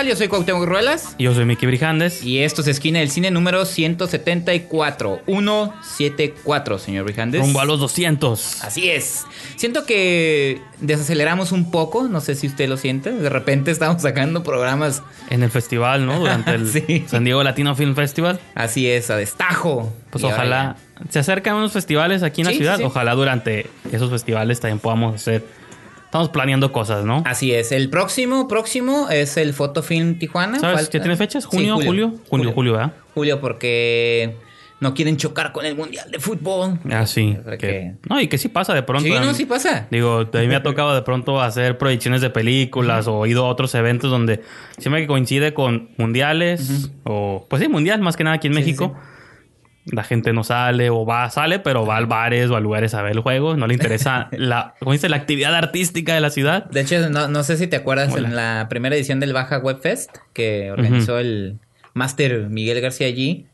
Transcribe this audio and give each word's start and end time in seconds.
tal? 0.00 0.08
Yo 0.08 0.16
soy 0.16 0.28
Cuauhtémoc 0.28 0.64
Ruelas. 0.66 1.14
Yo 1.18 1.34
soy 1.34 1.44
Miki 1.44 1.66
Brijandes. 1.66 2.22
Y 2.24 2.38
esto 2.42 2.62
es 2.62 2.68
Esquina 2.68 3.00
del 3.00 3.10
Cine 3.10 3.30
número 3.30 3.64
174. 3.64 5.20
174, 5.26 6.78
señor 6.78 7.04
Brijandes. 7.04 7.40
Rumbo 7.40 7.60
a 7.60 7.64
los 7.64 7.80
200. 7.80 8.62
Así 8.64 8.90
es. 8.90 9.24
Siento 9.56 9.84
que 9.84 10.60
desaceleramos 10.80 11.52
un 11.52 11.70
poco, 11.70 12.04
no 12.08 12.20
sé 12.20 12.34
si 12.34 12.46
usted 12.46 12.68
lo 12.68 12.76
siente. 12.76 13.12
De 13.12 13.28
repente 13.28 13.70
estamos 13.70 14.00
sacando 14.02 14.42
programas. 14.42 15.02
En 15.28 15.42
el 15.42 15.50
festival, 15.50 16.06
¿no? 16.06 16.18
Durante 16.18 16.52
el 16.54 16.66
Sí. 16.70 17.04
San 17.08 17.24
Diego 17.24 17.42
Latino 17.42 17.74
Film 17.74 17.94
Festival. 17.94 18.40
Así 18.54 18.88
es, 18.88 19.10
a 19.10 19.16
destajo. 19.16 19.92
Pues 20.10 20.24
Y 20.24 20.26
ojalá 20.26 20.76
se 21.08 21.18
acercan 21.18 21.54
unos 21.56 21.72
festivales 21.72 22.22
aquí 22.22 22.40
en 22.42 22.46
la 22.46 22.50
Sí, 22.52 22.58
ciudad. 22.58 22.76
sí. 22.78 22.84
Ojalá 22.84 23.14
durante 23.14 23.66
esos 23.92 24.10
festivales 24.10 24.60
también 24.60 24.78
podamos 24.78 25.14
hacer. 25.14 25.44
Estamos 26.10 26.28
planeando 26.30 26.72
cosas, 26.72 27.04
¿no? 27.04 27.22
Así 27.24 27.54
es. 27.54 27.70
El 27.70 27.88
próximo, 27.88 28.48
próximo 28.48 29.08
es 29.10 29.36
el 29.36 29.54
Fotofilm 29.54 30.18
Tijuana. 30.18 30.58
¿Sabes 30.58 30.88
qué 30.88 30.98
tiene 30.98 31.16
fechas? 31.16 31.44
Sí, 31.44 31.50
¿Junio, 31.52 31.76
julio? 31.76 32.14
Junio, 32.28 32.50
julio, 32.52 32.72
¿verdad? 32.72 32.92
Julio, 33.14 33.40
porque 33.40 34.34
no 34.80 34.92
quieren 34.92 35.16
chocar 35.18 35.52
con 35.52 35.64
el 35.66 35.76
Mundial 35.76 36.10
de 36.10 36.18
Fútbol. 36.18 36.80
Ah, 36.90 37.06
sí. 37.06 37.36
Que- 37.50 37.58
que- 37.58 37.92
No, 38.08 38.20
y 38.20 38.26
que 38.26 38.38
sí 38.38 38.48
pasa 38.48 38.74
de 38.74 38.82
pronto. 38.82 39.04
Sí, 39.04 39.10
no, 39.20 39.32
sí 39.34 39.44
pasa. 39.46 39.86
Digo, 39.92 40.26
a 40.32 40.38
mí 40.38 40.48
me 40.48 40.56
ha 40.56 40.64
tocado 40.64 40.96
de 40.96 41.02
pronto 41.02 41.40
hacer 41.40 41.78
proyecciones 41.78 42.22
de 42.22 42.30
películas 42.30 43.06
o 43.06 43.24
ido 43.26 43.46
a 43.46 43.48
otros 43.48 43.72
eventos 43.76 44.10
donde 44.10 44.42
siempre 44.78 45.02
que 45.02 45.06
coincide 45.06 45.54
con 45.54 45.90
mundiales 45.96 46.90
o 47.04 47.46
pues 47.48 47.62
sí, 47.62 47.68
mundial 47.68 48.00
más 48.00 48.16
que 48.16 48.24
nada 48.24 48.34
aquí 48.34 48.48
en 48.48 48.54
Sí, 48.54 48.58
México. 48.58 48.96
La 49.92 50.04
gente 50.04 50.32
no 50.32 50.44
sale 50.44 50.90
o 50.90 51.04
va, 51.04 51.28
sale, 51.30 51.58
pero 51.58 51.84
va 51.84 51.96
al 51.96 52.06
bares 52.06 52.50
o 52.50 52.56
a 52.56 52.60
lugares 52.60 52.94
a 52.94 53.02
ver 53.02 53.12
el 53.12 53.20
juego. 53.20 53.56
No 53.56 53.66
le 53.66 53.74
interesa 53.74 54.28
la, 54.32 54.74
¿cómo 54.78 54.92
dice? 54.92 55.08
La 55.08 55.16
actividad 55.16 55.54
artística 55.54 56.14
de 56.14 56.20
la 56.20 56.30
ciudad. 56.30 56.64
De 56.70 56.80
hecho, 56.80 57.08
no, 57.10 57.28
no 57.28 57.42
sé 57.42 57.56
si 57.56 57.66
te 57.66 57.76
acuerdas 57.76 58.12
Hola. 58.12 58.28
en 58.28 58.36
la 58.36 58.66
primera 58.68 58.94
edición 58.94 59.20
del 59.20 59.32
Baja 59.32 59.58
Web 59.58 59.80
Fest 59.80 60.16
que 60.32 60.70
organizó 60.70 61.18
el 61.18 61.58
Máster 61.94 62.48
Miguel 62.48 62.80
García 62.80 63.06
allí. 63.06 63.46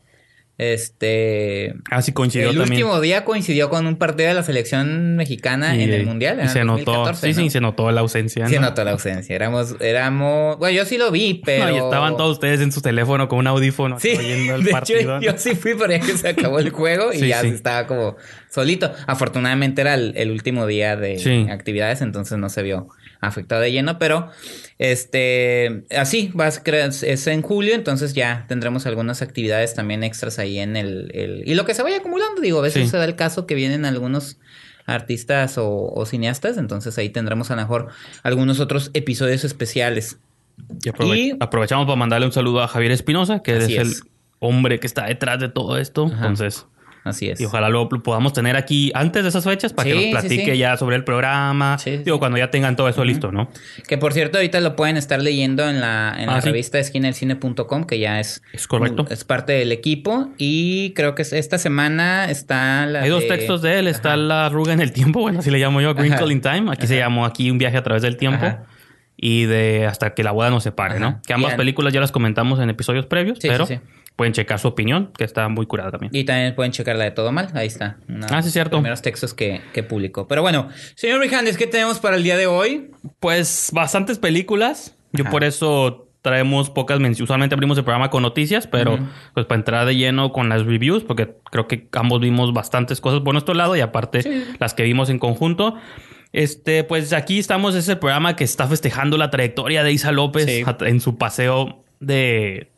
Este. 0.57 1.75
Así 1.91 2.11
coincidió 2.13 2.49
el 2.49 2.57
también. 2.57 2.83
último 2.83 2.99
día 3.01 3.23
coincidió 3.25 3.69
con 3.69 3.85
un 3.85 3.95
partido 3.97 4.29
de 4.29 4.35
la 4.35 4.43
selección 4.43 5.15
mexicana 5.15 5.75
en 5.75 5.91
el 5.93 6.05
Mundial. 6.05 6.39
Y 6.43 6.47
se 6.49 6.61
el 6.61 6.67
notó, 6.67 6.91
2014, 7.05 7.33
sí, 7.33 7.39
¿no? 7.39 7.43
sí, 7.45 7.49
se 7.51 7.61
notó 7.61 7.91
la 7.91 8.01
ausencia. 8.01 8.47
Se 8.47 8.55
¿no? 8.55 8.61
notó 8.61 8.83
la 8.83 8.91
ausencia. 8.91 9.35
Éramos, 9.35 9.75
éramos. 9.79 10.57
Bueno, 10.57 10.75
yo 10.75 10.85
sí 10.85 10.97
lo 10.97 11.11
vi, 11.11 11.41
pero. 11.45 11.65
No, 11.67 11.71
y 11.71 11.77
estaban 11.77 12.17
todos 12.17 12.33
ustedes 12.33 12.61
en 12.61 12.71
su 12.71 12.81
teléfono 12.81 13.27
con 13.27 13.39
un 13.39 13.47
audífono 13.47 13.99
Sí, 13.99 14.15
oyendo 14.17 14.55
el 14.55 14.63
de 14.63 14.71
partido. 14.71 15.19
yo 15.21 15.33
sí 15.37 15.55
fui, 15.55 15.73
pero 15.75 15.91
ya 15.91 15.99
que 15.99 16.17
se 16.17 16.29
acabó 16.29 16.59
el 16.59 16.69
juego 16.71 17.11
y 17.13 17.19
Sí, 17.19 17.27
ya 17.27 17.41
sí. 17.41 17.47
estaba 17.49 17.85
como 17.87 18.15
solito. 18.49 18.91
Afortunadamente 19.07 19.81
era 19.81 19.93
el, 19.93 20.13
el 20.15 20.31
último 20.31 20.65
día 20.67 20.95
de 20.95 21.19
Sí. 21.19 21.47
actividades, 21.49 22.01
entonces 22.01 22.37
no 22.37 22.49
se 22.49 22.63
vio 22.63 22.87
afectado 23.19 23.61
de 23.61 23.71
lleno, 23.71 23.97
pero 23.99 24.29
este, 24.77 25.83
así, 25.97 26.31
vas, 26.33 26.61
es 27.03 27.27
en 27.27 27.41
julio, 27.41 27.75
entonces 27.75 28.13
ya 28.13 28.45
tendremos 28.47 28.85
algunas 28.85 29.21
actividades 29.21 29.73
también 29.73 30.03
extras 30.03 30.39
ahí 30.39 30.59
en 30.59 30.75
el, 30.75 31.11
el- 31.13 31.43
y 31.45 31.55
lo 31.55 31.65
que 31.65 31.73
se 31.73 31.83
vaya 31.83 31.97
acumulando, 31.97 32.41
digo, 32.41 32.59
a 32.59 32.61
veces 32.61 32.83
Sí. 32.83 32.89
se 32.89 32.97
da 32.97 33.05
el 33.05 33.15
caso 33.15 33.45
que 33.47 33.55
vienen 33.55 33.85
algunos 33.85 34.37
artistas 34.85 35.57
o, 35.57 35.91
o 35.93 36.05
cineastas, 36.05 36.57
entonces 36.57 36.97
ahí 36.97 37.09
tendremos 37.09 37.51
a 37.51 37.55
lo 37.55 37.61
mejor 37.61 37.87
algunos 38.23 38.59
otros 38.59 38.91
episodios 38.93 39.43
especiales. 39.43 40.17
Y 40.83 40.89
aprove- 40.89 41.17
Y- 41.17 41.37
aprovechamos 41.39 41.85
para 41.85 41.97
mandarle 41.97 42.25
un 42.27 42.31
saludo 42.31 42.61
a 42.61 42.67
Javier 42.67 42.91
Espinosa, 42.91 43.41
que 43.43 43.57
es 43.57 43.67
el 43.69 43.93
hombre 44.39 44.79
que 44.79 44.87
está 44.87 45.05
detrás 45.05 45.39
de 45.39 45.49
todo 45.49 45.77
esto. 45.77 46.05
Ajá. 46.05 46.15
Entonces, 46.15 46.65
Así 47.07 47.29
es. 47.29 47.39
y 47.41 47.45
ojalá 47.45 47.69
lo, 47.69 47.87
podamos 47.89 48.33
tener 48.33 48.55
aquí 48.55 48.91
antes 48.93 49.23
de 49.23 49.29
esas 49.29 49.43
fechas 49.43 49.73
para 49.73 49.89
Sí, 49.89 49.95
que 49.97 50.11
nos 50.11 50.21
platique 50.21 50.51
sí. 50.53 50.57
ya 50.57 50.77
sobre 50.77 50.95
el 50.95 51.03
programa. 51.03 51.77
Digo, 52.05 52.19
cuando 52.19 52.37
ya 52.37 52.51
tengan 52.51 52.75
todo 52.75 52.89
eso 52.89 53.03
listo, 53.03 53.31
¿no? 53.31 53.49
Que 53.87 53.97
por 53.97 54.13
cierto, 54.13 54.37
ahorita 54.37 54.59
lo 54.59 54.75
pueden 54.75 54.97
estar 54.97 55.21
leyendo 55.21 55.67
en 55.69 55.79
la, 55.81 56.15
en 56.17 56.29
Ah, 56.29 56.35
la 56.35 56.41
revista 56.41 56.77
esquinaelcine.com, 56.79 57.85
que 57.85 57.99
ya 57.99 58.19
es, 58.19 58.41
Es 58.53 58.67
correcto. 58.67 59.05
es 59.09 59.23
parte 59.23 59.53
del 59.53 59.71
equipo. 59.71 60.29
Y 60.37 60.91
creo 60.95 61.15
que 61.15 61.21
es- 61.23 61.33
esta 61.33 61.57
semana 61.57 62.29
está 62.29 62.85
la. 62.85 63.01
Hay 63.01 63.09
dos 63.09 63.27
textos 63.27 63.61
de 63.61 63.79
él. 63.79 63.87
Está 63.87 64.15
la 64.17 64.45
arruga 64.47 64.73
en 64.73 64.81
el 64.81 64.91
tiempo, 64.91 65.21
bueno, 65.21 65.39
así 65.39 65.49
le 65.51 65.59
llamo 65.59 65.81
yo, 65.81 65.91
Ajá. 65.91 66.05
in 66.31 66.41
Time. 66.41 66.71
Aquí 66.71 66.87
se 66.87 66.97
llamó 66.97 67.25
aquí 67.25 67.49
un 67.51 67.57
viaje 67.57 67.77
a 67.77 67.83
través 67.83 68.01
del 68.01 68.17
tiempo. 68.17 68.45
Ajá. 68.45 68.63
Y 69.19 69.45
de 69.45 69.87
hasta 69.87 70.13
que 70.13 70.23
la 70.23 70.31
boda 70.31 70.49
nos 70.51 70.61
separe, 70.63 70.95
Ajá. 70.97 70.99
¿no? 70.99 71.21
Que 71.25 71.33
ambas 71.33 71.51
Bien. 71.51 71.57
películas 71.57 71.91
ya 71.93 71.99
las 71.99 72.11
comentamos 72.11 72.59
en 72.59 72.69
episodios 72.69 73.05
previos, 73.07 73.39
Sí, 73.41 73.47
pero 73.47 73.65
sí, 73.65 73.75
sí. 73.75 73.81
Pueden 74.17 74.33
checar 74.33 74.59
su 74.59 74.67
opinión, 74.67 75.11
que 75.17 75.23
está 75.23 75.47
muy 75.47 75.65
curada 75.65 75.91
también. 75.91 76.11
Y 76.13 76.25
también 76.25 76.53
pueden 76.55 76.73
checar 76.73 76.97
la 76.97 77.05
de 77.05 77.11
Todo 77.11 77.31
Mal. 77.31 77.47
Ahí 77.53 77.67
está. 77.67 77.97
Ah, 78.29 78.41
sí, 78.41 78.47
los 78.47 78.51
cierto. 78.53 78.77
primeros 78.77 79.01
textos 79.01 79.33
que, 79.33 79.61
que 79.73 79.83
publicó. 79.83 80.27
Pero 80.27 80.41
bueno, 80.41 80.67
señor 80.95 81.21
Rijandes, 81.21 81.55
¿qué 81.55 81.67
tenemos 81.67 81.99
para 81.99 82.17
el 82.17 82.23
día 82.23 82.35
de 82.35 82.47
hoy? 82.47 82.91
Pues 83.21 83.69
bastantes 83.73 84.19
películas. 84.19 84.97
Yo 85.13 85.23
Ajá. 85.23 85.31
por 85.31 85.43
eso 85.45 86.09
traemos 86.23 86.69
pocas 86.69 86.99
menciones. 86.99 87.21
Usualmente 87.21 87.53
abrimos 87.55 87.77
el 87.77 87.85
programa 87.85 88.09
con 88.09 88.21
noticias, 88.23 88.67
pero 88.67 88.99
pues 89.33 89.45
para 89.45 89.59
entrar 89.59 89.85
de 89.85 89.95
lleno 89.95 90.33
con 90.33 90.49
las 90.49 90.65
reviews, 90.65 91.03
porque 91.05 91.35
creo 91.51 91.67
que 91.69 91.87
ambos 91.93 92.19
vimos 92.19 92.51
bastantes 92.53 92.99
cosas 92.99 93.21
por 93.21 93.33
nuestro 93.33 93.53
lado 93.53 93.75
y 93.77 93.79
aparte 93.81 94.23
Sí. 94.23 94.43
las 94.59 94.73
que 94.73 94.83
vimos 94.83 95.09
en 95.09 95.19
conjunto. 95.19 95.75
Este, 96.33 96.83
pues 96.83 97.13
aquí 97.13 97.39
estamos, 97.39 97.75
es 97.75 97.87
el 97.87 97.99
programa 97.99 98.35
que 98.35 98.43
está 98.43 98.67
festejando 98.67 99.17
la 99.17 99.29
trayectoria 99.29 99.83
de 99.83 99.93
Isa 99.93 100.11
López 100.11 100.45
Sí. 100.45 100.63
en 100.81 100.99
su 100.99 101.17
paseo 101.17 101.83
de. 102.01 102.71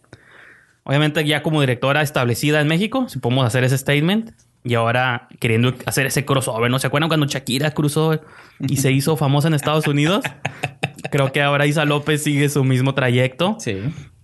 Obviamente, 0.90 1.24
ya 1.24 1.44
como 1.44 1.62
directora 1.62 2.02
establecida 2.02 2.60
en 2.62 2.68
México, 2.68 3.08
si 3.10 3.20
podemos 3.20 3.46
hacer 3.46 3.64
ese 3.64 3.78
statement. 3.78 4.32
Y 4.64 4.74
ahora 4.74 5.28
queriendo 5.40 5.76
hacer 5.86 6.08
ese 6.08 6.26
crossover, 6.26 6.72
¿no? 6.72 6.80
¿Se 6.80 6.88
acuerdan 6.88 7.10
cuando 7.10 7.28
Shakira 7.28 7.70
cruzó 7.76 8.20
y 8.60 8.78
se 8.78 8.92
hizo 8.92 9.16
famosa 9.16 9.50
en 9.50 9.54
Estados 9.54 9.86
Unidos? 9.86 10.26
Creo 11.12 11.32
que 11.32 11.44
ahora 11.44 11.68
Isa 11.68 11.86
López 11.86 12.24
sigue 12.24 12.50
su 12.50 12.64
mismo 12.64 12.96
trayecto. 12.96 13.56
Sí. 13.60 13.78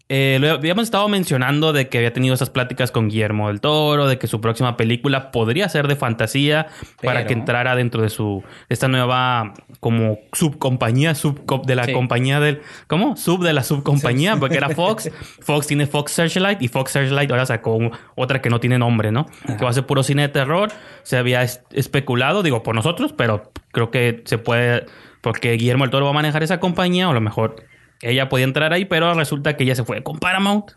Eh, 0.08 0.38
lo 0.40 0.52
habíamos 0.52 0.84
estado 0.84 1.08
mencionando 1.10 1.74
de 1.74 1.90
que 1.90 1.98
había 1.98 2.14
tenido 2.14 2.36
esas 2.36 2.52
pláticas 2.52 2.92
con 2.92 3.10
Guillermo 3.10 3.48
del 3.48 3.60
Toro, 3.60 4.08
de 4.08 4.20
que 4.20 4.28
su 4.28 4.40
próxima 4.40 4.78
película 4.78 5.32
podría 5.32 5.68
ser 5.68 5.88
de 5.88 5.96
fantasía 5.96 6.68
para 7.02 7.26
que 7.26 7.34
entrara 7.34 7.76
dentro 7.76 8.04
de 8.04 8.10
su 8.10 8.44
esta 8.70 8.88
nueva 8.88 9.56
como 9.80 10.20
subcompañía 10.32 11.16
sub 11.16 11.42
de 11.66 11.76
la 11.76 11.86
Sí. 11.86 11.94
compañía 11.94 12.40
del 12.40 12.62
¿cómo? 12.86 13.18
Sub 13.18 13.44
de 13.44 13.54
la 13.54 13.64
subcompañía, 13.64 14.36
porque 14.38 14.58
era 14.58 14.70
Fox. 14.70 15.10
Fox 15.42 15.66
tiene 15.66 15.88
Fox 15.88 16.12
Searchlight 16.12 16.62
y 16.62 16.68
Fox 16.68 16.92
Searchlight 16.92 17.32
ahora 17.32 17.48
sacó 17.48 17.80
otra 18.14 18.44
que 18.44 18.52
no 18.52 18.60
tiene 18.60 18.78
nombre, 18.78 19.12
¿no? 19.12 19.26
Que 19.58 19.64
va 19.64 19.72
a 19.72 19.74
ser 19.74 19.88
puro 19.88 20.04
cine 20.04 20.22
de 20.22 20.30
terror. 20.30 20.70
Se 21.02 21.18
había 21.18 21.42
es- 21.42 21.64
especulado, 21.72 22.44
digo, 22.44 22.62
por 22.62 22.76
nosotros, 22.76 23.12
pero 23.12 23.52
creo 23.72 23.90
que 23.90 24.22
se 24.26 24.38
puede 24.38 24.86
porque 25.22 25.54
Guillermo 25.54 25.84
del 25.86 25.90
Toro 25.90 26.06
va 26.06 26.12
a 26.12 26.14
manejar 26.14 26.44
esa 26.44 26.60
compañía 26.60 27.08
o 27.08 27.12
a 27.12 27.16
lo 27.16 27.22
mejor 27.22 27.56
ella 28.02 28.30
podía 28.30 28.46
entrar 28.46 28.74
ahí, 28.74 28.86
pero 28.86 29.14
resulta 29.14 29.56
que 29.58 29.64
ella 29.64 29.76
se 29.76 29.84
fue 29.84 30.04
con 30.04 30.20
Paramount. 30.20 30.72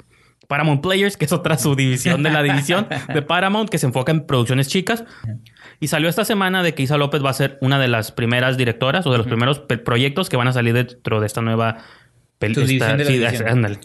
Paramount 0.46 0.80
Players, 0.82 1.18
que 1.18 1.26
es 1.26 1.32
otra 1.32 1.58
subdivisión 1.58 2.22
de 2.22 2.30
la 2.30 2.42
división 2.42 2.86
de 3.12 3.20
Paramount, 3.20 3.68
que 3.68 3.76
se 3.76 3.84
enfoca 3.86 4.12
en 4.12 4.24
producciones 4.26 4.68
chicas. 4.68 5.04
Y 5.78 5.88
salió 5.88 6.08
esta 6.08 6.24
semana 6.24 6.62
de 6.62 6.72
que 6.74 6.82
Isa 6.82 6.96
López 6.96 7.22
va 7.22 7.30
a 7.30 7.34
ser 7.34 7.58
una 7.60 7.78
de 7.78 7.88
las 7.88 8.12
primeras 8.12 8.56
directoras 8.56 9.06
o 9.06 9.12
de 9.12 9.18
los 9.18 9.26
primeros 9.26 9.58
proyectos 9.84 10.30
que 10.30 10.38
van 10.38 10.48
a 10.48 10.52
salir 10.54 10.72
dentro 10.72 11.20
de 11.20 11.26
esta 11.26 11.42
nueva 11.42 11.78
pel- 12.40 12.54
Subdivisión 12.54 12.98
esta- 12.98 13.12
de 13.12 13.18
la 13.18 13.30
sí, 13.30 13.44
ándale. 13.46 13.78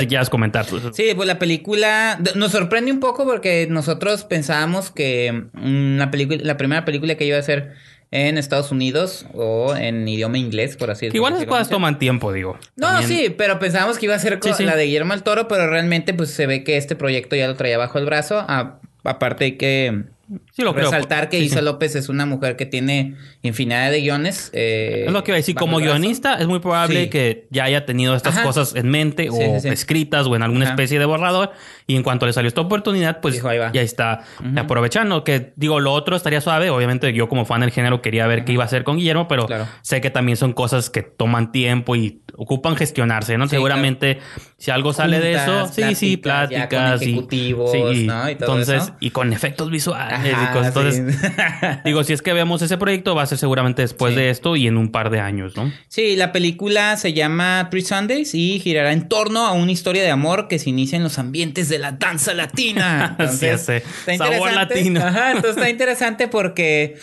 Si 0.00 0.06
quieras 0.08 0.30
comentar. 0.30 0.64
Sí, 0.92 1.12
pues 1.14 1.28
la 1.28 1.38
película 1.38 2.18
nos 2.34 2.50
sorprende 2.50 2.90
un 2.90 2.98
poco 2.98 3.24
porque 3.24 3.68
nosotros 3.70 4.24
pensábamos 4.24 4.90
que 4.90 5.44
mm, 5.52 5.96
la 5.98 6.10
película, 6.10 6.40
la 6.42 6.56
primera 6.56 6.84
película 6.84 7.14
que 7.14 7.24
iba 7.24 7.38
a 7.38 7.42
ser 7.42 7.74
en 8.16 8.38
Estados 8.38 8.70
Unidos 8.70 9.26
o 9.34 9.74
en 9.74 10.06
idioma 10.06 10.38
inglés, 10.38 10.76
por 10.76 10.88
así 10.90 11.08
Que 11.08 11.16
igual 11.16 11.32
decirlo. 11.32 11.50
cosas 11.52 11.68
toman 11.68 11.98
tiempo, 11.98 12.32
digo. 12.32 12.56
No, 12.76 12.86
También- 12.86 13.08
sí, 13.08 13.34
pero 13.36 13.58
pensábamos 13.58 13.98
que 13.98 14.06
iba 14.06 14.14
a 14.14 14.18
ser 14.20 14.38
Sí, 14.40 14.52
sí. 14.56 14.64
la 14.64 14.76
de 14.76 14.84
Guillermo 14.84 15.14
del 15.14 15.24
Toro, 15.24 15.48
pero 15.48 15.68
realmente 15.68 16.14
pues 16.14 16.30
se 16.30 16.46
ve 16.46 16.62
que 16.62 16.76
este 16.76 16.94
proyecto 16.94 17.34
ya 17.34 17.48
lo 17.48 17.56
traía 17.56 17.76
bajo 17.76 17.98
el 17.98 18.04
brazo. 18.06 18.38
A- 18.46 18.78
aparte 19.02 19.44
de 19.44 19.56
que 19.56 20.04
Sí, 20.52 20.62
lo 20.62 20.72
creo. 20.74 20.86
resaltar 20.90 21.28
que 21.28 21.38
Sí, 21.38 21.44
Isa 21.46 21.58
sí. 21.58 21.64
López 21.64 21.94
es 21.96 22.08
una 22.08 22.26
mujer 22.26 22.56
que 22.56 22.66
tiene 22.66 23.14
infinidad 23.42 23.90
de 23.90 24.00
guiones. 24.00 24.50
eh, 24.52 25.04
Es 25.06 25.12
lo 25.12 25.22
que 25.24 25.30
iba 25.32 25.36
a 25.36 25.38
decir, 25.38 25.54
como 25.54 25.78
guionista 25.78 26.34
es 26.34 26.46
muy 26.46 26.60
probable 26.60 27.08
que 27.10 27.46
ya 27.50 27.64
haya 27.64 27.84
tenido 27.86 28.14
estas 28.14 28.34
Ajá. 28.36 28.44
cosas 28.44 28.74
en 28.74 28.88
mente 28.88 29.28
o 29.30 29.38
escritas 29.40 30.26
o 30.26 30.36
en 30.36 30.42
alguna 30.42 30.64
Ajá. 30.64 30.74
especie 30.74 30.98
de 30.98 31.04
borrador 31.04 31.52
y 31.86 31.96
en 31.96 32.02
cuanto 32.02 32.26
le 32.26 32.32
salió 32.32 32.48
esta 32.48 32.60
oportunidad, 32.62 33.20
pues 33.20 33.34
Dijo, 33.34 33.48
"Ahí 33.48 33.58
va". 33.58 33.70
ya 33.72 33.82
está 33.82 34.24
aprovechando. 34.56 35.24
Que 35.24 35.52
digo, 35.56 35.80
lo 35.80 35.92
otro 35.92 36.16
estaría 36.16 36.40
suave. 36.40 36.70
Obviamente 36.70 37.12
yo 37.12 37.28
como 37.28 37.44
fan 37.44 37.60
del 37.60 37.70
género 37.70 38.02
quería 38.02 38.26
ver 38.26 38.44
qué 38.44 38.52
iba 38.52 38.62
a 38.64 38.66
hacer 38.66 38.84
con 38.84 38.96
Guillermo, 38.96 39.28
pero 39.28 39.46
Claro. 39.46 39.66
sé 39.82 40.00
que 40.00 40.10
también 40.10 40.36
son 40.36 40.52
cosas 40.52 40.90
que 40.90 41.02
toman 41.02 41.52
tiempo 41.52 41.96
y 41.96 42.20
ocupan 42.36 42.76
gestionarse, 42.76 43.38
¿no? 43.38 43.44
Sí, 43.46 43.50
Seguramente 43.50 44.18
si 44.58 44.70
algo 44.70 44.92
sale 44.92 45.20
de 45.20 45.34
eso, 45.34 45.68
sí, 45.72 45.94
sí, 45.94 46.16
pláticas, 46.16 47.00
y- 47.02 47.04
ejecutivos, 47.10 47.70
sí, 47.72 48.06
¿no? 48.06 48.30
Y 48.30 48.34
todo 48.36 48.58
entonces 48.58 48.82
eso. 48.84 48.96
y 49.00 49.10
con 49.10 49.32
efectos 49.32 49.70
visuales 49.70 50.18
y. 50.24 50.56
Entonces, 50.66 50.96
sí. 51.20 51.28
digo, 51.84 52.02
si 52.04 52.12
es 52.12 52.22
que 52.22 52.32
vemos 52.32 52.62
ese 52.62 52.76
proyecto 52.78 53.14
va 53.14 53.22
a 53.22 53.26
ser 53.26 53.38
seguramente 53.38 53.82
después 53.82 54.14
Sí. 54.14 54.20
de 54.20 54.30
esto 54.30 54.56
y 54.56 54.66
en 54.66 54.76
un 54.76 54.90
par 54.90 55.10
de 55.10 55.20
años, 55.20 55.56
¿no? 55.56 55.72
Sí, 55.88 56.16
la 56.16 56.32
película 56.32 56.96
se 56.96 57.12
llama 57.12 57.68
Three 57.70 57.82
Sundays 57.82 58.34
y 58.34 58.60
girará 58.60 58.92
en 58.92 59.08
torno 59.08 59.46
a 59.46 59.52
una 59.52 59.72
historia 59.72 60.02
de 60.02 60.10
amor 60.10 60.48
que 60.48 60.58
se 60.58 60.70
inicia 60.70 60.96
en 60.96 61.02
los 61.02 61.18
ambientes 61.18 61.68
de 61.68 61.78
la 61.78 61.92
danza 61.92 62.34
latina. 62.34 63.16
Sí, 63.30 63.46
sé. 63.58 63.82
está 64.06 64.16
Sabor 64.16 64.52
latino. 64.52 65.00
Ajá, 65.00 65.30
entonces 65.32 65.56
está 65.56 65.68
interesante 65.70 66.28
porque 66.28 66.96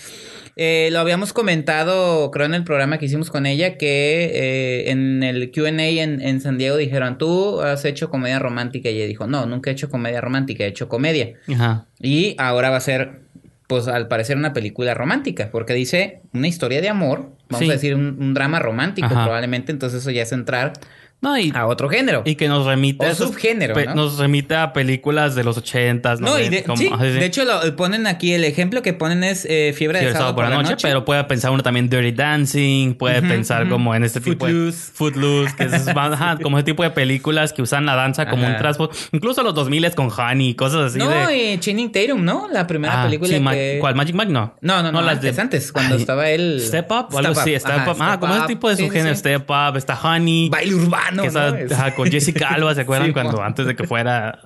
eh, 0.55 0.89
lo 0.91 0.99
habíamos 0.99 1.33
comentado, 1.33 2.29
creo, 2.31 2.45
en 2.45 2.53
el 2.53 2.63
programa 2.63 2.97
que 2.97 3.05
hicimos 3.05 3.29
con 3.29 3.45
ella, 3.45 3.77
que 3.77 4.31
eh, 4.33 4.91
en 4.91 5.23
el 5.23 5.51
QA 5.51 5.69
en, 5.69 6.21
en 6.21 6.41
San 6.41 6.57
Diego 6.57 6.77
dijeron, 6.77 7.17
tú 7.17 7.61
has 7.61 7.85
hecho 7.85 8.09
comedia 8.09 8.39
romántica. 8.39 8.89
Y 8.89 8.97
ella 8.97 9.07
dijo, 9.07 9.27
no, 9.27 9.45
nunca 9.45 9.69
he 9.69 9.73
hecho 9.73 9.89
comedia 9.89 10.21
romántica, 10.21 10.63
he 10.63 10.67
hecho 10.67 10.87
comedia. 10.89 11.33
Ajá. 11.53 11.85
Y 11.99 12.35
ahora 12.37 12.69
va 12.69 12.77
a 12.77 12.81
ser, 12.81 13.21
pues 13.67 13.87
al 13.87 14.07
parecer, 14.07 14.37
una 14.37 14.53
película 14.53 14.93
romántica, 14.93 15.49
porque 15.51 15.73
dice 15.73 16.21
una 16.33 16.47
historia 16.47 16.81
de 16.81 16.89
amor, 16.89 17.31
vamos 17.49 17.65
Sí. 17.65 17.69
a 17.69 17.73
decir 17.73 17.95
un, 17.95 18.17
un 18.19 18.33
drama 18.33 18.59
romántico 18.59 19.07
Ajá. 19.07 19.23
probablemente, 19.23 19.71
entonces 19.71 20.01
eso 20.01 20.11
ya 20.11 20.23
es 20.23 20.31
entrar 20.31 20.73
No, 21.21 21.37
y, 21.37 21.51
a 21.55 21.67
otro 21.67 21.87
género. 21.87 22.23
y 22.25 22.33
que 22.35 22.47
nos 22.47 22.65
remite 22.65 23.05
O 23.05 23.07
a 23.07 23.11
esos 23.11 23.29
subgénero, 23.29 23.75
¿no? 23.85 23.93
Nos 23.95 24.17
remite 24.17 24.55
a 24.55 24.73
películas 24.73 25.35
de 25.35 25.43
los 25.43 25.55
ochentas, 25.57 26.19
no, 26.19 26.39
y 26.39 26.49
de, 26.49 26.63
Como- 26.63 26.77
sí, 26.77 26.89
así, 26.91 27.03
sí. 27.13 27.19
de 27.19 27.25
hecho 27.25 27.45
lo 27.45 27.75
ponen 27.75 28.07
aquí, 28.07 28.33
el 28.33 28.43
ejemplo 28.43 28.81
que 28.81 28.93
ponen 28.93 29.23
es 29.23 29.45
eh, 29.47 29.73
Fiebre 29.77 29.99
Sí, 29.99 30.05
de 30.05 30.11
el 30.11 30.17
sábado 30.17 30.35
por 30.35 30.49
la 30.49 30.55
noche, 30.61 30.75
pero 30.81 31.05
puede 31.05 31.23
pensar 31.25 31.51
uno 31.51 31.61
también 31.61 31.89
Dirty 31.89 32.11
Dancing, 32.11 32.95
puede 32.95 33.19
Ujú, 33.19 33.27
pensar 33.27 33.63
ujú. 33.63 33.71
como 33.73 33.93
en 33.93 34.03
este 34.03 34.19
tipo 34.19 34.45
Footloose. 34.45 34.77
de 34.77 34.93
Footloose, 34.93 35.55
que 35.55 35.63
es 35.65 35.87
ajá, 35.95 36.37
como 36.41 36.57
ese 36.57 36.65
tipo 36.65 36.81
de 36.83 36.89
películas 36.89 37.53
que 37.53 37.61
usan 37.61 37.85
la 37.85 37.95
danza 37.95 38.27
como 38.27 38.43
Ajá. 38.43 38.53
un 38.53 38.57
transporte, 38.57 38.97
incluso 39.11 39.43
los 39.43 39.53
2000 39.53 39.93
con 39.95 40.09
Honey, 40.11 40.55
cosas 40.55 40.91
así 40.91 40.97
No, 40.97 41.09
de 41.27 41.53
y 41.53 41.57
Channing 41.59 41.91
Tatum, 41.91 42.23
¿no? 42.25 42.47
La 42.51 42.65
primera 42.65 43.01
Ah, 43.01 43.05
película 43.05 43.29
sí, 43.29 43.43
que... 43.43 43.77
¿Cuál 43.79 43.93
Magic 43.95 44.15
Mike? 44.15 44.31
No. 44.31 44.55
No, 44.61 44.81
no, 44.81 44.91
no, 44.91 45.01
las 45.01 45.15
antes, 45.17 45.37
antes, 45.39 45.71
cuando 45.71 45.95
estaba 45.97 46.29
él- 46.29 46.59
Step 46.61 46.89
Up 46.91 47.07
o 47.13 47.17
algo 47.19 47.39
así, 47.39 47.55
Step 47.59 47.87
Up. 47.87 47.97
Ah, 47.99 48.17
como 48.19 48.35
ese 48.35 48.47
tipo 48.47 48.69
de 48.69 48.77
subgénero. 48.77 49.15
Step 49.15 49.47
Up, 49.49 49.77
está 49.77 49.99
Honey. 50.01 50.49
Baile 50.49 50.73
urbano, 50.75 51.10
que 51.11 51.29
¿no? 51.29 51.55
Es- 51.55 51.71
ajá, 51.71 51.95
con 51.95 52.07
Jessica 52.11 52.49
Alba, 52.49 52.73
¿se 52.75 52.81
acuerdan? 52.81 53.07
Sí, 53.07 53.13
cuando 53.13 53.41
antes 53.41 53.65
de 53.65 53.75
que 53.75 53.85
fuera. 53.85 54.39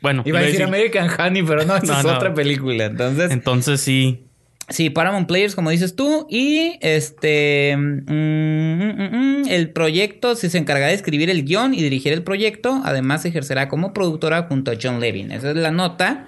Bueno, 0.00 0.22
Iba 0.26 0.40
a 0.40 0.42
decir 0.42 0.62
American 0.64 1.08
Honey, 1.18 1.42
pero 1.44 1.64
no, 1.64 1.76
esa 1.76 1.86
No, 1.86 1.98
es 2.00 2.04
no. 2.04 2.12
otra 2.14 2.34
película. 2.34 2.86
Entonces, 2.86 3.30
Entonces 3.30 3.80
sí. 3.80 4.24
Sí, 4.68 4.90
Paramount 4.90 5.28
Players, 5.28 5.54
como 5.54 5.70
dices 5.70 5.94
tú. 5.96 6.26
Y 6.30 6.78
este. 6.80 7.76
mm, 7.76 8.12
mm, 8.12 9.42
mm, 9.42 9.48
el 9.48 9.70
proyecto 9.70 10.34
se, 10.34 10.50
se 10.50 10.58
encargará 10.58 10.88
de 10.88 10.94
escribir 10.94 11.30
el 11.30 11.44
guion 11.44 11.74
y 11.74 11.82
dirigir 11.82 12.12
el 12.12 12.22
proyecto. 12.22 12.80
Además, 12.84 13.24
ejercerá 13.24 13.68
como 13.68 13.92
productora 13.92 14.44
junto 14.44 14.70
a 14.70 14.74
John 14.80 15.00
Levin. 15.00 15.30
Esa 15.30 15.50
es 15.50 15.56
la 15.56 15.70
nota. 15.70 16.26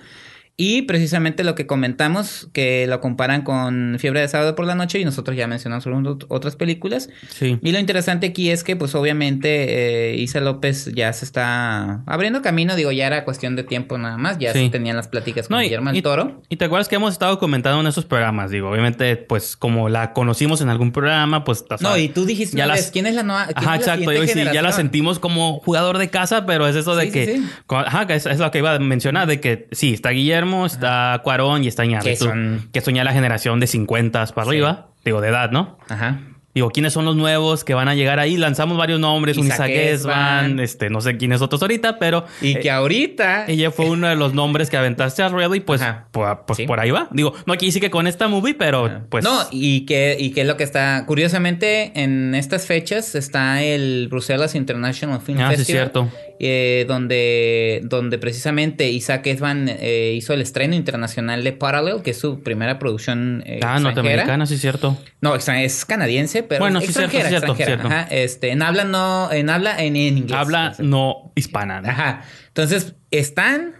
Y 0.56 0.82
precisamente 0.82 1.42
lo 1.42 1.56
que 1.56 1.66
comentamos, 1.66 2.48
que 2.52 2.86
lo 2.86 3.00
comparan 3.00 3.42
con 3.42 3.96
Fiebre 3.98 4.20
de 4.20 4.28
Sábado 4.28 4.54
por 4.54 4.66
la 4.66 4.76
Noche, 4.76 5.00
y 5.00 5.04
nosotros 5.04 5.36
ya 5.36 5.48
mencionamos 5.48 5.84
otras 6.28 6.54
películas. 6.54 7.08
Sí. 7.28 7.58
Y 7.60 7.72
lo 7.72 7.80
interesante 7.80 8.28
aquí 8.28 8.50
es 8.50 8.62
que, 8.62 8.76
pues 8.76 8.94
obviamente, 8.94 10.12
eh, 10.12 10.16
Isa 10.16 10.38
López 10.38 10.92
ya 10.94 11.12
se 11.12 11.24
está 11.24 12.02
abriendo 12.06 12.40
camino. 12.40 12.76
Digo, 12.76 12.92
ya 12.92 13.08
era 13.08 13.24
cuestión 13.24 13.56
de 13.56 13.64
tiempo 13.64 13.98
nada 13.98 14.16
más. 14.16 14.38
Ya 14.38 14.52
Sí. 14.52 14.66
se 14.66 14.70
tenían 14.70 14.94
las 14.96 15.08
pláticas 15.08 15.48
con 15.48 15.56
No, 15.56 15.60
y- 15.60 15.64
Guillermo 15.64 15.90
Toro. 16.02 16.40
Y 16.48 16.56
te 16.56 16.66
acuerdas 16.66 16.86
que 16.88 16.94
hemos 16.96 17.12
estado 17.12 17.40
comentando 17.40 17.80
en 17.80 17.88
esos 17.88 18.04
programas, 18.04 18.52
digo, 18.52 18.70
obviamente, 18.70 19.16
pues 19.16 19.56
como 19.56 19.88
la 19.88 20.12
conocimos 20.12 20.60
en 20.60 20.68
algún 20.68 20.92
programa, 20.92 21.42
pues... 21.42 21.64
No, 21.80 21.96
y 21.96 22.08
tú 22.10 22.26
dijiste 22.26 22.56
ya 22.56 22.66
las- 22.66 22.92
¿quién 22.92 23.06
es 23.06 23.16
la 23.16 23.24
nueva? 23.24 23.48
Ajá, 23.56 23.70
la 23.70 23.76
exacto. 23.76 24.12
Yo 24.12 24.24
sí, 24.28 24.44
ya 24.52 24.62
la 24.62 24.70
sentimos 24.70 25.18
como 25.18 25.58
jugador 25.60 25.98
de 25.98 26.10
casa, 26.10 26.46
pero 26.46 26.68
es 26.68 26.76
eso 26.76 26.94
de 26.94 27.06
Sí, 27.06 27.10
que. 27.10 27.40
Ajá, 27.68 28.02
es, 28.14 28.26
es 28.26 28.38
lo 28.38 28.50
que 28.52 28.58
iba 28.58 28.72
a 28.72 28.78
mencionar, 28.78 29.26
de 29.26 29.40
que 29.40 29.66
sí, 29.72 29.94
está 29.94 30.10
Guillermo, 30.10 30.43
está 30.66 31.20
Cuarón 31.24 31.64
y 31.64 31.68
está 31.68 31.84
Iñárritu. 31.84 32.24
Que 32.24 32.30
son- 32.30 32.68
Que 32.72 32.80
son 32.80 32.94
ya 32.94 33.04
la 33.04 33.12
generación 33.12 33.60
de 33.60 33.66
50 33.66 34.26
para 34.26 34.44
Sí. 34.44 34.50
arriba, 34.50 34.88
digo, 35.04 35.20
de 35.20 35.28
edad, 35.28 35.50
¿no? 35.50 35.78
Ajá. 35.88 36.20
Digo, 36.54 36.70
¿quiénes 36.70 36.92
son 36.92 37.04
los 37.04 37.16
nuevos 37.16 37.64
que 37.64 37.74
van 37.74 37.88
a 37.88 37.96
llegar 37.96 38.20
ahí? 38.20 38.36
Lanzamos 38.36 38.78
varios 38.78 39.00
nombres, 39.00 39.36
un 39.38 39.46
Isaac 39.48 39.70
Esban, 39.72 40.60
este, 40.60 40.88
no 40.88 41.00
sé 41.00 41.16
quiénes 41.16 41.42
otros 41.42 41.60
ahorita, 41.62 41.98
pero 41.98 42.26
Y 42.40 42.52
eh, 42.52 42.60
que 42.60 42.70
ahorita. 42.70 43.46
ella 43.48 43.72
fue 43.72 43.86
uno 43.90 44.06
de 44.06 44.14
los 44.14 44.34
nombres 44.34 44.70
que 44.70 44.76
aventaste 44.76 45.24
a 45.24 45.28
ruedo 45.30 45.56
y 45.56 45.60
pues, 45.60 45.82
Ajá. 45.82 46.06
pues, 46.12 46.30
pues 46.46 46.56
Sí. 46.58 46.66
por 46.68 46.78
ahí 46.78 46.92
va. 46.92 47.08
Digo, 47.10 47.34
no 47.46 47.52
aquí 47.54 47.72
sí 47.72 47.80
que 47.80 47.90
con 47.90 48.06
esta 48.06 48.28
movie, 48.28 48.54
pero 48.54 48.88
pues... 49.08 49.24
no, 49.24 49.36
y 49.50 49.84
que, 49.84 50.16
y 50.16 50.30
que 50.30 50.42
es 50.42 50.46
lo 50.46 50.56
que 50.56 50.62
está. 50.62 51.04
Curiosamente, 51.06 51.90
en 52.00 52.36
estas 52.36 52.66
fechas 52.66 53.16
está 53.16 53.60
el 53.60 54.06
Bruselas 54.08 54.54
International 54.54 55.20
Film 55.20 55.40
Ah, 55.40 55.50
sí, 55.50 55.56
Festival. 55.56 55.80
cierto. 55.92 56.08
Eh, 56.40 56.84
donde, 56.88 57.80
donde 57.84 58.18
precisamente 58.18 58.90
Isaac 58.90 59.26
Esban 59.26 59.68
eh, 59.68 60.12
hizo 60.16 60.32
el 60.32 60.40
estreno 60.40 60.74
internacional 60.74 61.44
de 61.44 61.52
Parallel, 61.52 62.02
que 62.02 62.10
es 62.10 62.18
su 62.18 62.42
primera 62.42 62.78
producción 62.78 63.42
eh, 63.46 63.60
ah, 63.62 63.76
extranjera. 63.76 63.80
norteamericana, 63.80 64.46
sí, 64.46 64.58
cierto. 64.58 64.98
No, 65.20 65.34
es 65.34 65.84
canadiense, 65.84 66.42
pero 66.42 66.60
Bueno, 66.60 66.80
es 66.80 66.86
extranjera, 66.86 67.24
sí, 67.24 67.28
cierto, 67.30 67.52
extranjera. 67.52 67.82
cierto. 67.82 67.88
Ajá, 67.88 68.08
este, 68.10 68.50
en 68.50 68.62
habla 68.62 68.84
no, 68.84 69.32
en 69.32 69.48
habla 69.48 69.82
en, 69.82 69.96
en 69.96 70.18
inglés. 70.18 70.38
Habla 70.38 70.74
no 70.78 71.32
hispana. 71.34 71.80
¿no? 71.80 71.88
Ajá. 71.88 72.24
Entonces, 72.48 72.94
están 73.10 73.74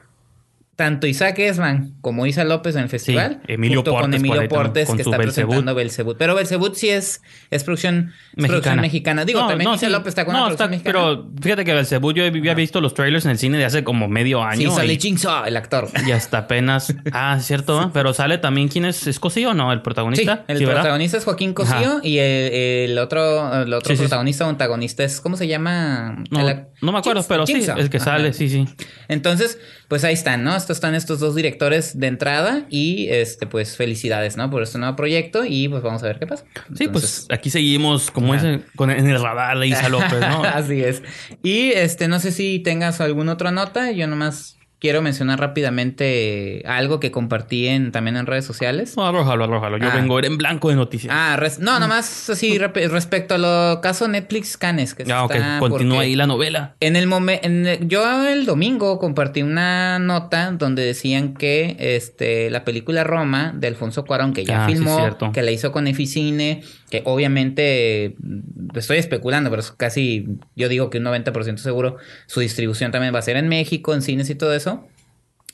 tanto 0.77 1.07
Isaac 1.07 1.39
Esban 1.39 1.95
como 2.01 2.27
Isa 2.27 2.43
López 2.45 2.75
en 2.77 2.83
el 2.83 2.89
festival. 2.89 3.41
Sí, 3.47 3.53
Emilio 3.53 3.79
junto 3.79 3.93
con 3.93 4.01
Portes 4.03 4.21
Emilio 4.21 4.49
Portes, 4.49 4.87
con 4.89 4.97
que 4.97 5.03
está 5.03 5.17
Belzebú. 5.17 5.49
presentando 5.51 5.75
Belzebut. 5.75 6.17
Pero 6.19 6.35
Belzebut 6.35 6.75
sí 6.75 6.89
es, 6.91 7.23
es 7.51 7.63
producción 7.65 8.13
Mexicana. 8.35 8.49
producción 8.49 8.81
mexicana. 8.81 9.25
Digo, 9.25 9.41
No, 9.41 9.49
también 9.49 9.71
no, 9.71 9.77
Isa 9.77 9.87
sí. 9.87 9.93
López 9.93 10.09
está 10.09 10.25
con 10.25 10.35
No, 10.35 10.43
una 10.45 10.51
está- 10.53 10.67
mexicana. 10.67 10.93
Pero 10.99 11.31
fíjate 11.41 11.65
que 11.65 11.75
Belzebú 11.75 12.13
yo 12.13 12.25
había 12.27 12.55
visto 12.55 12.81
los 12.81 12.93
trailers 12.95 13.25
en 13.25 13.31
el 13.31 13.39
cine 13.39 13.57
de 13.59 13.65
hace 13.65 13.85
como 13.85 14.09
medio 14.09 14.39
Sí, 14.53 14.63
año. 14.65 14.75
sale 14.75 14.93
y, 14.95 14.99
Jigsaw, 15.01 15.45
el 15.47 15.57
actor. 15.57 15.89
y 16.07 16.11
hasta 16.11 16.39
apenas. 16.39 16.93
Ah, 17.13 17.37
es 17.39 17.47
cierto, 17.47 17.81
¿eh? 17.83 17.91
pero 17.93 18.13
sale 18.13 18.39
también 18.39 18.69
quién 18.69 18.85
es. 18.85 19.07
¿Es 19.07 19.21
Cosío 19.21 19.51
o 19.51 19.55
no? 19.55 19.73
El 19.73 19.79
Sí, 19.79 19.83
protagonista. 19.85 20.45
el 20.49 20.59
Sí, 20.59 20.65
protagonista 20.67 21.19
es 21.19 21.25
Joaquín 21.25 21.55
Cosío 21.55 22.01
y 22.03 22.19
el, 22.19 22.91
el 22.91 22.99
otro, 22.99 23.63
el 23.63 23.73
otro 23.73 23.89
Sí, 23.91 23.95
sí, 23.95 23.97
sí. 23.97 24.03
protagonista 24.03 24.47
o 24.47 24.49
antagonista 24.51 25.05
es, 25.05 25.21
¿cómo 25.21 25.37
se 25.37 25.47
llama? 25.47 26.17
No, 26.31 26.41
El 26.49 26.65
no 26.83 26.93
me 26.93 26.99
acuerdo, 26.99 27.21
Jigsaw, 27.23 27.29
pero 27.29 27.47
sí, 27.47 27.65
el 27.81 27.91
que 27.91 28.01
sale, 28.01 28.33
sí, 28.33 28.49
sí. 28.49 28.67
Entonces, 29.09 29.59
pues 29.89 30.03
ahí 30.05 30.15
están, 30.15 30.43
¿no? 30.45 30.55
Están 30.73 30.95
estos 30.95 31.21
dos 31.21 31.35
directores 31.35 31.99
de 31.99 32.07
entrada 32.07 32.67
y 32.71 33.09
este, 33.11 33.47
pues 33.47 33.77
felicidades, 33.77 34.37
¿no? 34.37 34.51
Por 34.51 34.63
este 34.63 34.79
nuevo 34.79 34.97
proyecto 34.97 35.45
y 35.45 35.69
pues 35.69 35.83
vamos 35.83 36.03
a 36.03 36.07
ver 36.07 36.19
qué 36.19 36.27
pasa. 36.27 36.45
Sí, 36.75 36.89
pues 36.89 37.27
aquí 37.31 37.51
seguimos, 37.51 38.11
como 38.11 38.35
Ajá. 38.35 38.43
dicen, 38.43 38.65
con, 38.77 38.91
en 38.91 39.09
el 39.09 39.23
radar 39.23 39.59
de 39.59 39.67
Isa 39.69 39.89
López, 39.91 40.21
¿no? 40.21 40.43
Así 40.45 40.83
es. 40.83 41.03
Y 41.43 41.73
este, 41.73 42.09
no 42.09 42.19
sé 42.21 42.33
si 42.33 42.59
tengas 42.61 43.01
alguna 43.01 43.33
otra 43.35 43.51
nota. 43.51 43.91
Yo 43.93 44.07
nomás 44.07 44.57
quiero 44.81 45.01
mencionar 45.03 45.41
rápidamente 45.41 46.63
algo 46.67 47.01
que 47.01 47.11
compartí 47.11 47.67
en, 47.69 47.93
también 47.93 48.17
en 48.17 48.27
redes 48.27 48.45
sociales. 48.45 48.97
No, 48.97 49.07
arrójalo, 49.07 49.45
arrójalo. 49.45 49.79
Yo 49.79 49.89
Ah. 49.91 49.95
vengo 49.97 50.23
en 50.23 50.37
blanco 50.37 50.69
de 50.69 50.77
noticias. 50.77 51.13
Ah, 51.17 51.37
res- 51.39 51.59
no, 51.59 51.79
nomás 51.81 52.29
así 52.29 52.59
respecto 52.59 53.35
a 53.35 53.39
lo 53.39 53.81
caso 53.81 54.09
Netflix 54.09 54.57
Canes. 54.57 54.95
Que 54.95 55.11
Ah, 55.13 55.25
ok. 55.25 55.35
está 55.35 55.59
Continúa 55.59 56.03
ahí 56.03 56.15
la 56.17 56.27
novela. 56.27 56.75
En 56.81 56.97
el 56.97 57.07
momento, 57.07 57.49
yo 57.87 58.27
el 58.29 58.45
domingo 58.47 58.99
compartí 58.99 59.43
una 59.43 59.99
nota 59.99 60.51
donde 60.53 60.85
decían 60.85 61.35
que 61.35 61.77
este 61.79 62.51
la 62.51 62.65
película 62.65 63.05
Roma 63.05 63.53
de 63.57 63.69
Alfonso 63.69 64.05
Cuarón 64.05 64.33
que 64.35 64.45
ya 64.45 64.65
Ah, 64.65 64.69
filmó, 64.69 65.17
que 65.33 65.43
la 65.43 65.51
hizo 65.51 65.73
con 65.73 65.87
Eficine, 65.87 66.63
que 66.95 67.03
obviamente 67.07 68.15
mm, 68.19 68.79
estoy 68.79 68.99
especulando, 68.99 69.51
pero 69.51 69.61
es 69.61 69.73
casi 69.73 70.29
yo 70.55 70.69
digo 70.69 70.91
que 70.91 70.99
un 70.99 71.05
90% 71.05 71.57
seguro 71.57 71.97
su 72.27 72.39
distribución 72.39 72.93
también 72.93 73.13
va 73.13 73.19
a 73.19 73.23
ser 73.23 73.37
en 73.37 73.49
México, 73.49 73.95
en 73.95 74.03
cines 74.03 74.31
y 74.31 74.37
todo 74.37 74.55
eso. 74.55 74.87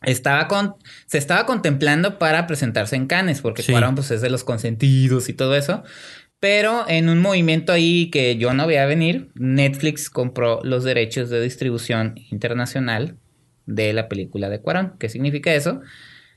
Estaba 0.02 0.48
con, 0.48 0.74
se 1.06 1.16
estaba 1.16 1.46
contemplando 1.46 2.18
para 2.18 2.46
presentarse 2.46 2.96
en 2.96 3.06
Cannes, 3.06 3.40
porque 3.40 3.62
Sí. 3.62 3.72
Cuarón 3.72 3.94
pues 3.94 4.10
es 4.10 4.20
de 4.20 4.28
los 4.28 4.44
consentidos 4.44 5.30
y 5.30 5.32
todo 5.32 5.56
eso. 5.56 5.82
Pero 6.40 6.84
en 6.88 7.08
un 7.08 7.20
movimiento 7.20 7.72
ahí 7.72 8.10
que 8.10 8.36
yo 8.36 8.52
no 8.52 8.66
veía 8.66 8.84
venir, 8.84 9.30
Netflix 9.34 10.10
compró 10.10 10.60
los 10.62 10.84
derechos 10.84 11.30
de 11.30 11.40
distribución 11.40 12.16
internacional 12.30 13.16
de 13.64 13.94
la 13.94 14.08
película 14.10 14.50
de 14.50 14.60
Cuarón. 14.60 14.94
¿Qué 14.98 15.08
significa 15.08 15.54
eso? 15.54 15.80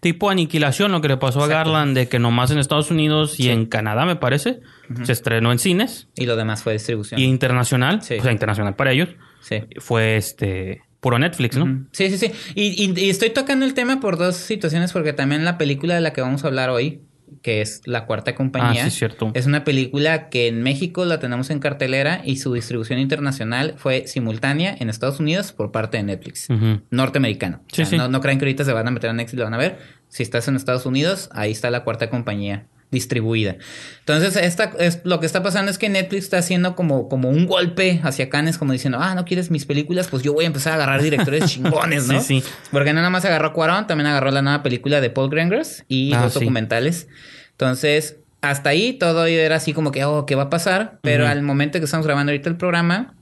Tipo 0.03 0.29
aniquilación, 0.29 0.91
lo 0.91 1.01
que 1.01 1.07
le 1.07 1.17
pasó 1.17 1.39
Exacto. 1.39 1.55
a 1.55 1.57
Garland, 1.63 1.98
de 1.98 2.07
que 2.07 2.19
nomás 2.19 2.51
en 2.51 2.60
Estados 2.60 2.91
Unidos 2.91 3.39
y 3.39 3.50
en 3.50 3.65
Canadá, 3.65 4.05
me 4.05 4.15
parece, 4.17 4.60
se 5.03 5.12
estrenó 5.12 5.51
en 5.51 5.57
cines 5.57 6.07
Y 6.15 6.25
lo 6.27 6.36
demás 6.36 6.62
fue 6.62 6.74
distribución. 6.74 7.19
y 7.19 7.24
internacional, 7.24 8.01
Sí. 8.03 8.15
o 8.19 8.22
sea, 8.22 8.31
internacional 8.31 8.75
para 8.75 8.91
ellos, 8.91 9.10
Sí. 9.41 9.63
fue 9.79 10.17
este 10.17 10.81
puro 11.00 11.17
Netflix, 11.19 11.57
¿no? 11.57 11.86
Sí, 11.91 12.10
sí, 12.10 12.17
sí. 12.17 12.31
Y, 12.55 12.86
y- 12.86 13.05
y 13.05 13.10
estoy 13.10 13.29
tocando 13.31 13.65
el 13.65 13.74
tema 13.74 14.00
por 14.00 14.17
dos 14.17 14.36
situaciones, 14.38 14.93
porque 14.93 15.12
también 15.13 15.43
la 15.43 15.57
película 15.57 15.95
de 15.95 16.01
la 16.01 16.13
que 16.13 16.22
vamos 16.22 16.43
a 16.43 16.48
hablar 16.48 16.69
hoy, 16.69 17.01
que 17.42 17.62
es 17.62 17.82
La 17.86 18.06
Cuarta 18.06 18.36
Compañía, 18.36 18.86
Ah, 18.86 18.90
sí, 18.90 18.98
cierto. 19.00 19.32
es 19.34 19.46
una 19.46 19.63
película 19.63 20.30
que 20.30 20.48
en 20.48 20.62
México 20.62 21.06
la 21.06 21.20
tenemos 21.20 21.50
en 21.50 21.60
cartelera 21.60 22.22
y 22.24 22.38
su 22.38 22.54
distribución 22.54 23.00
internacional 23.00 23.75
fue 23.78 24.08
simultánea 24.08 24.75
en 24.80 24.90
Estados 24.90 25.20
Unidos 25.20 25.52
por 25.52 25.72
parte 25.72 25.98
de 25.98 26.04
Netflix. 26.04 26.48
Norteamericano. 26.92 27.58
O 27.58 27.66
Sí, 27.70 27.75
sea, 27.78 27.86
sí. 27.86 27.98
No, 27.98 28.08
no 28.08 28.22
crean 28.22 28.38
que 28.40 28.46
ahorita 28.46 28.63
se 28.66 28.74
van 28.74 28.88
a 28.88 28.92
meter 28.92 29.10
a 29.10 29.13
Netflix 29.13 29.34
y 29.34 29.38
lo 29.38 29.44
van 29.46 29.54
a 29.54 29.58
ver. 29.58 29.80
Si 30.08 30.22
estás 30.24 30.48
en 30.48 30.56
Estados 30.56 30.86
Unidos, 30.86 31.30
ahí 31.34 31.52
está 31.52 31.72
La 31.72 31.84
Cuarta 31.84 32.10
Compañía 32.10 32.68
distribuida. 32.94 33.58
Entonces, 34.00 34.38
esta, 34.38 34.72
es, 34.80 35.02
lo 35.04 35.20
que 35.20 35.26
está 35.26 35.44
pasando 35.44 35.70
es 35.70 35.78
que 35.78 35.90
Netflix 35.90 36.24
está 36.24 36.38
haciendo 36.38 36.76
como, 36.78 37.10
como 37.10 37.30
un 37.30 37.46
golpe 37.46 38.00
hacia 38.04 38.30
Cannes, 38.30 38.58
como 38.58 38.72
diciendo, 38.72 39.00
ah, 39.02 39.16
¿no 39.16 39.26
quieres 39.26 39.52
mis 39.52 39.66
películas? 39.66 40.08
Pues 40.08 40.24
yo 40.24 40.32
voy 40.32 40.46
a 40.46 40.48
empezar 40.48 40.72
a 40.72 40.76
agarrar 40.76 41.02
directores 41.02 41.46
chingones, 41.52 42.08
¿no? 42.08 42.22
Sí, 42.22 42.40
sí. 42.42 42.50
Porque 42.72 42.94
no 42.94 43.00
nada 43.00 43.10
más 43.10 43.26
agarró 43.26 43.52
Cuarón, 43.52 43.88
también 43.88 44.08
agarró 44.08 44.32
la 44.32 44.42
nueva 44.42 44.64
película 44.64 45.02
de 45.02 45.10
Paul 45.10 45.30
Greengrass 45.30 45.84
y 45.90 46.14
Ah, 46.14 46.22
dos 46.24 46.34
sí. 46.34 46.40
documentales. 46.40 47.08
Entonces, 47.52 48.18
hasta 48.42 48.70
ahí 48.70 48.94
todo 48.94 49.26
era 49.26 49.56
así 49.56 49.74
como 49.74 49.92
que, 49.92 50.06
oh, 50.06 50.26
¿qué 50.26 50.36
va 50.36 50.44
a 50.44 50.50
pasar? 50.50 51.00
Pero 51.02 51.28
al 51.28 51.42
momento 51.42 51.80
que 51.80 51.86
estamos 51.86 52.06
grabando 52.06 52.32
ahorita 52.32 52.50
el 52.50 52.58
programa, 52.58 53.16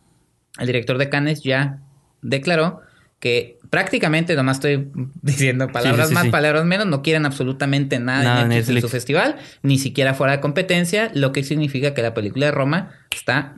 el 0.59 0.67
director 0.67 0.97
de 0.97 1.09
Cannes 1.09 1.41
ya 1.43 1.79
declaró 2.21 2.81
que 3.21 3.59
prácticamente, 3.69 4.35
nomás 4.35 4.57
estoy 4.57 4.89
diciendo 5.21 5.69
palabras 5.69 6.09
sí, 6.09 6.13
más, 6.13 6.23
sí. 6.23 6.29
palabras 6.29 6.65
menos, 6.65 6.87
no 6.87 7.01
quieren 7.01 7.25
absolutamente 7.25 7.99
nada, 7.99 8.23
Nada 8.23 8.43
de 8.43 8.49
de 8.49 8.55
Netflix 8.55 8.75
en 8.75 8.81
su 8.81 8.89
festival, 8.89 9.37
ni 9.61 9.79
siquiera 9.79 10.13
fuera 10.13 10.33
de 10.33 10.41
competencia, 10.41 11.09
lo 11.13 11.31
que 11.31 11.43
significa 11.43 11.93
que 11.93 12.01
la 12.01 12.13
película 12.13 12.47
de 12.47 12.51
Roma 12.51 12.91
está 13.09 13.55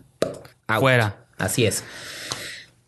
out. 0.68 0.82
Fuera. 0.82 1.18
Así 1.40 1.66
es. 1.66 1.84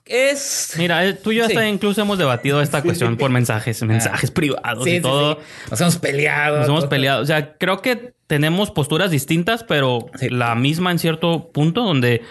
Es... 0.06 0.76
Mira, 0.78 1.04
eh, 1.04 1.14
tú 1.14 1.32
y 1.32 1.38
yo 1.38 1.46
hasta 1.46 1.68
incluso 1.68 2.00
hemos 2.02 2.20
debatido 2.20 2.62
esta 2.62 2.82
cuestión 2.84 3.18
por 3.18 3.32
mensajes, 3.32 3.82
mensajes 3.82 4.30
privados 4.30 4.86
y 4.86 5.02
todo. 5.02 5.36
sí. 5.36 5.72
Nos 5.72 5.82
hemos 5.82 5.98
peleado. 5.98 6.60
Nos 6.60 6.68
hemos 6.68 6.86
peleado. 6.86 7.24
O 7.24 7.26
sea, 7.26 7.54
creo 7.58 7.82
que 7.82 8.14
tenemos 8.28 8.70
posturas 8.70 9.10
distintas, 9.10 9.64
pero 9.64 10.06
la 10.30 10.54
misma 10.54 10.92
en 10.92 11.00
cierto 11.00 11.50
punto 11.52 11.82
donde 11.82 12.22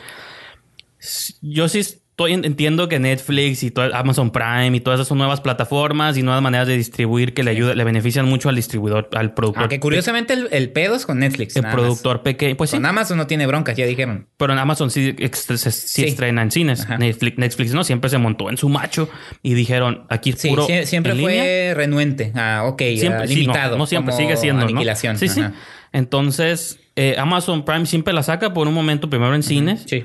yo 1.40 1.68
sí 1.68 1.80
entiendo 2.18 2.88
que 2.88 2.98
Netflix 3.00 3.62
y 3.64 3.70
todo- 3.72 3.94
Amazon 3.94 4.30
Prime 4.30 4.76
y 4.76 4.80
todas 4.80 4.98
esas 4.98 5.08
son 5.08 5.18
nuevas 5.18 5.40
plataformas 5.40 6.16
y 6.16 6.22
nuevas 6.22 6.42
maneras 6.42 6.68
de 6.68 6.76
distribuir 6.76 7.34
que 7.34 7.42
le 7.42 7.50
ayudan, 7.50 7.76
le 7.76 7.82
benefician 7.84 8.24
mucho 8.26 8.48
al 8.48 8.54
distribuidor, 8.54 9.08
al 9.14 9.34
productor. 9.34 9.62
Aunque 9.64 9.80
curiosamente 9.80 10.32
el, 10.32 10.48
el 10.52 10.70
pedo 10.70 10.94
es 10.94 11.06
con 11.06 11.18
Netflix. 11.18 11.56
el 11.56 11.64
productor 11.66 12.22
pequeño. 12.22 12.56
Pues 12.56 12.70
sí. 12.70 12.76
Con 12.76 12.86
Amazon 12.86 13.16
no 13.18 13.26
tiene 13.26 13.46
broncas, 13.46 13.76
ya 13.76 13.84
dijeron. 13.86 14.28
Pero 14.36 14.52
en 14.52 14.58
Amazon 14.60 14.90
sí, 14.90 15.14
se- 15.32 15.56
sí 15.58 15.70
Sí. 15.70 16.04
estrena 16.04 16.42
en 16.42 16.50
cines. 16.52 16.86
Netflix, 16.98 17.36
Netflix 17.38 17.72
no 17.74 17.82
siempre 17.82 18.08
se 18.10 18.18
montó 18.18 18.48
en 18.48 18.56
su 18.56 18.68
macho 18.68 19.08
y 19.42 19.54
dijeron 19.54 20.04
aquí 20.08 20.30
es 20.30 20.38
Sí, 20.40 20.48
puro 20.50 20.66
sie- 20.68 20.86
siempre 20.86 21.12
en 21.12 21.20
fue 21.20 21.32
línea. 21.32 21.74
renuente. 21.74 22.30
Ah, 22.36 22.62
ok, 22.66 22.78
siempre 22.96 23.24
ah, 23.24 23.26
sí, 23.26 23.34
no, 23.34 23.40
limitado. 23.40 23.76
no, 23.78 23.86
siempre 23.86 24.12
como 24.12 24.22
sigue 24.22 24.36
siendo. 24.36 24.62
Aniquilación. 24.62 25.18
sí 25.18 25.28
sí 25.28 25.40
Ajá. 25.40 25.52
entonces 25.92 26.78
eh, 26.96 27.16
Amazon 27.18 27.64
Prime 27.64 27.86
siempre 27.86 28.14
la 28.14 28.22
saca 28.22 28.54
por 28.54 28.68
un 28.68 28.74
momento 28.74 29.10
primero 29.10 29.34
en 29.34 29.42
cines 29.42 29.84
Sí. 29.86 30.04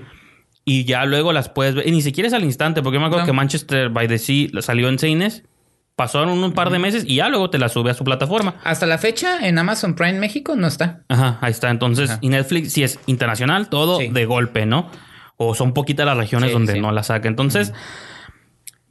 Y 0.70 0.84
ya 0.86 1.06
luego 1.06 1.34
las 1.34 1.50
puedes 1.50 1.74
ver 1.76 1.88
y 1.88 1.92
ni 1.92 2.02
siquiera 2.02 2.28
es 2.28 2.34
al 2.34 2.44
instante 2.44 2.82
porque 2.84 2.96
yo 2.98 3.00
me 3.02 3.08
acuerdo 3.08 3.24
No. 3.24 3.26
que 3.28 3.34
Manchester 3.34 3.90
by 3.90 4.08
the 4.08 4.18
Sea 4.20 4.50
salió 4.62 4.88
en 4.90 5.00
cines 5.00 5.44
pasaron 5.96 6.30
un 6.44 6.52
par 6.54 6.70
de 6.70 6.80
meses 6.80 7.04
y 7.08 7.16
ya 7.16 7.28
luego 7.28 7.50
te 7.50 7.58
la 7.58 7.68
sube 7.70 7.92
a 7.92 7.94
su 7.94 8.04
plataforma 8.04 8.56
Hasta 8.64 8.86
la 8.86 8.98
fecha 8.98 9.46
en 9.48 9.58
Amazon 9.58 9.96
Prime 9.96 10.20
México 10.20 10.56
no 10.56 10.68
está. 10.68 11.02
Ajá, 11.10 11.38
ahí 11.42 11.52
está. 11.52 11.70
Entonces, 11.70 12.10
Ajá. 12.12 12.20
y 12.22 12.30
Netflix 12.30 12.72
sí 12.74 12.84
es 12.84 13.00
internacional, 13.08 13.68
todo 13.70 14.00
Sí. 14.00 14.08
de 14.08 14.26
golpe, 14.26 14.66
¿no? 14.66 14.90
O 15.38 15.56
son 15.56 15.74
poquitas 15.74 16.06
las 16.06 16.16
regiones 16.18 16.50
Sí, 16.50 16.54
donde 16.54 16.74
sí. 16.74 16.80
no 16.80 16.92
la 16.92 17.04
saca. 17.04 17.28
Entonces, 17.28 17.74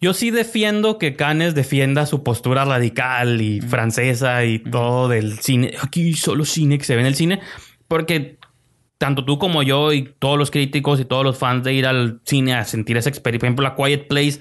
yo 0.01 0.13
sí 0.15 0.31
defiendo 0.31 0.97
que 0.99 1.17
Cannes 1.17 1.55
defienda 1.55 2.07
su 2.07 2.23
postura 2.23 2.65
radical 2.65 3.41
y 3.41 3.61
francesa 3.61 4.45
y 4.45 4.59
todo 4.61 5.09
del 5.09 5.39
cine. 5.41 5.75
Aquí 5.83 6.13
solo 6.15 6.45
cine 6.45 6.79
que 6.79 6.85
se 6.85 6.95
ve 6.95 7.01
en 7.01 7.07
el 7.07 7.15
cine. 7.17 7.41
Porque 7.89 8.38
tanto 8.99 9.25
tú 9.25 9.39
como 9.39 9.63
yo 9.63 9.93
y 9.93 10.13
todos 10.19 10.37
los 10.37 10.51
críticos 10.51 11.01
y 11.01 11.05
todos 11.05 11.25
los 11.25 11.39
fans 11.39 11.63
de 11.65 11.73
ir 11.73 11.87
al 11.87 12.21
cine 12.25 12.55
a 12.55 12.65
sentir 12.65 12.97
esa 12.97 13.09
experiencia. 13.09 13.41
Por 13.41 13.47
ejemplo, 13.47 13.65
La 13.65 13.77
Quiet 13.77 14.09
Place 14.09 14.41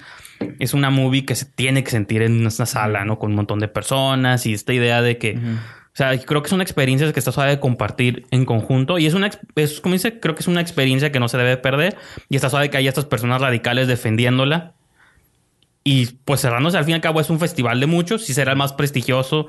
es 0.60 0.74
una 0.74 0.90
movie 0.90 1.26
que 1.26 1.36
se 1.36 1.46
tiene 1.46 1.84
que 1.84 1.92
sentir 1.92 2.24
en 2.24 2.40
una 2.40 2.50
sala, 2.50 3.06
¿no? 3.06 3.20
Con 3.20 3.30
un 3.30 3.36
montón 3.36 3.60
de 3.60 3.68
personas 3.68 4.46
y 4.46 4.54
esta 4.54 4.74
idea 4.74 5.02
de 5.02 5.18
que... 5.18 5.38
O 5.38 5.98
sea, 5.98 6.16
creo 6.20 6.44
que 6.44 6.50
son 6.50 6.62
experiencias 6.62 7.12
que 7.12 7.18
está 7.18 7.32
suave 7.32 7.50
de 7.50 7.60
compartir 7.60 8.28
en 8.30 8.46
conjunto. 8.46 9.00
Y 9.00 9.08
es 9.08 9.16
una, 9.16 9.32
es, 9.56 9.82
como 9.82 9.94
dice, 9.94 10.20
creo 10.20 10.36
que 10.36 10.42
es 10.42 10.48
una 10.48 10.62
experiencia 10.62 11.12
que 11.12 11.20
no 11.20 11.28
se 11.28 11.40
debe 11.40 11.58
perder. 11.58 11.98
Y 12.30 12.36
está 12.36 12.52
suave 12.52 12.70
que 12.70 12.78
haya 12.78 12.90
estas 12.90 13.06
personas 13.06 13.42
radicales 13.42 13.88
defendiéndola. 13.88 14.76
Y 15.84 16.06
pues 16.24 16.42
cerrándose 16.42 16.78
al 16.78 16.84
fin 16.84 16.92
y 16.92 16.96
al 16.96 17.02
cabo 17.02 17.20
es 17.20 17.32
un 17.32 17.40
festival 17.40 17.80
de 17.80 17.88
muchos. 17.88 18.26
Si 18.26 18.36
será 18.36 18.52
el 18.52 18.60
más 18.60 18.74
prestigioso. 18.74 19.48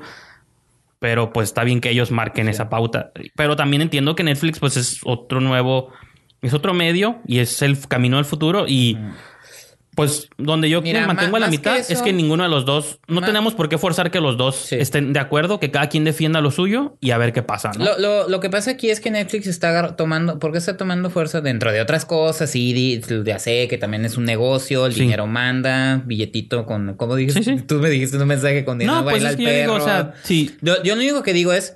Pero 0.99 1.31
pues 1.31 1.49
está 1.49 1.63
bien 1.63 1.81
que 1.81 1.89
ellos 1.89 2.11
marquen 2.11 2.49
esa 2.49 2.69
pauta. 2.69 3.11
Pero 3.35 3.55
también 3.55 3.81
entiendo 3.81 4.15
que 4.15 4.23
Netflix 4.23 4.59
pues 4.59 4.77
es 4.77 4.99
otro 5.03 5.39
nuevo... 5.41 5.91
Es 6.41 6.53
otro 6.53 6.73
medio 6.73 7.19
y 7.27 7.39
es 7.39 7.61
el 7.61 7.77
camino 7.87 8.15
del 8.15 8.23
futuro. 8.23 8.65
Y 8.65 8.97
pues 10.05 10.29
donde 10.37 10.69
yo 10.69 10.81
Mira, 10.81 11.01
me 11.01 11.07
mantengo 11.07 11.31
ma- 11.31 11.37
a 11.37 11.41
la 11.41 11.47
mitad 11.47 11.77
es 11.77 12.01
que 12.01 12.13
ninguno 12.13 12.43
de 12.43 12.49
los 12.49 12.65
dos... 12.65 12.99
No 13.07 13.21
tenemos 13.21 13.53
por 13.53 13.69
qué 13.69 13.77
forzar 13.77 14.11
que 14.11 14.19
los 14.19 14.37
dos 14.37 14.55
Sí. 14.55 14.75
estén 14.75 15.13
de 15.13 15.19
acuerdo, 15.19 15.59
que 15.59 15.71
cada 15.71 15.89
quien 15.89 16.03
defienda 16.03 16.41
lo 16.41 16.51
suyo 16.51 16.97
y 17.01 17.11
a 17.11 17.17
ver 17.17 17.33
qué 17.33 17.41
pasa, 17.43 17.71
¿no? 17.77 17.83
Lo, 17.85 17.99
lo, 17.99 18.29
lo 18.29 18.39
que 18.39 18.49
pasa 18.49 18.71
aquí 18.71 18.89
es 18.89 18.99
que 18.99 19.11
Netflix 19.11 19.47
está 19.47 19.95
tomando, 19.95 20.39
¿por 20.39 20.51
qué 20.51 20.57
está 20.57 20.77
tomando 20.77 21.09
fuerza 21.09 21.41
dentro 21.41 21.71
de 21.71 21.81
otras 21.81 22.05
cosas? 22.05 22.51
Di- 22.53 23.01
ya 23.25 23.39
sé 23.39 23.67
que 23.67 23.77
también 23.77 24.05
es 24.05 24.17
un 24.17 24.25
negocio, 24.25 24.85
el 24.85 24.93
Sí. 24.93 25.01
dinero 25.01 25.27
manda, 25.27 26.01
billetito 26.05 26.65
con, 26.65 26.95
¿cómo 26.95 27.15
dijiste? 27.15 27.43
Sí. 27.43 27.57
Tú 27.67 27.75
me 27.75 27.89
dijiste 27.89 28.17
un 28.17 28.27
mensaje 28.27 28.63
con 28.65 28.77
dinero 28.79 28.97
No, 28.97 29.03
pues 29.03 29.23
es 29.23 29.31
el 29.33 29.37
yo 29.37 29.49
digo, 29.49 29.73
perro. 29.73 29.75
o 29.75 29.87
sea. 29.87 30.13
Yo, 30.61 30.81
yo 30.83 30.95
lo 30.95 31.01
único 31.01 31.23
que 31.23 31.33
digo 31.33 31.53
es, 31.53 31.75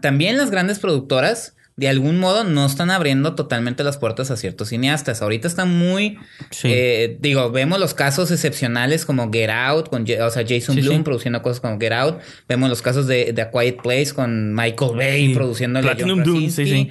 también 0.00 0.36
las 0.38 0.50
grandes 0.50 0.78
productoras, 0.78 1.54
de 1.82 1.88
algún 1.88 2.18
modo, 2.20 2.44
no 2.44 2.64
están 2.64 2.90
abriendo 2.92 3.34
totalmente 3.34 3.82
las 3.82 3.96
puertas 3.98 4.30
a 4.30 4.36
ciertos 4.36 4.68
cineastas. 4.68 5.20
Ahorita 5.20 5.48
están 5.48 5.76
muy, 5.76 6.16
Sí. 6.50 6.68
eh, 6.70 7.16
digo, 7.20 7.50
vemos 7.50 7.80
los 7.80 7.92
casos 7.92 8.30
excepcionales 8.30 9.04
como 9.04 9.32
Get 9.32 9.50
Out, 9.50 9.88
con, 9.88 10.02
o 10.02 10.30
sea, 10.30 10.44
Jason 10.48 10.76
Sí, 10.76 10.80
Bloom 10.82 10.98
sí. 10.98 11.02
produciendo 11.02 11.42
cosas 11.42 11.58
como 11.60 11.80
Get 11.80 11.92
Out. 11.92 12.20
Vemos 12.48 12.70
los 12.70 12.82
casos 12.82 13.08
de, 13.08 13.32
de 13.32 13.42
A 13.42 13.50
Quiet 13.50 13.82
Place 13.82 14.14
con 14.14 14.54
Michael 14.54 14.96
Bay 14.96 15.34
produciendo 15.34 15.80
Platinum 15.80 16.22
sí, 16.24 16.50
sí. 16.50 16.90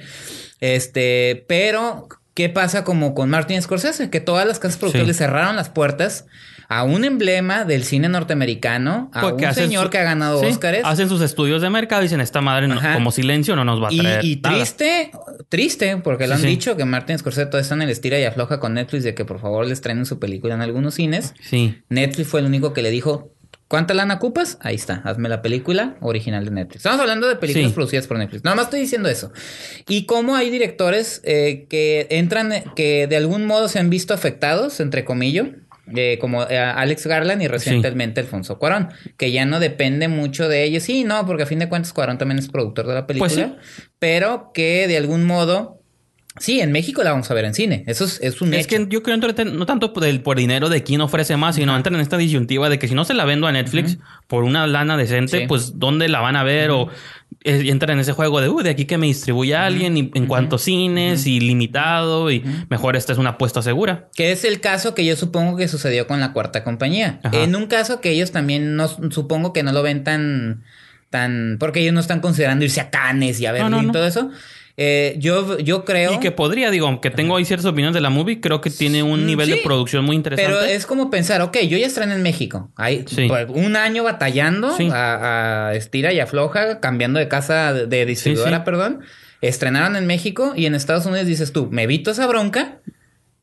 Este, 0.60 1.44
pero, 1.48 2.08
¿qué 2.34 2.48
pasa 2.48 2.84
como 2.84 3.14
con 3.14 3.30
Martin 3.30 3.60
Scorsese? 3.62 4.10
Que 4.10 4.20
todas 4.20 4.46
las 4.46 4.58
casas 4.58 4.76
productoras 4.78 5.08
le 5.08 5.14
cerraron 5.14 5.56
las 5.56 5.70
puertas 5.70 6.26
a 6.78 6.84
un 6.84 7.04
emblema 7.04 7.64
del 7.64 7.84
cine 7.84 8.08
norteamericano, 8.08 9.10
a 9.12 9.20
Porque 9.20 9.46
un 9.46 9.54
señor 9.54 9.84
su- 9.84 9.90
que 9.90 9.98
ha 9.98 10.04
ganado 10.04 10.40
sí, 10.40 10.46
Óscares. 10.46 10.82
Hacen 10.84 11.08
sus 11.08 11.20
estudios 11.20 11.62
de 11.62 11.70
mercado 11.70 12.02
y 12.02 12.04
dicen, 12.06 12.20
esta 12.20 12.40
madre 12.40 12.68
no- 12.68 12.80
como 12.94 13.10
silencio 13.12 13.56
no 13.56 13.64
nos 13.64 13.82
va 13.82 13.88
a 13.88 13.90
traer 13.90 14.24
y 14.24 14.36
nada". 14.36 14.54
triste, 14.56 15.10
triste, 15.48 15.96
porque 15.98 16.26
lo 16.26 16.34
Sí, 16.36 16.42
han 16.42 16.42
sí. 16.42 16.46
dicho 16.48 16.76
que 16.76 16.84
Martin 16.84 17.18
Scorsese 17.18 17.46
todo 17.46 17.60
está 17.60 17.74
en 17.74 17.82
el 17.82 17.90
estira 17.90 18.18
y 18.18 18.24
afloja 18.24 18.58
con 18.60 18.74
Netflix 18.74 19.04
de 19.04 19.14
que 19.14 19.24
por 19.24 19.38
favor 19.40 19.66
les 19.66 19.80
traen 19.80 20.06
su 20.06 20.18
película 20.18 20.54
en 20.54 20.62
algunos 20.62 20.94
cines. 20.94 21.34
Sí. 21.42 21.78
Netflix 21.88 22.28
fue 22.28 22.40
el 22.40 22.46
único 22.46 22.72
que 22.72 22.82
le 22.82 22.90
dijo, 22.90 23.32
¿cuánta 23.68 23.94
lana 23.94 24.14
ocupas? 24.14 24.58
Ahí 24.60 24.74
está, 24.74 25.02
hazme 25.04 25.28
la 25.28 25.40
película 25.42 25.96
original 26.00 26.44
de 26.44 26.50
Netflix. 26.50 26.76
Estamos 26.76 27.00
hablando 27.00 27.26
de 27.28 27.36
películas 27.36 27.68
Sí. 27.70 27.74
producidas 27.74 28.06
por 28.06 28.18
Netflix. 28.18 28.44
Nada 28.44 28.54
más 28.56 28.66
estoy 28.66 28.80
diciendo 28.80 29.08
eso. 29.08 29.32
Y 29.88 30.04
cómo 30.06 30.36
hay 30.36 30.50
directores 30.50 31.20
eh, 31.24 31.66
que 31.68 32.06
entran, 32.10 32.52
que 32.76 33.06
de 33.06 33.16
algún 33.16 33.46
modo 33.46 33.68
se 33.68 33.78
han 33.78 33.88
visto 33.90 34.12
afectados, 34.14 34.80
entre 34.80 35.04
comillas. 35.04 35.46
Eh, 35.96 36.18
como 36.20 36.42
Alex 36.42 37.06
Garland 37.06 37.42
y 37.42 37.48
recientemente 37.48 38.20
Alfonso 38.20 38.58
Cuarón, 38.58 38.88
que 39.16 39.32
ya 39.32 39.44
no 39.44 39.58
depende 39.60 40.08
mucho 40.08 40.48
de 40.48 40.64
ellos. 40.64 40.84
Sí, 40.84 41.04
no, 41.04 41.26
porque 41.26 41.42
a 41.42 41.46
fin 41.46 41.58
de 41.58 41.68
cuentas 41.68 41.92
Cuarón 41.92 42.18
también 42.18 42.38
es 42.38 42.48
productor 42.48 42.86
de 42.86 42.94
la 42.94 43.06
película, 43.06 43.28
Pues 43.32 43.46
sí. 43.46 43.52
pero 43.98 44.52
que 44.54 44.86
de 44.88 44.96
algún 44.96 45.24
modo, 45.24 45.80
sí, 46.38 46.60
en 46.60 46.72
México 46.72 47.02
la 47.02 47.10
vamos 47.10 47.30
a 47.30 47.34
ver 47.34 47.44
en 47.44 47.54
cine. 47.54 47.84
Eso 47.86 48.04
es, 48.04 48.20
es 48.22 48.40
un 48.40 48.54
Es 48.54 48.66
hecho. 48.66 48.76
que 48.78 48.86
yo 48.88 49.02
creo 49.02 49.18
que 49.20 49.44
no 49.44 49.66
tanto 49.66 49.92
por, 49.92 50.04
el- 50.04 50.22
por 50.22 50.36
dinero 50.38 50.68
de 50.68 50.82
quién 50.82 51.00
ofrece 51.00 51.36
más, 51.36 51.56
sino 51.56 51.76
entran 51.76 51.96
en 51.96 52.00
esta 52.00 52.16
disyuntiva 52.16 52.68
de 52.68 52.78
que 52.78 52.88
si 52.88 52.94
no 52.94 53.04
se 53.04 53.14
la 53.14 53.24
vendo 53.24 53.46
a 53.46 53.52
Netflix 53.52 53.98
por 54.28 54.44
una 54.44 54.66
lana 54.66 54.96
decente, 54.96 55.40
Sí. 55.40 55.44
pues 55.48 55.78
¿dónde 55.78 56.08
la 56.08 56.20
van 56.20 56.36
a 56.36 56.44
ver? 56.44 56.70
O 56.70 56.88
eh, 57.44 57.64
entran 57.66 57.92
en 57.92 58.00
ese 58.00 58.12
juego 58.12 58.40
de, 58.40 58.48
uh, 58.48 58.62
de 58.62 58.70
aquí 58.70 58.84
que 58.84 58.98
me 58.98 59.06
distribuya 59.06 59.66
alguien 59.66 59.96
y 59.96 60.10
en 60.14 60.26
cuantos 60.26 60.62
cines 60.62 61.26
y 61.26 61.40
limitado 61.40 62.30
y 62.30 62.44
mejor 62.68 62.96
esta 62.96 63.12
es 63.12 63.18
una 63.18 63.30
apuesta 63.30 63.62
segura. 63.62 64.08
Que 64.14 64.32
es 64.32 64.44
el 64.44 64.60
caso 64.60 64.94
que 64.94 65.04
yo 65.04 65.16
supongo 65.16 65.56
que 65.56 65.68
sucedió 65.68 66.06
con 66.06 66.20
la 66.20 66.32
cuarta 66.32 66.64
compañía. 66.64 67.20
Ajá. 67.22 67.42
En 67.42 67.56
un 67.56 67.66
caso 67.66 68.00
que 68.00 68.10
ellos 68.10 68.32
también 68.32 68.76
no 68.76 68.88
supongo 68.88 69.52
que 69.52 69.62
no 69.62 69.72
lo 69.72 69.82
ven 69.82 70.04
tan 70.04 70.62
tan 71.10 71.56
porque 71.60 71.80
ellos 71.80 71.94
no 71.94 72.00
están 72.00 72.20
considerando 72.20 72.64
irse 72.64 72.80
a 72.80 72.90
Cannes 72.90 73.38
y 73.40 73.46
a 73.46 73.52
Berlín 73.52 73.70
no, 73.70 73.82
y 73.82 73.86
no. 73.86 73.92
todo 73.92 74.06
eso. 74.06 74.30
Eh, 74.76 75.16
yo 75.18 75.58
yo 75.58 75.84
creo 75.84 76.14
Y 76.14 76.18
que 76.20 76.30
podría, 76.30 76.70
digo, 76.70 76.86
aunque 76.86 77.10
tengo 77.10 77.36
ahí 77.36 77.44
ciertas 77.44 77.66
opiniones 77.66 77.94
de 77.94 78.00
la 78.00 78.08
movie, 78.10 78.40
creo 78.40 78.60
que 78.62 78.70
tiene 78.70 79.02
un 79.02 79.26
nivel 79.26 79.50
de 79.50 79.56
producción 79.58 80.04
muy 80.04 80.16
interesante. 80.16 80.50
pero 80.50 80.64
es 80.64 80.86
como 80.86 81.10
pensar, 81.10 81.42
ok, 81.42 81.58
yo 81.68 81.76
ya 81.76 81.86
estrené 81.86 82.14
en 82.14 82.22
México. 82.22 82.70
Hay 82.76 83.04
Sí. 83.06 83.28
un 83.48 83.76
año 83.76 84.02
batallando 84.02 84.74
Sí. 84.76 84.88
a, 84.90 85.68
a 85.68 85.74
estira 85.74 86.12
y 86.12 86.20
afloja, 86.20 86.80
cambiando 86.80 87.18
de 87.18 87.28
casa 87.28 87.72
de, 87.74 88.06
distribuidora, 88.06 88.64
perdón. 88.64 89.00
Estrenaron 89.42 89.96
en 89.96 90.06
México 90.06 90.52
y 90.56 90.66
en 90.66 90.74
Estados 90.74 91.04
Unidos 91.04 91.26
dices 91.26 91.52
tú, 91.52 91.68
me 91.70 91.82
evito 91.82 92.10
esa 92.12 92.26
bronca 92.26 92.78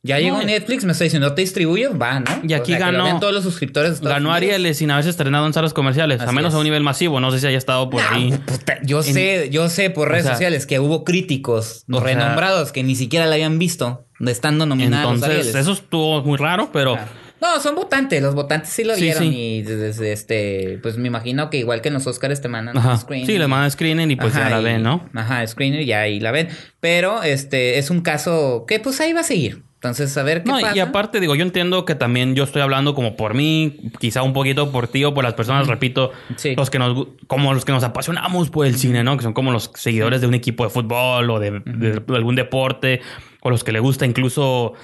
Ya 0.02 0.18
llegó 0.18 0.38
No, 0.38 0.44
Netflix, 0.44 0.84
me 0.84 0.92
está 0.92 1.04
diciendo, 1.04 1.28
¿no 1.28 1.34
te 1.34 1.42
distribuyes? 1.42 1.90
Va, 2.00 2.20
¿no? 2.20 2.24
Y 2.42 2.54
aquí 2.54 2.72
O 2.72 2.76
sea, 2.78 2.86
que 2.86 2.92
lo 2.92 3.04
ganó- 3.04 3.20
todos 3.20 3.34
los 3.34 3.44
suscriptores. 3.44 4.00
Ganó. 4.00 4.32
Ariel 4.32 4.74
sin 4.74 4.90
haberse 4.90 5.10
estrenado 5.10 5.46
en 5.46 5.52
salas 5.52 5.74
comerciales, 5.74 6.20
a 6.20 6.24
Así 6.24 6.34
menos 6.34 6.54
a 6.54 6.58
un 6.58 6.64
nivel 6.64 6.82
masivo. 6.82 7.20
No 7.20 7.30
sé 7.30 7.38
si 7.38 7.46
haya 7.46 7.58
estado 7.58 7.90
por 7.90 8.00
Ah, 8.00 8.12
ahí. 8.12 8.30
puta, 8.46 8.78
yo 8.82 9.02
sé, 9.02 9.50
yo 9.50 9.68
sé 9.68 9.90
por 9.90 10.08
redes 10.08 10.24
sea, 10.24 10.32
sociales 10.32 10.64
que 10.66 10.80
hubo 10.80 11.04
críticos 11.04 11.84
sea, 11.86 12.00
renombrados 12.00 12.72
que 12.72 12.82
ni 12.82 12.94
siquiera 12.96 13.26
la 13.26 13.34
habían 13.34 13.58
visto, 13.58 14.06
estando 14.26 14.64
nominados. 14.64 15.10
a 15.22 15.26
Entonces, 15.26 15.54
eso 15.54 15.72
estuvo 15.72 16.22
muy 16.22 16.38
raro, 16.38 16.70
pero 16.72 16.96
No, 17.42 17.60
son 17.60 17.74
votantes, 17.74 18.22
los 18.22 18.34
votantes 18.34 18.70
sí 18.70 18.84
lo 18.84 18.94
Sí, 18.94 19.02
vieron 19.02 19.22
sí. 19.24 19.28
y 19.36 19.62
desde 19.62 20.12
este, 20.12 20.78
pues 20.82 20.96
me 20.98 21.08
imagino 21.08 21.48
que 21.50 21.56
igual 21.58 21.80
que 21.82 21.88
en 21.88 21.94
los 21.94 22.06
Oscars 22.06 22.40
te 22.40 22.48
mandan 22.48 22.76
ajá. 22.78 22.92
un 22.92 22.98
screen. 22.98 23.26
sí, 23.26 23.36
le 23.38 23.46
mandan 23.48 23.70
screening 23.70 24.10
y 24.10 24.16
pues 24.16 24.34
Ajá, 24.34 24.44
ya 24.48 24.56
la 24.56 24.60
y- 24.60 24.64
ven, 24.64 24.82
¿no? 24.82 25.08
Ajá, 25.14 25.46
screener 25.46 25.82
y 25.82 25.92
ahí 25.92 26.20
la 26.20 26.30
ven. 26.32 26.48
Pero 26.80 27.22
este 27.22 27.78
es 27.78 27.88
un 27.90 28.00
caso 28.00 28.64
que 28.66 28.78
pues 28.80 28.98
ahí 29.02 29.12
va 29.12 29.20
a 29.20 29.24
seguir. 29.24 29.62
Entonces, 29.82 30.14
a 30.18 30.22
ver 30.22 30.42
qué 30.42 30.50
No, 30.52 30.60
pasa. 30.60 30.76
y 30.76 30.80
aparte, 30.80 31.20
digo, 31.20 31.34
yo 31.34 31.42
entiendo 31.42 31.86
que 31.86 31.94
también 31.94 32.34
yo 32.34 32.44
estoy 32.44 32.60
hablando 32.60 32.94
como 32.94 33.16
por 33.16 33.32
mí, 33.32 33.78
quizá 33.98 34.22
un 34.22 34.34
poquito 34.34 34.70
por 34.70 34.88
ti 34.88 35.04
o 35.04 35.14
por 35.14 35.24
las 35.24 35.32
personas, 35.32 35.68
repito, 35.68 36.10
Sí. 36.36 36.54
los 36.54 36.68
que 36.68 36.78
nos, 36.78 37.06
como 37.26 37.54
los 37.54 37.64
que 37.64 37.72
nos 37.72 37.82
apasionamos 37.82 38.50
por 38.50 38.66
el 38.66 38.74
cine, 38.76 39.02
¿no? 39.04 39.16
Que 39.16 39.22
son 39.22 39.32
como 39.32 39.52
los 39.52 39.70
seguidores 39.74 40.20
de 40.20 40.26
un 40.26 40.34
equipo 40.34 40.64
de 40.64 40.70
fútbol 40.70 41.30
o 41.30 41.40
de, 41.40 41.60
de 41.64 42.02
algún 42.14 42.34
deporte, 42.36 43.00
o 43.40 43.48
los 43.48 43.64
que 43.64 43.72
le 43.72 43.80
gusta 43.80 44.04
incluso, 44.04 44.74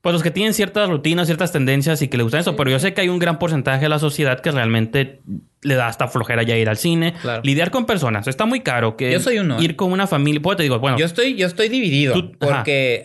pues 0.00 0.12
los 0.12 0.22
que 0.22 0.30
tienen 0.30 0.54
ciertas 0.54 0.88
rutinas, 0.88 1.26
ciertas 1.26 1.50
tendencias 1.52 2.00
y 2.02 2.08
que 2.08 2.16
le 2.16 2.22
gustan 2.22 2.40
eso, 2.40 2.54
pero 2.56 2.70
yo 2.70 2.78
sé 2.78 2.94
que 2.94 3.00
hay 3.00 3.08
un 3.08 3.18
gran 3.18 3.38
porcentaje 3.38 3.80
de 3.82 3.88
la 3.88 3.98
sociedad 3.98 4.40
que 4.40 4.50
realmente 4.52 5.20
le 5.62 5.74
da 5.74 5.88
hasta 5.88 6.06
flojera 6.06 6.44
ya 6.44 6.56
ir 6.56 6.68
al 6.68 6.76
cine, 6.76 7.14
Claro. 7.20 7.42
lidiar 7.44 7.70
con 7.72 7.84
personas, 7.84 8.28
está 8.28 8.46
muy 8.46 8.60
caro 8.60 8.96
que 8.96 9.10
Yo 9.10 9.18
soy 9.18 9.38
uno, 9.40 9.58
¿eh? 9.58 9.64
ir 9.64 9.74
con 9.74 9.90
una 9.90 10.06
familia, 10.06 10.40
pues 10.40 10.56
te 10.56 10.62
digo, 10.62 10.78
bueno, 10.78 10.96
Yo 10.98 11.04
estoy, 11.06 11.34
yo 11.34 11.46
estoy 11.48 11.68
dividido. 11.68 12.14
Tú- 12.14 12.32
ajá. 12.40 12.56
porque 12.58 13.04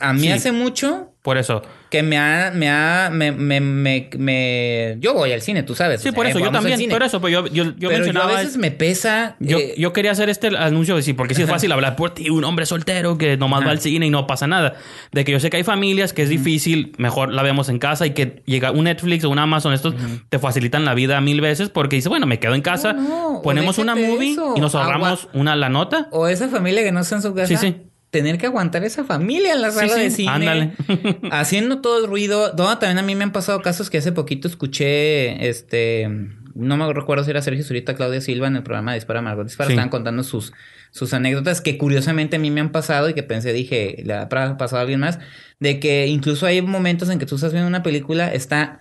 a 0.00 0.12
mí 0.12 0.20
sí. 0.22 0.30
hace 0.30 0.50
mucho 0.52 1.12
por 1.26 1.38
eso. 1.38 1.60
que 1.90 2.02
me 2.04 2.16
ha, 2.18 2.52
me 2.54 2.68
ha, 2.70 3.10
me, 3.12 3.32
me, 3.32 3.60
me, 3.60 4.08
me- 4.16 4.96
yo 5.00 5.12
voy 5.14 5.32
al 5.32 5.42
cine, 5.42 5.62
tú 5.64 5.74
sabes. 5.74 6.00
Sí, 6.00 6.08
o 6.08 6.12
sea, 6.12 6.16
por 6.16 6.26
eso, 6.26 6.38
yo 6.38 6.46
vamos 6.46 6.64
al 6.64 6.70
también, 6.70 6.90
por 6.90 7.02
eso, 7.02 7.20
pero 7.20 7.42
yo, 7.42 7.46
yo, 7.52 7.64
yo 7.64 7.72
Pero 7.78 7.90
yo 7.90 7.98
mencionaba... 7.98 8.32
a 8.38 8.42
veces 8.42 8.56
me 8.56 8.70
pesa. 8.70 9.36
Yo, 9.40 9.58
eh, 9.58 9.74
yo 9.76 9.92
quería 9.92 10.12
hacer 10.12 10.28
este 10.28 10.48
anuncio 10.56 11.00
sí, 11.02 11.12
porque 11.14 11.34
sí 11.34 11.42
es 11.42 11.48
fácil 11.50 11.72
hablar 11.72 11.96
por 11.96 12.14
ti, 12.14 12.30
un 12.30 12.44
hombre 12.44 12.64
soltero 12.66 13.18
que 13.18 13.36
nomás 13.36 13.58
Ajá. 13.60 13.66
va 13.66 13.72
al 13.72 13.80
cine 13.80 14.06
y 14.06 14.10
no 14.10 14.26
pasa 14.26 14.46
nada. 14.46 14.74
De 15.12 15.24
que 15.24 15.32
yo 15.32 15.40
sé 15.40 15.50
que 15.50 15.56
hay 15.58 15.64
familias 15.64 16.12
que 16.12 16.22
es 16.22 16.28
difícil, 16.28 16.92
mejor 16.98 17.32
la 17.32 17.42
vemos 17.42 17.68
en 17.68 17.78
casa 17.80 18.06
y 18.06 18.10
que 18.10 18.42
llega 18.46 18.70
un 18.70 18.84
Netflix 18.84 19.24
o 19.24 19.30
un 19.30 19.38
Amazon, 19.40 19.72
estos 19.72 19.94
te 20.28 20.38
facilitan 20.38 20.84
la 20.84 20.94
vida 20.94 21.20
mil 21.20 21.40
veces 21.40 21.68
porque 21.70 21.96
dice, 21.96 22.08
bueno, 22.08 22.26
me 22.26 22.38
quedo 22.38 22.54
en 22.54 22.62
casa, 22.62 22.92
No, 22.92 23.02
no, 23.02 23.28
o 23.38 23.42
ponemos 23.42 23.78
una 23.78 23.94
movie 23.96 24.32
eso. 24.32 24.54
y 24.56 24.60
nos 24.60 24.74
ahorramos 24.76 25.24
Agua- 25.24 25.30
una 25.34 25.56
la 25.56 25.68
nota. 25.68 26.08
O 26.12 26.28
esa 26.28 26.48
familia 26.48 26.82
que 26.84 26.92
no 26.92 27.00
está 27.00 27.16
en 27.16 27.22
su 27.22 27.34
casa. 27.34 27.46
Sí, 27.48 27.56
sí. 27.56 27.76
Tener 28.16 28.38
que 28.38 28.46
aguantar 28.46 28.82
esa 28.84 29.04
familia 29.04 29.52
en 29.52 29.60
la 29.62 29.70
sala 29.70 29.94
sí, 29.94 30.00
de 30.00 30.10
cine. 30.10 30.30
ándale. 30.30 30.72
haciendo 31.30 31.80
todo 31.80 32.02
el 32.02 32.08
ruido. 32.08 32.52
No, 32.56 32.78
también 32.78 32.98
a 32.98 33.02
mí 33.02 33.14
me 33.14 33.24
han 33.24 33.32
pasado 33.32 33.60
casos 33.60 33.90
que 33.90 33.98
hace 33.98 34.12
poquito 34.12 34.48
escuché, 34.48 35.48
este, 35.48 36.08
no 36.54 36.76
me 36.76 36.90
recuerdo 36.92 37.24
si 37.24 37.30
era 37.30 37.42
Sergio 37.42 37.62
Zurita, 37.64 37.94
Claudia 37.94 38.20
Silva 38.20 38.46
en 38.46 38.56
el 38.56 38.62
programa 38.62 38.92
de 38.92 38.98
Dispara 38.98 39.20
Margot 39.20 39.46
Dispara, 39.46 39.68
Sí. 39.68 39.74
estaban 39.74 39.90
contando 39.90 40.22
sus, 40.22 40.52
sus 40.90 41.12
anécdotas 41.12 41.60
que 41.60 41.76
curiosamente 41.76 42.36
a 42.36 42.38
mí 42.38 42.50
me 42.50 42.60
han 42.60 42.72
pasado 42.72 43.08
y 43.10 43.14
que 43.14 43.22
pensé, 43.22 43.52
dije, 43.52 44.02
le 44.04 44.14
ha 44.14 44.28
pasado 44.28 44.78
a 44.78 44.80
alguien 44.80 45.00
más, 45.00 45.18
de 45.60 45.78
que 45.80 46.06
incluso 46.06 46.46
hay 46.46 46.62
momentos 46.62 47.10
en 47.10 47.18
que 47.18 47.26
tú 47.26 47.34
estás 47.34 47.52
viendo 47.52 47.68
una 47.68 47.82
película, 47.82 48.32
está 48.32 48.80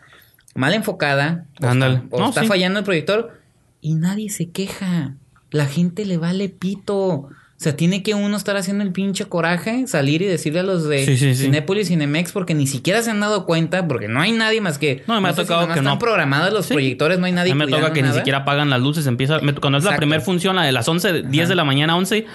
mal 0.55 0.73
enfocada, 0.73 1.45
o 1.61 1.67
Ándale. 1.67 1.95
está, 1.95 2.15
o 2.15 2.19
No, 2.19 2.29
está 2.29 2.43
fallando 2.45 2.79
el 2.79 2.85
proyector 2.85 3.41
y 3.81 3.95
nadie 3.95 4.29
se 4.29 4.49
queja. 4.49 5.15
La 5.51 5.65
gente 5.67 6.05
le 6.05 6.17
vale 6.17 6.49
pito. 6.49 7.29
O 7.65 7.67
sea, 7.67 7.75
tiene 7.75 8.03
que 8.03 8.13
uno 8.13 8.37
estar 8.37 8.55
haciendo 8.57 8.83
el 8.83 8.91
pinche 8.91 9.25
coraje, 9.25 9.87
salir 9.87 10.21
y 10.21 10.25
decirle 10.25 10.59
a 10.59 10.63
los 10.63 10.87
de 10.87 11.03
Sí, 11.03 11.17
sí, 11.17 11.33
sí. 11.33 11.45
Cinépolis, 11.45 11.87
Cinemex, 11.87 12.31
porque 12.31 12.53
ni 12.53 12.67
siquiera 12.67 13.01
se 13.01 13.09
han 13.09 13.19
dado 13.19 13.47
cuenta, 13.47 13.87
porque 13.87 14.07
no 14.07 14.21
hay 14.21 14.33
nadie 14.33 14.61
más 14.61 14.77
que. 14.77 15.01
No, 15.07 15.19
me 15.19 15.29
ha 15.29 15.33
sé 15.33 15.41
si 15.41 15.47
tocado 15.47 15.65
que 15.65 15.71
están 15.73 15.85
no. 15.85 15.97
programados 15.97 16.53
los 16.53 16.67
proyectores, 16.67 17.17
no 17.17 17.25
hay 17.25 17.31
A 17.31 17.35
nadie 17.35 17.55
mí 17.55 17.65
me 17.65 17.71
toca 17.71 17.91
que 17.91 18.03
ni 18.03 18.11
siquiera 18.13 18.39
apagan 18.39 18.69
las 18.69 18.81
luces, 18.81 19.07
empieza, 19.07 19.39
me- 19.39 19.55
cuando 19.55 19.79
es 19.79 19.83
la 19.83 19.95
primera 19.95 20.21
función, 20.21 20.55
la 20.55 20.61
de 20.63 20.71
las 20.73 20.87
11, 20.87 21.23
10 21.23 21.49
de 21.49 21.55
la 21.55 21.63
mañana 21.63 21.93
a 21.93 21.95
11, 21.95 22.27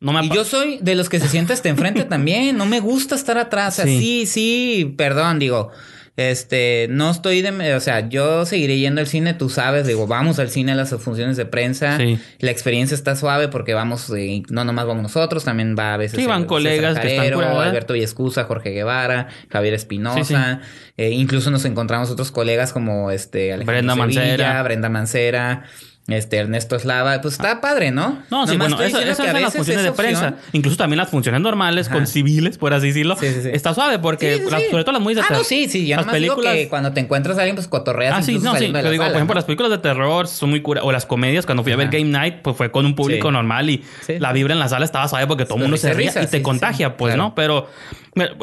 no 0.00 0.12
me 0.12 0.24
Y 0.26 0.30
yo 0.30 0.44
soy 0.44 0.78
de 0.80 0.94
los 0.94 1.08
que 1.08 1.18
se 1.18 1.26
sienta 1.28 1.54
hasta 1.54 1.68
enfrente 1.68 2.04
también. 2.04 2.56
No 2.56 2.66
me 2.66 2.78
gusta 2.78 3.16
estar 3.16 3.36
atrás. 3.36 3.74
O 3.80 3.82
sea, 3.82 3.84
Sí. 3.86 3.98
sí, 3.98 4.26
sí, 4.26 4.94
perdón, 4.96 5.40
digo. 5.40 5.72
Este, 6.18 6.88
no 6.90 7.12
estoy 7.12 7.42
de, 7.42 7.74
o 7.74 7.80
sea, 7.80 8.08
yo 8.08 8.44
seguiré 8.44 8.76
yendo 8.76 9.00
al 9.00 9.06
cine, 9.06 9.34
tú 9.34 9.48
sabes, 9.48 9.86
digo, 9.86 10.08
vamos 10.08 10.40
al 10.40 10.50
cine 10.50 10.72
a 10.72 10.74
las 10.74 10.90
funciones 10.96 11.36
de 11.36 11.46
prensa. 11.46 11.96
Sí. 11.96 12.18
La 12.40 12.50
experiencia 12.50 12.96
está 12.96 13.14
suave 13.14 13.46
porque 13.46 13.72
vamos, 13.72 14.10
eh, 14.10 14.42
no 14.48 14.64
nomás 14.64 14.86
vamos 14.86 15.04
nosotros, 15.04 15.44
también 15.44 15.76
va 15.78 15.94
a 15.94 15.96
veces 15.96 16.18
Sí, 16.18 16.26
van 16.26 16.40
el 16.42 16.46
colegas 16.48 16.96
César 16.96 17.02
que 17.06 17.14
están 17.14 17.32
curadas. 17.32 17.68
Alberto 17.68 17.92
Villescusa, 17.94 18.42
Jorge 18.44 18.70
Guevara, 18.70 19.28
Javier 19.48 19.74
Espinosa. 19.74 20.24
Sí, 20.24 20.68
Eh, 20.96 21.10
incluso 21.10 21.52
nos 21.52 21.64
encontramos 21.64 22.10
otros 22.10 22.32
colegas 22.32 22.72
como 22.72 23.12
este 23.12 23.52
Alejandro 23.52 23.72
Brenda 23.74 23.94
Sevilla, 23.94 24.20
Mancera. 24.22 24.62
Brenda 24.64 24.88
Mancera, 24.88 25.62
este 26.08 26.38
Ernesto 26.38 26.74
Eslava, 26.76 27.20
pues 27.20 27.34
está 27.34 27.60
padre, 27.60 27.90
¿no? 27.90 28.18
No, 28.30 28.46
sí, 28.46 28.52
Nomás 28.56 28.72
bueno, 28.72 28.82
esas 28.82 29.16
que 29.18 29.28
a 29.28 29.32
son 29.32 29.42
las 29.42 29.52
funciones 29.54 29.66
de 29.66 29.88
esa 29.88 29.90
opción- 29.90 29.94
prensa. 29.96 30.34
Incluso 30.52 30.76
también 30.78 30.96
las 30.98 31.10
funciones 31.10 31.40
normales 31.40 31.86
Ajá. 31.88 31.96
con 31.96 32.06
civiles, 32.06 32.56
por 32.58 32.72
así 32.72 32.88
decirlo. 32.88 33.16
Sí, 33.20 33.26
sí, 33.28 33.42
sí. 33.42 33.50
Está 33.52 33.74
suave 33.74 33.98
porque, 33.98 34.42
sobre 34.70 34.84
todo 34.84 34.92
las 34.92 35.02
muy 35.02 35.14
de 35.14 35.20
Ah, 35.20 35.24
terror. 35.24 35.42
no, 35.42 35.44
sí, 35.44 35.68
sí. 35.68 35.86
Yo 35.86 35.96
las 35.96 36.06
digo 36.06 36.12
películas. 36.12 36.54
que 36.54 36.68
cuando 36.68 36.92
te 36.92 37.00
encuentras 37.00 37.36
a 37.36 37.42
alguien, 37.42 37.56
pues 37.56 37.68
cotorreas. 37.68 38.14
Ah, 38.16 38.22
sí, 38.22 38.38
no, 38.38 38.56
sí. 38.56 38.72
Yo 38.72 38.90
digo, 38.90 39.02
sala, 39.04 39.10
por 39.10 39.16
ejemplo, 39.16 39.34
¿no? 39.34 39.38
las 39.38 39.44
películas 39.44 39.70
de 39.70 39.78
terror 39.78 40.26
son 40.28 40.50
muy 40.50 40.62
cura. 40.62 40.82
O 40.82 40.92
las 40.92 41.04
comedias, 41.06 41.44
cuando 41.44 41.62
fui 41.62 41.72
a 41.72 41.76
ver. 41.76 41.88
Game 41.88 42.04
Night, 42.10 42.36
pues 42.42 42.56
fue 42.56 42.70
con 42.70 42.86
un 42.86 42.94
público 42.94 43.30
normal 43.30 43.68
y 43.70 43.84
la 44.18 44.32
vibra 44.32 44.54
en 44.54 44.60
la 44.60 44.68
sala 44.68 44.84
estaba 44.86 45.08
suave 45.08 45.26
porque 45.26 45.44
todo 45.44 45.56
el 45.56 45.60
Sí, 45.60 45.64
mundo 45.64 45.76
se 45.76 45.92
ría 45.92 46.08
risa, 46.08 46.22
y 46.22 46.26
te 46.26 46.40
contagia, 46.42 46.96
pues, 46.96 47.14
Claro. 47.14 47.28
¿no? 47.30 47.34
Pero 47.34 47.68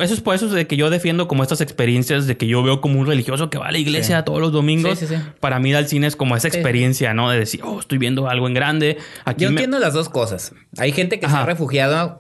eso 0.01 0.13
es 0.13 0.21
por 0.21 0.36
eso 0.36 0.47
de 0.47 0.67
que 0.67 0.78
yo 0.78 0.89
defiendo 0.89 1.28
como 1.28 1.43
estas 1.43 1.60
experiencias 1.62 2.28
de 2.28 2.38
que 2.38 2.47
yo 2.47 2.63
veo 2.63 2.80
como 2.80 2.99
un 2.99 3.08
religioso 3.08 3.49
que 3.49 3.58
va 3.58 3.67
a 3.67 3.71
la 3.71 3.78
iglesia 3.78 4.23
todos 4.23 4.39
los 4.39 4.51
domingos. 4.51 4.99
Para 5.39 5.60
mí 5.60 5.69
ir 5.71 5.75
al 5.75 5.88
cine 5.88 6.08
es 6.08 6.15
como 6.15 6.36
esa 6.36 6.47
experiencia, 6.47 7.13
¿no? 7.13 7.30
De 7.30 7.39
decir, 7.39 7.55
oh, 7.63 7.80
estoy 7.80 7.98
viendo 7.98 8.30
algo 8.30 8.48
en 8.48 8.54
grande. 8.54 8.98
Aquí 9.26 9.44
Yo 9.44 9.50
me- 9.50 9.56
entiendo 9.56 9.80
las 9.80 9.94
dos 9.94 10.10
cosas. 10.10 10.54
Hay 10.78 10.91
gente 10.91 11.20
que 11.20 11.28
se 11.28 11.34
Ajá. 11.34 11.44
ha 11.44 11.46
refugiado 11.46 11.96
a 11.98 12.20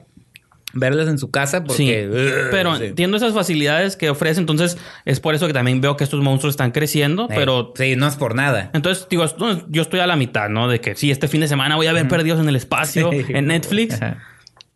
verlas 0.77 1.07
en 1.07 1.17
su 1.17 1.31
casa 1.31 1.59
Sí, 1.59 1.63
porque... 1.67 2.09
Ugh, 2.09 2.47
pero 2.51 2.75
sí. 2.75 2.85
entiendo 2.85 3.15
esas 3.15 3.33
facilidades 3.33 3.95
que 3.95 4.09
ofrece, 4.09 4.41
entonces 4.41 4.77
es 5.05 5.21
por 5.21 5.33
eso 5.33 5.47
que 5.47 5.53
también 5.53 5.79
veo 5.79 5.95
que 5.95 6.03
estos 6.03 6.21
monstruos 6.21 6.51
están 6.53 6.71
creciendo, 6.71 7.25
Eh, 7.29 7.33
pero 7.33 7.71
Sí, 7.77 7.95
no 7.95 8.07
es 8.07 8.15
por 8.17 8.35
nada. 8.35 8.71
entonces 8.73 9.07
digo, 9.09 9.25
yo 9.69 9.81
estoy 9.81 10.01
a 10.01 10.07
la 10.07 10.17
mitad, 10.17 10.49
¿no? 10.49 10.67
De 10.67 10.81
que 10.81 10.95
sí, 10.95 11.11
este 11.11 11.29
fin 11.29 11.39
de 11.39 11.47
semana 11.47 11.77
voy 11.77 11.87
a 11.87 11.93
ver 11.93 12.07
Perdidos 12.09 12.41
en 12.41 12.49
el 12.49 12.57
Espacio 12.57 13.09
Sí. 13.11 13.23
en 13.29 13.47
Netflix, 13.47 14.01
Ajá. 14.01 14.17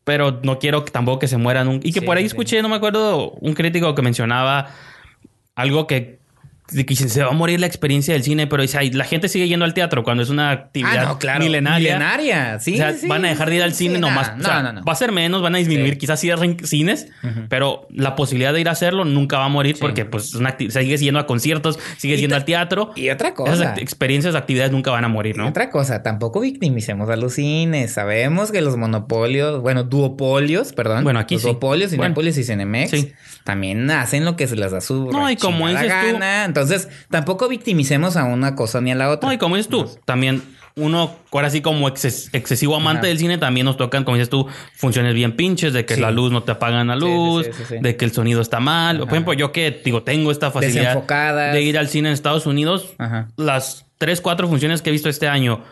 pero 0.05 0.39
no 0.41 0.57
quiero 0.57 0.85
que 0.85 0.91
tampoco 0.91 1.19
que 1.19 1.27
se 1.27 1.35
mueran. 1.35 1.67
un- 1.67 1.81
Y 1.83 1.91
que 1.91 1.99
Sí, 1.99 2.05
por 2.05 2.15
ahí 2.15 2.23
sí. 2.23 2.27
escuché, 2.27 2.61
no 2.61 2.69
me 2.69 2.75
acuerdo, 2.77 3.31
un 3.31 3.53
crítico 3.53 3.93
que 3.93 4.01
mencionaba 4.01 4.69
algo 5.55 5.85
que, 5.85 6.18
que 6.85 6.95
se 6.95 7.23
va 7.23 7.29
a 7.29 7.33
morir 7.33 7.59
la 7.59 7.65
experiencia 7.67 8.13
del 8.13 8.23
cine, 8.23 8.47
pero 8.47 8.61
dice, 8.61 8.77
"Ay, 8.77 8.91
la 8.91 9.03
gente 9.05 9.27
sigue 9.27 9.47
yendo 9.47 9.65
al 9.65 9.73
teatro 9.73 10.03
cuando 10.03 10.23
es 10.23 10.29
una 10.29 10.51
actividad 10.51 10.97
Ah, 10.99 11.05
no, 11.09 11.19
claro. 11.19 11.39
milenaria. 11.43 11.93
Milenaria, 11.95 12.59
sí, 12.59 12.73
o 12.75 12.77
sea, 12.77 12.93
sí, 12.93 13.07
van 13.07 13.25
a 13.25 13.29
dejar 13.29 13.49
de 13.49 13.55
ir 13.57 13.63
al 13.63 13.73
cine 13.73 13.95
sí, 13.95 14.01
nomás. 14.01 14.35
no, 14.37 14.43
o 14.43 14.45
sea, 14.45 14.61
no, 14.63 14.73
no. 14.73 14.83
Va 14.83 14.93
a 14.93 14.95
ser 14.95 15.11
menos, 15.11 15.41
van 15.41 15.55
a 15.55 15.57
disminuir, 15.57 15.97
quizás 15.97 16.19
cierren 16.19 16.57
cines, 16.65 17.07
pero 17.49 17.87
la 17.91 18.15
posibilidad 18.15 18.53
de 18.53 18.61
ir 18.61 18.69
a 18.69 18.71
hacerlo 18.71 19.05
nunca 19.05 19.37
va 19.39 19.45
a 19.45 19.49
morir 19.49 19.77
porque 19.79 20.05
pues 20.05 20.25
es 20.29 20.35
una 20.35 20.57
acti- 20.57 20.69
sigue 20.69 20.97
yendo 20.97 21.19
a 21.19 21.25
conciertos, 21.25 21.79
sigue 21.97 22.15
Y 22.15 22.21
yendo 22.21 22.35
al 22.35 22.45
teatro. 22.45 22.91
Y 22.95 23.09
otra 23.09 23.29
Esas 23.29 23.37
cosa. 23.37 23.75
act- 23.75 23.81
experiencias, 23.81 24.35
actividades 24.35 24.71
nunca 24.71 24.91
van 24.91 25.03
a 25.05 25.07
morir, 25.07 25.35
Y 25.35 25.39
¿no? 25.39 25.47
Otra 25.47 25.69
cosa, 25.69 26.03
tampoco 26.03 26.39
victimicemos 26.39 27.09
a 27.09 27.15
los 27.15 27.33
cines. 27.33 27.93
Sabemos 27.93 28.51
que 28.51 28.61
los 28.61 28.77
monopolios, 28.77 29.61
bueno, 29.61 29.83
duopolios, 29.83 30.73
perdón. 30.73 31.03
Bueno, 31.03 31.19
aquí 31.19 31.35
los 31.35 31.43
duopolios, 31.43 31.95
Bueno. 31.95 32.15
Y 32.19 32.43
Cinemex, 32.43 32.89
Sí. 32.91 33.13
también 33.43 33.89
hacen 33.91 34.25
lo 34.25 34.35
que 34.35 34.47
se 34.47 34.55
les 34.55 34.71
da 34.71 34.81
su 34.81 35.09
No, 35.11 35.29
y 35.31 35.35
como 35.35 35.67
dices 35.69 35.91
tú-. 36.11 36.17
Entonces, 36.61 36.89
tampoco 37.09 37.47
victimicemos 37.47 38.17
a 38.17 38.23
una 38.25 38.55
cosa 38.55 38.81
ni 38.81 38.91
a 38.91 38.95
la 38.95 39.09
otra. 39.09 39.27
No, 39.29 39.33
y 39.33 39.37
como 39.37 39.55
dices 39.55 39.69
tú, 39.69 39.89
también 40.05 40.41
uno, 40.75 41.13
ahora 41.31 41.49
sí 41.49 41.61
como 41.61 41.89
exces- 41.89 42.29
excesivo 42.31 42.75
amante 42.75 42.99
Ajá. 42.99 43.07
del 43.07 43.17
cine, 43.17 43.37
también 43.37 43.65
nos 43.65 43.75
tocan, 43.75 44.03
como 44.05 44.15
dices 44.15 44.29
tú, 44.29 44.47
funciones 44.75 45.13
bien 45.13 45.35
pinches, 45.35 45.73
de 45.73 45.83
que 45.85 45.95
Sí. 45.95 46.01
la 46.01 46.11
luz 46.11 46.31
no 46.31 46.43
te 46.43 46.51
apagan 46.53 46.87
la 46.87 46.95
luz, 46.95 47.45
sí, 47.47 47.51
sí, 47.57 47.63
sí. 47.69 47.75
de 47.81 47.97
que 47.97 48.05
el 48.05 48.11
sonido 48.13 48.39
está 48.41 48.59
mal. 48.59 48.99
Por 48.99 49.09
ejemplo, 49.09 49.33
yo 49.33 49.51
que 49.51 49.81
digo, 49.83 50.03
tengo 50.03 50.31
esta 50.31 50.51
facilidad 50.51 51.03
de 51.51 51.61
ir 51.61 51.77
al 51.77 51.89
cine 51.89 52.09
en 52.09 52.13
Estados 52.13 52.45
Unidos, 52.45 52.93
Ajá. 52.97 53.27
las 53.35 53.85
tres, 53.97 54.21
cuatro 54.21 54.47
funciones 54.47 54.81
que 54.81 54.89
he 54.89 54.93
visto 54.93 55.09
este 55.09 55.27
año. 55.27 55.63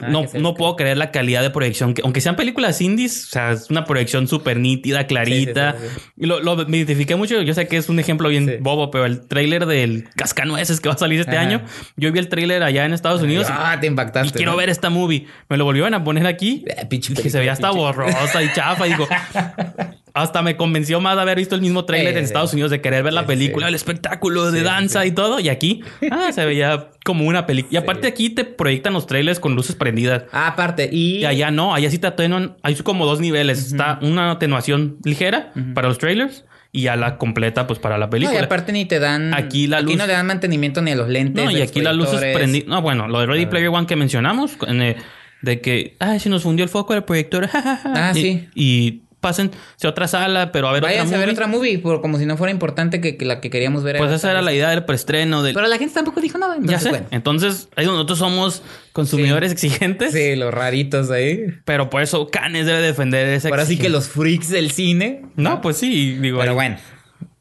Ah, 0.00 0.06
no, 0.08 0.24
no 0.34 0.54
puedo 0.54 0.76
creer 0.76 0.96
la 0.96 1.10
calidad 1.10 1.42
de 1.42 1.50
proyección. 1.50 1.94
Que, 1.94 2.02
aunque 2.02 2.20
sean 2.20 2.36
películas 2.36 2.80
indies, 2.80 3.24
o 3.26 3.30
sea, 3.30 3.50
es 3.52 3.68
una 3.70 3.84
proyección 3.84 4.28
súper 4.28 4.58
nítida, 4.58 5.06
clarita. 5.06 5.72
Sí, 5.78 5.86
sí, 5.88 5.94
sí, 5.96 6.10
Y 6.18 6.26
lo, 6.26 6.40
lo- 6.40 6.56
me 6.66 6.76
identifiqué 6.78 7.16
mucho. 7.16 7.42
Yo 7.42 7.52
sé 7.54 7.66
que 7.66 7.76
es 7.76 7.88
un 7.88 7.98
ejemplo 7.98 8.28
bien 8.28 8.58
bobo, 8.60 8.90
pero 8.90 9.04
el 9.04 9.26
tráiler 9.26 9.66
del 9.66 10.08
Cascanueces 10.16 10.80
que 10.80 10.88
va 10.88 10.94
a 10.94 10.98
salir 10.98 11.20
este 11.20 11.36
Ajá. 11.36 11.40
año. 11.46 11.62
Yo 11.96 12.12
vi 12.12 12.18
el 12.20 12.28
tráiler 12.28 12.62
allá 12.62 12.84
en 12.84 12.92
Estados 12.92 13.20
Unidos 13.22 13.48
y- 13.50 13.52
Ah, 13.54 13.76
te 13.80 13.88
impactaste. 13.88 14.28
y 14.28 14.32
quiero 14.32 14.52
¿no? 14.52 14.58
ver 14.58 14.70
esta 14.70 14.90
movie. 14.90 15.26
Me 15.48 15.56
lo 15.56 15.64
volvieron 15.64 15.92
a 15.92 16.04
poner 16.04 16.26
aquí. 16.26 16.64
Eh, 16.68 16.88
que 16.88 17.28
se 17.30 17.38
veía 17.38 17.52
hasta 17.52 17.70
borrosa 17.70 18.42
y 18.42 18.52
chafa. 18.52 18.86
Y 18.86 18.90
digo, 18.90 19.08
hasta 20.14 20.42
me 20.42 20.56
convenció 20.56 21.00
más 21.00 21.16
de 21.16 21.22
haber 21.22 21.38
visto 21.38 21.54
el 21.54 21.60
mismo 21.60 21.84
tráiler 21.84 22.12
Sí, 22.12 22.18
en 22.18 22.24
sí. 22.24 22.28
Estados 22.28 22.52
Unidos 22.52 22.70
de 22.70 22.80
querer 22.80 23.02
ver 23.02 23.12
la 23.12 23.22
Sí, 23.22 23.26
película, 23.28 23.68
el 23.68 23.74
espectáculo 23.74 24.50
de 24.50 24.62
danza 24.62 25.06
y 25.06 25.12
todo. 25.12 25.40
Y 25.40 25.48
aquí, 25.48 25.82
ah, 26.10 26.30
se 26.32 26.44
veía 26.44 26.90
como 27.04 27.24
una 27.26 27.46
película. 27.46 27.72
Y 27.72 27.76
aparte 27.82 28.06
aquí 28.08 28.30
te 28.30 28.44
proyectan 28.44 28.92
los 28.92 29.06
trailers 29.06 29.40
con 29.40 29.54
luces 29.54 29.74
prendidas. 29.76 30.24
Ah, 30.32 30.48
aparte, 30.48 30.88
y... 30.92 31.18
Y 31.18 31.24
allá 31.24 31.50
no, 31.50 31.74
allá 31.74 31.90
sí 31.90 31.98
te 31.98 32.06
atenuan. 32.06 32.56
Hay 32.62 32.74
como 32.76 33.06
dos 33.06 33.20
niveles. 33.20 33.58
Está 33.66 33.98
una 34.02 34.30
atenuación 34.32 34.96
ligera 35.04 35.52
para 35.74 35.88
los 35.88 35.98
trailers 35.98 36.44
y 36.72 36.82
ya 36.82 36.94
la 36.96 37.18
completa 37.18 37.66
pues 37.66 37.78
para 37.80 37.98
la 37.98 38.06
No, 38.06 38.10
y 38.10 38.12
película. 38.12 38.40
aparte 38.42 38.72
ni 38.72 38.84
te 38.84 38.98
dan. 39.00 39.34
Aquí 39.34 39.66
la 39.66 39.80
luz- 39.80 39.96
no 39.96 40.06
le 40.06 40.12
dan 40.12 40.26
mantenimiento 40.26 40.82
ni 40.82 40.92
a 40.92 40.96
los 40.96 41.08
lentes. 41.08 41.44
No, 41.44 41.50
y 41.50 41.60
aquí 41.62 41.80
las 41.80 41.94
luces 41.96 42.20
prendidas. 42.34 42.68
No, 42.68 42.80
bueno, 42.82 43.08
lo 43.08 43.18
de 43.20 43.26
Ready 43.26 43.46
Player 43.46 43.68
One 43.70 43.86
que 43.86 43.96
mencionamos, 43.96 44.56
en, 44.68 44.80
eh, 44.82 44.96
de 45.42 45.60
que, 45.60 45.96
ay, 45.98 46.20
se 46.20 46.28
nos 46.28 46.42
fundió 46.44 46.62
el 46.64 46.68
foco 46.68 46.92
del 46.94 47.02
proyector. 47.04 47.48
Ah, 47.84 48.12
y, 48.14 48.20
sí. 48.20 48.48
Y 48.54 49.02
pasen 49.20 49.50
a 49.82 49.88
otra 49.88 50.08
sala, 50.08 50.50
pero 50.52 50.68
a 50.68 50.72
ver 50.72 50.82
Váyanse 50.82 51.14
otra 51.14 51.16
a 51.16 51.20
ver 51.20 51.26
movie. 51.28 51.34
otra 51.34 51.46
movie, 51.46 51.78
por, 51.78 52.00
como 52.00 52.18
si 52.18 52.26
no 52.26 52.36
fuera 52.36 52.50
importante 52.50 53.00
que, 53.00 53.16
que 53.16 53.24
la 53.24 53.40
que 53.40 53.50
queríamos 53.50 53.82
ver. 53.82 53.98
Pues 53.98 54.10
esa 54.12 54.30
era 54.30 54.42
la 54.42 54.52
idea 54.52 54.70
del 54.70 54.84
preestreno. 54.84 55.42
Del... 55.42 55.54
Pero 55.54 55.66
la 55.68 55.78
gente 55.78 55.94
tampoco 55.94 56.20
dijo 56.20 56.38
nada. 56.38 56.54
ya 56.54 56.60
Entonces, 56.60 56.82
sé. 56.82 56.88
bueno. 56.90 57.06
Entonces, 57.10 57.68
ahí 57.76 57.86
nosotros 57.86 58.18
somos 58.18 58.62
consumidores 58.92 59.52
exigentes. 59.52 60.12
Sí, 60.12 60.36
los 60.36 60.52
raritos 60.52 61.10
ahí. 61.10 61.44
Pero 61.64 61.90
por 61.90 62.02
eso 62.02 62.28
Canes 62.28 62.66
debe 62.66 62.80
defender 62.80 63.26
esa 63.28 63.48
Ahora 63.48 63.66
sí 63.66 63.76
que 63.78 63.88
los 63.88 64.08
freaks 64.08 64.48
del 64.48 64.70
cine. 64.70 65.22
No, 65.36 65.60
pues 65.60 65.76
sí, 65.76 66.14
digo. 66.16 66.38
Pero 66.38 66.52
ahí- 66.52 66.56
bueno. 66.56 66.76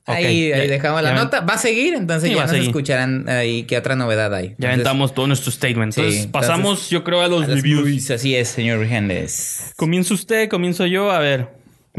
Ok, 0.06 0.16
Ahí, 0.16 0.26
ahí 0.52 0.66
ya- 0.68 0.74
dejamos 0.74 1.04
la 1.04 1.10
ya 1.10 1.16
ven- 1.16 1.24
nota. 1.26 1.42
Va 1.42 1.54
a 1.54 1.58
seguir, 1.60 1.94
entonces 1.94 2.30
Sí, 2.30 2.36
ya 2.36 2.42
nos 2.42 2.50
seguir. 2.50 2.66
escucharán 2.66 3.30
ahí 3.30 3.62
qué 3.66 3.78
otra 3.78 3.96
novedad 3.96 4.34
hay. 4.34 4.56
Ya 4.58 4.70
aventamos 4.70 5.14
todo 5.14 5.28
nuestro 5.28 5.52
statement. 5.52 5.94
Sí, 5.94 6.00
Entonces, 6.02 6.24
entonces, 6.26 6.50
pasamos, 6.50 6.90
yo 6.90 7.04
creo, 7.04 7.22
a 7.22 7.28
los 7.28 7.44
a 7.44 7.46
reviews. 7.46 7.82
movies. 7.82 8.10
Así 8.10 8.36
es, 8.36 8.48
señor 8.48 8.84
Hendes. 8.86 9.72
Comienza 9.76 10.16
usted, 10.16 10.50
comienzo 10.50 10.88
yo. 10.88 11.12
A 11.12 11.20
ver, 11.20 11.50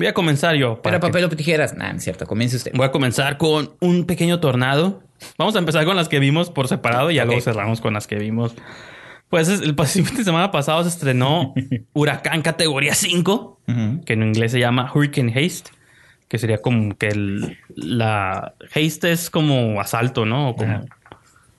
voy 0.01 0.09
a 0.09 0.15
comenzar 0.15 0.55
yo. 0.57 0.83
para 0.83 0.99
Pero 0.99 1.01
que- 1.01 1.07
papel 1.13 1.25
o 1.25 1.29
tijeras. 1.37 1.75
Nah, 1.75 1.93
no 1.93 1.99
es 1.99 2.05
cierto. 2.05 2.27
Comience 2.27 2.57
usted. 2.57 2.73
Voy 2.75 2.87
a 2.87 2.91
comenzar 2.93 3.39
con 3.39 3.71
un 3.81 4.05
pequeño 4.05 4.41
tornado. 4.41 5.03
Vamos 5.39 5.55
a 5.57 5.59
empezar 5.59 5.85
con 5.85 5.97
las 5.97 6.09
que 6.09 6.19
vimos 6.19 6.51
por 6.51 6.67
separado 6.69 7.11
y 7.11 7.17
ya 7.17 7.25
luego 7.25 7.41
cerramos 7.41 7.81
con 7.81 7.95
las 7.95 8.07
que 8.07 8.17
vimos. 8.17 8.55
Pues 9.29 9.49
es- 9.49 9.61
el 9.61 9.75
fin 9.77 10.17
de 10.17 10.25
semana 10.25 10.51
pasado 10.51 10.83
se 10.83 10.89
estrenó 10.89 11.55
Huracán 11.93 12.43
categoría 12.43 12.95
5, 12.95 13.61
Ujú. 13.69 14.05
que 14.05 14.15
en 14.15 14.23
inglés 14.25 14.53
se 14.53 14.59
llama 14.59 14.91
Hurricane 14.93 15.33
Haste, 15.33 15.71
que 16.29 16.39
sería 16.39 16.59
como 16.59 16.97
que 16.97 17.09
el, 17.09 17.59
la 17.77 18.55
haste 18.75 19.13
es 19.13 19.31
como 19.31 19.81
asalto, 19.81 20.25
¿no? 20.27 20.51
O 20.51 20.57
como 20.57 20.73
Ajá. 20.73 20.85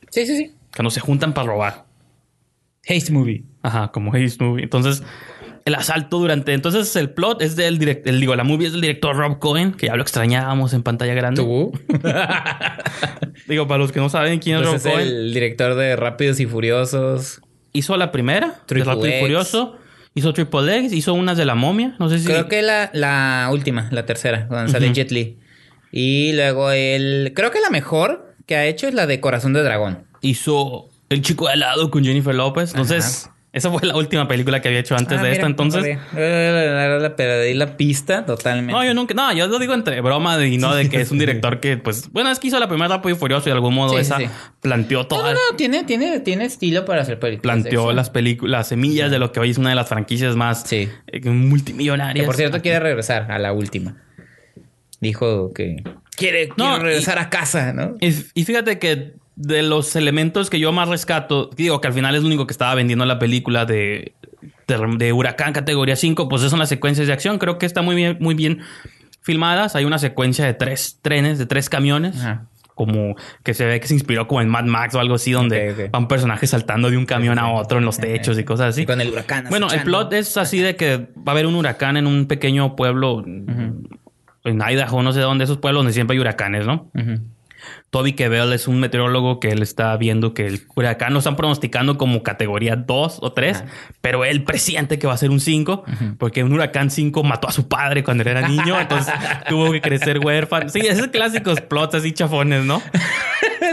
Sí, 0.10 0.26
sí, 0.26 0.36
sí. 0.38 0.52
cuando 0.76 0.90
se 0.90 1.00
juntan 1.00 1.34
para 1.34 1.48
robar. 1.48 1.86
Haste 2.90 3.12
movie. 3.14 3.44
Ajá, 3.64 3.90
como 3.92 4.12
haste 4.14 4.44
movie. 4.44 4.64
Entonces, 4.64 5.04
el 5.66 5.76
asalto 5.76 6.20
durante. 6.20 6.54
Entonces, 6.54 6.96
el 6.96 7.10
plot 7.12 7.42
es 7.42 7.56
del 7.56 7.78
director. 7.78 8.14
Digo, 8.14 8.36
la 8.36 8.44
movie 8.44 8.68
es 8.68 8.74
del 8.74 8.82
director 8.82 9.16
Rob 9.16 9.40
Cohen, 9.40 9.74
que 9.74 9.88
ya 9.88 9.96
lo 9.96 10.02
extrañábamos 10.02 10.74
en 10.74 10.84
pantalla 10.84 11.14
grande. 11.14 11.42
¿Tú? 11.42 11.72
Digo, 13.48 13.68
para 13.68 13.78
los 13.80 13.92
que 13.92 14.00
no 14.00 14.10
saben 14.10 14.40
quién 14.40 14.58
es 14.58 14.62
Pues 14.62 14.72
Rob 14.72 14.76
es 14.78 14.94
Cohen, 14.94 15.08
el 15.08 15.34
director 15.34 15.76
de 15.76 15.96
Rápidos 15.96 16.40
y 16.40 16.46
Furiosos. 16.46 17.42
hizo 17.74 17.98
la 17.98 18.12
primera, 18.12 18.48
de 18.48 18.54
Triple 18.66 18.94
Rápido 18.94 19.18
y. 19.18 19.20
Furioso. 19.20 19.78
Hizo 20.14 20.34
Triple 20.34 20.78
X, 20.80 20.92
hizo 20.94 21.14
unas 21.14 21.38
de 21.38 21.46
la 21.46 21.56
momia. 21.56 21.96
No 22.00 22.10
sé 22.10 22.20
si. 22.20 22.26
Creo 22.26 22.48
que 22.50 22.62
la, 22.62 22.90
la 22.94 23.48
última, 23.52 23.88
la 23.92 24.06
tercera, 24.06 24.46
donde 24.50 24.72
sale 24.72 24.88
Ujú. 24.88 24.96
Jet 24.96 25.12
Li. 25.12 25.38
Y 25.94 26.34
luego 26.34 26.72
el... 26.72 27.34
Creo 27.36 27.52
que 27.52 27.60
la 27.62 27.70
mejor 27.70 28.34
que 28.46 28.56
ha 28.56 28.66
hecho 28.66 28.88
es 28.88 28.94
la 28.94 29.08
de 29.08 29.20
Corazón 29.20 29.54
de 29.54 29.62
Dragón. 29.64 30.06
Hizo 30.22 30.90
El 31.10 31.22
chico 31.22 31.48
de 31.48 31.54
al 31.54 31.60
lado 31.62 31.92
con 31.92 32.04
Jennifer 32.04 32.34
López. 32.36 32.72
Entonces, 32.72 33.30
esa 33.54 33.70
fue 33.70 33.86
la 33.86 33.96
última 33.98 34.28
película 34.30 34.62
que 34.62 34.70
había 34.70 34.80
hecho 34.80 34.96
antes 34.96 35.18
Ah, 35.20 35.24
de 35.24 35.30
mira, 35.30 35.34
esta. 35.34 35.46
Entonces. 35.48 35.98
no 36.14 37.34
ahí 37.34 37.54
la 37.54 37.76
pista 37.78 38.26
totalmente. 38.26 38.72
No, 38.72 38.84
yo 38.86 38.94
nunca, 38.94 39.14
no, 39.14 39.34
yo 39.34 39.48
lo 39.48 39.60
digo 39.60 39.74
entre 39.74 40.00
broma 40.02 40.44
y 40.46 40.58
no 40.58 40.74
de 40.74 40.88
que 40.90 41.02
es 41.02 41.12
un 41.12 41.20
director 41.20 41.60
que, 41.60 41.76
pues, 41.78 42.10
bueno, 42.12 42.30
es 42.32 42.40
que 42.40 42.48
hizo 42.48 42.60
la 42.60 42.68
primera 42.68 42.88
Rápido 42.96 43.16
y 43.16 43.20
Furioso 43.20 43.50
y 43.50 43.52
de 43.52 43.54
algún 43.56 43.74
modo 43.74 43.92
Sí, 43.96 43.98
esa 43.98 44.18
sí. 44.18 44.26
planteó 44.62 45.00
No, 45.00 45.08
toda, 45.08 45.34
no, 45.34 45.40
no, 45.52 45.58
tiene, 45.58 45.84
tiene, 45.84 46.20
tiene 46.22 46.46
estilo 46.46 46.86
para 46.86 47.02
hacer 47.02 47.20
películas. 47.20 47.42
planteó 47.62 47.92
las 47.92 48.10
películas, 48.10 48.52
las 48.60 48.68
semillas 48.70 49.12
de 49.12 49.20
lo 49.20 49.32
que 49.32 49.40
hoy 49.42 49.50
es 49.50 49.58
una 49.58 49.70
de 49.70 49.76
las 49.76 49.90
franquicias 49.90 50.36
más 50.36 50.64
Sí. 50.64 50.88
eh, 51.08 51.20
multimillonarias. 51.30 52.24
Que 52.24 52.28
por 52.28 52.36
cierto 52.36 52.62
quiere 52.62 52.80
regresar 52.80 53.32
a 53.32 53.38
la 53.40 53.52
última. 53.52 53.98
Dijo 55.00 55.52
que 55.54 55.84
quiere, 56.16 56.50
No, 56.58 56.70
quiere 56.76 56.84
regresar 56.84 57.18
a 57.20 57.30
casa, 57.30 57.74
¿no? 57.74 57.96
Y, 58.00 58.14
y 58.34 58.46
fíjate 58.46 58.78
que 58.78 59.14
de 59.42 59.64
los 59.64 59.96
elementos 59.96 60.50
que 60.50 60.60
yo 60.60 60.72
más 60.72 60.88
rescato, 60.90 61.50
digo 61.56 61.82
que 61.82 61.88
al 61.88 61.94
final 61.94 62.16
es 62.16 62.22
lo 62.22 62.28
único 62.28 62.46
que 62.48 62.52
estaba 62.52 62.76
vendiendo 62.76 63.06
la 63.06 63.20
película 63.20 63.66
de, 63.66 64.14
de, 64.68 64.96
de 64.98 65.14
Huracán 65.14 65.54
categoría 65.54 65.96
5, 65.96 66.30
pues 66.30 66.42
son 66.44 66.60
las 66.60 66.70
secuencias 66.70 67.08
de 67.08 67.14
acción. 67.14 67.38
Creo 67.40 67.58
que 67.58 67.66
está 67.66 67.82
muy 67.82 67.96
bien, 67.96 68.18
muy 68.20 68.36
bien 68.36 68.60
filmadas. 69.22 69.76
Hay 69.76 69.86
una 69.86 70.00
secuencia 70.00 70.46
de 70.46 70.54
tres 70.54 71.00
trenes, 71.02 71.40
de 71.40 71.46
tres 71.46 71.70
camiones. 71.70 72.20
Ajá. 72.20 72.46
Como 72.74 73.16
que 73.44 73.54
se 73.54 73.66
ve 73.66 73.80
que 73.80 73.88
se 73.88 73.94
inspiró 73.94 74.28
como 74.28 74.42
en 74.42 74.50
Mad 74.50 74.64
Max 74.64 74.96
o 74.96 75.00
algo 75.00 75.16
así, 75.16 75.32
donde 75.34 75.72
Ok, 75.72 75.80
ok. 75.86 75.92
van 75.92 76.08
personajes 76.08 76.50
saltando 76.50 76.90
de 76.90 76.98
un 76.98 77.06
camión 77.06 77.38
a 77.38 77.52
otro 77.52 77.78
en 77.78 77.86
los 77.86 77.98
techos 77.98 78.40
y 78.40 78.44
cosas 78.44 78.70
así. 78.70 78.84
Y 78.84 78.86
con 78.86 79.00
el 79.02 79.10
huracán. 79.12 79.46
Bueno, 79.50 79.68
el 79.72 79.82
plot 79.84 80.14
es 80.14 80.36
así 80.38 80.60
de 80.60 80.76
que 80.76 80.98
va 80.98 81.24
a 81.28 81.32
haber 81.32 81.46
un 81.46 81.56
huracán 81.56 81.98
en 81.98 82.08
un 82.08 82.26
pequeño 82.26 82.76
pueblo 82.76 83.24
en 84.44 84.62
Idaho, 84.62 85.04
no 85.04 85.14
sé 85.14 85.20
dónde, 85.20 85.44
esos 85.44 85.58
pueblos 85.58 85.82
donde 85.82 85.94
siempre 85.94 86.16
hay 86.16 86.22
huracanes, 86.22 86.66
¿no? 86.66 86.90
Ujú. 86.96 87.20
Toby 87.90 88.14
Kebbell 88.14 88.54
es 88.54 88.68
un 88.68 88.80
meteorólogo 88.80 89.40
que 89.40 89.50
él 89.50 89.62
está 89.62 89.96
viendo 89.98 90.34
que 90.34 90.48
el 90.48 90.62
huracán 90.76 91.14
lo 91.14 91.20
están 91.20 91.36
pronosticando 91.36 91.98
como 91.98 92.24
categoría 92.24 92.76
2 92.76 93.20
o 93.22 93.32
3, 93.34 93.58
Ajá. 93.58 93.66
pero 94.02 94.24
él 94.26 94.44
presiente 94.44 94.98
que 95.00 95.08
va 95.08 95.14
a 95.14 95.18
ser 95.18 95.30
un 95.30 95.40
5, 95.40 95.84
porque 96.18 96.44
un 96.44 96.54
huracán 96.54 96.90
5 96.90 97.24
mató 97.24 97.48
a 97.48 97.52
su 97.52 97.68
padre 97.68 98.04
cuando 98.04 98.22
él 98.24 98.30
era 98.30 98.48
niño, 98.48 98.80
entonces 98.80 99.14
tuvo 99.50 99.72
que 99.72 99.82
crecer 99.82 100.20
huérfano. 100.20 100.70
Sí, 100.70 100.80
esos 100.80 101.08
clásicos 101.08 101.60
plots 101.62 101.96
así 101.96 102.12
chafones, 102.14 102.64
¿no? 102.64 102.82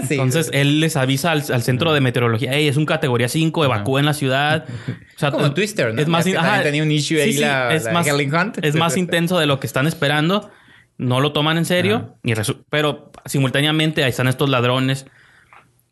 Sí. 0.07 0.14
Entonces 0.14 0.51
él 0.53 0.81
les 0.81 0.96
avisa 0.96 1.33
al, 1.33 1.42
al 1.53 1.62
centro 1.62 1.92
de 1.92 2.01
meteorología, 2.01 2.51
hey, 2.53 2.68
es 2.68 2.77
un 2.77 2.85
categoría 2.87 3.27
5, 3.29 3.64
evacúen 3.64 4.05
la 4.05 4.12
ciudad. 4.14 4.64
O 5.16 5.18
sea, 5.18 5.33
Como 5.33 5.53
Twister, 5.53 5.92
¿no? 5.94 6.01
Es 6.01 6.07
más, 6.07 6.24
que 6.24 6.37
ajá, 6.37 6.62
tenía 6.62 6.81
un 6.85 6.92
issue 6.92 7.20
ahí 7.20 7.33
la- 7.38 7.74
es 7.74 7.85
la 7.87 7.92
más, 7.92 8.07
Hunt. 8.07 8.59
es 8.64 8.77
más 8.77 8.96
intenso 8.96 9.37
de 9.37 9.46
lo 9.46 9.59
que 9.59 9.66
están 9.66 9.88
esperando. 9.88 10.53
No 10.98 11.20
lo 11.20 11.32
toman 11.32 11.56
en 11.58 11.64
serio, 11.64 12.16
pero 12.70 13.11
simultáneamente 13.24 14.02
ahí 14.04 14.11
están 14.11 14.26
estos 14.28 14.48
ladrones 14.50 15.06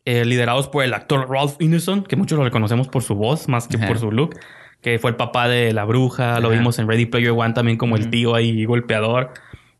eh, 0.05 0.25
liderados 0.25 0.67
por 0.67 0.83
el 0.83 0.93
actor 0.93 1.29
Ralph 1.29 1.55
Ineson, 1.59 2.03
que 2.03 2.15
muchos 2.15 2.37
lo 2.37 2.43
reconocemos 2.43 2.87
por 2.87 3.03
su 3.03 3.15
voz 3.15 3.47
más 3.47 3.67
que 3.67 3.77
por 3.77 3.99
su 3.99 4.11
look, 4.11 4.35
que 4.81 4.99
fue 4.99 5.09
el 5.11 5.15
papá 5.17 5.47
de 5.47 5.73
la 5.73 5.85
bruja, 5.85 6.39
lo 6.39 6.49
vimos 6.49 6.77
en 6.79 6.87
Ready 6.87 7.05
Player 7.07 7.31
One 7.31 7.53
también 7.53 7.77
como 7.77 7.95
el 7.95 8.09
tío 8.09 8.35
ahí 8.35 8.65
golpeador. 8.65 9.31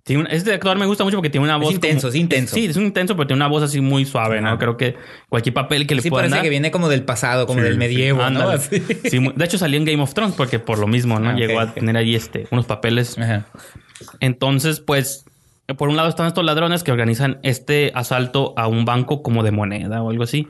Tiene 0.04 0.22
un- 0.24 0.28
este 0.32 0.54
actor 0.54 0.78
me 0.78 0.86
gusta 0.86 1.04
mucho 1.04 1.18
porque 1.18 1.30
tiene 1.30 1.44
una 1.46 1.56
Es 1.58 1.62
voz. 1.62 1.74
intenso, 1.74 2.02
como- 2.08 2.10
es 2.12 2.16
intenso. 2.16 2.56
Sí, 2.56 2.66
es 2.66 2.78
un 2.78 2.86
intenso, 2.86 3.18
pero 3.18 3.28
tiene 3.28 3.40
una 3.40 3.48
voz 3.50 3.64
así 3.64 3.82
muy 3.82 4.06
suave, 4.06 4.40
¿no? 4.40 4.58
Creo 4.58 4.78
que 4.78 4.96
cualquier 5.28 5.54
papel 5.54 5.86
que 5.86 5.96
le 5.96 6.02
Sí, 6.02 6.10
puedan 6.10 6.24
parece 6.24 6.36
dar. 6.38 6.44
que 6.44 6.50
viene 6.50 6.72
como 6.72 6.88
del 6.88 7.04
pasado, 7.04 7.46
como 7.46 7.60
Sí, 7.60 7.66
del 7.66 7.74
sí, 7.74 7.80
medievo, 7.80 8.30
¿no? 8.30 8.58
Sí, 8.58 8.80
muy- 9.20 9.34
de 9.36 9.44
hecho 9.44 9.58
salió 9.58 9.78
en 9.78 9.84
Game 9.84 10.02
of 10.02 10.14
Thrones 10.14 10.34
porque 10.38 10.60
por 10.60 10.80
lo 10.80 10.88
mismo, 10.88 11.20
¿no? 11.20 11.32
Ah, 11.32 11.34
Llegó 11.36 11.60
a 11.60 11.74
tener 11.74 11.98
ahí 11.98 12.16
este, 12.16 12.48
unos 12.52 12.66
papeles. 12.66 13.18
Ajá. 13.18 13.48
Entonces, 14.20 14.80
pues, 14.80 15.26
por 15.78 15.90
un 15.90 15.98
lado 15.98 16.10
están 16.10 16.28
estos 16.28 16.46
ladrones 16.46 16.84
que 16.84 16.92
organizan 16.92 17.40
este 17.44 17.92
asalto 17.94 18.54
a 18.58 18.68
un 18.68 18.86
banco 18.86 19.22
como 19.22 19.44
de 19.44 19.52
moneda 19.52 20.02
o 20.02 20.10
algo 20.10 20.24
así. 20.24 20.48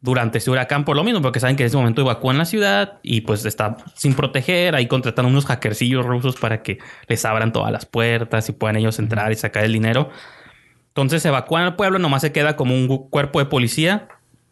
Durante 0.00 0.38
ese 0.38 0.50
huracán, 0.50 0.84
por 0.84 0.96
lo 0.96 1.04
mismo, 1.04 1.22
porque 1.22 1.38
saben 1.38 1.54
que 1.56 1.62
en 1.62 1.68
ese 1.68 1.76
momento 1.76 2.02
evacúan 2.02 2.36
la 2.36 2.44
ciudad 2.44 2.98
y 3.02 3.20
pues 3.20 3.44
está 3.44 3.76
sin 3.94 4.14
proteger. 4.14 4.74
Ahí 4.74 4.88
contratan 4.88 5.26
unos 5.26 5.46
hackercillos 5.46 6.04
rusos 6.04 6.36
para 6.36 6.62
que 6.62 6.78
les 7.06 7.24
abran 7.24 7.52
todas 7.52 7.70
las 7.70 7.86
puertas 7.86 8.48
y 8.48 8.52
puedan 8.52 8.76
ellos 8.76 8.98
entrar 8.98 9.30
y 9.30 9.36
sacar 9.36 9.64
el 9.64 9.72
dinero. 9.72 10.10
Entonces 10.88 11.24
evacúan 11.24 11.62
al 11.62 11.76
pueblo, 11.76 11.98
nomás 11.98 12.20
se 12.22 12.32
queda 12.32 12.56
como 12.56 12.74
un 12.74 13.08
cuerpo 13.08 13.38
de 13.38 13.46
policía. 13.46 14.08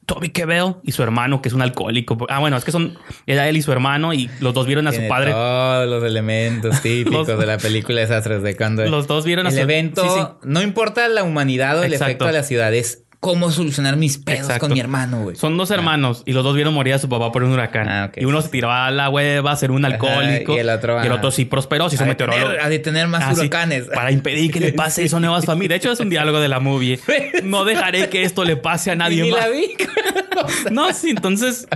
Toby 0.06 0.30
Kebbell 0.30 0.74
y 0.82 0.92
su 0.92 1.02
hermano, 1.02 1.40
que 1.40 1.48
es 1.48 1.54
un 1.54 1.62
alcohólico. 1.62 2.16
Ah, 2.28 2.40
bueno, 2.40 2.56
es 2.56 2.64
que 2.64 2.72
son 2.72 2.98
era 3.26 3.48
él 3.48 3.56
y 3.56 3.62
su 3.62 3.70
hermano 3.70 4.12
y 4.12 4.28
los 4.40 4.52
dos 4.54 4.66
vieron 4.66 4.86
a 4.88 4.92
su 4.92 5.06
padre. 5.06 5.30
Todos 5.30 5.88
los 5.88 6.02
elementos 6.02 6.80
típicos 6.82 7.28
Los- 7.28 7.38
de 7.38 7.46
la 7.46 7.58
película 7.58 7.96
de 8.00 8.06
Desastres 8.06 8.42
de 8.42 8.56
cuando 8.56 8.84
Los 8.86 9.06
dos 9.06 9.24
vieron 9.24 9.46
a 9.46 9.50
el 9.50 9.54
su- 9.54 9.60
evento. 9.62 10.02
sí, 10.02 10.08
sí. 10.12 10.20
No 10.44 10.62
importa 10.62 11.06
la 11.08 11.22
humanidad 11.22 11.78
o 11.78 11.84
el 11.84 11.92
Exacto. 11.92 12.06
efecto 12.10 12.26
de 12.26 12.32
la 12.32 12.42
ciudad, 12.42 12.74
es 12.74 13.04
cómo 13.20 13.50
solucionar 13.50 13.96
mis 13.96 14.16
pedos 14.16 14.40
Exacto. 14.40 14.60
con 14.66 14.72
mi 14.72 14.80
hermano, 14.80 15.22
güey. 15.22 15.36
Son 15.36 15.54
dos 15.58 15.70
hermanos 15.70 16.22
y 16.24 16.32
los 16.32 16.42
dos 16.42 16.54
vieron 16.56 16.72
morir 16.72 16.94
a 16.94 16.98
su 16.98 17.08
papá 17.08 17.30
por 17.30 17.42
un 17.44 17.52
huracán. 17.52 17.86
Ah, 17.88 18.06
ok. 18.08 18.16
Y 18.16 18.24
uno 18.24 18.40
se 18.40 18.48
tiró 18.48 18.70
a 18.72 18.90
la 18.90 19.10
hueva 19.10 19.52
a 19.52 19.56
ser 19.56 19.70
un 19.70 19.84
Ajá, 19.84 19.94
alcohólico. 19.94 20.54
y 20.56 20.58
el 20.58 20.70
otro 20.70 21.30
sí 21.30 21.44
prosperó, 21.44 21.88
se 21.90 21.96
hizo 21.96 22.04
a 22.04 22.06
meteorólogo. 22.06 22.52
a 22.62 22.68
detener 22.70 23.08
más 23.08 23.22
Ah, 23.24 23.34
sí, 23.34 23.40
huracanes. 23.40 23.84
para 23.94 24.10
impedir 24.10 24.50
que 24.50 24.60
le 24.60 24.72
pase 24.74 25.04
eso 25.04 25.18
a 25.18 25.20
nuevas 25.20 25.44
familias. 25.44 25.68
De 25.68 25.76
hecho, 25.76 25.92
es 25.92 26.00
un 26.00 26.08
diálogo 26.08 26.40
de 26.40 26.48
la 26.48 26.60
movie. 26.60 26.98
No 27.44 27.64
dejaré 27.64 28.08
que 28.08 28.22
esto 28.24 28.44
le 28.44 28.56
pase 28.56 28.90
a 28.90 28.94
nadie 28.96 29.22
Ni 29.22 29.30
más. 29.30 29.40
la 29.40 29.48
vi. 29.48 29.76
No, 30.70 30.92
sí, 30.94 31.10
entonces. 31.10 31.66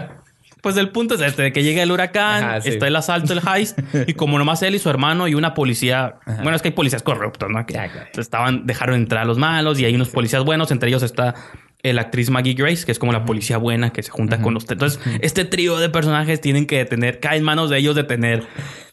Pues 0.64 0.79
el 0.79 0.88
punto 0.88 1.14
es 1.14 1.20
este, 1.20 1.42
de 1.42 1.53
que 1.53 1.62
llega 1.62 1.83
el 1.83 1.92
huracán, 1.92 2.42
Ajá, 2.42 2.61
sí. 2.62 2.70
está 2.70 2.88
el 2.88 2.96
asalto, 2.96 3.35
el 3.35 3.40
heist, 3.46 3.79
y 4.07 4.14
como 4.14 4.38
nomás 4.38 4.62
él 4.62 4.74
y 4.74 4.79
su 4.79 4.88
hermano 4.88 5.29
y 5.29 5.35
una 5.35 5.53
policía, 5.53 6.16
Ajá. 6.24 6.42
bueno, 6.42 6.57
es 6.57 6.62
que 6.62 6.68
hay 6.68 6.74
policías 6.74 7.03
corruptos, 7.03 7.50
¿no? 7.50 7.66
Que 7.66 7.74
claro. 7.74 7.92
estaban, 8.16 8.66
dejaron 8.66 8.96
entrar 8.96 9.22
a 9.22 9.24
los 9.27 9.37
malos 9.37 9.79
y 9.79 9.85
hay 9.85 9.94
unos 9.94 10.09
policías 10.09 10.42
buenos, 10.42 10.70
entre 10.70 10.88
ellos 10.88 11.03
está 11.03 11.35
la 11.83 12.00
actriz 12.00 12.31
Maggie 12.31 12.55
Grace, 12.55 12.87
que 12.87 12.92
es 12.92 12.98
como 12.98 13.12
la 13.12 13.27
policía 13.27 13.59
buena 13.59 13.90
que 13.90 14.03
se 14.03 14.11
junta 14.11 14.40
con 14.40 14.55
los... 14.55 14.64
Entonces, 14.70 14.98
este 15.20 15.44
trío 15.44 15.77
de 15.77 15.90
personajes 15.90 16.40
tienen 16.40 16.66
que 16.66 16.79
detener, 16.79 17.20
cae 17.20 17.37
en 17.37 17.44
manos 17.44 17.68
de 17.68 17.77
ellos 17.77 17.94
detener 17.94 18.44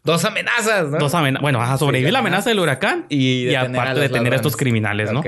Dos 0.04 0.26
amenazas, 0.26 0.90
¿no? 0.90 0.98
dos 0.98 1.14
amenazas, 1.16 1.42
bueno, 1.42 1.62
a 1.62 1.78
sobrevivir 1.78 2.10
Sí, 2.10 2.12
la 2.12 2.20
amenaza 2.20 2.50
del 2.50 2.60
huracán 2.60 3.06
Y 3.08 3.16
y, 3.18 3.46
detener 3.46 3.80
a 3.80 3.82
aparte 3.84 4.00
detener 4.02 4.34
a 4.34 4.36
estos 4.36 4.58
criminales, 4.58 5.12
¿no? 5.12 5.24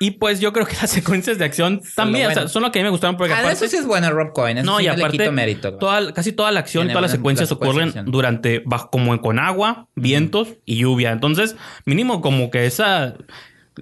Y 0.00 0.12
pues 0.12 0.40
yo 0.40 0.52
creo 0.52 0.66
que 0.66 0.74
las 0.80 0.90
secuencias 0.90 1.38
de 1.38 1.44
acción 1.44 1.80
también, 1.94 2.26
o 2.26 2.28
sea, 2.30 2.34
bueno. 2.42 2.48
son 2.48 2.62
lo 2.62 2.72
que 2.72 2.80
a 2.80 2.82
mí 2.82 2.84
me 2.84 2.90
gustaron 2.90 3.16
porque 3.16 3.32
Ah, 3.32 3.38
aparte... 3.38 3.54
eso 3.54 3.68
sí 3.68 3.76
es 3.76 3.86
bueno, 3.86 4.10
Rob 4.10 4.32
Cohen. 4.32 4.58
Eso 4.58 4.66
No, 4.66 4.78
sí 4.78 4.84
y 4.84 4.86
no 4.88 4.94
le 4.96 5.02
aparte, 5.02 5.18
quito 5.18 5.32
mérito. 5.32 5.74
toda- 5.78 6.12
casi 6.12 6.32
toda 6.32 6.50
la 6.52 6.60
acción, 6.60 6.82
Tiene 6.82 6.92
todas 6.94 7.02
las 7.02 7.10
secuencias 7.12 7.48
las 7.48 7.56
ocurren 7.56 7.76
de 7.76 7.82
acción. 8.00 8.06
durante, 8.10 8.62
bajo, 8.66 8.90
como 8.90 9.18
con 9.20 9.38
agua, 9.38 9.86
vientos 9.94 10.48
y 10.64 10.76
lluvia. 10.76 11.12
Entonces, 11.12 11.56
mínimo 11.86 12.20
como 12.20 12.50
que 12.50 12.66
esa, 12.66 13.14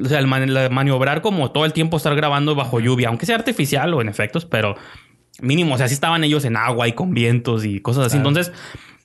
o 0.01 0.05
sea, 0.07 0.19
el, 0.19 0.27
man- 0.27 0.51
maniobrar 0.71 1.23
como 1.23 1.51
todo 1.51 1.65
el 1.65 1.73
tiempo 1.73 1.97
estar 1.97 2.15
grabando 2.15 2.55
bajo 2.55 2.79
lluvia, 2.79 3.09
aunque 3.09 3.25
sea 3.27 3.37
artificial 3.37 3.93
o 3.95 4.01
en 4.03 4.09
efectos, 4.09 4.45
pero 4.45 4.77
mínimo, 5.41 5.75
o 5.75 5.79
sea, 5.79 5.89
sí 5.89 5.95
estaban 5.95 6.23
ellos 6.25 6.45
en 6.45 6.57
agua 6.59 6.87
y 6.89 6.93
con 6.93 7.15
vientos 7.15 7.65
y 7.65 7.81
cosas 7.81 8.07
así. 8.07 8.19
Claro. 8.19 8.29
Entonces, 8.29 8.53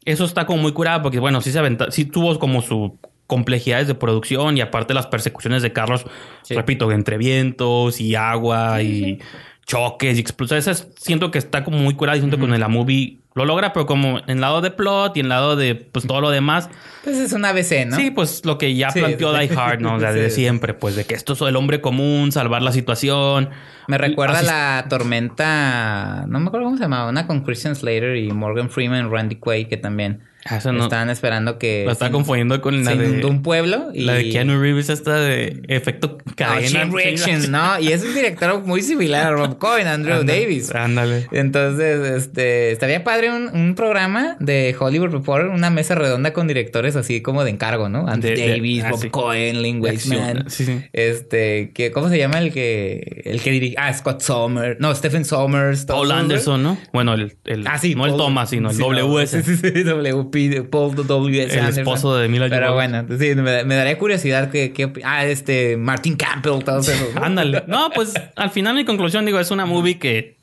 eso 0.04 0.26
está 0.26 0.46
como 0.46 0.62
muy 0.62 0.74
curado 0.74 1.02
porque, 1.04 1.20
bueno, 1.20 1.40
sí 1.42 1.52
se 1.54 1.60
aventa, 1.60 1.90
sí 1.90 2.04
tuvo 2.06 2.38
como 2.38 2.62
su 2.62 3.00
complejidades 3.28 3.88
de 3.88 3.96
producción 3.96 4.58
y 4.58 4.62
aparte 4.62 4.94
las 4.94 5.08
persecuciones 5.08 5.62
de 5.62 5.74
carros, 5.74 6.06
Sí. 6.44 6.56
repito, 6.56 6.92
entre 6.92 7.18
vientos 7.18 8.00
y 8.02 8.16
agua 8.16 8.82
y 8.82 9.20
choques 9.66 10.18
y 10.18 10.22
explosiones. 10.22 10.88
Siento 10.98 11.30
que 11.30 11.38
está 11.38 11.64
como 11.64 11.78
muy 11.78 11.94
curada 11.94 12.18
y 12.18 12.22
siento 12.22 12.38
que 12.38 12.42
con 12.48 12.58
la 12.58 12.68
movie 12.70 13.18
lo 13.36 13.44
logra, 13.46 13.74
pero 13.74 13.86
como 13.86 14.20
en 14.28 14.40
lado 14.42 14.62
de 14.62 14.72
plot 14.72 15.16
y 15.18 15.20
en 15.20 15.30
lado 15.30 15.56
de 15.58 15.76
pues 15.76 16.08
todo 16.08 16.22
lo 16.22 16.30
demás. 16.32 16.70
Pues 17.04 17.18
es 17.18 17.34
un 17.34 17.44
ABC, 17.46 17.86
¿no? 17.86 17.96
Sí, 17.98 18.10
pues 18.12 18.44
lo 18.46 18.58
que 18.58 18.74
ya 18.76 18.90
Sí, 18.92 19.00
planteó. 19.00 19.32
Die 19.38 19.50
Hard, 19.56 19.82
¿no? 19.82 19.96
O 19.96 20.00
sea, 20.00 20.12
desde 20.14 20.30
Sí. 20.34 20.42
siempre, 20.42 20.74
pues 20.74 20.96
de 20.96 21.06
que 21.06 21.14
esto 21.14 21.34
es 21.34 21.42
el 21.42 21.56
hombre 21.58 21.82
común, 21.82 22.32
salvar 22.32 22.62
la 22.62 22.72
situación. 22.72 23.50
Me 23.88 23.98
recuerda 23.98 24.38
Así- 24.40 24.46
la 24.48 24.86
tormenta, 24.90 26.26
no 26.28 26.40
me 26.40 26.48
acuerdo 26.48 26.66
cómo 26.66 26.78
se 26.78 26.84
llamaba, 26.84 27.10
una 27.10 27.28
con 27.28 27.42
Christian 27.42 27.76
Slater 27.76 28.16
y 28.18 28.32
Morgan 28.32 28.70
Freeman, 28.70 29.12
Randy 29.12 29.36
Quaid, 29.36 29.68
que 29.68 29.78
también 29.78 30.22
Eso 30.50 30.72
no- 30.72 30.84
estaban 30.84 31.10
esperando 31.10 31.60
que 31.60 31.84
La 31.86 31.92
está 31.92 32.06
se- 32.06 32.12
confundiendo 32.12 32.62
con 32.62 32.86
la 32.86 32.96
de, 32.96 33.26
un 33.26 33.42
pueblo 33.42 33.90
y 33.94 34.04
la 34.04 34.14
de 34.14 34.30
Keanu 34.30 34.62
Reeves, 34.62 34.88
esta 34.90 35.16
de 35.20 35.62
efecto 35.68 36.18
No, 36.26 36.34
cadena. 36.36 36.70
Chain 36.70 36.94
Reaction, 36.94 37.52
¿no? 37.52 37.80
Y 37.82 37.92
es 37.92 38.04
un 38.04 38.14
director 38.14 38.62
muy 38.66 38.82
similar 38.82 39.26
a 39.28 39.32
Rob 39.32 39.58
Cohen, 39.58 39.88
Andrew 39.88 40.24
Davis. 40.24 40.74
Ándale. 40.74 41.28
Entonces, 41.34 42.00
este, 42.12 42.72
estaría 42.72 43.04
padre 43.04 43.32
un, 43.36 43.50
un 43.54 43.76
programa 43.76 44.38
de 44.40 44.74
Hollywood 44.80 45.10
Reporter, 45.10 45.48
una 45.50 45.70
mesa 45.70 45.96
redonda 45.96 46.32
con 46.32 46.48
directores 46.48 46.96
así 46.96 47.20
como 47.22 47.44
de 47.44 47.50
encargo, 47.52 47.90
¿no? 47.90 48.08
Andy 48.08 48.30
De- 48.30 48.36
de- 48.38 48.48
Davis, 48.50 48.84
ah, 48.86 48.92
Bob 48.92 49.02
sí. 49.02 49.10
Cohen, 49.10 49.62
De 49.62 49.80
Weissman. 49.80 50.46
sí, 50.50 50.64
sí. 50.66 50.80
Este, 50.94 51.72
que, 51.74 51.92
¿cómo 51.92 52.08
se 52.08 52.18
llama 52.18 52.40
el 52.40 52.54
que, 52.54 53.22
el 53.26 53.42
que 53.42 53.52
dirige? 53.52 53.76
Ah, 53.78 53.94
Scott 53.94 54.22
Sommers. 54.22 54.80
No, 54.80 54.96
Stephen 54.96 55.26
Sommers. 55.26 55.84
Paul 55.86 56.12
Anderson, 56.12 56.64
¿no? 56.64 56.78
Bueno, 56.94 57.16
el, 57.16 57.36
el 57.46 57.68
Ah, 57.68 57.78
sí. 57.80 57.96
no 57.96 58.06
el 58.06 58.16
Thomas, 58.16 58.50
sino 58.52 58.70
el 58.72 58.78
no, 58.78 58.88
WS. 58.88 59.44
sí, 59.44 59.56
sí, 59.58 59.72
sí, 59.74 59.84
WP, 59.84 60.37
Paul. 60.70 60.94
El 60.98 61.42
Anderson. 61.60 61.68
esposo 61.80 62.16
de 62.18 62.28
Mila 62.28 62.48
Pero 62.50 62.74
bueno, 62.74 63.06
sí, 63.20 63.36
me, 63.36 63.64
me 63.64 63.76
daría 63.76 63.98
curiosidad 63.98 64.50
que, 64.50 64.72
que- 64.74 64.92
ah, 65.04 65.26
este, 65.26 65.78
Martin 65.78 66.16
Campbell, 66.16 66.64
todos 66.64 66.88
esos. 66.90 67.14
¿no? 67.16 67.24
Ándale. 67.24 67.64
No, 67.68 67.90
pues 67.94 68.14
al 68.36 68.50
final 68.52 68.76
mi 68.76 68.86
conclusión, 68.86 69.26
digo, 69.26 69.40
es 69.40 69.52
una 69.52 69.66
movie 69.66 70.00
que. 70.00 70.38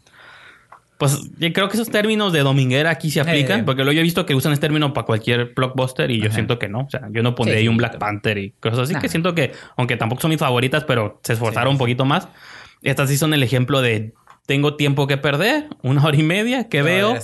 Pues 0.97 1.29
yo 1.39 1.53
creo 1.53 1.69
que 1.69 1.77
esos 1.77 1.91
términos 1.91 2.33
de 2.33 2.41
dominguera 2.41 2.91
aquí 2.91 3.11
se 3.11 3.21
aplican, 3.21 3.61
Eh. 3.61 3.63
porque 3.65 3.83
luego 3.83 3.93
yo 3.95 4.01
he 4.01 4.05
visto 4.05 4.25
que 4.27 4.35
usan 4.35 4.53
ese 4.53 4.61
término 4.61 4.93
para 4.93 5.05
cualquier 5.05 5.53
blockbuster 5.55 6.09
y 6.11 6.19
yo 6.21 6.27
Ajá. 6.27 6.35
siento 6.35 6.59
que 6.61 6.69
no. 6.69 6.83
O 6.83 6.91
sea, 6.91 7.09
yo 7.11 7.23
no 7.25 7.35
pondría 7.35 7.59
Sí, 7.59 7.63
ahí 7.63 7.69
un 7.69 7.77
Black. 7.77 7.99
Panther 7.99 8.39
y 8.39 8.51
cosas 8.61 8.79
así, 8.81 8.93
Nah. 8.95 9.01
que 9.01 9.09
siento 9.09 9.35
que, 9.35 9.53
aunque 9.77 9.97
tampoco 9.97 10.23
son 10.23 10.31
mis 10.31 10.39
favoritas, 10.39 10.85
pero 10.85 11.19
se 11.25 11.33
esforzaron 11.33 11.73
Sí, 11.73 11.75
un 11.75 11.79
poquito 11.79 12.05
más. 12.05 12.29
Estas 12.83 13.11
sí 13.11 13.17
son 13.17 13.35
el 13.35 13.43
ejemplo 13.43 13.83
de 13.83 14.15
tengo 14.47 14.77
tiempo 14.77 15.07
que 15.09 15.17
perder, 15.17 15.67
una 15.83 16.05
hora 16.05 16.17
y 16.17 16.23
media 16.23 16.69
que 16.69 16.83
veo. 16.83 17.17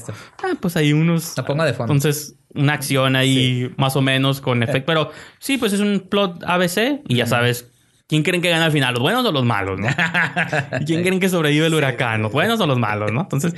Ah, 0.42 0.54
pues 0.61 0.76
hay 0.76 0.92
unos. 0.92 1.35
La 1.37 1.44
pongo 1.44 1.62
de 1.64 1.72
fondo. 1.72 1.92
Entonces, 1.92 2.35
una 2.54 2.72
acción 2.74 3.16
ahí 3.16 3.70
más 3.76 3.96
o 3.96 4.02
menos 4.02 4.40
con 4.40 4.62
efecto. 4.62 4.86
Pero 4.86 5.10
sí, 5.38 5.56
pues 5.58 5.72
es 5.72 5.80
un 5.80 6.00
plot 6.08 6.42
ABC 6.46 7.00
y 7.08 7.16
ya 7.16 7.26
sabes. 7.26 7.66
¿Quién 8.08 8.24
creen 8.24 8.42
que 8.42 8.50
gana 8.50 8.64
al 8.64 8.72
final? 8.72 8.92
¿Los 8.94 9.02
buenos 9.04 9.24
o 9.24 9.30
los 9.30 9.44
malos? 9.44 9.78
¿no? 9.78 9.86
¿Y 10.80 10.84
¿Quién 10.84 11.02
creen 11.02 11.20
que 11.20 11.28
sobrevive 11.28 11.66
el 11.66 11.74
huracán? 11.74 12.22
¿Los 12.22 12.32
buenos 12.32 12.58
o 12.58 12.66
los 12.66 12.76
malos? 12.76 13.12
¿no? 13.12 13.20
Entonces, 13.20 13.54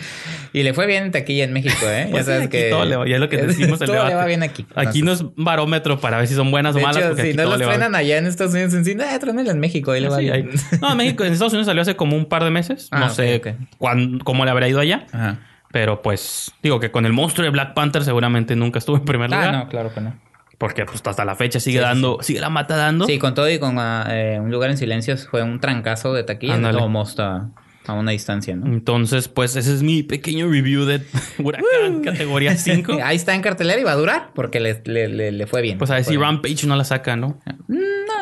Y 0.53 0.63
le 0.63 0.75
fue 0.75 0.87
bien 0.87 1.05
en 1.05 1.11
taquilla 1.11 1.45
en 1.45 1.55
México, 1.55 1.87
¿eh? 1.89 2.09
pues, 2.11 2.27
sí, 2.27 2.33
sabes 2.33 2.49
aquí 2.49 2.59
todo 2.69 2.85
le 2.85 2.97
va. 2.97 3.09
Ya 3.09 3.15
es 3.15 3.21
lo 3.23 3.31
que 3.31 3.39
decimos 3.47 3.81
el 3.81 3.87
todo 3.87 3.93
debate. 3.97 4.11
le 4.11 4.15
va 4.17 4.27
bien 4.27 4.43
aquí. 4.43 4.67
Aquí 4.75 5.01
no 5.01 5.13
es 5.13 5.25
barómetro 5.37 5.99
para 6.01 6.19
ver 6.19 6.27
si 6.29 6.35
son 6.35 6.51
buenas 6.51 6.75
o 6.75 6.79
De 6.81 6.85
malas. 6.85 6.99
hecho, 6.99 7.09
porque 7.09 7.23
si 7.23 7.29
aquí 7.29 7.37
no 7.39 7.43
todo 7.45 7.53
los 7.53 7.61
le 7.61 7.65
va 7.65 7.73
frenan 7.73 7.95
allá 7.95 8.19
en 8.19 8.27
Estados 8.27 8.53
Unidos 8.53 8.75
en 8.75 8.85
cine, 8.85 9.05
eh, 9.15 9.19
tráenela 9.19 9.53
en 9.53 9.59
México, 9.59 9.93
ahí 9.93 10.03
le 10.03 10.11
va 10.11 10.19
Sí, 10.19 10.25
bien. 10.25 10.35
ahí. 10.35 10.79
No, 10.83 10.95
México, 10.97 11.25
en 11.25 11.33
Estados 11.33 11.55
Unidos 11.55 11.65
salió 11.69 11.81
hace 11.81 11.97
como 11.97 12.15
un 12.15 12.27
par 12.27 12.45
de 12.45 12.51
meses. 12.51 12.89
Ah, 12.91 12.99
no 13.01 13.07
ok, 13.07 13.13
sé 13.13 13.37
ok. 13.37 13.49
cuán- 13.79 14.19
cómo 14.19 14.45
le 14.45 14.51
habrá 14.51 14.69
ido 14.69 14.81
allá. 14.81 15.07
Ajá. 15.13 15.39
Pero 15.73 16.03
pues, 16.03 16.53
digo 16.63 16.79
que 16.79 16.91
con 16.91 17.07
el 17.07 17.13
monstruo 17.13 17.45
de 17.45 17.51
Black 17.51 17.75
Panther 17.75 18.05
seguramente 18.05 18.55
nunca 18.55 18.79
estuvo 18.79 18.97
en 18.97 19.05
primer 19.05 19.31
lugar. 19.31 19.55
Ah, 19.55 19.59
no, 19.65 19.69
claro 19.69 19.93
que 19.93 20.01
no. 20.01 20.15
Porque 20.59 20.85
pues 20.85 21.03
hasta 21.05 21.25
la 21.25 21.35
fecha 21.35 21.59
sigue 21.59 21.79
Sí, 21.79 21.83
sí, 21.83 21.89
dando, 21.89 22.19
sigue 22.21 22.41
la 22.41 22.51
mata 22.51 22.77
dando. 22.77 23.07
Sí, 23.07 23.19
con 23.19 23.35
todo 23.35 23.51
y 23.51 23.59
con 23.59 23.79
ah, 23.81 24.07
eh, 24.11 24.39
Un 24.41 24.53
Lugar 24.53 24.71
en 24.71 24.77
Silencio 24.77 25.17
fue 25.17 25.43
un 25.43 25.59
trancazo 25.59 26.13
de 26.13 26.23
taquilla. 26.23 26.73
Como 26.73 27.03
hasta 27.03 27.49
a 27.87 27.95
una 27.95 28.13
distancia, 28.13 28.55
¿no? 28.55 28.67
Entonces, 28.67 29.29
pues 29.29 29.57
ese 29.57 29.75
es 29.75 29.83
mi 29.83 30.03
pequeño 30.03 30.49
review 30.49 30.85
de 30.85 31.03
Huracán 31.39 32.03
categoría 32.05 32.57
5. 32.57 32.99
Ahí 33.03 33.17
está 33.17 33.35
en 33.35 33.43
cartelera 33.43 33.81
y 33.81 33.85
va 33.85 33.93
a 33.93 33.97
durar 33.97 34.31
porque 34.35 34.61
le, 34.61 34.81
le, 34.85 35.09
le, 35.09 35.33
le 35.33 35.47
fue 35.47 35.63
bien. 35.63 35.79
Pues 35.79 35.91
a 35.91 35.95
ver 35.95 36.05
si. 36.05 36.17
Rampage 36.17 36.67
no 36.67 36.77
la 36.77 36.85
saca, 36.85 37.17
¿no? 37.17 37.41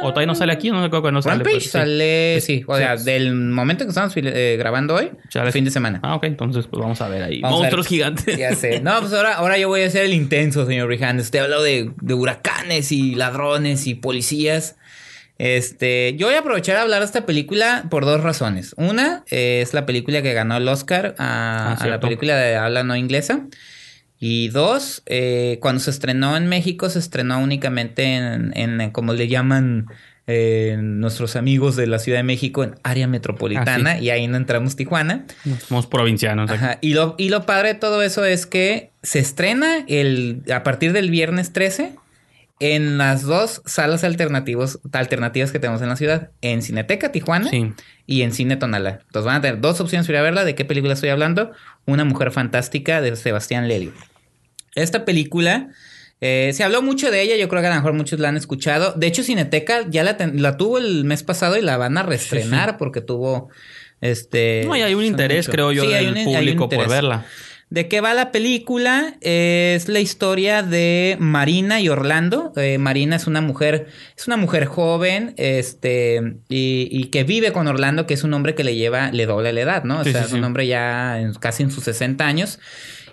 O 0.03 0.09
todavía 0.09 0.27
no 0.27 0.35
sale 0.35 0.53
aquí, 0.53 0.71
no 0.71 0.83
sé 0.83 0.91
que 0.91 1.13
no 1.13 1.21
sale. 1.23 1.45
Rampage 1.45 1.69
sale, 1.69 2.41
sí, 2.41 2.65
o 2.67 2.77
sea, 2.77 2.97
del 2.97 3.35
momento 3.35 3.85
que 3.85 3.91
estamos 3.91 4.13
eh, 4.17 4.57
grabando 4.59 4.95
hoy, 4.95 5.11
fin 5.53 5.65
de 5.65 5.71
semana. 5.71 6.01
Ah, 6.03 6.15
ok, 6.15 6.25
entonces 6.25 6.67
pues 6.67 6.81
vamos 6.81 7.01
a 7.03 7.09
ver 7.09 7.23
ahí. 7.23 7.41
Vamos 7.41 7.61
Monstruos 7.61 7.87
ver. 7.87 7.91
gigantes. 7.91 8.39
Ya 8.39 8.55
sé. 8.55 8.81
No, 8.81 8.99
pues 9.01 9.13
ahora, 9.13 9.35
ahora 9.35 9.59
yo 9.59 9.69
voy 9.69 9.83
a 9.83 9.91
ser 9.91 10.07
el 10.07 10.15
intenso, 10.15 10.65
señor 10.67 10.89
Rihanna. 10.89 11.21
Usted 11.21 11.41
habló 11.41 11.63
de, 11.63 11.91
de 12.01 12.15
huracanes 12.15 12.93
y 12.93 13.15
ladrones 13.15 13.87
y 13.87 13.95
policías. 13.95 14.77
Este, 15.41 16.17
yo 16.19 16.27
voy 16.27 16.37
a 16.37 16.41
aprovechar 16.41 16.77
a 16.77 16.83
hablar 16.83 16.99
de 16.99 17.07
esta 17.07 17.25
película 17.25 17.87
por 17.89 18.05
dos 18.05 18.23
razones. 18.23 18.75
Una 18.77 19.25
eh, 19.31 19.61
es 19.63 19.73
la 19.73 19.87
película 19.87 20.21
que 20.21 20.35
ganó 20.35 20.59
el 20.59 20.69
Oscar 20.69 21.15
a, 21.17 21.73
Ah, 21.73 21.77
a 21.81 21.87
la 21.87 21.99
película 21.99 22.37
de 22.37 22.57
habla 22.57 22.85
no 22.85 22.95
inglesa. 22.95 23.47
Y 24.19 24.49
dos, 24.49 25.03
eh, 25.07 25.57
cuando 25.63 25.81
se 25.81 25.93
estrenó 25.93 26.37
en 26.37 26.47
México, 26.47 26.91
se 26.91 26.99
estrenó 26.99 27.39
únicamente 27.39 28.17
en, 28.17 28.53
en, 28.55 28.91
como 28.91 29.15
le 29.15 29.29
llaman 29.29 29.87
eh, 30.27 30.77
nuestros 30.79 31.37
amigos 31.37 31.75
de 31.75 31.87
la 31.87 31.99
Ciudad 31.99 32.19
de 32.19 32.25
México, 32.25 32.63
en 32.63 32.75
área 32.83 33.07
metropolitana. 33.07 33.93
Ah, 33.93 33.99
Y 33.99 34.11
ahí 34.11 34.29
no 34.29 34.37
entramos 34.37 34.77
Tijuana. 34.77 35.25
Somos 35.67 35.87
provincianos. 35.87 36.51
Ajá. 36.51 36.77
Y, 36.83 36.93
lo, 36.93 37.15
y 37.17 37.31
lo 37.31 37.47
padre 37.47 37.69
de 37.69 37.75
todo 37.77 38.03
eso 38.03 38.27
es 38.27 38.45
que 38.45 38.91
se 39.03 39.21
estrena 39.21 39.87
el, 39.89 40.43
a 40.55 40.63
partir 40.65 40.93
del 40.93 41.09
viernes 41.11 41.55
13 41.55 41.95
en 42.61 42.99
las 42.99 43.23
dos 43.25 43.63
salas 43.65 44.05
alternativos, 44.05 44.79
alternativas 44.93 45.51
que 45.51 45.59
tenemos 45.59 45.83
en 45.83 45.89
la 45.89 45.97
ciudad. 45.97 46.31
En 46.43 46.63
Cineteca 46.63 47.11
Tijuana 47.11 47.51
Sí. 47.51 47.73
y 48.07 48.23
en 48.23 48.33
Cine 48.33 48.57
Tonalá. 48.57 49.01
Entonces 49.07 49.25
van 49.27 49.37
a 49.37 49.41
tener 49.41 49.61
dos 49.61 49.81
opciones 49.81 50.07
para 50.07 50.19
ir 50.19 50.21
a 50.21 50.23
verla. 50.23 50.45
¿De 50.45 50.55
qué 50.55 50.65
película 50.65 50.93
estoy 50.95 51.09
hablando? 51.09 51.51
Una 51.87 52.05
mujer 52.05 52.31
fantástica 52.31 53.01
de 53.01 53.17
Sebastián 53.17 53.67
Lelio. 53.67 53.93
Esta 54.75 55.05
película... 55.05 55.69
eh, 56.21 56.51
se 56.53 56.63
habló 56.65 56.83
mucho 56.83 57.11
de 57.11 57.23
ella, 57.23 57.37
yo 57.37 57.49
creo 57.49 57.63
que 57.63 57.69
a 57.69 57.71
lo 57.71 57.77
mejor 57.77 57.95
muchos 57.95 58.21
la 58.21 58.29
han 58.29 58.37
escuchado. 58.37 58.93
De 58.95 59.07
hecho, 59.07 59.23
Cineteca 59.23 59.87
ya 59.89 60.05
la, 60.05 60.19
ten- 60.19 60.43
la 60.43 60.59
tuvo 60.59 60.77
el 60.77 61.05
mes 61.07 61.23
pasado 61.23 61.57
y 61.57 61.63
la 61.63 61.79
van 61.79 61.97
a 61.97 62.03
reestrenar 62.03 62.77
porque 62.77 63.01
tuvo 63.01 63.49
este. 64.03 64.65
No, 64.67 64.77
y 64.77 64.83
hay 64.83 64.95
un 64.95 65.05
interés, 65.05 65.47
mucho. 65.49 65.53
creo 65.53 65.73
yo, 65.73 65.83
Sí, 65.85 65.89
del 65.89 66.15
un- 66.15 66.25
público 66.25 66.69
por 66.69 66.89
verla. 66.89 67.25
¿De 67.71 67.87
qué 67.87 68.01
va 68.01 68.15
la 68.15 68.33
película? 68.33 69.15
Es 69.21 69.89
la 69.89 70.01
historia 70.01 70.65
de 70.65 71.17
Marina 71.21 71.81
y 71.81 71.89
Orlando. 71.89 72.53
Eh, 72.57 72.79
Marina 72.79 73.15
es 73.15 73.29
una 73.29 73.41
mujer, 73.41 73.87
es 74.17 74.27
una 74.27 74.37
mujer 74.37 74.65
joven, 74.65 75.35
este, 75.37 76.35
y, 76.49 76.89
y 76.91 77.05
que 77.07 77.23
vive 77.23 77.53
con 77.53 77.69
Orlando, 77.69 78.07
que 78.09 78.15
es 78.15 78.25
un 78.25 78.35
hombre 78.35 78.57
que 78.57 78.65
le 78.65 78.75
lleva, 78.75 79.13
le 79.13 79.25
dobla 79.27 79.53
la 79.53 79.61
edad, 79.61 79.85
¿no? 79.85 80.01
O 80.01 80.05
Sí, 80.05 80.11
sea, 80.11 80.23
sí, 80.23 80.27
es 80.27 80.33
un 80.33 80.41
sí. 80.41 80.45
hombre 80.45 80.67
ya 80.67 81.21
en- 81.21 81.35
casi 81.35 81.63
en 81.63 81.71
sus 81.71 81.85
60 81.85 82.27
años. 82.27 82.59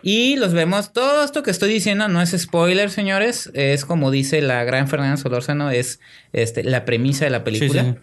Y 0.01 0.37
los 0.37 0.53
vemos, 0.53 0.91
todo 0.93 1.23
esto 1.23 1.43
que 1.43 1.51
estoy 1.51 1.71
diciendo 1.71 2.07
no 2.07 2.21
es 2.21 2.31
spoiler, 2.37 2.89
señores. 2.89 3.51
Es 3.53 3.85
como 3.85 4.09
dice 4.09 4.41
la 4.41 4.63
gran 4.63 4.87
Fernanda 4.87 5.17
Solórzano, 5.17 5.69
es 5.69 5.99
este, 6.33 6.63
la 6.63 6.83
premisa 6.85 7.25
de 7.25 7.31
la 7.31 7.43
película. 7.43 7.97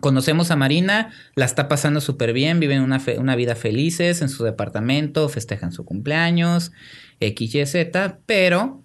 Conocemos 0.00 0.50
a 0.50 0.56
Marina, 0.56 1.10
la 1.34 1.44
está 1.44 1.68
pasando 1.68 2.00
súper 2.00 2.32
bien, 2.32 2.58
viven 2.60 2.80
una, 2.80 3.00
fe- 3.00 3.18
una 3.18 3.36
vida 3.36 3.54
felices 3.54 4.22
en 4.22 4.28
su 4.28 4.44
departamento, 4.44 5.28
festejan 5.28 5.72
su 5.72 5.84
cumpleaños, 5.84 6.72
X, 7.20 7.54
Y, 7.54 7.66
Z, 7.66 8.18
pero 8.26 8.82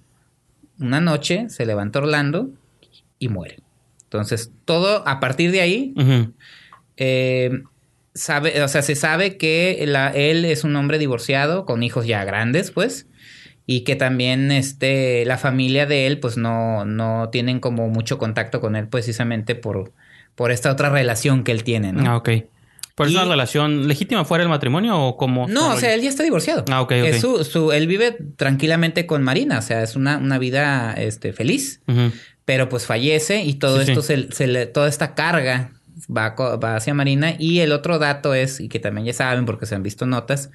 una 0.80 1.00
noche 1.02 1.46
se 1.50 1.66
levanta 1.66 2.00
Orlando 2.00 2.50
y 3.18 3.30
muere. 3.30 3.60
Entonces, 4.04 4.52
todo 4.66 5.08
a 5.08 5.20
partir 5.20 5.52
de 5.52 5.62
ahí, 5.62 5.94
eh, 6.98 7.64
sabe, 8.14 8.62
o 8.62 8.68
sea, 8.68 8.82
se 8.82 8.96
sabe 8.96 9.38
que 9.38 9.84
la- 9.88 10.10
él 10.12 10.46
es 10.46 10.64
un 10.64 10.76
hombre 10.76 10.98
divorciado 10.98 11.66
con 11.66 11.84
hijos 11.84 12.06
ya 12.08 12.24
grandes, 12.24 12.72
pues, 12.72 13.08
y 13.66 13.82
que 13.82 13.96
también 13.96 14.52
este, 14.52 15.26
la 15.26 15.38
familia 15.38 15.86
de 15.86 16.08
él, 16.08 16.20
pues, 16.20 16.38
no, 16.38 16.86
no 16.86 17.30
tienen 17.32 17.60
como 17.60 17.90
mucho 17.90 18.18
contacto 18.18 18.62
con 18.62 18.76
él 18.76 18.88
precisamente 18.88 19.56
por, 19.56 19.92
por 20.36 20.52
esta 20.52 20.72
otra 20.72 20.90
relación 20.90 21.44
que 21.44 21.52
él 21.52 21.64
tiene, 21.64 21.94
¿no? 21.94 22.10
Ah, 22.10 22.18
ok. 22.18 22.30
¿Pero 22.98 23.10
es 23.10 23.16
una 23.16 23.26
relación 23.26 23.90
legítima 23.90 24.24
fuera 24.24 24.44
del 24.44 24.50
matrimonio 24.50 24.98
o 24.98 25.18
como 25.18 25.48
No, 25.50 25.74
o 25.74 25.78
sea, 25.78 25.94
él 25.94 26.02
ya 26.02 26.08
está 26.10 26.24
divorciado. 26.24 26.64
Ah, 26.72 26.82
ok, 26.82 26.92
Es 26.94 27.24
ok. 27.26 27.38
su, 27.40 27.44
su- 27.44 27.72
él 27.74 27.88
vive 27.88 28.18
tranquilamente 28.38 29.06
con 29.06 29.22
Marina, 29.22 29.60
o 29.60 29.62
sea, 29.62 29.84
es 29.84 29.98
una, 29.98 30.18
una 30.18 30.38
vida 30.38 30.94
este, 30.94 31.34
feliz, 31.34 31.82
pero 32.46 32.70
pues 32.70 32.86
fallece 32.86 33.44
y 33.44 33.56
todo 33.56 33.82
Sí, 33.84 33.92
esto, 33.92 34.02
sí. 34.02 34.28
Se, 34.30 34.32
se 34.32 34.48
le, 34.48 34.66
toda 34.66 34.88
esta 34.88 35.14
carga 35.14 35.72
va, 36.16 36.30
va 36.36 36.76
hacia 36.78 36.94
Marina. 36.94 37.36
Y 37.38 37.60
el 37.60 37.74
otro 37.74 38.00
dato 38.00 38.34
es, 38.34 38.62
y 38.62 38.70
que 38.70 38.80
también 38.80 39.06
ya 39.08 39.14
saben 39.14 39.46
porque 39.46 39.66
se 39.66 39.76
han 39.76 39.84
visto 39.84 40.06
notas, 40.06 40.50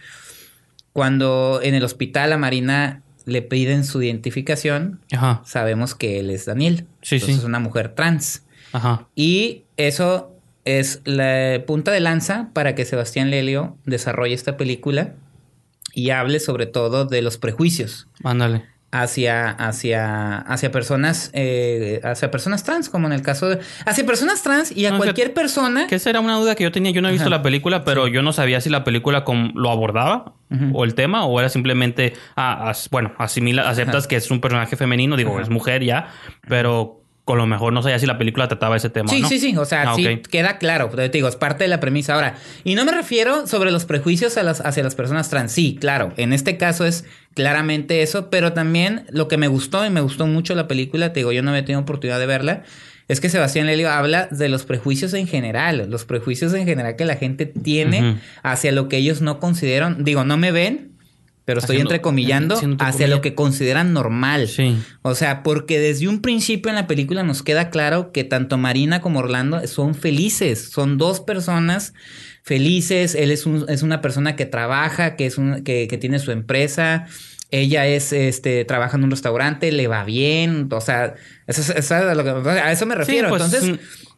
cuando 0.93 1.61
en 1.63 1.75
el 1.75 1.85
hospital 1.85 2.33
a 2.33 2.39
Marina 2.39 3.03
le 3.27 3.43
piden 3.43 3.85
su 3.85 4.03
identificación, 4.03 5.01
Ajá. 5.13 5.43
sabemos 5.45 5.95
que 5.95 6.19
él 6.21 6.31
es 6.31 6.47
Daniel. 6.47 6.87
Sí, 7.03 7.17
Entonces 7.17 7.35
sí. 7.37 7.41
es 7.41 7.45
una 7.45 7.59
mujer 7.61 7.91
trans. 7.95 8.43
Ajá. 8.73 9.07
Y 9.15 9.63
eso 9.77 10.33
es 10.65 11.01
la 11.05 11.63
punta 11.67 11.91
de 11.91 12.01
lanza 12.01 12.51
para 12.53 12.75
que 12.75 12.85
Sebastián 12.85 13.31
Lelio 13.31 13.77
desarrolle 13.87 14.35
esta 14.35 14.57
película 14.57 15.15
y 15.95 16.11
hable 16.11 16.39
sobre 16.41 16.67
todo 16.67 17.05
de 17.07 17.23
los 17.23 17.39
prejuicios 17.39 18.07
Ándale. 18.23 18.65
hacia, 18.93 19.49
hacia, 19.51 20.37
hacia 20.37 20.71
personas, 20.71 21.31
eh, 21.33 22.01
hacia 22.05 22.31
personas 22.31 22.63
trans, 22.63 22.89
como 22.89 23.07
en 23.09 23.13
el 23.13 23.23
caso 23.23 23.49
de, 23.49 23.59
hacia 23.87 24.05
personas 24.07 24.43
trans 24.43 24.71
y 24.77 24.87
a 24.87 24.91
No, 24.91 24.99
cualquier 24.99 25.33
persona. 25.35 25.87
Que 25.89 25.97
esa 25.97 26.11
era 26.11 26.21
una 26.21 26.37
duda 26.37 26.55
que 26.55 26.63
yo 26.65 26.71
tenía. 26.71 26.93
Yo 26.93 27.01
no 27.03 27.09
he 27.09 27.13
visto 27.13 27.29
Ajá. 27.29 27.37
la 27.39 27.43
película, 27.43 27.83
pero 27.85 28.07
yo 28.07 28.23
no 28.23 28.33
sabía 28.33 28.61
si 28.61 28.69
la 28.71 28.85
película 28.85 29.25
lo 29.55 29.71
abordaba 29.71 30.35
o 30.73 30.85
el 30.85 30.95
tema, 30.95 31.25
o 31.25 31.39
era 31.41 31.49
simplemente, 31.49 32.13
ah, 32.37 32.71
as- 32.71 32.89
bueno, 32.91 33.13
asimila, 33.19 33.69
aceptas 33.69 34.03
Ajá. 34.05 34.09
que 34.09 34.17
es 34.17 34.31
un 34.31 34.41
personaje 34.41 34.77
femenino, 34.77 35.17
digo, 35.17 35.41
es 35.41 35.49
mujer 35.49 35.83
ya, 35.85 36.09
pero 36.49 37.00
con 37.31 37.39
lo 37.39 37.47
mejor 37.47 37.73
no 37.73 37.81
sabía 37.81 37.97
si 37.97 38.07
la 38.07 38.19
película 38.19 38.49
trataba 38.49 38.77
ese 38.77 38.91
tema. 38.91 39.09
Sí, 39.09 39.21
¿no? 39.21 39.29
sí, 39.29 39.39
sí. 39.39 39.57
O 39.57 39.65
sea, 39.65 39.93
Ah, 39.93 39.95
sí 39.95 40.21
queda 40.29 40.59
claro. 40.59 40.89
Te 40.89 41.09
digo, 41.11 41.29
es 41.29 41.37
parte 41.37 41.63
de 41.63 41.69
la 41.69 41.79
premisa. 41.79 42.15
Ahora, 42.15 42.35
y 42.65 42.75
no 42.75 42.85
me 42.85 42.91
refiero 42.91 43.47
sobre 43.47 43.71
los 43.71 43.85
prejuicios 43.85 44.37
a 44.37 44.43
las, 44.43 44.61
hacia 44.63 44.83
las 44.83 44.97
personas 44.97 45.31
trans. 45.31 45.53
Sí, 45.53 45.79
claro. 45.79 46.13
En 46.17 46.33
este 46.33 46.57
caso 46.57 46.85
es 46.85 47.05
claramente 47.35 48.03
eso. 48.03 48.31
Pero 48.31 48.53
también 48.53 49.07
lo 49.11 49.29
que 49.29 49.37
me 49.37 49.47
gustó 49.47 49.87
y 49.87 49.91
me 49.91 50.01
gustó 50.01 50.27
mucho 50.27 50.57
la 50.57 50.67
película, 50.67 51.13
te 51.13 51.21
digo, 51.21 51.31
yo 51.31 51.45
no 51.45 51.51
había 51.51 51.65
tenido 51.65 51.83
oportunidad 51.83 52.19
de 52.19 52.27
verla. 52.27 52.65
Es 53.07 53.21
que 53.21 53.29
Sebastián 53.29 53.69
Lelio 53.69 53.93
habla 53.93 54.27
de 54.33 54.49
los 54.49 54.65
prejuicios 54.65 55.15
en 55.15 55.29
general, 55.29 55.87
los 55.89 56.05
prejuicios 56.05 56.53
en 56.55 56.67
general 56.67 56.97
que 56.97 57.05
la 57.05 57.15
gente 57.15 57.47
tiene 57.47 58.17
hacia 58.43 58.73
lo 58.73 58.89
que 58.89 58.97
ellos 58.97 59.21
no 59.21 59.39
consideran. 59.39 60.03
Digo, 60.03 60.25
no 60.25 60.37
me 60.37 60.51
ven, 60.51 60.90
pero 61.51 61.59
estoy 61.59 61.75
Haciendo- 61.79 61.91
entrecomillando 61.91 62.61
hacia 62.79 63.09
lo 63.09 63.21
que 63.21 63.35
consideran 63.35 63.93
normal. 63.93 64.47
Sí. 64.47 64.77
O 65.03 65.17
sea, 65.17 65.43
porque 65.43 65.81
desde 65.81 66.07
un 66.07 66.21
principio 66.23 66.69
en 66.69 66.77
la 66.77 66.87
película 66.87 67.25
nos 67.25 67.43
queda 67.43 67.71
claro 67.71 68.13
que 68.13 68.23
tanto 68.23 68.57
Marina 68.57 69.01
como 69.01 69.19
Orlando 69.19 69.67
son 69.67 69.97
felices. 69.97 70.71
Son 70.71 70.97
dos 70.97 71.19
personas 71.19 71.93
felices. 72.45 73.17
Él 73.17 73.33
es, 73.33 73.47
un- 73.47 73.65
es 73.69 73.83
una 73.83 74.01
persona 74.01 74.37
que 74.37 74.47
trabaja, 74.47 75.17
que, 75.17 75.27
es 75.27 75.39
un, 75.39 75.65
que, 75.65 75.89
que 75.89 75.99
tiene 75.99 76.21
su 76.21 76.31
empresa. 76.31 77.07
Ella 77.51 77.85
es, 77.89 78.13
este, 78.13 78.65
trabaja 78.65 78.97
en 78.97 79.03
un 79.03 79.11
restaurante, 79.11 79.73
le 79.73 79.89
va 79.89 80.05
bien. 80.05 80.69
O 80.71 80.81
sea, 80.81 81.15
eso, 81.49 81.63
es- 81.63 81.71
eso 81.71 81.79
es 81.79 81.91
a, 81.93 82.15
lo 82.15 82.23
que- 82.23 82.49
a 82.51 82.71
eso 82.71 82.87
me 82.87 82.95
refiero. 82.95 83.27
Sí, 83.27 83.35
pues, 83.37 83.43
Entonces, 83.53 83.71
mm, 83.73 84.10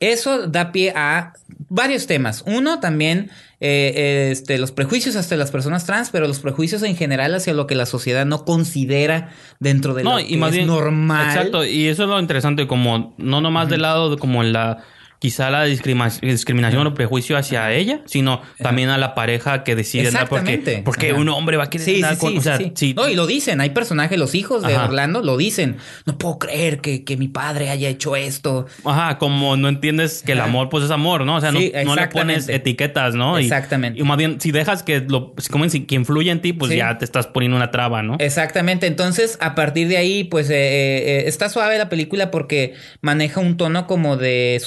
eso 0.00 0.46
da 0.46 0.72
pie 0.72 0.92
a 0.96 1.34
varios 1.68 2.06
temas. 2.06 2.42
Uno 2.46 2.80
también, 2.80 3.30
eh, 3.60 4.30
este, 4.32 4.58
los 4.58 4.72
prejuicios 4.72 5.14
hacia 5.14 5.36
las 5.36 5.50
personas 5.50 5.86
trans, 5.86 6.10
pero 6.10 6.26
los 6.26 6.40
prejuicios 6.40 6.82
en 6.82 6.96
general 6.96 7.34
hacia 7.34 7.54
lo 7.54 7.66
que 7.66 7.74
la 7.74 7.86
sociedad 7.86 8.26
no 8.26 8.44
considera 8.44 9.30
dentro 9.60 9.94
de 9.94 10.04
lo 10.04 10.16
que 10.16 10.34
es 10.34 10.66
normal. 10.66 11.28
Exacto, 11.28 11.64
y 11.64 11.86
eso 11.86 12.04
es 12.04 12.08
lo 12.08 12.18
interesante, 12.18 12.66
como 12.66 13.14
no 13.18 13.40
nomás 13.40 13.68
del 13.68 13.82
lado 13.82 14.10
de 14.10 14.16
como 14.16 14.42
la 14.42 14.78
quizá 15.20 15.50
la 15.50 15.64
discriminación 15.64 16.86
o 16.86 16.94
prejuicio 16.94 17.36
hacia 17.36 17.70
ella, 17.72 18.00
sino 18.06 18.40
también 18.58 18.88
a 18.88 18.96
la 18.96 19.14
pareja 19.14 19.64
que 19.64 19.76
decide 19.76 20.08
andar 20.08 20.28
porque, 20.28 20.54
Exactamente. 20.54 20.82
porque 20.82 21.10
Ajá. 21.10 21.20
un 21.20 21.28
hombre 21.28 21.58
va 21.58 21.64
a 21.64 21.70
querer 21.70 21.84
Sí, 21.84 22.02
sí, 22.02 22.16
con, 22.16 22.32
sí, 22.32 22.38
o 22.38 22.42
sea, 22.42 22.58
sí. 22.74 22.94
No, 22.96 23.06
y 23.06 23.14
lo 23.14 23.26
dicen, 23.26 23.60
hay 23.60 23.70
personajes, 23.70 24.18
los 24.18 24.34
hijos 24.34 24.62
de 24.62 24.74
Ajá. 24.74 24.86
Orlando 24.86 25.22
lo 25.22 25.36
dicen. 25.36 25.76
No 26.06 26.16
puedo 26.16 26.38
creer 26.38 26.80
que, 26.80 27.04
que 27.04 27.18
mi 27.18 27.28
padre 27.28 27.68
haya 27.68 27.88
hecho 27.90 28.16
esto. 28.16 28.66
Ajá, 28.84 29.18
como 29.18 29.56
no 29.58 29.68
entiendes 29.68 30.22
que 30.24 30.32
el 30.32 30.40
amor 30.40 30.70
pues 30.70 30.84
es 30.84 30.90
amor, 30.90 31.26
¿no? 31.26 31.36
O 31.36 31.40
sea, 31.40 31.52
no, 31.52 31.60
no 31.84 31.94
le 31.94 32.08
pones 32.08 32.48
etiquetas, 32.48 33.14
¿no? 33.14 33.38
Y- 33.38 33.44
Exactamente. 33.44 34.00
Y, 34.00 34.02
más 34.02 34.16
bien, 34.16 34.40
si 34.40 34.52
dejas 34.52 34.82
que 34.82 35.00
lo, 35.00 35.34
como 35.50 35.66
que 35.68 35.94
influye 35.94 36.30
en 36.30 36.40
ti, 36.40 36.54
pues 36.54 36.72
ya 36.74 36.96
te 36.96 37.04
estás 37.04 37.26
poniendo 37.26 37.56
una 37.58 37.70
traba, 37.70 38.02
¿no? 38.02 38.16
Exactamente, 38.18 38.86
entonces 38.86 39.36
a 39.40 39.54
partir 39.54 39.88
de 39.88 39.98
ahí, 39.98 40.24
pues 40.24 40.48
eh, 40.48 40.54
eh, 40.54 41.24
está 41.26 41.50
suave 41.50 41.76
la 41.76 41.90
película 41.90 42.30
porque 42.30 42.74
maneja 43.02 43.40
un 43.40 43.58
tono 43.58 43.86
como 43.86 44.16
de 44.16 44.58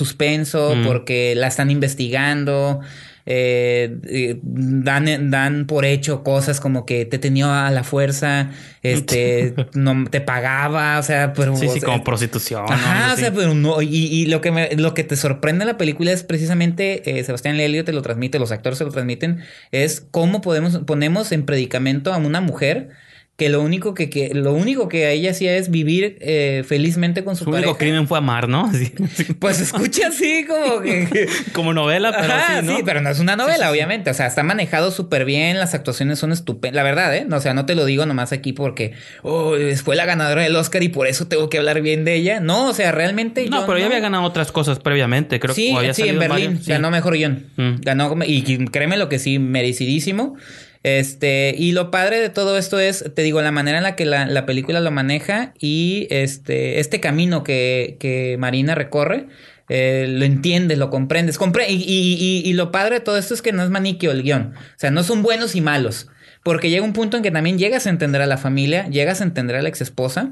suspenso, 0.45 0.75
Mm. 0.75 0.86
porque 0.86 1.36
la 1.36 1.47
están 1.47 1.71
investigando, 1.71 2.82
eh, 3.25 3.95
eh, 4.06 4.39
dan, 4.43 5.32
dan 5.32 5.65
por 5.65 5.86
hecho 5.86 6.23
cosas 6.23 6.60
como 6.60 6.86
que 6.86 7.06
te 7.06 7.17
tenía 7.19 7.67
a 7.67 7.71
la 7.71 7.84
fuerza, 7.86 8.51
este, 8.84 9.53
no 9.73 10.06
te 10.10 10.19
pagaba, 10.19 10.99
o 10.99 11.03
sea, 11.03 11.32
pero... 11.34 11.56
sí, 11.56 11.69
sí, 11.69 11.79
como 11.79 12.03
prostitución. 12.03 12.65
Ajá, 12.67 13.13
o 13.13 13.17
sea, 13.17 13.34
pero 13.34 13.53
no, 13.53 13.82
y, 13.82 13.88
y 13.88 14.25
lo 14.25 14.41
que 14.41 14.51
me, 14.51 14.75
lo 14.75 14.93
que 14.93 15.06
te 15.06 15.15
sorprende 15.15 15.65
de 15.65 15.71
la 15.71 15.77
película 15.77 16.12
es 16.12 16.23
precisamente, 16.23 17.17
eh, 17.17 17.23
Sebastián 17.23 17.56
Lelio 17.56 17.86
te 17.86 17.93
lo 17.93 18.01
transmite, 18.01 18.39
los 18.39 18.51
actores 18.51 18.77
se 18.77 18.84
lo 18.84 18.91
transmiten, 18.91 19.39
es 19.71 20.06
cómo 20.12 20.41
podemos, 20.41 20.79
ponemos 20.79 21.32
en 21.32 21.45
predicamento 21.45 22.13
a 22.13 22.17
una 22.17 22.41
mujer 22.41 22.89
que 23.36 23.50
lo 23.50 23.62
único 23.63 23.96
que, 23.96 24.12
que 24.12 24.32
lo 24.36 24.54
único 24.54 24.88
que 24.88 25.12
ella 25.12 25.32
hacía 25.32 25.58
es 25.58 25.72
vivir 25.72 26.17
eh, 26.22 26.63
felizmente 26.67 27.24
con 27.24 27.36
su, 27.36 27.46
Su 27.46 27.50
único 27.50 27.62
pareja. 27.72 27.78
crimen 27.80 28.08
fue 28.08 28.19
amar, 28.19 28.48
¿no? 28.48 28.72
Sí. 28.78 28.93
Pues 29.39 29.60
escucha 29.60 30.10
así 30.10 30.46
como 30.46 30.82
que... 30.82 31.28
como 31.54 31.74
novela, 31.74 32.12
pero 32.15 32.32
Ajá, 32.32 32.60
sí, 32.62 32.67
¿no? 32.67 32.78
sí, 32.78 32.84
pero 32.86 33.02
no 33.02 33.10
es 33.10 33.19
una 33.19 33.36
novela, 33.36 33.65
Sí, 33.65 33.72
obviamente. 33.72 34.12
O 34.12 34.13
sea, 34.13 34.28
está 34.28 34.43
manejado 34.43 34.91
súper 34.91 35.26
bien, 35.26 35.58
las 35.58 35.74
actuaciones 35.74 36.19
son 36.19 36.32
estupendas. 36.32 36.76
La 36.76 36.84
verdad, 36.84 37.15
¿eh? 37.15 37.26
O 37.32 37.39
sea, 37.41 37.56
no 37.56 37.65
te 37.65 37.74
lo 37.74 37.86
digo 37.86 38.06
nomás 38.06 38.32
aquí 38.34 38.54
porque 38.54 38.93
oh, 39.24 39.56
fue 39.84 39.96
la 39.96 40.06
ganadora 40.06 40.43
del 40.43 40.56
Oscar 40.56 40.84
y 40.84 40.89
por 40.89 41.08
eso 41.08 41.28
tengo 41.28 41.50
que 41.50 41.58
hablar 41.58 41.82
bien 41.82 42.06
de 42.06 42.13
ella. 42.13 42.39
No, 42.39 42.67
o 42.67 42.74
sea, 42.74 42.91
realmente. 42.91 43.50
No, 43.50 43.62
yo 43.62 43.65
pero 43.65 43.80
ya 43.80 43.88
había 43.88 44.00
ganado 44.00 44.24
otras 44.26 44.52
cosas 44.52 44.78
previamente, 44.78 45.39
creo 45.39 45.56
Sí, 45.56 45.72
que 45.72 45.78
había 45.80 45.93
sí, 45.96 46.04
en 46.04 46.19
Berlín 46.19 46.48
varios, 46.50 46.67
ganó 46.67 46.91
mejor 46.91 47.15
guion. 47.15 47.48
Mm. 47.58 47.82
Ganó, 47.82 48.15
y 48.28 48.65
créeme 48.67 48.98
lo 48.98 49.10
que 49.10 49.17
sí, 49.17 49.39
merecidísimo. 49.39 50.36
Este, 50.84 51.56
y 51.58 51.72
lo 51.72 51.91
padre 51.91 52.19
de 52.19 52.30
todo 52.30 52.58
esto 52.58 52.80
es, 52.80 53.06
te 53.15 53.22
digo, 53.24 53.41
la 53.41 53.52
manera 53.52 53.78
en 53.78 53.84
la 53.84 53.96
que 53.96 54.06
la, 54.06 54.26
la 54.28 54.46
película 54.46 54.82
lo 54.82 54.91
maneja 54.91 55.54
y 55.60 56.08
este, 56.10 56.80
este 56.80 57.00
camino 57.00 57.43
que, 57.43 57.96
que 58.00 58.36
Marina 58.38 58.76
recorre. 58.76 59.28
eh, 59.69 60.08
lo 60.10 60.26
entiendes, 60.26 60.78
lo 60.78 60.89
comprendes. 60.89 61.38
Compre 61.38 61.72
y, 61.72 61.76
y- 61.76 62.17
y- 62.19 62.50
y 62.50 62.54
lo 62.54 62.69
padre 62.72 62.96
de 62.96 63.00
todo 63.00 63.17
esto 63.17 63.34
es 63.34 63.41
que 63.41 63.54
no 63.54 63.63
es 63.63 63.69
maniquio 63.69 64.12
el 64.12 64.22
guion. 64.24 64.54
O 64.56 64.60
sea, 64.76 64.91
no 64.91 65.04
son 65.04 65.24
buenos 65.24 65.56
y 65.56 65.62
malos. 65.62 66.08
Porque 66.43 66.69
llega 66.69 66.84
un 66.84 66.91
punto 66.91 67.15
en 67.15 67.24
que 67.24 67.32
también 67.32 67.58
llegas 67.58 67.88
a 67.88 67.89
entender 67.89 68.22
a 68.22 68.26
la 68.28 68.38
familia, 68.38 68.88
llegas 68.89 69.22
a 69.22 69.24
entender 69.24 69.56
a 69.56 69.62
la 69.62 69.69
ex 69.69 69.80
esposa. 69.80 70.32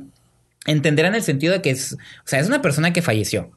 Entender 0.68 1.06
en 1.06 1.16
el 1.16 1.24
sentido 1.24 1.54
de 1.54 1.62
que 1.64 1.72
es, 1.72 1.94
o 1.94 1.98
sea, 2.26 2.40
es 2.40 2.48
una 2.48 2.62
persona 2.62 2.94
que 2.94 3.02
falleció 3.02 3.52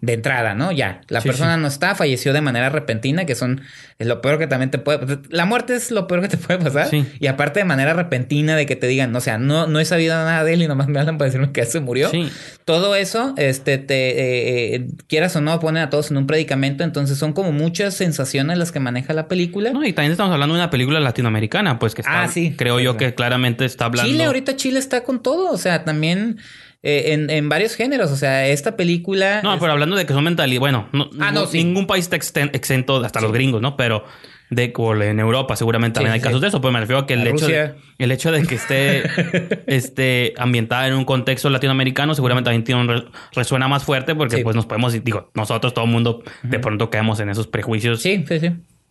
de 0.00 0.12
entrada, 0.14 0.54
¿no? 0.54 0.72
Ya, 0.72 1.00
la 1.08 1.20
Sí, 1.20 1.28
persona 1.28 1.54
sí. 1.54 1.60
no 1.60 1.68
está, 1.68 1.94
falleció 1.94 2.32
de 2.32 2.40
manera 2.40 2.70
repentina, 2.70 3.24
que 3.24 3.36
son 3.36 3.60
es 4.00 4.06
lo 4.08 4.20
peor 4.20 4.36
que 4.38 4.48
también 4.48 4.70
te 4.72 4.78
puede 4.78 5.20
la 5.28 5.44
muerte 5.46 5.74
es 5.76 5.92
lo 5.92 6.08
peor 6.08 6.22
que 6.22 6.28
te 6.28 6.36
puede 6.38 6.58
pasar 6.58 6.88
Sí. 6.88 7.06
y 7.20 7.28
aparte 7.28 7.60
de 7.60 7.64
manera 7.64 7.94
repentina 7.94 8.56
de 8.56 8.66
que 8.66 8.74
te 8.74 8.88
digan, 8.88 9.14
o 9.14 9.20
sea, 9.20 9.38
no 9.38 9.68
no 9.68 9.78
he 9.78 9.84
sabido 9.84 10.16
nada 10.16 10.42
de 10.42 10.54
él 10.54 10.62
y 10.62 10.66
nomás 10.66 10.88
me 10.88 10.98
hablan 10.98 11.18
para 11.18 11.26
decirme 11.30 11.52
que 11.52 11.64
se 11.66 11.78
murió. 11.80 12.10
Sí. 12.10 12.28
Todo 12.64 12.94
eso 12.96 13.32
este 13.36 13.78
te 13.78 14.10
eh, 14.10 14.74
eh, 14.74 14.86
quieras 15.06 15.36
o 15.36 15.40
no 15.40 15.58
ponen 15.60 15.84
a 15.84 15.88
todos 15.88 16.10
en 16.10 16.16
un 16.16 16.26
predicamento, 16.26 16.82
entonces 16.82 17.16
son 17.16 17.32
como 17.32 17.52
muchas 17.52 17.94
sensaciones 17.94 18.58
las 18.58 18.72
que 18.72 18.80
maneja 18.80 19.12
la 19.14 19.28
película. 19.28 19.70
No, 19.72 19.84
y 19.84 19.92
también 19.92 20.12
estamos 20.12 20.32
hablando 20.32 20.56
de 20.56 20.60
una 20.62 20.70
película 20.70 20.98
latinoamericana, 20.98 21.78
pues 21.78 21.94
que 21.94 22.02
está, 22.02 22.24
Ah, 22.24 22.28
sí. 22.28 22.54
creo 22.58 22.80
yo 22.80 22.96
que 22.96 23.14
claramente 23.14 23.64
está 23.64 23.84
hablando. 23.84 24.10
Chile, 24.10 24.24
ahorita 24.24 24.56
Chile 24.56 24.78
está 24.80 25.04
con 25.04 25.22
todo, 25.22 25.52
o 25.52 25.58
sea, 25.58 25.84
también 25.84 26.38
eh, 26.82 27.12
en, 27.12 27.28
en 27.30 27.48
varios 27.48 27.74
géneros, 27.76 28.10
o 28.10 28.16
sea, 28.16 28.46
esta 28.48 28.76
película 28.76 29.40
No, 29.42 29.54
es- 29.54 29.60
pero 29.60 29.72
hablando 29.72 29.96
de 29.96 30.06
que 30.06 30.12
son 30.14 30.24
mentalidades, 30.24 30.60
bueno, 30.60 30.88
no, 30.92 31.10
Ah, 31.20 31.30
no, 31.32 31.40
no- 31.42 31.46
sí. 31.46 31.62
ningún 31.62 31.86
país 31.86 32.08
está 32.10 32.16
exento, 32.16 33.04
hasta 33.04 33.20
los 33.20 33.32
gringos, 33.32 33.60
¿no? 33.60 33.76
Pero 33.76 34.04
de 34.48 34.72
en 35.02 35.20
Europa 35.20 35.54
seguramente 35.54 35.94
también 35.94 36.12
Sí, 36.14 36.18
hay 36.18 36.22
casos 36.24 36.40
de 36.40 36.48
eso, 36.48 36.60
pero 36.60 36.72
me 36.72 36.80
refiero 36.80 36.98
a 37.00 37.06
que 37.06 37.14
el 37.14 37.24
hecho, 37.26 37.46
de, 37.46 37.74
el 37.98 38.10
hecho 38.10 38.32
de 38.32 38.42
que 38.44 38.54
esté 38.56 39.04
este, 39.68 40.34
ambientada 40.38 40.88
en 40.88 40.94
un 40.94 41.04
contexto 41.04 41.50
latinoamericano 41.50 42.14
seguramente 42.14 42.46
también 42.48 42.64
tiene 42.64 42.80
un 42.80 42.88
re- 42.88 43.04
resuena 43.32 43.68
más 43.68 43.84
fuerte 43.84 44.14
porque 44.16 44.38
pues 44.38 44.56
nos 44.56 44.66
podemos, 44.66 44.92
digo, 45.04 45.30
nosotros, 45.34 45.72
todo 45.74 45.84
el 45.84 45.90
mundo, 45.92 46.22
de 46.42 46.58
pronto 46.58 46.90
caemos 46.90 47.20
en 47.20 47.28
esos 47.28 47.46
prejuicios, 47.46 48.02
Sí, 48.02 48.24
sí, 48.26 48.40
sí. 48.40 48.50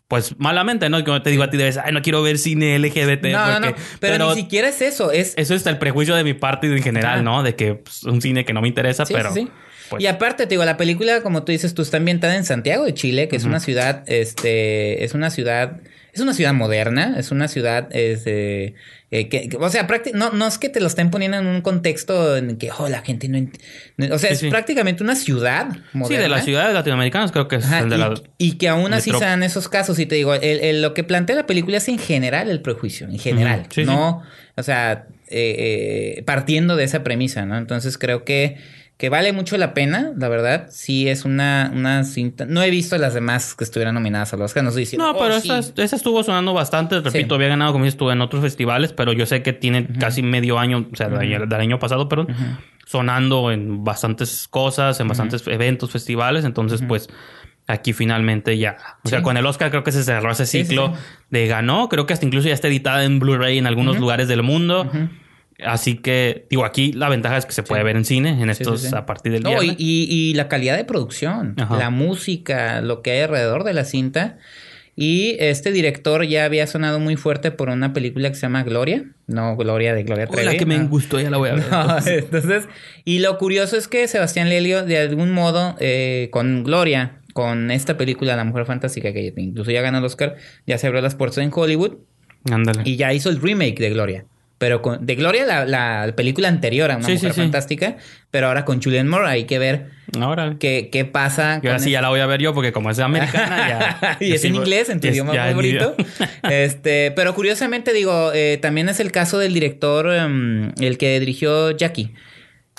Pues 0.09 0.35
malamente, 0.39 0.89
¿no? 0.89 1.01
Como 1.05 1.21
te 1.21 1.29
digo 1.29 1.43
a 1.43 1.49
ti, 1.49 1.55
debes, 1.55 1.77
ay, 1.77 1.93
no 1.93 2.01
quiero 2.01 2.21
ver 2.21 2.37
cine 2.39 2.77
LGBT. 2.79 3.25
No, 3.31 3.47
no, 3.59 3.67
porque- 3.67 3.79
no. 3.79 3.87
Pero, 4.01 4.29
ni 4.35 4.41
siquiera 4.41 4.67
es 4.67 4.81
eso. 4.81 5.11
Es. 5.11 5.35
Eso 5.37 5.53
es 5.53 5.65
el 5.67 5.77
prejuicio 5.77 6.15
de 6.15 6.23
mi 6.25 6.33
parte 6.33 6.67
y 6.67 6.71
en 6.71 6.81
general. 6.83 7.23
¿no? 7.23 7.43
De 7.43 7.55
que 7.55 7.75
pues, 7.75 8.03
un 8.03 8.19
cine 8.21 8.43
que 8.43 8.51
no 8.51 8.61
me 8.61 8.67
interesa, 8.67 9.05
Sí, 9.05 9.13
pero. 9.13 9.31
sí, 9.33 9.41
sí. 9.43 9.51
pues, 9.89 10.03
y 10.03 10.07
aparte, 10.07 10.43
te 10.45 10.49
digo, 10.49 10.65
la 10.65 10.77
película, 10.77 11.21
como 11.21 11.43
tú 11.43 11.51
dices, 11.51 11.75
tú 11.75 11.83
está 11.83 11.97
ambientada 11.97 12.35
en 12.35 12.43
Santiago 12.43 12.85
de 12.85 12.93
Chile, 12.95 13.27
que 13.27 13.35
es 13.35 13.43
una 13.45 13.59
ciudad, 13.59 14.03
este, 14.07 15.03
es 15.03 15.13
una 15.13 15.29
ciudad, 15.29 15.79
es 16.19 16.23
una 16.23 16.33
ciudad 16.33 16.53
moderna, 16.53 17.15
es 17.17 17.31
una 17.31 17.47
ciudad, 17.47 17.87
este, 17.95 18.75
eh, 19.11 19.27
que, 19.29 19.49
que- 19.49 19.57
o 19.57 19.69
sea, 19.69 19.87
no, 20.13 20.31
no 20.31 20.47
es 20.47 20.57
que 20.57 20.69
te 20.69 20.79
lo 20.79 20.87
estén 20.87 21.09
poniendo 21.09 21.37
en 21.37 21.47
un 21.47 21.61
contexto 21.61 22.37
en 22.37 22.57
que, 22.57 22.69
oh, 22.77 22.87
la 22.89 23.01
gente 23.01 23.27
no, 23.27 23.39
o 24.13 24.19
sea, 24.19 24.29
Sí, 24.29 24.33
es 24.33 24.39
sí. 24.39 24.49
prácticamente 24.49 25.03
una 25.03 25.15
ciudad 25.15 25.67
sí, 25.71 25.79
moderna. 25.93 26.23
de 26.23 26.29
las 26.29 26.45
ciudades 26.45 26.73
latinoamericanas 26.73 27.31
creo 27.31 27.47
que 27.47 27.55
es 27.57 27.65
Ajá, 27.65 27.79
el 27.79 27.89
de 27.89 27.95
y, 27.95 27.99
la. 27.99 28.13
y 28.37 28.51
que 28.57 28.69
aún 28.69 28.93
así 28.93 29.11
se 29.11 29.25
dan 29.25 29.43
esos 29.43 29.67
casos. 29.69 29.97
Y 29.99 30.05
te 30.05 30.15
digo, 30.15 30.33
el- 30.35 30.43
el- 30.59 30.81
lo 30.81 30.93
que 30.93 31.03
plantea 31.03 31.35
la 31.35 31.45
película 31.45 31.77
es 31.77 31.87
en 31.87 31.97
general 31.97 32.49
el 32.49 32.61
prejuicio, 32.61 33.07
en 33.07 33.17
general. 33.19 33.65
Sí, 33.69 33.83
no, 33.85 34.21
o 34.55 34.63
sea, 34.63 35.07
eh, 35.29 36.15
eh, 36.17 36.23
partiendo 36.23 36.75
de 36.75 36.83
esa 36.83 37.03
premisa, 37.03 37.45
¿no? 37.45 37.57
Entonces 37.57 37.97
creo 37.97 38.23
que 38.25 38.57
que 38.99 39.07
vale 39.07 39.31
mucho 39.31 39.55
la 39.57 39.73
pena, 39.73 40.11
la 40.17 40.27
verdad. 40.27 40.67
Sí, 40.71 41.07
es 41.07 41.23
una, 41.23 41.71
una 41.73 42.03
cinta. 42.03 42.45
No 42.45 42.61
he 42.61 42.69
visto 42.69 42.97
las 42.97 43.13
demás 43.13 43.55
que 43.55 43.63
estuvieran 43.63 43.95
nominadas 43.95 44.33
a 44.33 44.35
los 44.37 44.47
Oscar. 44.51 44.61
No 44.61 44.69
estoy 44.69 44.81
diciendo. 44.83 45.07
No, 45.13 45.17
pero 45.17 45.37
"Oh, 45.37 45.39
sí". 45.39 45.49
esa, 45.77 45.95
estuvo 45.95 46.21
sonando 46.21 46.53
bastante. 46.53 46.99
Repito, 46.99 47.35
había 47.35 47.47
ganado, 47.47 47.71
como 47.71 47.85
dices 47.85 47.97
tú, 47.97 48.11
en 48.11 48.19
otros 48.19 48.41
festivales, 48.43 48.91
pero 48.91 49.13
yo 49.13 49.25
sé 49.25 49.41
que 49.41 49.53
tiene 49.53 49.87
casi 49.87 50.21
medio 50.21 50.59
año, 50.59 50.85
o 50.91 50.95
sea, 50.97 51.07
del 51.07 51.17
año- 51.19 51.45
del 51.47 51.61
año 51.61 51.79
pasado, 51.79 52.09
perdón, 52.09 52.27
sonando 52.85 53.51
en 53.51 53.85
bastantes 53.85 54.47
cosas, 54.49 54.99
en 54.99 55.07
bastantes 55.07 55.47
eventos, 55.47 55.91
festivales. 55.91 56.43
Entonces, 56.43 56.83
pues, 56.85 57.07
aquí 57.67 57.93
finalmente 57.93 58.57
ya. 58.57 58.75
O 59.05 59.07
sea, 59.07 59.21
con 59.23 59.37
el 59.37 59.45
Oscar 59.45 59.69
creo 59.69 59.85
que 59.85 59.93
se 59.93 60.03
cerró 60.03 60.29
ese 60.31 60.45
ciclo 60.45 60.93
sí. 60.93 61.01
de 61.29 61.47
ganó. 61.47 61.87
Creo 61.87 62.05
que 62.05 62.11
hasta 62.11 62.25
incluso 62.25 62.49
ya 62.49 62.53
está 62.53 62.67
editada 62.67 63.05
en 63.05 63.19
Blu-ray 63.19 63.59
en 63.59 63.65
algunos 63.65 63.97
lugares 63.97 64.27
del 64.27 64.43
mundo. 64.43 64.91
Así 65.65 65.95
que, 65.97 66.45
digo, 66.49 66.63
aquí 66.65 66.93
la 66.93 67.09
ventaja 67.09 67.37
es 67.37 67.45
que 67.45 67.51
se 67.51 67.63
puede 67.63 67.83
ver 67.83 67.95
en 67.97 68.05
cine, 68.05 68.41
en 68.41 68.49
estos, 68.49 68.81
sí, 68.81 68.87
sí. 68.89 68.95
a 68.95 69.05
partir 69.05 69.31
del 69.33 69.43
No, 69.43 69.61
y, 69.61 69.75
y- 69.77 70.07
y 70.09 70.33
la 70.33 70.47
calidad 70.47 70.77
de 70.77 70.85
producción, 70.85 71.55
Ajá. 71.57 71.77
la 71.77 71.89
música, 71.89 72.81
lo 72.81 73.01
que 73.01 73.11
hay 73.11 73.19
alrededor 73.21 73.63
de 73.63 73.73
la 73.73 73.83
cinta. 73.85 74.37
Y 74.95 75.37
este 75.39 75.71
director 75.71 76.25
ya 76.25 76.43
había 76.43 76.67
sonado 76.67 76.99
muy 76.99 77.15
fuerte 77.15 77.51
por 77.51 77.69
una 77.69 77.93
película 77.93 78.27
que 78.29 78.35
se 78.35 78.41
llama 78.41 78.63
Gloria. 78.63 79.05
No, 79.27 79.55
Gloria 79.55 79.93
de 79.93 80.03
Gloria 80.03 80.27
Trevi. 80.27 80.47
Hola, 80.49 80.57
que 80.57 80.65
me 80.65 80.77
gustó, 80.87 81.21
ya 81.21 81.29
la 81.29 81.37
voy 81.37 81.49
a 81.49 81.53
ver. 81.55 81.63
No, 81.71 81.97
entonces, 82.05 82.67
y 83.05 83.19
lo 83.19 83.37
curioso 83.37 83.77
es 83.77 83.87
que 83.87 84.07
Sebastián 84.09 84.49
Lelio, 84.49 84.83
de 84.85 84.97
algún 84.97 85.31
modo, 85.31 85.75
eh, 85.79 86.27
con 86.31 86.63
Gloria, 86.65 87.21
con 87.33 87.71
esta 87.71 87.95
película 87.95 88.35
La 88.35 88.43
Mujer 88.43 88.65
Fantástica, 88.65 89.13
que 89.13 89.33
incluso 89.37 89.71
ya 89.71 89.81
ganó 89.81 89.99
el 89.99 90.03
Oscar, 90.03 90.35
ya 90.67 90.77
se 90.77 90.87
abrió 90.87 91.01
las 91.01 91.15
puertas 91.15 91.37
en 91.39 91.51
Hollywood 91.53 91.99
Ándale. 92.51 92.81
y 92.83 92.97
ya 92.97 93.13
hizo 93.13 93.29
el 93.29 93.41
remake 93.41 93.79
de 93.79 93.89
Gloria. 93.91 94.25
Pero 94.59 94.81
con, 94.81 95.05
de 95.05 95.15
Gloria, 95.15 95.45
la, 95.45 95.65
la 95.65 96.13
película 96.15 96.47
anterior 96.49 96.91
a 96.91 96.97
Una 96.97 97.05
Sí, 97.07 97.13
Mujer 97.13 97.33
sí. 97.33 97.39
Fantástica, 97.41 97.95
pero 98.29 98.47
ahora 98.47 98.65
con 98.65 98.81
Julianne 98.81 99.09
Moore 99.09 99.27
hay 99.29 99.45
que 99.45 99.57
ver 99.57 99.87
Ahora. 100.19 100.57
qué, 100.59 100.89
qué 100.91 101.05
pasa. 101.05 101.61
Y 101.63 101.67
ahora 101.67 101.79
sí 101.79 101.91
ya 101.91 102.01
la 102.01 102.09
voy 102.09 102.19
a 102.19 102.25
ver 102.25 102.41
yo 102.41 102.53
porque 102.53 102.71
como 102.73 102.91
es 102.91 102.99
americana 102.99 103.69
ya... 103.99 104.17
y 104.19 104.33
es 104.33 104.43
en 104.43 104.55
inglés, 104.55 104.89
en 104.89 104.99
tu 104.99 105.07
idioma 105.07 105.33
favorito. 105.33 105.95
este, 106.51 107.11
pero 107.11 107.33
curiosamente 107.33 107.93
digo, 107.93 108.31
eh, 108.33 108.59
también 108.61 108.89
es 108.89 108.99
el 108.99 109.11
caso 109.13 109.39
del 109.39 109.53
director, 109.53 110.13
em, 110.13 110.73
el 110.81 110.97
que 110.97 111.19
dirigió 111.21 111.71
Jackie. 111.71 112.13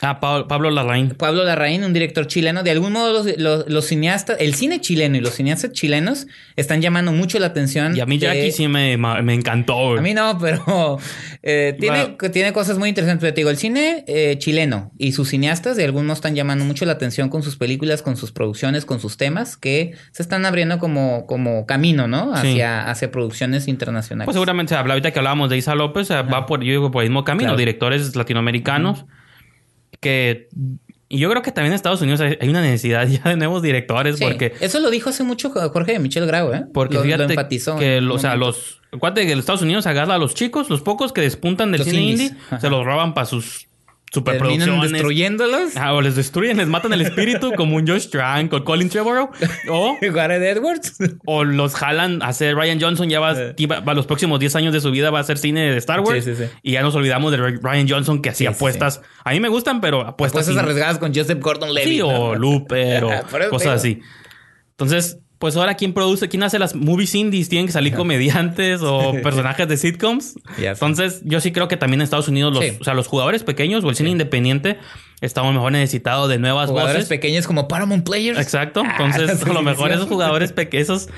Ah, 0.03 0.19
Pablo, 0.19 0.71
Larraín. 0.71 1.11
Pablo 1.11 1.45
Larraín, 1.45 1.85
un 1.85 1.93
director 1.93 2.27
chileno. 2.27 2.63
De 2.63 2.71
algún 2.71 2.93
modo, 2.93 3.13
los, 3.13 3.39
los- 3.39 3.69
los 3.69 3.85
cineastas, 3.85 4.39
el 4.41 4.55
cine 4.55 4.81
chileno 4.81 5.17
y 5.17 5.21
los 5.21 5.35
cineastas 5.35 5.73
chilenos 5.73 6.27
están 6.57 6.81
llamando 6.81 7.13
mucho 7.13 7.39
la 7.39 7.47
atención. 7.49 7.97
Y 7.97 8.01
a 8.01 8.07
mí 8.07 8.17
de- 8.17 8.27
Jackie 8.27 8.53
sí 8.53 8.67
me, 8.67 8.97
me 8.97 9.35
encantó. 9.35 9.99
A 9.99 10.01
mí 10.01 10.15
no, 10.15 10.39
pero 10.41 10.99
eh, 11.43 11.77
tiene, 11.79 12.05
Bueno. 12.17 12.31
tiene 12.33 12.53
cosas 12.55 12.79
muy 12.79 12.89
interesantes. 12.89 13.21
Pero 13.21 13.35
te 13.35 13.41
digo, 13.43 13.51
el 13.51 13.57
cine 13.59 14.05
eh, 14.07 14.37
chileno 14.39 14.91
y 14.97 15.13
sus 15.13 15.29
cineastas 15.29 15.77
de 15.77 15.85
algún 15.85 16.07
modo 16.07 16.15
están 16.15 16.35
llamando 16.35 16.65
mucho 16.65 16.85
la 16.87 16.93
atención 16.93 17.29
con 17.29 17.43
sus 17.43 17.57
películas, 17.57 18.01
con 18.03 18.17
sus 18.17 18.33
producciones, 18.33 18.85
con 18.87 19.01
sus 19.01 19.17
temas, 19.19 19.57
que 19.59 19.93
se 20.13 20.23
están 20.23 20.47
abriendo 20.47 20.79
como, 20.79 21.27
como 21.27 21.67
camino, 21.67 22.09
¿no? 22.09 22.35
Sí. 22.37 22.49
Hacia, 22.53 22.91
hacia 22.91 23.11
producciones 23.11 23.69
internacionales. 23.69 24.25
Pues 24.25 24.35
seguramente 24.35 24.75
ahorita 24.75 25.11
que 25.11 25.19
hablábamos 25.19 25.51
de 25.51 25.59
Isa 25.59 25.75
López, 25.75 26.11
va 26.11 26.47
por, 26.47 26.61
yo 26.65 26.71
digo, 26.71 26.91
por 26.91 27.03
el 27.03 27.11
mismo 27.11 27.25
camino, 27.25 27.49
Claro. 27.51 27.59
directores 27.59 28.17
latinoamericanos 28.17 29.05
que... 30.01 30.49
Y 31.09 31.19
yo 31.19 31.29
creo 31.29 31.43
que 31.43 31.51
también 31.51 31.73
en 31.73 31.77
Estados 31.77 32.01
Unidos 32.03 32.21
hay, 32.21 32.49
una 32.49 32.63
necesidad 32.63 33.07
ya 33.09 33.23
de 33.23 33.37
nuevos 33.37 33.63
directores 33.63 34.17
Sí, 34.19 34.25
porque... 34.25 34.55
Eso 34.61 34.81
lo 34.81 34.91
dijo 34.91 35.11
hace 35.11 35.25
mucho 35.25 35.51
Jorge 35.51 35.99
Michel 35.99 36.27
Grau, 36.27 36.53
¿eh? 36.53 36.67
Porque 36.73 36.95
lo, 36.95 37.03
fíjate 37.03 37.25
lo 37.25 37.31
enfatizó. 37.31 37.77
que, 37.77 37.97
en 37.97 38.11
o 38.11 38.19
sea, 38.19 38.37
los... 38.37 38.81
Acuérdate 38.93 39.27
que 39.27 39.33
en 39.33 39.39
Estados 39.39 39.63
Unidos 39.63 39.87
agarra 39.87 40.15
a 40.15 40.19
los 40.19 40.35
chicos, 40.35 40.69
los 40.69 40.83
pocos 40.83 41.13
que 41.13 41.21
despuntan 41.21 41.71
del 41.71 41.81
Los 41.81 41.89
cine 41.89 42.03
indies. 42.03 42.31
indie, 42.31 42.45
Ajá. 42.47 42.61
se 42.61 42.71
los 42.71 42.85
roban 42.85 43.15
para 43.15 43.25
sus 43.27 43.69
Terminan 44.13 44.81
destruyéndolos. 44.81 45.77
Ah, 45.77 45.95
o 45.95 46.01
les 46.01 46.17
destruyen, 46.17 46.57
les 46.57 46.67
matan 46.67 46.93
el 46.93 47.01
espíritu 47.01 47.53
como 47.57 47.77
un 47.77 47.87
Josh 47.87 48.09
Trank 48.09 48.53
o 48.53 48.65
Colin 48.65 48.89
Trevorrow. 48.89 49.31
O, 49.69 49.97
Gareth 50.03 50.43
Edwards. 50.43 50.97
o 51.27 51.45
los 51.45 51.75
jalan 51.77 52.21
a 52.21 52.27
hacer 52.29 52.57
Ryan 52.57 52.81
Johnson. 52.81 53.09
Ya 53.09 53.21
va, 53.21 53.35
Eh. 53.41 53.55
va- 53.67 53.95
los 53.95 54.07
próximos 54.07 54.41
10 54.41 54.57
años 54.57 54.73
de 54.73 54.81
su 54.81 54.91
vida 54.91 55.11
va 55.11 55.19
a 55.19 55.21
hacer 55.21 55.39
cine 55.39 55.71
de 55.71 55.77
Star 55.79 56.01
Wars. 56.01 56.25
Sí, 56.25 56.35
sí, 56.35 56.45
sí. 56.45 56.51
Y 56.63 56.73
ya 56.73 56.83
nos 56.83 56.95
olvidamos 56.97 57.31
de 57.31 57.37
Ryan 57.39 57.89
Johnson 57.89 58.21
que 58.21 58.31
hacía 58.31 58.51
apuestas. 58.51 59.01
A 59.25 59.31
mí 59.31 59.39
me 59.39 59.49
gustan, 59.49 59.81
pero 59.81 60.01
apuestas. 60.01 60.43
Apuestas 60.43 60.55
sin- 60.55 60.59
arriesgadas 60.59 60.99
con 60.99 61.15
Joseph 61.15 61.39
Gordon-Levitt. 61.41 61.93
Sí, 61.95 62.01
o. 62.03 62.35
Looper 62.35 63.05
o 63.05 63.13
eso 63.41 63.51
cosas 63.51 63.69
así. 63.77 64.01
Entonces, 64.73 65.19
pues 65.41 65.57
ahora, 65.57 65.75
¿quién 65.75 65.95
produce? 65.95 66.29
¿Quién 66.29 66.43
hace 66.43 66.59
las 66.59 66.75
movies 66.75 67.15
indies? 67.15 67.49
¿Tienen 67.49 67.67
que 67.67 67.73
salir 67.73 67.95
comediantes 67.95 68.83
o 68.83 69.13
personajes 69.23 69.67
de 69.67 69.77
sitcoms? 69.79 70.39
Entonces, 70.59 71.23
yo 71.25 71.41
sí 71.41 71.51
creo 71.51 71.67
que 71.67 71.77
también 71.79 72.01
en 72.01 72.05
Estados 72.05 72.29
Unidos, 72.29 72.53
los, 72.53 72.63
Sí. 72.63 72.77
o 72.79 72.85
sea, 72.85 72.93
los 72.95 73.09
jugadores 73.09 73.43
pequeños 73.43 73.83
o 73.83 73.89
el 73.89 73.97
cine 73.97 74.11
independiente 74.11 74.79
estamos 75.23 75.53
mejor 75.55 75.73
necesitados 75.73 76.29
de 76.29 76.39
nuevas 76.39 76.69
Jugadores 76.69 76.97
voces. 76.97 77.09
pequeños 77.09 77.47
como 77.47 77.67
Paramount 77.69 78.05
Players. 78.07 78.39
Exacto. 78.39 78.83
Ah, 78.87 78.97
Entonces, 79.01 79.43
a 79.43 79.53
lo 79.53 79.63
mejor 79.63 79.91
esos 79.91 80.07
jugadores 80.09 80.53
pequeños, 80.53 81.09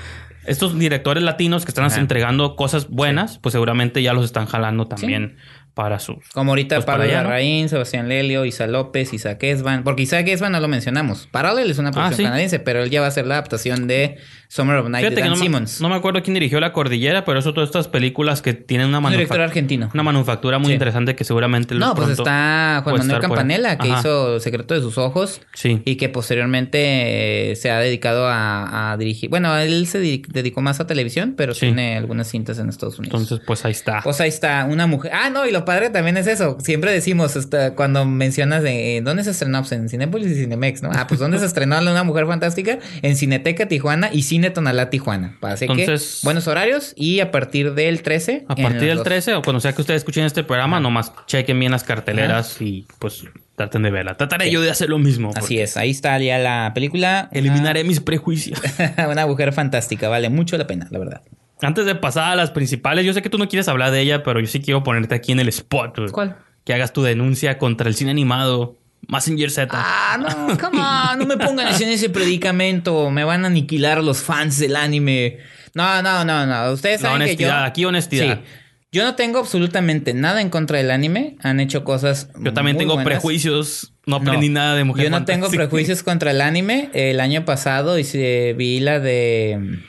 estos 0.45 0.79
directores 0.79 1.21
latinos 1.21 1.65
que 1.65 1.71
están 1.71 1.85
Ajá. 1.85 1.99
entregando 1.99 2.55
cosas 2.55 2.89
buenas, 2.89 3.39
pues 3.39 3.51
seguramente 3.51 4.01
ya 4.01 4.13
los 4.13 4.23
están 4.25 4.45
jalando 4.45 4.87
también 4.87 5.35
para 5.73 5.99
sus. 5.99 6.29
Como 6.33 6.51
ahorita 6.51 6.75
Pues 6.75 6.85
para 6.85 6.99
Pablo. 6.99 7.13
Larraín, 7.13 7.67
Sebastián 7.69 8.07
Lelio, 8.09 8.45
Isa 8.45 8.67
López, 8.67 9.13
Isaac 9.13 9.41
Esban. 9.43 9.83
Porque 9.83 10.03
Isaac 10.03 10.27
Esban 10.27 10.51
no 10.51 10.59
lo 10.59 10.67
mencionamos. 10.67 11.27
Parallel 11.31 11.71
es 11.71 11.79
una 11.79 11.91
producción 11.91 12.13
Ah, 12.13 12.17
sí. 12.17 12.23
canadiense, 12.23 12.59
pero 12.59 12.83
él 12.83 12.89
ya 12.89 12.99
va 12.99 13.07
a 13.07 13.09
hacer 13.09 13.25
la 13.25 13.35
adaptación 13.35 13.87
de 13.87 14.17
Summer 14.53 14.75
of 14.77 14.87
Night 14.89 15.01
Fíjate 15.03 15.15
de 15.15 15.21
que 15.23 15.29
Dan 15.29 15.31
no, 15.31 15.35
me- 15.37 15.43
Simmons. 15.45 15.81
no 15.81 15.89
me 15.89 15.95
acuerdo 15.95 16.21
quién 16.21 16.35
dirigió 16.35 16.59
La 16.59 16.73
Cordillera, 16.73 17.25
pero 17.25 17.39
es 17.39 17.47
otra 17.47 17.61
de 17.61 17.65
estas 17.65 17.87
películas 17.87 18.41
que 18.43 18.53
tienen 18.53 18.87
una 18.87 18.99
un 18.99 19.05
director 19.05 19.37
manufactura. 19.37 19.43
argentino. 19.45 19.89
Una 19.93 20.03
manufactura 20.03 20.59
muy 20.59 20.67
Sí. 20.67 20.73
interesante 20.73 21.15
que 21.15 21.23
seguramente 21.23 21.73
No, 21.73 21.95
pues 21.95 22.09
está 22.09 22.81
Juan 22.83 22.97
Manuel. 22.99 23.19
Campanella, 23.19 23.77
que 23.79 23.87
hizo 23.87 24.39
Secreto 24.39 24.75
de 24.75 24.81
sus 24.81 24.97
Ojos. 24.99 25.41
Sí. 25.53 25.81
Y 25.85 25.95
que 25.95 26.07
posteriormente 26.09 27.51
eh, 27.51 27.55
se 27.55 27.71
ha 27.71 27.79
dedicado 27.79 28.27
a, 28.27 28.91
a 28.91 28.97
dirigir. 28.97 29.29
Bueno, 29.29 29.57
él 29.57 29.87
se 29.87 29.99
di- 29.99 30.21
dedicó 30.27 30.61
más 30.61 30.79
a 30.79 30.87
televisión, 30.87 31.33
pero 31.35 31.53
Sí. 31.53 31.61
tiene 31.67 31.97
algunas 31.97 32.27
cintas 32.29 32.59
en 32.59 32.69
Estados 32.69 32.99
Unidos. 32.99 33.19
Entonces, 33.21 33.43
pues 33.45 33.65
ahí 33.65 33.71
está. 33.71 34.01
Pues 34.03 34.21
ahí 34.21 34.29
está, 34.29 34.65
una 34.69 34.85
mujer. 34.87 35.11
Ah, 35.13 35.29
no, 35.29 35.47
y 35.47 35.51
lo 35.51 35.65
padre 35.65 35.89
también 35.89 36.17
es 36.17 36.27
eso. 36.27 36.57
Siempre 36.61 36.91
decimos, 36.91 37.35
hasta 37.35 37.75
cuando 37.75 38.05
mencionas 38.05 38.61
de 38.63 39.01
dónde 39.03 39.23
se 39.23 39.31
estrenó, 39.31 39.59
pues 39.61 39.71
en 39.71 39.89
Cinépolis 39.89 40.31
y 40.31 40.35
Cinemex, 40.35 40.83
¿no? 40.83 40.91
Ah, 40.93 41.07
pues 41.07 41.19
dónde 41.19 41.39
se 41.39 41.45
estrenó 41.45 41.79
Una 41.79 42.03
Mujer 42.03 42.27
Fantástica 42.27 42.77
en 43.01 43.15
Cineteca 43.15 43.67
Tijuana 43.67 44.09
y 44.11 44.23
Cine 44.23 44.42
Tonalá 44.51 44.89
Tijuana. 44.89 45.37
Así 45.41 45.65
Entonces- 45.65 46.19
que 46.21 46.25
buenos 46.25 46.47
horarios 46.47 46.93
y 46.95 47.19
a 47.19 47.31
partir 47.31 47.73
del 47.73 48.01
13. 48.01 48.45
a 48.47 48.55
partir 48.55 48.81
del 48.81 48.97
dos. 48.97 49.03
13 49.03 49.35
o 49.35 49.41
cuando 49.41 49.59
sea 49.59 49.73
que 49.73 49.81
ustedes 49.81 50.01
escuchen 50.01 50.25
este 50.25 50.43
programa, 50.43 50.79
nomás 50.79 51.13
chequen 51.27 51.59
bien 51.59 51.71
las 51.71 51.83
carteleras 51.83 52.61
y 52.61 52.85
pues 52.99 53.25
traten 53.55 53.83
de 53.83 53.91
verla. 53.91 54.15
Trataré 54.15 54.51
yo 54.51 54.61
de 54.61 54.69
hacer 54.69 54.89
lo 54.89 54.99
mismo. 54.99 55.31
Así 55.35 55.59
es, 55.59 55.77
ahí 55.77 55.91
está 55.91 56.17
ya 56.19 56.37
la 56.39 56.71
película. 56.73 57.29
Eliminaré 57.31 57.83
mis 57.83 57.99
prejuicios. 57.99 58.61
Una, 59.09 59.25
mujer 59.27 59.53
fantástica, 59.53 60.09
vale 60.09 60.29
mucho 60.29 60.57
la 60.57 60.67
pena, 60.67 60.87
la 60.89 60.99
verdad. 60.99 61.21
Antes 61.61 61.85
de 61.85 61.95
pasar 61.95 62.31
a 62.31 62.35
las 62.35 62.51
principales, 62.51 63.05
yo 63.05 63.13
sé 63.13 63.21
que 63.21 63.29
tú 63.29 63.37
no 63.37 63.47
quieres 63.47 63.67
hablar 63.67 63.91
de 63.91 64.01
ella, 64.01 64.23
pero 64.23 64.39
yo 64.39 64.47
sí 64.47 64.59
quiero 64.59 64.83
ponerte 64.83 65.15
aquí 65.15 65.31
en 65.31 65.39
el 65.39 65.47
spot. 65.47 66.11
¿Cuál? 66.11 66.37
Que 66.65 66.73
hagas 66.73 66.93
tu 66.93 67.03
denuncia 67.03 67.57
contra 67.57 67.87
el 67.87 67.95
cine 67.95 68.11
animado 68.11 68.79
Massinger 69.07 69.51
Z. 69.51 69.69
Ah, 69.73 70.17
no, 70.19 70.57
come 70.57 70.79
on, 70.79 71.19
no 71.19 71.25
me 71.25 71.37
pongan 71.37 71.67
en 71.81 71.89
ese 71.89 72.09
predicamento. 72.09 73.09
Me 73.11 73.23
van 73.23 73.43
a 73.43 73.47
aniquilar 73.47 74.03
los 74.03 74.21
fans 74.21 74.59
del 74.59 74.75
anime. 74.75 75.37
No, 75.73 76.01
no, 76.01 76.23
no, 76.23 76.45
no. 76.45 76.71
Ustedes 76.71 77.01
La 77.01 77.09
saben 77.09 77.21
que 77.27 77.35
yo. 77.35 77.47
honestidad, 77.47 77.65
aquí 77.65 77.85
honestidad. 77.85 78.37
Sí. 78.37 78.43
Yo 78.91 79.03
no 79.03 79.15
tengo 79.15 79.39
absolutamente 79.39 80.13
nada 80.13 80.39
en 80.39 80.49
contra 80.51 80.77
del 80.77 80.91
anime. 80.91 81.35
Han 81.41 81.59
hecho 81.59 81.83
cosas. 81.83 82.29
Yo 82.39 82.53
también 82.53 82.75
muy 82.75 82.83
tengo 82.83 82.93
buenas. 82.93 83.11
prejuicios. 83.11 83.93
No 84.05 84.17
aprendí 84.17 84.49
No, 84.49 84.55
nada 84.59 84.75
de 84.75 84.83
mujer 84.83 85.05
Yo 85.05 85.09
no 85.09 85.25
tengo 85.25 85.49
prejuicios 85.49 86.03
contra 86.03 86.29
el 86.31 86.41
anime. 86.41 86.89
El 86.93 87.19
año 87.19 87.43
pasado 87.43 87.97
hice, 87.97 88.53
vi 88.53 88.79
la 88.79 88.99
de. 88.99 89.79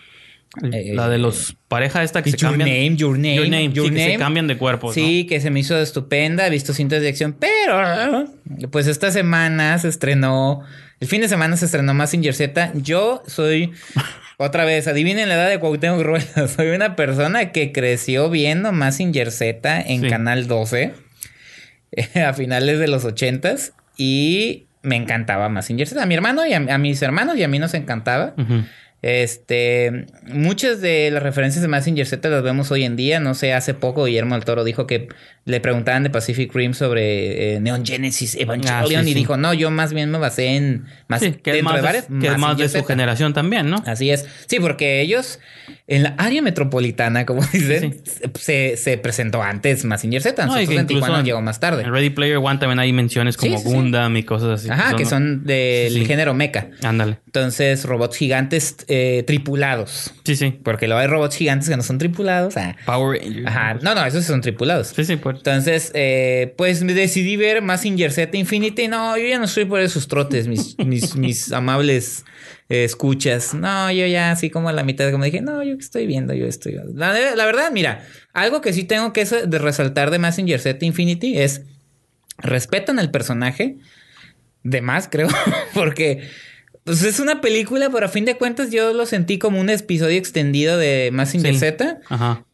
Eh, 0.73 0.93
La 0.95 1.09
de 1.09 1.19
los 1.19 1.57
pareja 1.69 2.03
esta 2.03 2.23
que 2.23 2.31
se 2.31 2.37
Your 2.37 2.51
cambian. 2.53 2.69
Name, 2.69 2.97
Your 2.97 3.17
Name, 3.19 3.35
Your 3.37 3.49
Name, 3.49 3.73
Your 3.73 3.89
sí, 3.89 3.93
que 3.95 3.99
se 4.01 4.07
Name. 4.09 4.19
cambian 4.19 4.47
de 4.47 4.57
cuerpo. 4.57 4.93
Sí, 4.93 5.27
que 5.27 5.41
se 5.41 5.51
me 5.51 5.61
hizo 5.61 5.79
estupenda, 5.79 6.47
he 6.47 6.51
visto 6.51 6.73
cintas 6.75 7.03
de 7.03 7.09
acción, 7.09 7.37
pero 7.39 8.27
pues 8.71 8.87
esta 8.87 9.11
semana 9.11 9.79
se 9.79 9.89
estrenó, 9.89 10.61
el 11.01 11.09
fin 11.09 11.21
de 11.21 11.29
semana 11.29 11.57
se 11.57 11.65
estrenó 11.67 11.95
Massinger 11.95 12.35
Z. 12.35 12.73
Yo 12.75 13.23
soy, 13.27 13.73
otra 14.39 14.65
vez, 14.65 14.87
adivinen 14.89 15.29
la 15.29 15.35
edad 15.35 15.49
de 15.51 15.59
Cuauhtémoc 15.59 16.03
Rueda, 16.03 16.49
soy 16.55 16.69
una 16.69 16.97
persona 16.97 17.53
que 17.53 17.73
creció 17.73 18.31
viendo 18.31 18.73
Massinger 18.73 19.31
Z 19.31 19.81
en 19.81 20.03
Sí. 20.03 20.09
Canal 20.09 20.47
12 20.47 20.93
eh, 21.93 22.21
a 22.23 22.33
finales 22.35 22.79
de 22.79 22.89
los 22.89 23.05
80s 23.05 23.73
y 23.97 24.67
me 24.83 24.97
encantaba 24.97 25.49
Massinger 25.49 25.87
Z. 25.89 26.03
A 26.03 26.07
mi 26.07 26.15
hermano 26.15 26.45
y 26.47 26.53
a, 26.53 26.57
a 26.59 26.79
mis 26.79 27.01
hermanos 27.03 27.37
y 27.39 27.43
a 27.43 27.49
mí 27.49 27.59
nos 27.59 27.73
encantaba. 27.75 28.35
Ujú. 28.37 28.65
Este, 29.07 30.07
muchas 30.29 30.81
de 30.81 31.11
las 31.11 31.23
referencias 31.23 31.61
de 31.61 31.69
Massinger 31.69 32.07
Z 32.07 32.27
las 32.31 32.43
vemos 32.43 32.71
hoy 32.71 32.85
en 32.85 32.97
día. 32.97 33.21
No 33.21 33.35
sé, 33.35 33.53
hace 33.53 33.75
poco 33.75 34.07
Guillermo 34.07 34.35
del 34.35 34.47
Toro 34.47 34.65
dijo 34.65 34.87
que 34.87 35.09
le 35.45 35.61
preguntaban 35.61 36.05
de 36.05 36.09
Pacific 36.09 36.51
Rim 36.55 36.73
sobre 36.73 37.57
eh, 37.57 37.61
Neon 37.61 37.85
Genesis 37.85 38.35
Evangelion 38.35 39.01
Ah, 39.01 39.05
sí, 39.05 39.11
y 39.11 39.13
sí. 39.13 39.15
dijo, 39.15 39.37
no, 39.37 39.53
yo 39.53 39.71
más 39.71 39.93
bien 39.93 40.11
me 40.11 40.17
basé 40.17 40.57
en... 40.57 40.87
Más, 41.09 41.21
Sí, 41.21 41.33
que 41.33 41.53
dentro 41.53 41.65
más, 41.75 41.77
de 41.77 41.83
varias, 41.83 42.05
que 42.07 42.31
más 42.39 42.59
su 42.59 42.67
Z. 42.69 42.85
generación 42.87 43.35
también, 43.35 43.69
¿no? 43.69 43.83
Así 43.87 44.09
es. 44.11 44.25
Sí, 44.47 44.59
porque 44.59 45.03
ellos 45.03 45.39
en 45.87 46.03
la 46.03 46.15
área 46.17 46.41
metropolitana, 46.41 47.27
como 47.27 47.43
dicen, 47.53 48.01
se, 48.41 48.79
se 48.79 48.97
presentó 48.97 49.43
antes 49.43 49.85
Massinger 49.85 50.23
Z. 50.23 50.47
No, 50.47 50.53
Nosotros 50.55 50.69
que 50.71 50.81
en 50.81 50.87
Tijuana 50.87 51.19
en- 51.19 51.27
llegó 51.27 51.43
más 51.43 51.61
tarde. 51.61 51.83
En 51.83 51.93
Ready 51.93 52.09
Player 52.09 52.39
One 52.39 52.59
también 52.59 52.79
hay 52.79 52.95
menciones 52.95 53.37
como. 53.37 53.61
Gundam 53.61 54.17
y 54.17 54.23
cosas 54.23 54.61
así. 54.63 54.71
Ajá, 54.71 54.97
que 54.97 55.05
son 55.05 55.45
del 55.45 55.93
Sí, 55.93 55.99
sí. 56.01 56.07
género 56.07 56.33
mecha. 56.33 56.69
Ándale. 56.83 57.19
Entonces, 57.27 57.85
robots 57.85 58.17
gigantes 58.17 58.77
eh, 58.97 59.25
tripulados. 59.25 60.13
Sí, 60.25 60.37
sí. 60.37 60.57
Porque 60.63 60.87
luego 60.87 61.01
hay 61.01 61.09
robots 61.09 61.35
gigantes 61.35 61.69
que 61.69 61.77
no 61.77 61.83
son 61.83 61.99
tripulados. 61.99 62.57
ah. 62.57 62.77
Power. 62.87 63.21
Ajá. 63.45 63.75
No, 63.83 63.93
no, 63.93 64.07
esos 64.07 64.25
son 64.25 64.41
tripulados. 64.41 64.93
Sí, 64.95 65.05
sí, 65.05 65.17
pues. 65.17 65.39
Entonces, 65.39 65.91
eh, 65.95 66.55
pues 66.57 66.85
me 66.85 66.95
decidí 66.95 67.37
ver 67.37 67.61
Massinger 67.61 68.13
Z 68.13 68.37
Infinity. 68.39 68.87
No, 68.87 69.17
yo 69.17 69.27
ya 69.27 69.39
no 69.39 69.47
estoy 69.47 69.65
por 69.65 69.81
esos 69.81 70.07
trotes, 70.07 70.47
mis, 70.47 70.79
mis, 70.87 71.17
mis 71.17 71.51
amables 71.51 72.25
eh, 72.69 72.85
escuchas. 72.85 73.53
No, 73.53 73.91
yo 73.91 74.07
ya 74.07 74.31
así 74.31 74.49
como 74.49 74.69
a 74.69 74.73
la 74.73 74.85
mitad, 74.85 75.11
como 75.11 75.25
dije, 75.25 75.41
no, 75.41 75.65
yo 75.65 75.75
estoy 75.75 76.07
viendo, 76.07 76.33
yo 76.33 76.47
estoy. 76.47 76.77
La, 76.95 77.35
la 77.35 77.47
verdad, 77.47 77.73
mira, 77.73 78.07
algo 78.33 78.61
que 78.61 78.73
sí 78.73 78.85
tengo 78.85 79.13
que 79.13 79.25
resaltar 79.25 80.13
de 80.13 80.21
Massinger 80.21 80.61
Z 80.61 80.87
Infinity 80.87 81.37
es 81.39 81.63
respetan 82.39 83.01
al 83.01 83.11
personaje 83.11 83.77
de 84.63 84.81
más, 84.83 85.09
creo, 85.09 85.29
porque 85.75 86.23
pues 86.85 87.03
es 87.03 87.19
una 87.19 87.41
película, 87.41 87.89
pero 87.91 88.07
a 88.07 88.09
fin 88.11 88.25
de 88.27 88.37
cuentas 88.37 88.71
yo 88.71 88.93
lo 88.93 89.07
sentí 89.07 89.39
como 89.39 89.59
un 89.59 89.71
episodio 89.71 90.19
extendido 90.19 90.77
de 90.77 91.09
Massinger 91.13 91.55
Sí. 91.55 91.61
Z. 91.61 92.01
Ajá. 92.11 92.45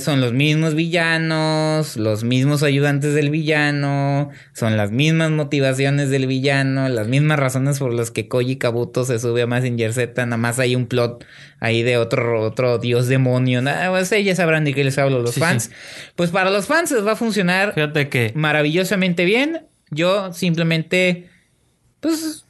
Son 0.00 0.20
los 0.20 0.32
mismos 0.32 0.74
villanos, 0.74 1.96
los 1.96 2.24
mismos 2.24 2.62
ayudantes 2.62 3.14
del 3.14 3.30
villano, 3.30 4.30
son 4.54 4.76
las 4.76 4.90
mismas 4.92 5.30
motivaciones 5.30 6.10
del 6.10 6.26
villano, 6.26 6.88
las 6.88 7.08
mismas 7.08 7.38
razones 7.38 7.78
por 7.78 7.92
las 7.92 8.10
que 8.10 8.28
Koji 8.28 8.56
Kabuto 8.56 9.04
se 9.04 9.18
sube 9.18 9.42
a 9.42 9.46
Massinger 9.46 9.92
Z, 9.92 10.24
nada 10.26 10.36
más 10.38 10.58
hay 10.58 10.74
un 10.74 10.86
plot 10.86 11.26
ahí 11.60 11.82
de 11.82 11.96
otro, 11.98 12.40
otro 12.42 12.78
dios 12.78 13.08
demonio, 13.08 13.60
nada 13.62 13.90
más 13.90 14.10
ya 14.10 14.34
sabrán 14.34 14.64
de 14.64 14.74
qué 14.74 14.84
les 14.84 14.96
hablo 14.98 15.20
los 15.20 15.34
Sí, 15.34 15.40
fans. 15.40 15.64
sí. 15.64 15.70
Pues 16.16 16.30
para 16.30 16.50
los 16.50 16.66
fans 16.66 16.90
les 16.92 17.06
va 17.06 17.12
a 17.12 17.16
funcionar 17.16 17.74
Fíjate 17.74 18.08
que. 18.08 18.32
maravillosamente 18.34 19.24
bien. 19.24 19.66
Yo 19.90 20.32
simplemente, 20.32 21.28
pues, 22.00 22.46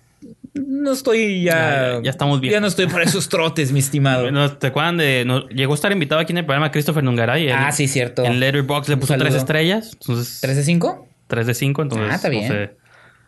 no 0.54 0.92
estoy 0.92 1.42
ya. 1.44 1.52
Ya- 1.96 2.02
ya 2.02 2.10
estamos 2.10 2.38
Ya 2.38 2.40
viejos. 2.42 2.60
no 2.60 2.66
estoy 2.68 2.86
por 2.86 3.02
esos 3.02 3.28
trotes, 3.28 3.72
mi 3.72 3.78
estimado. 3.78 4.30
¿no 4.30 4.52
¿Te 4.52 4.66
acuerdan 4.68 4.96
de.? 4.98 5.24
no- 5.24 5.48
llegó 5.48 5.72
a 5.72 5.76
estar 5.76 5.92
invitado 5.92 6.20
aquí 6.20 6.32
en 6.32 6.38
el 6.38 6.44
programa 6.44 6.70
Christopher 6.70 7.02
Nungaray. 7.04 7.48
él- 7.48 7.54
ah, 7.56 7.72
sí, 7.72 7.88
cierto. 7.88 8.24
En 8.24 8.40
Letterboxd 8.40 8.90
le 8.90 8.96
puso 8.98 9.16
tres 9.16 9.34
estrellas. 9.34 9.90
Entonces. 10.00 10.40
¿3 10.42 10.54
de 10.56 10.64
5? 10.64 11.08
3 11.26 11.46
de 11.46 11.54
5. 11.54 11.82
Entonces. 11.82 12.08
Ah, 12.10 12.14
está 12.16 12.28
no 12.28 12.32
bien. 12.32 12.48
sé. 12.48 12.76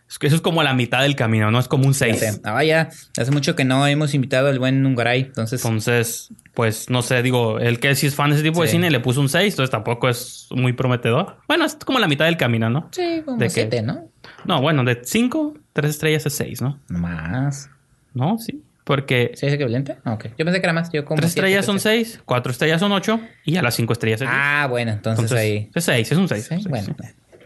Es 0.07 0.18
que 0.18 0.27
eso 0.27 0.37
es 0.37 0.43
como 0.43 0.62
la 0.62 0.75
mitad 0.75 1.01
del 1.01 1.16
camino, 1.16 1.51
¿no? 1.51 1.59
Es 1.59 1.66
como 1.66 1.87
un 1.87 1.95
6. 1.95 2.20
Ya 2.20 2.33
sé. 2.33 2.41
Ah, 2.45 2.62
ya. 2.62 2.91
Hace 3.18 3.31
mucho 3.31 3.57
que 3.57 3.64
no 3.64 3.87
hemos 3.87 4.12
invitado 4.12 4.49
al 4.49 4.59
buen 4.59 4.83
Nungaray. 4.83 5.22
Entonces, 5.22 5.64
Entonces, 5.64 6.29
pues 6.53 6.91
no 6.91 7.01
sé, 7.01 7.22
digo, 7.22 7.59
el 7.59 7.81
que 7.81 7.95
sí 7.95 8.07
es 8.07 8.14
fan 8.14 8.29
de 8.29 8.37
ese 8.37 8.45
tipo 8.45 8.61
de 8.62 8.68
cine 8.68 8.91
le 8.91 9.01
puso 9.01 9.22
un 9.22 9.31
6, 9.31 9.55
entonces 9.55 9.70
tampoco 9.70 10.11
es 10.11 10.47
muy 10.51 10.75
prometedor. 10.75 11.39
Bueno, 11.49 11.64
es 11.64 11.75
como 11.77 11.99
la 11.99 12.07
mitad 12.07 12.27
del 12.27 12.37
camino, 12.37 12.68
¿no? 12.68 12.91
sí, 12.93 13.22
como 13.25 13.39
¿De 13.39 13.47
qué? 13.47 13.51
7, 13.51 13.81
¿no? 13.81 14.11
No, 14.45 14.61
bueno, 14.61 14.85
de 14.85 15.01
5, 15.03 15.55
3 15.75 15.91
estrellas 15.91 16.25
es 16.25 16.35
6, 16.35 16.62
¿no? 16.62 16.81
Más. 16.89 17.68
No, 18.14 18.39
sí. 18.39 18.62
Porque 18.85 19.33
¿Sí 19.35 19.47
es 19.47 19.53
equivalente? 19.55 19.97
Ah, 20.05 20.12
Ok. 20.14 20.27
Yo 20.39 20.45
pensé 20.45 20.61
que 20.61 20.66
era 20.66 20.72
más. 20.72 20.91
Yo 20.93 21.05
como 21.05 21.18
3 21.20 21.33
siete, 21.33 21.41
estrellas 21.49 21.66
son. 21.66 21.81
6, 21.81 22.20
4 22.25 22.53
estrellas 22.53 22.81
son 22.81 22.93
8 22.93 23.20
y 23.45 23.57
a 23.57 23.62
las 23.62 23.75
5 23.75 23.93
estrellas 23.93 24.20
es 24.22 24.29
10. 24.29 24.31
Ah, 24.35 24.66
bueno, 24.70 24.93
entonces, 24.93 25.25
entonces, 25.25 25.39
ahí. 25.45 25.70
es 25.75 25.85
6, 25.85 26.12
es 26.12 26.18
un 26.18 26.29
6. 26.29 26.45
Sí, 26.49 26.68
bueno. 26.68 26.95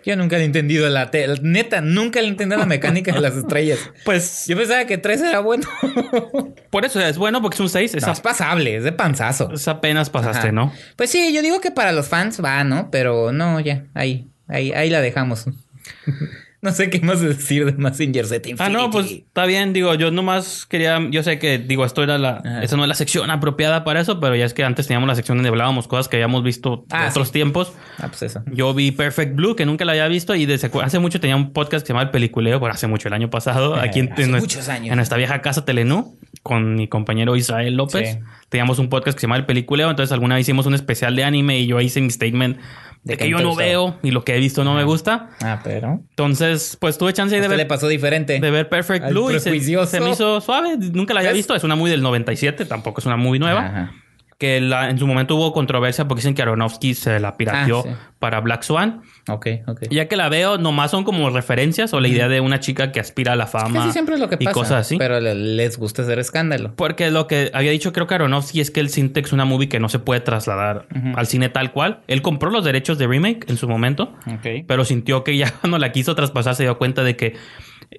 Yo 0.05 0.16
nunca 0.16 0.39
he 0.39 0.45
entendido 0.45 0.89
la 0.89 1.11
te- 1.11 1.26
Neta, 1.43 1.81
nunca 1.81 2.20
le 2.20 2.29
he 2.29 2.31
entendido 2.31 2.59
la 2.59 2.66
mecánica 2.76 3.12
de 3.12 3.20
las 3.20 3.35
estrellas. 3.37 3.79
Pues 4.05 4.47
Yo 4.47 4.57
pensaba 4.57 4.85
que 4.87 4.97
3 4.99 5.20
era 5.22 5.41
bueno. 5.41 5.66
por 6.70 6.85
eso 6.85 7.01
es 7.01 7.18
bueno 7.18 7.41
porque 7.43 7.57
es 7.57 7.61
un 7.61 7.68
6, 7.68 7.95
es, 7.97 8.07
No, 8.07 8.12
es 8.12 8.20
pasable, 8.20 8.76
es 8.76 8.85
de 8.85 8.93
panzazo. 8.93 9.53
es 9.53 9.68
apenas 9.68 10.11
pasaste, 10.11 10.49
Ajá. 10.49 10.53
¿no? 10.53 10.72
Pues 10.97 11.11
sí, 11.11 11.33
yo 11.35 11.41
digo 11.43 11.61
que 11.61 11.70
para 11.70 11.93
los 11.93 12.09
fans 12.09 12.43
va, 12.43 12.64
¿no? 12.64 12.91
Pero 12.91 13.33
no, 13.33 13.61
ya, 13.61 13.85
ahí, 13.95 14.26
ahí, 14.49 14.72
ahí 14.72 14.91
la 14.91 15.01
dejamos. 15.01 15.47
No 16.61 16.73
sé 16.73 16.91
qué 16.91 17.01
más 17.01 17.21
decir 17.21 17.65
de 17.65 17.73
Massinger 17.73 18.27
Z 18.27 18.49
Infinity. 18.49 18.63
Ah, 18.63 18.69
no, 18.69 18.91
pues 18.91 19.11
está 19.13 19.47
bien, 19.47 19.73
digo, 19.73 19.95
yo 19.95 20.11
nomás 20.11 20.67
quería, 20.67 21.01
yo 21.11 21.23
sé 21.23 21.39
que, 21.39 21.59
digo, 21.59 21.85
esto 21.85 22.03
era 22.03 22.19
la, 22.19 22.39
Ajá. 22.45 22.63
esa 22.63 22.77
no 22.77 22.83
es 22.83 22.89
la 22.89 22.95
sección 22.95 23.31
apropiada 23.31 23.85
para 23.85 24.01
eso, 24.01 24.19
pero 24.19 24.35
ya 24.35 24.45
es 24.45 24.55
que 24.55 24.65
antes 24.65 24.87
teníamos 24.89 25.07
la 25.09 25.15
sección 25.15 25.39
donde 25.39 25.51
hablábamos 25.51 25.87
cosas 25.87 26.09
que 26.09 26.17
habíamos 26.17 26.43
visto 26.43 26.85
Ah, 26.91 27.07
otros 27.11 27.29
sí. 27.29 27.35
tiempos. 27.35 27.73
Ah, 27.99 28.09
pues 28.09 28.23
eso. 28.23 28.43
Yo 28.53 28.75
vi 28.75 28.91
Perfect 28.91 29.35
Blue, 29.37 29.55
que 29.55 29.67
nunca 29.67 29.85
la 29.85 29.93
había 29.93 30.09
visto, 30.09 30.35
y 30.35 30.47
desde 30.47 30.71
hace 30.83 30.99
mucho 30.99 31.21
tenía 31.21 31.37
un 31.37 31.53
podcast 31.53 31.83
que 31.85 31.89
se 31.89 31.93
llama 31.93 32.03
El 32.03 32.11
Peliculeo, 32.11 32.59
bueno, 32.59 32.75
hace 32.75 32.87
mucho, 32.89 33.09
el 33.09 33.15
año 33.15 33.31
pasado, 33.31 33.77
aquí 33.77 34.01
en, 34.01 34.31
muchos 34.33 34.69
años. 34.69 34.91
en 34.91 34.97
nuestra 34.97 35.17
vieja 35.17 35.41
casa 35.43 35.65
Telenú, 35.65 36.19
con 36.43 36.74
mi 36.74 36.89
compañero 36.89 37.36
Israel 37.36 37.74
López. 37.74 38.12
Sí. 38.12 38.18
Teníamos 38.49 38.78
un 38.78 38.89
podcast 38.89 39.16
que 39.16 39.20
se 39.20 39.26
llama 39.26 39.36
El 39.36 39.47
Peliculeo, 39.47 39.91
entonces 39.91 40.12
alguna 40.12 40.36
vez 40.36 40.43
hicimos 40.43 40.66
un 40.66 40.74
especial 40.74 41.14
de 41.16 41.24
anime 41.24 41.59
y 41.59 41.66
yo 41.66 41.80
hice 41.80 42.01
mi 42.01 42.11
statement 42.11 42.59
de, 43.05 43.16
que 43.16 43.28
yo 43.28 43.39
no 43.41 43.55
veo 43.55 43.99
y 44.03 44.11
lo 44.11 44.24
que 44.24 44.34
he 44.34 44.39
visto 44.39 44.64
no 44.64 44.74
me 44.74 44.84
gusta. 44.84 45.30
Ah, 45.41 45.61
pero. 45.62 46.01
Entonces, 46.11 46.76
pues 46.80 46.99
tuve 46.99 47.12
chance 47.12 47.34
¿A 47.34 47.39
de 47.39 47.47
usted 47.47 47.57
le 47.57 47.62
ver 47.62 47.68
pasó 47.68 47.89
diferente? 47.89 48.39
de 48.41 48.51
ver 48.51 48.68
Perfect 48.68 49.09
Blue 49.11 49.30
y 49.30 49.41
se, 49.41 49.86
se 49.86 50.01
me 50.01 50.11
hizo 50.11 50.41
suave. 50.41 50.76
Nunca 50.78 51.14
la 51.14 51.20
había 51.20 51.32
visto. 51.32 51.55
Es 51.55 51.64
una 51.64 51.76
muy 51.76 51.91
del 51.91 52.03
97, 52.03 52.64
tampoco 52.64 53.01
es 53.01 53.07
una 53.07 53.16
muy 53.16 53.39
nueva. 53.39 53.66
Ajá. 53.66 53.93
Que 54.39 54.61
la- 54.61 54.89
en 54.89 54.99
su 54.99 55.07
momento 55.09 55.34
hubo 55.34 55.53
controversia 55.53 56.07
porque 56.07 56.20
dicen 56.20 56.34
que 56.34 56.43
Aronofsky 56.43 56.95
se 56.95 57.18
la 57.18 57.36
pirateó 57.36 57.80
Ah, 57.80 57.82
sí. 57.82 57.89
para 58.20 58.41
Black 58.41 58.62
Swan. 58.62 59.03
Ok, 59.28 59.47
ok. 59.66 59.82
Ya 59.91 60.07
que 60.07 60.14
la 60.14 60.28
veo, 60.28 60.59
nomás 60.59 60.93
son 60.93 61.03
como 61.03 61.28
referencias 61.30 61.93
o 61.93 61.99
la 61.99 62.07
idea 62.07 62.28
de 62.28 62.41
una 62.41 62.61
chica 62.61 62.93
que 62.93 63.01
aspira 63.01 63.32
a 63.32 63.36
la 63.36 63.49
fama. 63.49 63.80
Casi 63.80 63.91
siempre 63.93 64.14
es 64.14 64.20
lo 64.20 64.28
que 64.28 64.36
y 64.39 64.45
pasa. 64.45 64.55
cosas 64.55 64.72
así. 64.86 64.97
Pero 64.97 65.18
le- 65.18 65.34
les 65.34 65.76
gusta 65.76 66.03
hacer 66.03 66.20
escándalo. 66.20 66.72
Porque 66.76 67.11
lo 67.11 67.26
que 67.26 67.51
había 67.53 67.72
dicho 67.72 67.93
creo 67.93 68.07
que 68.07 68.14
Aronofsky 68.14 68.61
es 68.61 68.70
que 68.70 68.78
el 68.78 68.91
que 69.12 69.20
es 69.20 69.32
una 69.32 69.45
movie 69.45 69.68
que 69.68 69.80
no 69.80 69.89
se 69.89 69.99
puede 69.99 70.20
trasladar 70.20 70.86
al 71.16 71.26
cine 71.26 71.49
tal 71.49 71.72
cual. 71.72 72.01
Él 72.07 72.22
compró 72.22 72.51
los 72.51 72.64
derechos 72.64 72.97
de 72.97 73.09
remake 73.09 73.45
en 73.51 73.57
su 73.57 73.68
momento. 73.68 74.14
Ok. 74.26 74.64
pero 74.68 74.84
sintió 74.84 75.24
que 75.24 75.36
ya 75.36 75.51
cuando 75.61 75.78
la 75.78 75.91
quiso 75.91 76.14
traspasar 76.14 76.55
se 76.55 76.62
dio 76.62 76.78
cuenta 76.78 77.03
de 77.03 77.16
que 77.16 77.34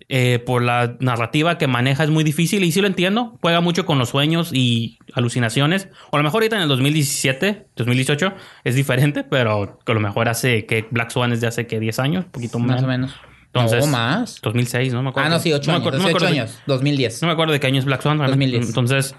eh, 0.10 0.40
por 0.46 0.62
la 0.62 0.96
narrativa 1.00 1.58
que 1.58 1.68
maneja 1.68 2.04
es 2.04 2.10
muy 2.10 2.24
difícil 2.24 2.64
y 2.64 2.72
sí 2.72 2.82
lo 2.82 2.88
entiendo, 2.88 3.38
juega 3.42 3.60
mucho 3.62 3.86
con 3.86 3.98
los 4.00 4.10
sueños 4.10 4.52
y 4.54 4.98
alucinaciones, 5.14 5.90
o 6.12 6.16
a 6.16 6.20
lo 6.20 6.24
mejor 6.24 6.42
ahorita 6.44 6.56
en 6.58 6.62
el 6.64 6.68
2017, 6.68 7.68
2018 7.76 8.34
es 8.64 8.76
diferente, 8.76 9.24
pero 9.24 9.80
que 9.86 9.92
a 9.92 9.96
lo 9.96 10.02
mejor 10.02 10.30
hace 10.30 10.66
que 10.66 10.86
Black 10.92 11.10
Swan 11.12 11.32
es 11.32 11.42
de 11.42 11.48
hace 11.48 11.68
que 11.68 11.80
10 11.80 12.00
años, 12.00 12.26
un 12.26 12.32
poquito 12.32 12.60
más. 12.60 12.78
Más 12.78 12.84
o 12.84 12.88
menos. 12.88 13.14
Entonces, 13.48 13.86
no, 13.86 13.92
más. 13.92 14.40
2006, 14.44 14.94
no 14.94 15.02
me 15.02 15.10
acuerdo. 15.10 15.28
Ah, 15.28 15.30
no, 15.32 15.40
sí, 15.40 15.52
8 15.52 15.72
me 15.72 15.74
años. 15.78 15.82
acuerdo- 15.82 15.98
no 15.98 16.04
me 16.04 16.10
18 16.10 16.18
acuerdo 16.26 16.34
de- 16.36 16.40
años. 16.42 16.60
2010. 16.68 17.22
no 17.24 17.28
me 17.28 17.34
acuerdo 17.34 17.54
de 17.54 17.60
qué 17.60 17.68
año 17.68 17.80
es 17.80 17.86
Black 17.86 18.02
Swan. 18.02 18.20
realmente. 18.20 18.58
2010. 18.58 18.68
Entonces, 18.70 19.16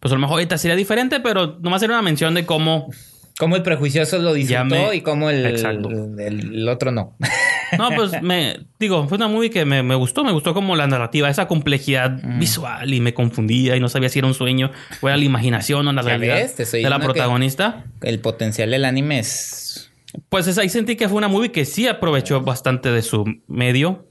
pues 0.00 0.12
a 0.12 0.14
lo 0.14 0.20
mejor 0.20 0.34
ahorita 0.34 0.56
sería 0.56 0.76
diferente, 0.76 1.20
pero 1.20 1.58
nomás 1.60 1.82
era 1.82 1.92
una 1.92 2.02
mención 2.02 2.32
de 2.34 2.46
cómo 2.46 2.88
Cómo 3.38 3.56
el 3.56 3.62
prejuicioso 3.62 4.18
lo 4.18 4.32
disfrutó 4.32 4.64
me- 4.64 4.94
y 4.96 5.00
cómo 5.02 5.28
el, 5.28 5.44
el, 5.44 6.18
el 6.18 6.68
otro 6.68 6.90
no. 6.90 7.16
No, 7.76 7.90
pues 7.94 8.12
me 8.22 8.60
digo, 8.80 9.06
fue 9.08 9.16
una 9.16 9.28
movie 9.28 9.50
que 9.50 9.64
me, 9.66 9.82
me 9.82 9.94
gustó, 9.94 10.24
me 10.24 10.32
gustó 10.32 10.54
como 10.54 10.74
la 10.74 10.86
narrativa, 10.86 11.28
esa 11.28 11.46
complejidad 11.46 12.22
Mm. 12.22 12.38
visual 12.38 12.94
y 12.94 13.00
me 13.00 13.12
confundía 13.12 13.76
y 13.76 13.80
no 13.80 13.88
sabía 13.90 14.08
si 14.08 14.20
era 14.20 14.28
un 14.28 14.34
sueño 14.34 14.70
o 15.02 15.08
era 15.08 15.16
la 15.18 15.24
imaginación 15.24 15.86
o 15.86 15.92
la 15.92 16.00
realidad 16.02 16.48
de 16.56 16.82
la 16.88 16.98
protagonista. 16.98 17.84
el 18.02 18.20
potencial 18.20 18.70
del 18.70 18.84
anime 18.86 19.18
es. 19.18 19.90
Pues 20.30 20.46
es- 20.46 20.56
ahí 20.56 20.70
sentí 20.70 20.96
que 20.96 21.08
fue 21.08 21.18
una 21.18 21.28
movie 21.28 21.52
que 21.52 21.66
sí 21.66 21.86
aprovechó 21.88 22.40
bastante 22.40 22.90
de 22.90 23.02
su 23.02 23.24
medio. 23.48 24.05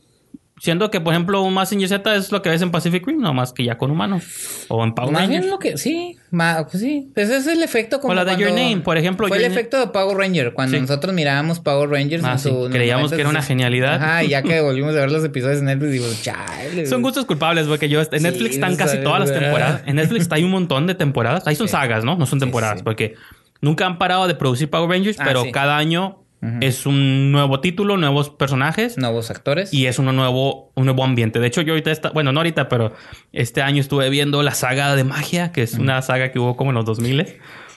Siendo 0.58 0.90
que, 0.90 1.02
por 1.02 1.14
ejemplo, 1.14 1.42
un 1.42 1.54
Massinger 1.54 1.90
Z 1.90 2.16
es 2.16 2.32
lo 2.32 2.42
que 2.42 2.50
ves 2.50 2.62
en 2.62 2.72
Pacific 2.72 3.06
Rim, 3.06 3.20
no 3.20 3.34
más 3.34 3.52
que 3.52 3.66
ya 3.66 3.78
con 3.78 3.92
humanos. 3.92 4.24
O 4.70 4.86
en 4.86 4.94
Power 4.96 5.12
Más 5.12 5.28
bien 5.28 5.50
lo 5.50 5.60
que. 5.60 5.78
Sí, 5.78 6.18
pues 6.32 6.82
sí. 6.82 7.12
Pues 7.14 7.28
ese 7.30 7.38
es 7.38 7.48
el 7.48 7.62
efecto 7.62 8.00
como. 8.00 8.14
O 8.14 8.16
la 8.16 8.24
de 8.24 8.38
Your 8.38 8.52
Name, 8.52 8.78
por 8.78 8.98
ejemplo, 8.98 9.28
Fue 9.28 9.36
Your 9.38 9.44
el 9.46 9.50
Name. 9.52 9.60
efecto 9.60 9.78
de 9.80 9.88
Power 9.88 10.16
Ranger. 10.18 10.54
Cuando 10.54 10.78
Sí. 10.78 10.82
nosotros 10.82 11.14
mirábamos 11.14 11.60
Power 11.60 11.90
Rangers 11.90 12.24
Ah, 12.24 12.32
en 12.34 12.40
sí. 12.40 12.48
su. 12.50 12.70
Creíamos 12.72 13.12
que 13.12 13.20
era 13.20 13.30
una 13.30 13.42
90s, 13.42 13.48
genialidad. 13.48 13.96
Ajá, 13.96 14.24
y 14.24 14.30
ya 14.30 14.44
que 14.44 14.62
volvimos 14.62 14.96
a 14.96 15.00
ver 15.00 15.12
los 15.12 15.26
episodios 15.26 15.60
de 15.60 15.66
Netflix, 15.66 15.92
digo, 15.92 16.06
chale. 16.22 16.86
Son 16.86 17.02
gustos 17.02 17.26
culpables, 17.26 17.68
porque 17.68 17.90
yo 17.90 18.00
en 18.00 18.06
Sí, 18.10 18.20
Netflix 18.24 18.56
están 18.56 18.78
casi 18.78 19.00
todas 19.00 19.20
las 19.20 19.34
temporadas. 19.38 19.82
En 19.86 19.98
Netflix 19.98 20.28
hay 20.32 20.46
un 20.46 20.52
montón 20.52 20.88
de 20.88 20.96
temporadas. 20.96 21.46
Ahí 21.48 21.56
son 21.58 21.68
sagas, 21.68 22.06
¿no? 22.06 22.16
No 22.16 22.26
son 22.26 22.40
temporadas, 22.40 22.82
porque 22.82 23.16
nunca 23.60 23.86
han 23.86 23.98
parado 23.98 24.26
de 24.26 24.36
producir 24.36 24.70
Power 24.70 24.90
Rangers, 24.90 25.20
Ah, 25.20 25.24
pero 25.26 25.44
cada 25.52 25.76
año 25.76 26.22
Es 26.62 26.86
un 26.86 27.32
nuevo 27.32 27.60
título, 27.60 27.98
nuevos 27.98 28.30
personajes 28.30 29.00
Nuevos 29.00 29.32
actores. 29.32 29.74
y 29.74 29.88
es 29.88 29.98
un 29.98 30.06
nuevo, 30.16 30.72
un 30.76 30.86
nuevo 30.86 31.04
ambiente. 31.04 31.40
De 31.40 31.48
hecho, 31.48 31.62
yo 31.62 31.74
ahorita, 31.74 31.92
está, 31.92 32.12
bueno, 32.12 32.32
no 32.32 32.40
ahorita, 32.42 32.70
pero 32.70 32.94
este 33.34 33.64
año 33.64 33.82
estuve 33.82 34.12
viendo 34.12 34.44
la 34.44 34.52
saga 34.52 34.96
de 34.96 35.04
magia, 35.04 35.52
que 35.52 35.64
es 35.64 35.74
una 35.74 36.02
saga 36.04 36.32
que 36.32 36.38
hubo 36.38 36.56
como 36.56 36.70
en 36.70 36.76
los 36.76 36.86
2000 36.86 37.26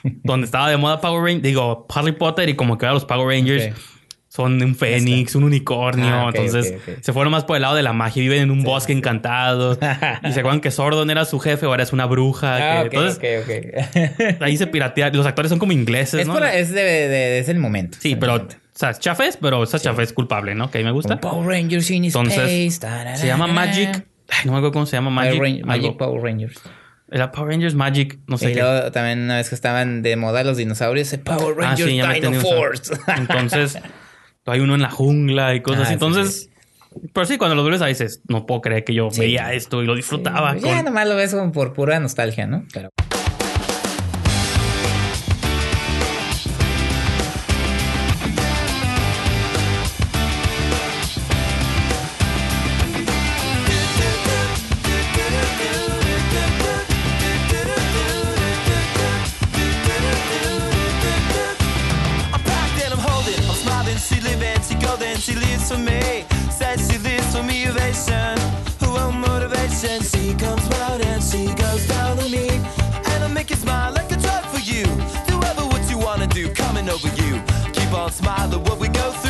donde 0.23 0.45
estaba 0.45 0.69
de 0.69 0.77
moda 0.77 1.01
Power 1.01 1.23
Rangers, 1.23 1.43
digo, 1.43 1.87
Harry 1.93 2.11
Potter 2.11 2.47
y 2.49 2.55
como 2.55 2.77
que 2.77 2.85
ahora 2.85 2.93
los 2.93 3.05
Power 3.05 3.27
Rangers. 3.27 3.75
Son 4.29 4.61
un 4.61 4.75
fénix, 4.75 5.33
un 5.35 5.43
unicornio. 5.43 6.05
Ah, 6.07 6.31
entonces 6.33 6.75
se 7.01 7.13
fueron 7.13 7.31
más 7.31 7.43
por 7.45 7.55
el 7.57 7.63
lado 7.63 7.75
de 7.75 7.81
la 7.83 7.93
magia. 7.93 8.21
Viven 8.21 8.43
en 8.43 8.51
un 8.51 8.63
bosque 8.63 8.93
encantado. 8.93 9.77
y 10.23 10.31
se 10.31 10.39
acuerdan 10.39 10.61
que 10.61 10.69
Sordon 10.71 11.09
era 11.09 11.25
su 11.25 11.39
jefe, 11.39 11.65
ahora 11.65 11.81
es 11.83 11.91
una 11.93 12.05
bruja. 12.05 12.55
Ah, 12.81 12.83
que- 12.89 12.97
ok, 12.99 13.03
entonces 13.03 13.43
ok, 13.43 14.27
ok. 14.37 14.41
ahí 14.41 14.55
se 14.55 14.67
piratea. 14.67 15.09
Los 15.09 15.25
actores 15.25 15.49
son 15.49 15.57
como 15.59 15.71
ingleses, 15.71 16.21
es, 16.21 16.27
¿no? 16.27 16.33
por- 16.33 16.45
es, 16.45 16.71
de, 16.71 16.81
de- 16.83 17.39
es 17.39 17.49
el 17.49 17.57
momento. 17.57 17.97
Sí, 17.99 18.11
el 18.13 18.19
pero, 18.19 18.35
o 18.35 18.47
sea, 18.73 18.91
es 18.91 18.99
chafés, 18.99 19.37
pero 19.41 19.63
esa 19.63 19.79
chafés 19.79 20.09
es 20.09 20.13
culpable, 20.13 20.53
¿no? 20.55 20.69
Que 20.71 20.77
a 20.77 20.81
mí 20.81 20.85
me 20.85 20.91
gusta. 20.91 21.19
Power 21.19 21.47
Rangers 21.47 21.89
in 21.91 22.05
Entonces, 22.05 22.71
Space. 22.73 23.17
se 23.17 23.27
llama 23.27 23.47
Magic. 23.47 23.89
Ay, 24.29 24.37
no 24.45 24.51
me 24.51 24.57
acuerdo 24.59 24.71
cómo 24.73 24.85
se 24.85 24.95
llama. 24.95 25.09
Power 25.09 25.39
Magic. 25.39 25.41
Ran- 25.61 25.65
Magic. 25.67 25.97
Power 25.97 26.21
Rangers. 26.21 26.61
Era 27.11 27.31
Power 27.31 27.49
Rangers 27.49 27.73
Magic, 27.73 28.19
no 28.27 28.37
sé 28.37 28.51
y 28.51 28.53
qué. 28.53 28.59
luego 28.61 28.91
también 28.91 29.21
una 29.23 29.37
vez 29.37 29.49
que 29.49 29.55
estaban 29.55 30.03
de 30.03 30.15
moda 30.15 30.43
los 30.43 30.57
dinosaurios, 30.57 31.11
Power 31.25 31.55
Ah, 31.57 31.61
Rangers 31.69 31.89
sí, 31.89 31.97
ya 31.97 32.05
me 32.05 32.21
Dino 32.21 32.39
Force. 32.39 32.93
Entonces, 33.17 33.79
hay 34.45 34.59
uno 34.61 34.75
en 34.75 34.81
la 34.81 34.89
jungla 34.89 35.53
y 35.55 35.61
cosas 35.61 35.81
Ah, 35.81 35.83
así. 35.83 35.89
sí, 35.89 35.93
Entonces, 35.93 36.49
pero 37.13 37.25
sí, 37.25 37.37
cuando 37.37 37.55
lo 37.55 37.63
ves 37.63 37.81
ahí 37.81 37.89
dices, 37.93 38.21
no 38.27 38.45
puedo 38.45 38.61
creer 38.61 38.83
que 38.83 38.93
yo 38.93 39.09
Sí. 39.11 39.21
veía 39.21 39.53
esto 39.53 39.83
y 39.83 39.85
lo 39.85 39.95
disfrutaba. 39.95 40.55
ya 40.57 40.77
con- 40.77 40.85
nomás 40.85 41.07
lo 41.07 41.15
ves 41.15 41.33
como 41.33 41.51
por 41.51 41.73
pura 41.73 41.99
nostalgia, 41.99 42.47
¿no? 42.47 42.65
Pero 42.73 42.89
lives 65.69 65.71
for 65.71 65.77
me. 65.77 66.25
Says 66.51 66.89
she 66.89 66.97
lives 66.99 67.35
for 67.35 67.43
me, 67.43 67.67
ovation. 67.67 68.37
Who 68.79 68.91
will 68.91 69.11
motivation? 69.11 70.01
She 70.01 70.33
comes 70.33 70.65
round 70.69 71.03
and 71.03 71.23
she 71.23 71.45
goes 71.55 71.87
down 71.87 72.19
on 72.19 72.31
me. 72.31 72.49
And 72.49 73.23
I 73.23 73.27
make 73.27 73.49
you 73.49 73.55
smile 73.55 73.93
like 73.93 74.11
a 74.11 74.17
drug 74.17 74.43
for 74.45 74.59
you. 74.59 74.83
Do 75.27 75.41
ever 75.43 75.65
what 75.65 75.89
you 75.89 75.97
wanna 75.97 76.27
do, 76.27 76.51
coming 76.53 76.89
over 76.89 77.07
you. 77.07 77.41
Keep 77.73 77.93
on 77.93 78.11
smiling 78.11 78.63
what 78.63 78.79
we 78.79 78.87
go 78.87 79.11
through. 79.11 79.28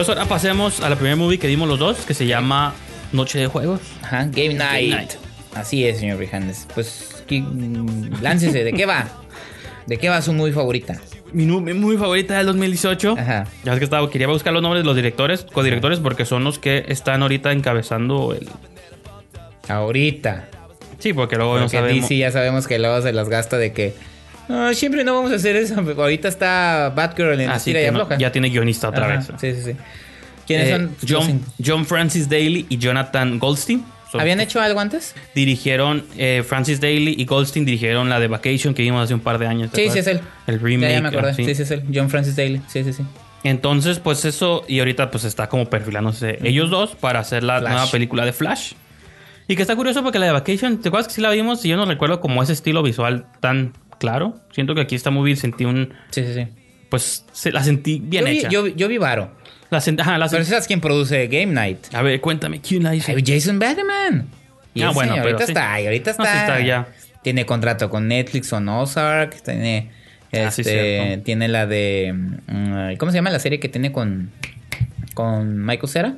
Entonces 0.00 0.16
ahora 0.16 0.30
pasemos 0.30 0.80
a 0.80 0.88
la 0.88 0.96
primera 0.96 1.14
movie 1.14 1.38
que 1.38 1.46
dimos 1.46 1.68
los 1.68 1.78
dos, 1.78 2.06
que 2.06 2.14
se 2.14 2.26
llama 2.26 2.72
Noche 3.12 3.38
de 3.38 3.48
Juegos. 3.48 3.80
Ajá, 4.02 4.24
Game 4.30 4.54
Night. 4.54 4.94
Night. 4.94 5.10
Así 5.54 5.84
es, 5.86 5.98
señor 5.98 6.16
Brijandes. 6.16 6.66
Pues, 6.74 7.22
¿qué- 7.26 7.42
mm, 7.42 8.22
láncese, 8.22 8.64
¿de 8.64 8.72
qué 8.72 8.86
va? 8.86 9.08
¿De 9.86 9.98
qué 9.98 10.08
va 10.08 10.22
su 10.22 10.32
movie 10.32 10.54
favorita? 10.54 10.98
Mi, 11.34 11.44
movie 11.44 11.98
favorita 11.98 12.38
del 12.38 12.46
2018. 12.46 13.14
Ajá. 13.18 13.46
Ya 13.62 13.74
es 13.74 13.78
que 13.78 13.84
estaba, 13.84 14.08
quería 14.08 14.26
buscar 14.28 14.54
los 14.54 14.62
nombres 14.62 14.82
de 14.82 14.86
los 14.86 14.96
directores, 14.96 15.44
codirectores, 15.52 15.98
porque 15.98 16.24
son 16.24 16.44
los 16.44 16.58
que 16.58 16.86
están 16.88 17.20
ahorita 17.20 17.52
encabezando 17.52 18.32
el... 18.32 18.48
Ahorita. 19.68 20.48
Sí, 20.98 21.12
porque 21.12 21.36
luego 21.36 21.56
no 21.56 21.64
Porque 21.64 21.76
sabemos... 21.76 22.08
DC 22.08 22.16
ya 22.16 22.32
sabemos 22.32 22.66
que 22.66 22.78
luego 22.78 23.02
se 23.02 23.12
las 23.12 23.28
gasta 23.28 23.58
de 23.58 23.74
que. 23.74 23.92
"No, 24.48 24.72
siempre 24.74 25.04
no 25.04 25.14
vamos 25.14 25.32
a 25.32 25.36
hacer 25.36 25.56
eso. 25.56 25.74
Ahorita 25.98 26.28
está 26.28 26.92
Batgirl 26.94 27.40
en 27.40 27.50
Así 27.50 27.70
Tira 27.70 27.82
y 27.82 27.84
que 27.86 27.90
no- 27.92 27.98
Afloja. 28.02 28.18
ya 28.18 28.32
tiene 28.32 28.48
guionista 28.50 28.88
otra 28.88 29.06
Ajá, 29.06 29.16
vez. 29.16 29.26
Sí, 29.40 29.54
sí, 29.54 29.72
sí. 29.72 29.76
¿Quiénes 30.46 30.68
Eh, 30.68 30.72
son? 30.72 30.96
los 31.00 31.10
John? 31.26 31.40
John 31.64 31.86
Francis 31.86 32.28
Daly 32.28 32.66
y 32.68 32.78
Jonathan 32.78 33.38
Goldstein. 33.38 33.84
Son- 34.10 34.20
¿Habían 34.20 34.40
hecho 34.40 34.60
algo 34.60 34.80
antes? 34.80 35.14
Dirigieron 35.36 36.04
eh, 36.18 36.42
Francis 36.44 36.80
Daly 36.80 37.14
y 37.16 37.24
Goldstein 37.26 37.64
dirigieron 37.64 38.08
la 38.08 38.18
de 38.18 38.26
Vacation 38.26 38.74
que 38.74 38.82
vimos 38.82 39.04
hace 39.04 39.14
un 39.14 39.20
par 39.20 39.38
de 39.38 39.46
años. 39.46 39.70
¿te 39.70 39.84
Sí, 39.84 39.90
sí, 39.92 39.98
es 40.00 40.06
él. 40.08 40.20
El 40.48 40.58
remake. 40.58 40.90
Ya, 40.90 40.96
ya 40.96 41.02
me 41.02 41.08
acordé. 41.10 41.30
ah, 41.30 41.34
sí. 41.34 41.44
Sí, 41.44 41.54
sí, 41.54 41.62
es 41.62 41.70
él. 41.70 41.84
John 41.94 42.10
Francis 42.10 42.34
Daly. 42.34 42.60
Sí, 42.66 42.82
sí, 42.82 42.92
sí. 42.92 43.04
Entonces, 43.44 44.00
pues 44.00 44.24
eso, 44.24 44.64
y 44.66 44.80
ahorita 44.80 45.10
pues 45.12 45.22
está 45.24 45.48
como 45.48 45.70
perfilándose 45.70 46.38
ellos 46.42 46.68
dos 46.70 46.96
para 46.96 47.20
hacer 47.20 47.44
la 47.44 47.60
Flash. 47.60 47.72
nueva 47.72 47.90
película 47.90 48.24
de 48.26 48.32
Flash. 48.32 48.72
Y 49.48 49.56
que 49.56 49.62
está 49.62 49.76
curioso 49.76 50.02
porque 50.02 50.18
la 50.18 50.26
de 50.26 50.32
Vacation, 50.32 50.78
¿te 50.80 50.88
acuerdas 50.88 51.08
que 51.08 51.14
sí 51.14 51.20
la 51.20 51.30
vimos? 51.30 51.64
Y 51.64 51.68
yo 51.68 51.76
no 51.76 51.84
recuerdo 51.86 52.20
como 52.20 52.42
ese 52.42 52.52
estilo 52.52 52.82
visual 52.82 53.26
tan 53.40 53.72
claro. 54.00 54.40
Siento 54.52 54.74
que 54.74 54.80
aquí 54.80 54.96
está 54.96 55.10
muy 55.12 55.24
bien, 55.26 55.36
sentí 55.36 55.64
un... 55.64 55.94
Sí, 56.10 56.24
sí, 56.24 56.34
sí. 56.34 56.48
Pues 56.88 57.24
se, 57.30 57.52
la 57.52 57.62
sentí 57.62 58.00
bien 58.04 58.24
yo, 58.24 58.30
vi, 58.32 58.38
hecha. 58.38 58.48
yo, 58.48 58.66
yo 58.66 58.88
vi 58.88 58.98
Varo. 58.98 59.30
La 59.70 59.78
sent- 59.78 60.00
ajá, 60.00 60.18
la 60.18 60.28
Pero 60.28 60.44
¿sabes 60.44 60.66
quién 60.66 60.80
produce 60.80 61.28
Game 61.28 61.52
Night? 61.52 61.94
A 61.94 62.02
ver, 62.02 62.20
cuéntame, 62.20 62.60
¿quién 62.60 62.82
la 62.82 62.92
hizo? 62.96 63.12
Ay, 63.14 63.22
Jason 63.24 63.60
Bateman. 63.60 64.26
Y 64.74 64.82
Ah, 64.82 64.90
bueno, 64.90 65.12
señor 65.12 65.24
pero 65.26 65.36
ahorita 65.36 65.46
sí. 65.46 65.52
está, 65.52 65.80
y 65.80 65.84
ahorita 65.86 66.14
No, 66.18 66.24
está. 66.24 66.32
sí 66.32 66.38
está 66.40 66.60
ya. 66.60 66.88
Tiene 67.22 67.46
contrato 67.46 67.88
con 67.90 68.08
Netflix 68.08 68.52
o 68.52 68.58
Ozark, 68.58 69.40
tiene 69.42 69.90
Ah, 70.32 70.50
sí, 70.50 70.62
este, 70.62 71.20
tiene 71.24 71.48
la 71.48 71.66
de 71.66 72.12
mm, 72.14 72.96
¿cómo 72.98 73.10
se 73.12 73.18
llama 73.18 73.30
la 73.30 73.38
serie 73.40 73.60
que 73.60 73.68
tiene 73.68 73.92
con 73.92 74.30
con 75.14 75.64
Michael 75.64 75.88
Cera? 75.88 76.16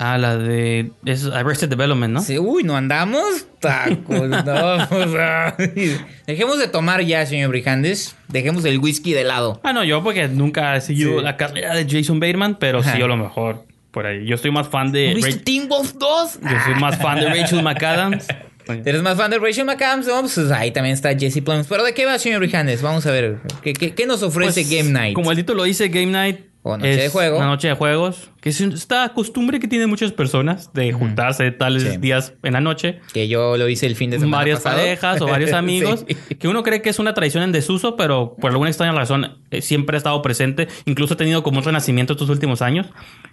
Ah, 0.00 0.16
la 0.16 0.36
de... 0.36 0.92
Es 1.04 1.24
Arrested 1.26 1.68
Development, 1.68 2.14
¿no? 2.14 2.20
Sí, 2.22 2.38
uy, 2.38 2.62
no 2.62 2.76
andamos 2.76 3.46
tacos, 3.60 4.28
no, 4.28 4.44
pues, 4.88 5.08
ay. 5.18 5.96
Dejemos 6.26 6.58
de 6.60 6.68
tomar 6.68 7.02
ya, 7.02 7.26
señor 7.26 7.50
Brijandes. 7.50 8.14
Dejemos 8.28 8.64
el 8.64 8.78
whisky 8.78 9.12
de 9.12 9.24
lado. 9.24 9.60
Ah, 9.64 9.72
no, 9.72 9.82
yo 9.82 10.02
porque 10.04 10.28
nunca 10.28 10.76
he 10.76 10.80
seguido 10.80 11.18
Sí. 11.18 11.24
la 11.24 11.36
carrera 11.36 11.74
de 11.74 11.84
Jason 11.90 12.20
Bateman, 12.20 12.56
pero 12.60 12.78
Ajá. 12.78 12.92
sí, 12.92 12.98
yo 13.00 13.08
lo 13.08 13.16
mejor 13.16 13.64
por 13.90 14.06
ahí. 14.06 14.24
Yo 14.24 14.36
estoy 14.36 14.52
más 14.52 14.68
fan 14.68 14.92
de... 14.92 15.14
¿Viste 15.14 15.32
Ra- 15.32 15.38
Teen 15.44 15.68
Wolf 15.68 15.94
2? 15.94 16.38
Yo 16.42 16.48
soy 16.64 16.74
más 16.80 16.96
fan 16.98 17.18
de 17.18 17.26
Rachel 17.28 17.62
McAdams. 17.64 18.26
¿Eres 18.84 19.02
más 19.02 19.16
fan 19.16 19.30
de 19.30 19.38
Rachel 19.38 19.64
McAdams? 19.64 20.06
No, 20.06 20.20
pues 20.20 20.38
ahí 20.52 20.70
también 20.70 20.92
está 20.94 21.16
Jesse 21.18 21.40
Plemons. 21.42 21.66
¿Pero 21.68 21.82
de 21.82 21.94
qué 21.94 22.04
va, 22.04 22.18
señor 22.18 22.40
Brijandes? 22.40 22.82
Vamos 22.82 23.06
a 23.06 23.10
ver. 23.10 23.38
¿Qué, 23.62 23.72
qué, 23.72 23.94
qué 23.94 24.06
nos 24.06 24.22
ofrece 24.22 24.60
Pues, 24.62 24.70
Game 24.70 24.90
Night? 24.90 25.14
Como 25.14 25.30
el 25.32 25.38
título 25.38 25.64
dice, 25.64 25.88
Game 25.88 26.06
Night. 26.12 26.40
O 26.62 26.76
noche 26.76 26.96
de 26.96 27.08
juego. 27.08 27.36
Una 27.38 27.46
noche 27.46 27.68
de 27.68 27.74
juegos. 27.74 28.30
Que 28.40 28.50
es 28.50 28.60
esta 28.60 29.08
costumbre 29.14 29.58
que 29.60 29.68
tienen 29.68 29.88
muchas 29.88 30.12
personas 30.12 30.72
de 30.74 30.92
juntarse 30.92 31.50
tales 31.50 31.82
Sí. 31.84 31.96
días 31.98 32.34
en 32.42 32.52
la 32.52 32.60
noche. 32.60 33.00
Que 33.12 33.26
yo 33.28 33.56
lo 33.56 33.68
hice 33.68 33.86
el 33.86 33.94
fin 33.96 34.10
de 34.10 34.18
semana 34.18 34.38
Varias 34.38 34.60
pasado. 34.60 34.76
parejas 34.82 35.20
o 35.22 35.26
varios 35.26 35.52
amigos. 35.54 36.04
Sí. 36.06 36.34
Que 36.34 36.48
uno 36.48 36.62
cree 36.62 36.82
que 36.82 36.90
es 36.90 36.98
una 36.98 37.14
tradición 37.14 37.42
en 37.44 37.52
desuso, 37.52 37.96
pero 37.96 38.36
por 38.40 38.50
alguna 38.50 38.68
extraña 38.70 38.92
razón 38.92 39.38
eh, 39.50 39.62
siempre 39.62 39.96
ha 39.96 39.98
estado 39.98 40.20
presente. 40.20 40.68
Incluso 40.84 41.14
ha 41.14 41.16
tenido 41.16 41.42
como 41.42 41.58
un 41.58 41.64
renacimiento 41.64 42.12
estos 42.14 42.28
últimos 42.28 42.60
años. 42.60 42.86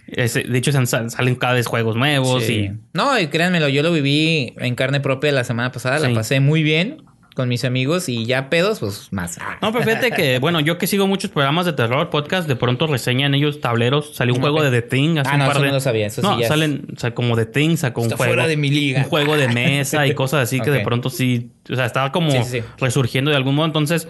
De 0.06 0.58
hecho, 0.58 0.70
salen 0.86 1.34
cada 1.34 1.54
vez 1.54 1.66
juegos 1.66 1.96
nuevos 1.96 2.44
Sí. 2.44 2.54
y 2.54 2.70
No, 2.94 3.18
y 3.18 3.26
créanmelo, 3.26 3.68
yo 3.68 3.82
lo 3.82 3.92
viví 3.92 4.54
en 4.58 4.74
carne 4.76 5.00
propia 5.00 5.32
la 5.32 5.44
semana 5.44 5.72
pasada. 5.72 5.98
La 5.98 6.14
pasé 6.14 6.40
muy 6.40 6.62
bien 6.62 7.02
con 7.36 7.50
mis 7.50 7.64
amigos 7.66 8.08
y 8.08 8.24
ya 8.24 8.48
pedos, 8.48 8.80
pues 8.80 9.08
más. 9.12 9.36
Ah. 9.40 9.58
No, 9.60 9.70
pero 9.70 9.84
fíjate 9.84 10.10
que, 10.10 10.38
bueno, 10.40 10.58
yo 10.60 10.78
que 10.78 10.86
sigo 10.86 11.06
muchos 11.06 11.30
programas 11.30 11.66
de 11.66 11.74
terror, 11.74 12.08
podcast, 12.08 12.48
de 12.48 12.56
pronto 12.56 12.86
reseñan 12.86 13.34
ellos 13.34 13.60
tableros. 13.60 14.16
Salió 14.16 14.34
un 14.34 14.40
juego 14.40 14.62
de 14.62 14.70
The 14.70 14.82
Thing 14.88 15.18
hace 15.18 15.30
Ah, 15.30 15.34
un 15.34 15.38
no, 15.40 15.44
par 15.46 15.56
eso 15.56 15.60
de... 15.62 15.68
no 15.68 15.74
lo 15.74 15.80
sabía, 15.80 16.06
eso 16.06 16.22
sí 16.22 16.26
no, 16.26 16.40
ya 16.40 16.48
salen 16.48 16.86
o 16.96 16.98
sea, 16.98 17.14
como 17.14 17.36
The 17.36 17.44
Thing, 17.46 17.76
sacó 17.76 18.00
un 18.00 18.06
Está 18.06 18.16
juego. 18.16 18.32
fuera 18.32 18.48
de 18.48 18.56
mi 18.56 18.70
liga. 18.70 19.00
Un 19.02 19.04
juego 19.04 19.36
de 19.36 19.48
mesa 19.48 20.06
y 20.06 20.14
cosas 20.16 20.42
así 20.44 20.60
que 20.60 20.70
de 20.70 20.80
pronto 20.80 21.10
sí... 21.10 21.50
O 21.70 21.76
sea, 21.76 21.84
estaba 21.84 22.10
como 22.10 22.30
Sí, 22.30 22.38
sí, 22.42 22.50
sí. 22.60 22.62
resurgiendo 22.78 23.30
de 23.30 23.36
algún 23.36 23.54
modo. 23.54 23.66
Entonces, 23.66 24.08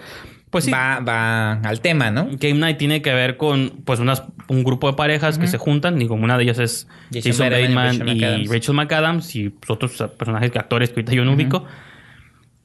pues 0.49 0.63
sí. 0.63 0.71
Va, 0.71 1.01
va 1.01 1.53
al 1.63 1.81
tema, 1.81 2.09
¿no? 2.11 2.29
Game 2.31 2.53
Night 2.59 2.77
tiene 2.77 3.01
que 3.01 3.13
ver 3.13 3.35
con 3.35 3.81
pues 3.83 3.99
unas, 3.99 4.23
un 4.47 4.63
grupo 4.63 4.87
de 4.89 4.93
parejas 4.95 5.37
que 5.37 5.47
se 5.47 5.57
juntan 5.57 6.01
y 6.01 6.07
como 6.07 6.23
una 6.23 6.37
de 6.37 6.43
ellas 6.45 6.59
es 6.59 6.87
Jason 7.13 7.49
Bateman 7.49 8.07
y 8.07 8.47
Rachel 8.47 8.73
McAdams. 8.73 9.35
Y 9.35 9.53
otros 9.67 9.91
personajes, 10.17 10.55
actores 10.55 10.89
que 10.91 11.01
ahorita 11.01 11.11
yo 11.11 11.25
no 11.25 11.33
ubico. 11.33 11.65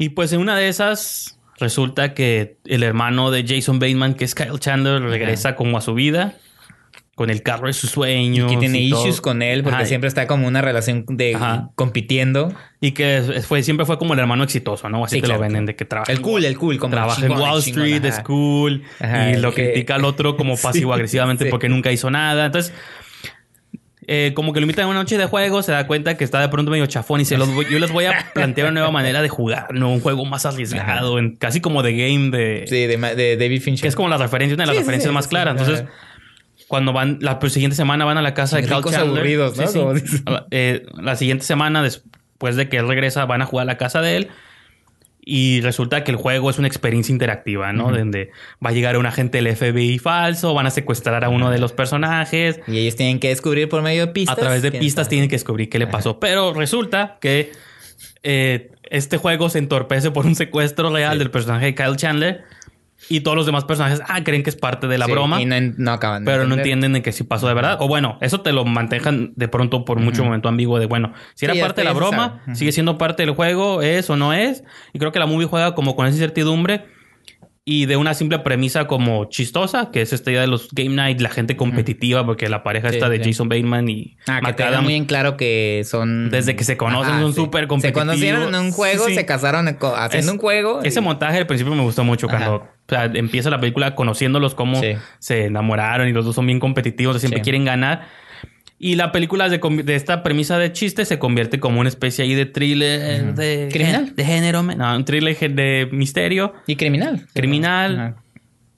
Y 0.02 0.08
pues 0.08 0.32
en 0.32 0.40
una 0.40 0.56
de 0.56 0.66
esas 0.68 1.38
resulta 1.60 2.12
que 2.12 2.56
el 2.64 2.82
hermano 2.82 3.30
de 3.30 3.44
Jason 3.46 3.78
Bateman, 3.78 4.14
que 4.14 4.24
es 4.24 4.34
Kyle 4.34 4.58
Chandler, 4.58 5.00
regresa 5.00 5.54
como 5.54 5.78
a 5.78 5.80
su 5.80 5.94
vida 5.94 6.34
con 7.14 7.30
el 7.30 7.42
carro 7.44 7.68
de 7.68 7.72
sus 7.72 7.90
sueños. 7.90 8.50
Que 8.50 8.56
tiene 8.56 8.80
y 8.80 8.90
todo. 8.90 9.00
issues 9.02 9.20
con 9.20 9.42
él 9.42 9.62
porque 9.62 9.76
Ajá, 9.76 9.84
siempre 9.86 10.08
está 10.08 10.26
como 10.26 10.48
una 10.48 10.60
relación 10.60 11.04
de 11.08 11.36
Ajá. 11.36 11.70
compitiendo. 11.76 12.52
Y 12.80 12.92
que 12.92 13.42
fue, 13.46 13.62
siempre 13.62 13.86
fue 13.86 13.96
como 13.96 14.14
el 14.14 14.18
hermano 14.18 14.42
exitoso, 14.42 14.88
¿no? 14.88 15.04
Así 15.04 15.16
Sí, 15.16 15.20
te 15.20 15.26
claro. 15.26 15.38
lo 15.38 15.42
venden 15.44 15.66
de 15.66 15.76
que 15.76 15.84
trabaja. 15.84 16.10
El 16.10 16.20
cool, 16.20 16.44
el 16.44 16.58
cool, 16.58 16.78
como 16.78 16.94
trabaja 16.94 17.20
chingón, 17.20 17.36
en 17.38 17.42
Wall 17.44 17.58
Street, 17.60 18.04
es 18.04 18.18
cool, 18.20 18.82
Ajá, 18.98 19.30
y 19.30 19.36
lo 19.36 19.52
que- 19.54 19.66
critica 19.72 19.94
al 19.96 20.04
otro 20.04 20.36
como 20.36 20.56
pasivo-agresivamente 20.60 21.44
sí. 21.44 21.50
porque 21.50 21.68
nunca 21.68 21.92
hizo 21.92 22.10
nada. 22.10 22.46
Entonces, 22.46 22.72
eh, 24.14 24.32
como 24.34 24.52
que 24.52 24.60
lo 24.60 24.64
invitan 24.64 24.84
a 24.84 24.88
una 24.88 24.98
noche 24.98 25.16
de 25.16 25.24
juego, 25.24 25.62
se 25.62 25.72
da 25.72 25.86
cuenta 25.86 26.16
que 26.18 26.24
está 26.24 26.40
de 26.40 26.48
pronto 26.50 26.70
medio 26.70 26.84
chafón 26.86 27.20
y 27.20 27.24
se 27.24 27.38
los 27.38 27.48
voy- 27.54 27.66
yo 27.70 27.78
les 27.78 27.90
voy 27.90 28.04
a 28.04 28.30
plantear 28.34 28.66
una 28.66 28.74
nueva 28.74 28.90
manera 29.00 29.22
de 29.22 29.28
jugar, 29.30 29.68
¿no? 29.72 29.90
Un 29.90 30.00
juego 30.00 30.24
más 30.26 30.44
arriesgado, 30.44 31.18
en- 31.18 31.36
casi 31.36 31.60
como 31.62 31.82
de 31.82 31.92
game 31.96 32.30
de... 32.36 32.66
Sí, 32.68 32.86
de, 32.86 33.36
David 33.38 33.62
Fincher. 33.62 33.82
Que 33.82 33.88
es 33.88 33.96
como 33.96 34.08
la 34.10 34.18
referencia, 34.18 34.54
una 34.54 34.64
de 34.64 34.66
las 34.66 34.76
Sí, 34.76 34.80
referencias 34.80 35.10
sí, 35.10 35.14
más 35.14 35.24
sí, 35.24 35.30
claras. 35.30 35.58
Entonces, 35.58 35.86
cuando 36.68 36.92
van, 36.92 37.18
la 37.20 37.38
pues, 37.38 37.52
siguiente 37.52 37.76
semana 37.76 38.04
van 38.04 38.18
a 38.18 38.22
la 38.22 38.34
casa 38.34 38.56
de 38.58 38.66
Cal 38.66 38.82
aburridos, 38.94 39.56
¿no? 39.56 39.94
Eh, 40.50 40.84
la 41.00 41.16
siguiente 41.16 41.44
semana, 41.44 41.82
después 41.82 42.56
de 42.56 42.68
que 42.68 42.76
él 42.78 42.88
regresa, 42.88 43.24
van 43.24 43.40
a 43.42 43.46
jugar 43.46 43.64
a 43.64 43.66
la 43.72 43.78
casa 43.78 44.00
de 44.02 44.16
él. 44.16 44.28
Y 45.24 45.60
resulta 45.60 46.02
que 46.02 46.10
el 46.10 46.16
juego 46.16 46.50
es 46.50 46.58
una 46.58 46.66
experiencia 46.66 47.12
interactiva, 47.12 47.72
¿no? 47.72 47.92
Donde 47.92 48.32
va 48.64 48.70
a 48.70 48.72
llegar 48.72 48.96
un 48.96 49.06
agente 49.06 49.40
del 49.40 49.54
FBI 49.56 50.00
falso, 50.00 50.52
van 50.52 50.66
a 50.66 50.70
secuestrar 50.70 51.24
a 51.24 51.28
uno 51.28 51.48
de 51.48 51.60
los 51.60 51.72
personajes. 51.72 52.58
Y 52.66 52.78
ellos 52.78 52.96
tienen 52.96 53.20
que 53.20 53.28
descubrir 53.28 53.68
por 53.68 53.82
medio 53.82 54.06
de 54.06 54.12
pistas. 54.12 54.36
A 54.36 54.40
través 54.40 54.62
de 54.62 54.72
pistas 54.72 55.08
tienen 55.08 55.28
que 55.28 55.36
descubrir 55.36 55.68
qué 55.68 55.78
le 55.78 55.86
pasó. 55.86 56.18
Pero 56.18 56.52
resulta 56.54 57.18
que 57.20 57.52
eh, 58.24 58.72
este 58.90 59.16
juego 59.16 59.48
se 59.48 59.58
entorpece 59.58 60.10
por 60.10 60.26
un 60.26 60.34
secuestro 60.34 60.90
real 60.90 61.20
del 61.20 61.30
personaje 61.30 61.66
de 61.66 61.74
Kyle 61.76 61.96
Chandler. 61.96 62.42
Y 63.08 63.20
todos 63.20 63.36
los 63.36 63.46
demás 63.46 63.64
personajes 63.64 64.00
ah, 64.08 64.22
creen 64.24 64.42
que 64.42 64.50
es 64.50 64.56
parte 64.56 64.86
de 64.86 64.96
la 64.96 65.06
Sí, 65.06 65.12
broma. 65.12 65.40
Y 65.40 65.44
no, 65.46 65.92
acaban. 65.92 66.24
de 66.24 66.30
Pero 66.30 66.46
no 66.46 66.54
entienden 66.54 66.92
de 66.92 67.02
que 67.02 67.12
sí 67.12 67.24
pasó 67.24 67.48
de 67.48 67.54
verdad. 67.54 67.78
O 67.80 67.88
bueno, 67.88 68.18
eso 68.20 68.40
te 68.40 68.52
lo 68.52 68.64
manejan 68.64 69.32
de 69.36 69.48
pronto 69.48 69.84
por 69.84 69.98
mucho 69.98 70.24
momento 70.24 70.48
ambiguo 70.48 70.78
de 70.78 70.86
bueno, 70.86 71.12
si 71.34 71.44
era 71.44 71.54
Sí, 71.54 71.60
parte 71.60 71.80
de 71.80 71.84
la 71.84 71.92
broma, 71.92 72.42
sigue 72.54 72.72
siendo 72.72 72.98
parte 72.98 73.24
del 73.24 73.34
juego, 73.34 73.82
es 73.82 74.08
o 74.10 74.16
no 74.16 74.32
es. 74.32 74.64
Y 74.92 74.98
creo 74.98 75.12
que 75.12 75.18
la 75.18 75.26
movie 75.26 75.46
juega 75.46 75.74
como 75.74 75.96
con 75.96 76.06
esa 76.06 76.16
incertidumbre 76.16 76.84
y 77.64 77.86
de 77.86 77.96
una 77.96 78.12
simple 78.14 78.40
premisa 78.40 78.88
como 78.88 79.26
chistosa, 79.26 79.90
que 79.92 80.02
es 80.02 80.12
esta 80.12 80.32
idea 80.32 80.40
de 80.40 80.48
los 80.48 80.68
Game 80.72 80.96
Night, 80.96 81.20
la 81.20 81.28
gente 81.28 81.56
competitiva, 81.56 82.26
porque 82.26 82.48
la 82.48 82.64
pareja 82.64 82.88
Sí, 82.90 82.96
está 82.96 83.08
de 83.08 83.18
sí. 83.22 83.30
Jason 83.30 83.48
Bateman 83.48 83.88
y 83.88 84.16
Ah, 84.26 84.40
que 84.44 84.52
te 84.52 84.64
muy 84.80 84.94
en 84.94 85.04
claro 85.04 85.36
que 85.36 85.82
son... 85.84 86.28
Desde 86.30 86.56
que 86.56 86.64
se 86.64 86.76
conocen, 86.76 87.20
son 87.20 87.34
súper 87.34 87.62
Se 87.64 87.68
competitivos. 87.68 88.04
conocieron 88.06 88.54
en 88.54 88.60
un 88.60 88.72
juego, 88.72 89.04
se 89.08 89.24
casaron 89.26 89.68
haciendo 89.68 90.30
Es- 90.30 90.34
un 90.34 90.38
juego. 90.38 90.80
y- 90.82 90.88
Ese 90.88 91.00
montaje 91.00 91.38
al 91.38 91.46
principio 91.46 91.72
me 91.74 91.82
gustó 91.82 92.02
mucho 92.02 92.26
cuando 92.26 92.54
Ajá. 92.56 92.64
o 92.64 92.88
sea, 92.88 93.04
empieza 93.04 93.48
la 93.48 93.60
película 93.60 93.94
conociéndolos 93.94 94.56
cómo 94.56 94.80
se 95.20 95.44
enamoraron 95.46 96.08
y 96.08 96.12
los 96.12 96.24
dos 96.24 96.34
son 96.34 96.46
bien 96.46 96.58
competitivos, 96.58 97.20
siempre 97.20 97.42
quieren 97.42 97.64
ganar. 97.64 98.08
Y 98.84 98.96
la 98.96 99.12
película 99.12 99.48
de, 99.48 99.58
de 99.84 99.94
esta 99.94 100.24
premisa 100.24 100.58
de 100.58 100.72
chiste 100.72 101.04
se 101.04 101.20
convierte 101.20 101.60
como 101.60 101.78
una 101.78 101.88
especie 101.88 102.24
ahí 102.24 102.34
de 102.34 102.46
thriller 102.46 103.32
de 103.36 103.68
¿Criminal? 103.70 104.12
de 104.16 104.24
género, 104.24 104.62
no, 104.64 104.96
un 104.96 105.04
thriller 105.04 105.36
de 105.54 105.88
misterio, 105.92 106.52
Y 106.66 106.74
criminal. 106.74 107.26
criminal 107.32 108.16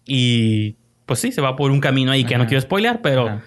y 0.05 0.77
pues 1.07 1.21
sí, 1.21 1.33
se 1.33 1.41
va 1.41 1.57
por 1.57 1.71
un 1.71 1.81
camino 1.81 2.13
ahí 2.13 2.25
que 2.25 2.37
no 2.37 2.47
quiero 2.47 2.61
spoilear, 2.61 3.01
pero 3.03 3.41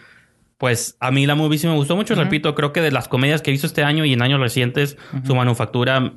pues 0.58 0.98
a 1.00 1.12
mí 1.12 1.28
la 1.28 1.36
movie 1.36 1.60
sí 1.60 1.68
me 1.68 1.76
gustó 1.76 1.96
mucho. 1.96 2.16
Repito, 2.16 2.56
creo 2.56 2.74
que 2.74 2.82
de 2.82 2.92
las 2.92 3.08
comedias 3.08 3.42
que 3.44 3.52
he 3.52 3.54
visto 3.54 3.68
este 3.68 3.84
año 3.84 4.04
y 4.06 4.14
en 4.14 4.22
años 4.24 4.40
recientes, 4.40 4.98
su 5.26 5.36
manufactura 5.36 6.14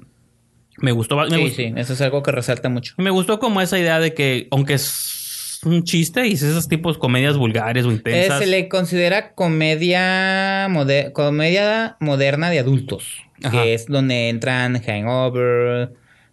me 0.79 0.93
gustó. 0.93 1.17
Me, 1.17 1.29
Sí, 1.29 1.37
gustó 1.43 1.57
sí, 1.57 1.73
eso 1.77 1.93
es 1.93 2.01
algo 2.01 2.23
que 2.23 2.33
resalta 2.33 2.71
mucho. 2.71 2.95
me 2.97 3.11
gustó 3.11 3.39
como 3.39 3.61
esa 3.61 3.79
idea 3.79 4.01
de 4.01 4.15
que, 4.15 4.49
aunque 4.51 4.73
es 4.75 5.20
un 5.65 5.85
chiste 5.85 6.27
y 6.27 6.33
es 6.33 6.43
esos 6.43 6.69
tipos 6.69 6.97
de 6.97 7.01
comedias 7.01 7.37
vulgares 7.37 7.85
o 7.85 7.91
Eh, 7.91 7.95
intensas. 7.95 8.39
se 8.39 8.47
le 8.47 8.69
considera 8.69 9.33
comedia, 9.35 10.69
moder- 10.71 11.13
comedia 11.13 11.97
moderna 12.01 12.51
de 12.51 12.59
adultos. 12.61 13.23
Ajá. 13.43 13.51
Que 13.63 13.75
es 13.75 13.87
donde 13.87 14.29
entran 14.29 14.81
Hangover, 14.83 15.93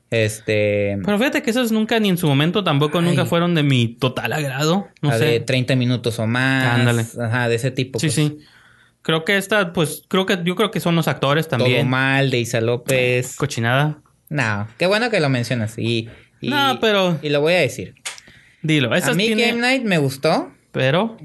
este... 0.10 0.98
Pero 1.06 1.18
fíjate 1.18 1.42
que 1.42 1.50
esas 1.50 1.72
nunca, 1.72 2.00
ni 2.00 2.10
en 2.10 2.18
su 2.18 2.28
momento 2.28 2.64
tampoco, 2.64 3.02
nunca 3.02 3.26
fueron 3.26 3.56
de 3.56 3.64
mi 3.64 3.88
total 3.96 4.34
agrado. 4.34 4.88
No 5.02 5.10
la 5.10 5.18
sé. 5.18 5.26
de 5.26 5.40
30 5.42 5.76
minutos 5.76 6.20
o 6.20 6.28
más. 6.28 6.80
Ándale. 6.80 7.06
Ajá, 7.22 7.50
de 7.50 7.56
ese 7.56 7.72
tipo. 7.72 8.00
Sí, 8.00 8.08
pues. 8.08 8.14
sí. 8.16 8.38
Creo 9.02 9.24
que 9.24 9.38
esta, 9.38 9.72
pues, 9.72 10.04
creo 10.10 10.26
que 10.26 10.38
yo 10.44 10.56
creo 10.56 10.70
que 10.72 10.80
son 10.82 10.96
los 10.96 11.08
actores 11.08 11.48
Todo 11.48 11.60
también. 11.60 11.88
mal, 11.90 12.30
de 12.30 12.40
Isa 12.40 12.60
López. 12.62 13.36
Cochinada. 13.38 14.00
No, 14.30 14.68
qué 14.78 14.86
bueno 14.86 15.10
que 15.10 15.22
lo 15.22 15.30
mencionas. 15.30 15.78
Y, 15.78 16.10
y- 16.42 16.50
No, 16.50 16.78
pero- 16.82 17.18
Y 17.22 17.30
lo 17.30 17.40
voy 17.40 17.54
a 17.54 17.60
decir. 17.60 17.96
Dilo. 18.68 18.94
A 18.94 19.14
mí 19.14 19.26
tiene- 19.28 19.48
Game 19.48 19.62
Night 19.62 19.84
me 19.84 19.98
gustó. 19.98 20.52
Pero. 20.72 21.18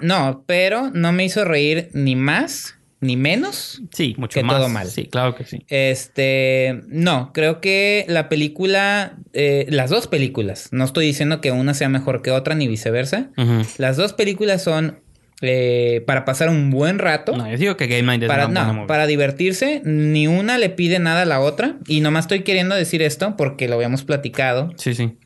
No, 0.00 0.42
pero 0.46 0.90
no 0.92 1.12
me 1.12 1.24
hizo 1.24 1.44
reír 1.44 1.90
ni 1.92 2.16
más 2.16 2.76
ni 3.00 3.16
menos. 3.16 3.82
Sí, 3.92 4.14
mucho 4.16 4.38
Que 4.38 4.44
más. 4.44 4.56
todo 4.56 4.68
mal. 4.68 4.86
Sí, 4.88 5.06
claro 5.06 5.34
que 5.34 5.44
sí. 5.44 5.64
Este, 5.68 6.82
no, 6.86 7.32
creo 7.34 7.60
que 7.60 8.04
la 8.08 8.28
película, 8.28 9.16
eh, 9.32 9.66
las 9.70 9.90
dos 9.90 10.06
películas, 10.06 10.68
no 10.70 10.84
estoy 10.84 11.06
diciendo 11.06 11.40
que 11.40 11.50
una 11.50 11.74
sea 11.74 11.88
mejor 11.88 12.22
que 12.22 12.30
otra 12.30 12.54
ni 12.54 12.68
viceversa. 12.68 13.30
Las 13.78 13.96
dos 13.96 14.12
películas 14.12 14.62
son 14.62 15.00
eh, 15.40 16.04
para 16.06 16.24
pasar 16.24 16.48
un 16.48 16.70
buen 16.70 17.00
rato. 17.00 17.36
No, 17.36 17.50
yo 17.50 17.56
digo 17.58 17.76
que 17.76 17.88
Game 17.88 18.04
Night 18.04 18.22
es 18.22 18.28
para, 18.28 18.46
una 18.46 18.72
no, 18.72 18.86
para 18.86 19.08
divertirse, 19.08 19.82
ni 19.84 20.28
una 20.28 20.56
le 20.56 20.70
pide 20.70 21.00
nada 21.00 21.22
a 21.22 21.24
la 21.26 21.40
otra. 21.40 21.74
Y 21.88 22.00
nomás 22.00 22.26
estoy 22.26 22.42
queriendo 22.44 22.76
decir 22.76 23.02
esto 23.02 23.36
porque 23.36 23.66
lo 23.66 23.74
habíamos 23.74 24.04
platicado. 24.04 24.70
Sí, 24.76 24.94
sí. 24.94 25.16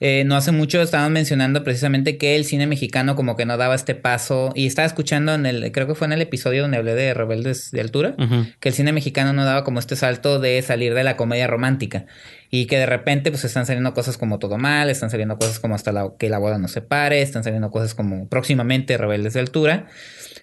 Eh, 0.00 0.22
no 0.24 0.36
hace 0.36 0.52
mucho 0.52 0.80
estaban 0.80 1.12
mencionando 1.12 1.64
precisamente 1.64 2.18
que 2.18 2.36
el 2.36 2.44
cine 2.44 2.68
mexicano 2.68 3.16
como 3.16 3.36
que 3.36 3.44
no 3.46 3.56
daba 3.56 3.74
este 3.74 3.94
paso. 3.96 4.52
Y 4.54 4.66
estaba 4.66 4.86
escuchando 4.86 5.34
en 5.34 5.44
el, 5.44 5.72
creo 5.72 5.88
que 5.88 5.94
fue 5.96 6.06
en 6.06 6.12
el 6.12 6.22
episodio 6.22 6.62
donde 6.62 6.76
hablé 6.76 6.94
de 6.94 7.14
Rebeldes 7.14 7.72
de 7.72 7.80
Altura, 7.80 8.14
que 8.60 8.68
el 8.68 8.74
cine 8.74 8.92
mexicano 8.92 9.32
no 9.32 9.44
daba 9.44 9.64
como 9.64 9.80
este 9.80 9.96
salto 9.96 10.38
de 10.38 10.62
salir 10.62 10.94
de 10.94 11.02
la 11.02 11.16
comedia 11.16 11.46
romántica. 11.48 12.06
Y 12.50 12.66
que 12.66 12.78
de 12.78 12.86
repente 12.86 13.30
pues 13.30 13.44
están 13.44 13.66
saliendo 13.66 13.92
cosas 13.92 14.16
como 14.16 14.38
Todo 14.38 14.56
Mal, 14.56 14.88
están 14.88 15.10
saliendo 15.10 15.36
cosas 15.36 15.58
como 15.58 15.74
hasta 15.74 15.92
la, 15.92 16.12
que 16.18 16.30
la 16.30 16.38
boda 16.38 16.58
no 16.58 16.68
se 16.68 16.80
pare, 16.80 17.20
están 17.20 17.44
saliendo 17.44 17.70
cosas 17.70 17.94
como 17.94 18.28
próximamente 18.28 18.96
Rebeldes 18.96 19.34
de 19.34 19.40
Altura. 19.40 19.86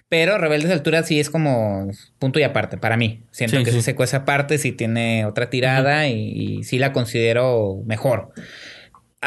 Pero 0.08 0.38
Rebeldes 0.38 0.68
de 0.68 0.74
Altura 0.74 1.02
sí 1.02 1.18
es 1.18 1.30
como 1.30 1.90
punto 2.20 2.38
y 2.38 2.44
aparte 2.44 2.76
para 2.76 2.96
mí. 2.96 3.22
Siento 3.32 3.56
Sí, 3.56 3.64
que 3.64 3.70
sí. 3.72 3.78
sí 3.78 3.82
se 3.82 3.94
cuece 3.96 4.14
aparte, 4.16 4.58
sí 4.58 4.70
tiene 4.70 5.24
otra 5.26 5.50
tirada 5.50 6.06
y, 6.08 6.12
y 6.58 6.62
sí 6.64 6.78
la 6.78 6.92
considero 6.92 7.82
mejor. 7.86 8.32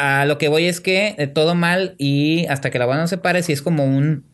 A 0.02 0.26
lo 0.26 0.38
que 0.38 0.48
voy 0.48 0.66
es 0.66 0.80
que 0.80 1.16
eh, 1.18 1.28
todo 1.28 1.56
mal 1.56 1.96
y 1.98 2.46
hasta 2.48 2.70
que 2.70 2.80
la 2.80 2.86
boda 2.86 2.98
no 2.98 3.08
se 3.08 3.18
pare, 3.18 3.44
sí 3.44 3.52
es 3.52 3.62
como 3.62 3.86
un, 3.86 4.26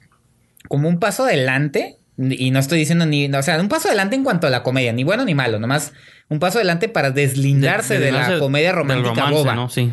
como 0.67 0.87
un 0.87 0.99
paso 0.99 1.23
adelante. 1.23 1.97
Y 2.17 2.51
no 2.51 2.59
estoy 2.59 2.79
diciendo 2.79 3.05
ni, 3.05 3.27
o 3.27 3.43
sea, 3.43 3.59
un 3.59 3.67
paso 3.67 3.89
adelante 3.89 4.15
en 4.15 4.23
cuanto 4.23 4.47
a 4.47 4.49
la 4.49 4.63
comedia, 4.63 4.93
ni 4.93 5.03
bueno 5.03 5.25
ni 5.25 5.35
malo, 5.35 5.59
nomás 5.59 5.91
un 6.29 6.39
paso 6.39 6.59
adelante 6.59 6.87
para 6.87 7.11
deslindarse 7.11 7.99
de, 7.99 8.11
la 8.11 8.39
comedia 8.39 8.71
romántica 8.71 9.09
romance, 9.09 9.33
boba. 9.33 9.55
¿no? 9.55 9.69
Sí. 9.69 9.91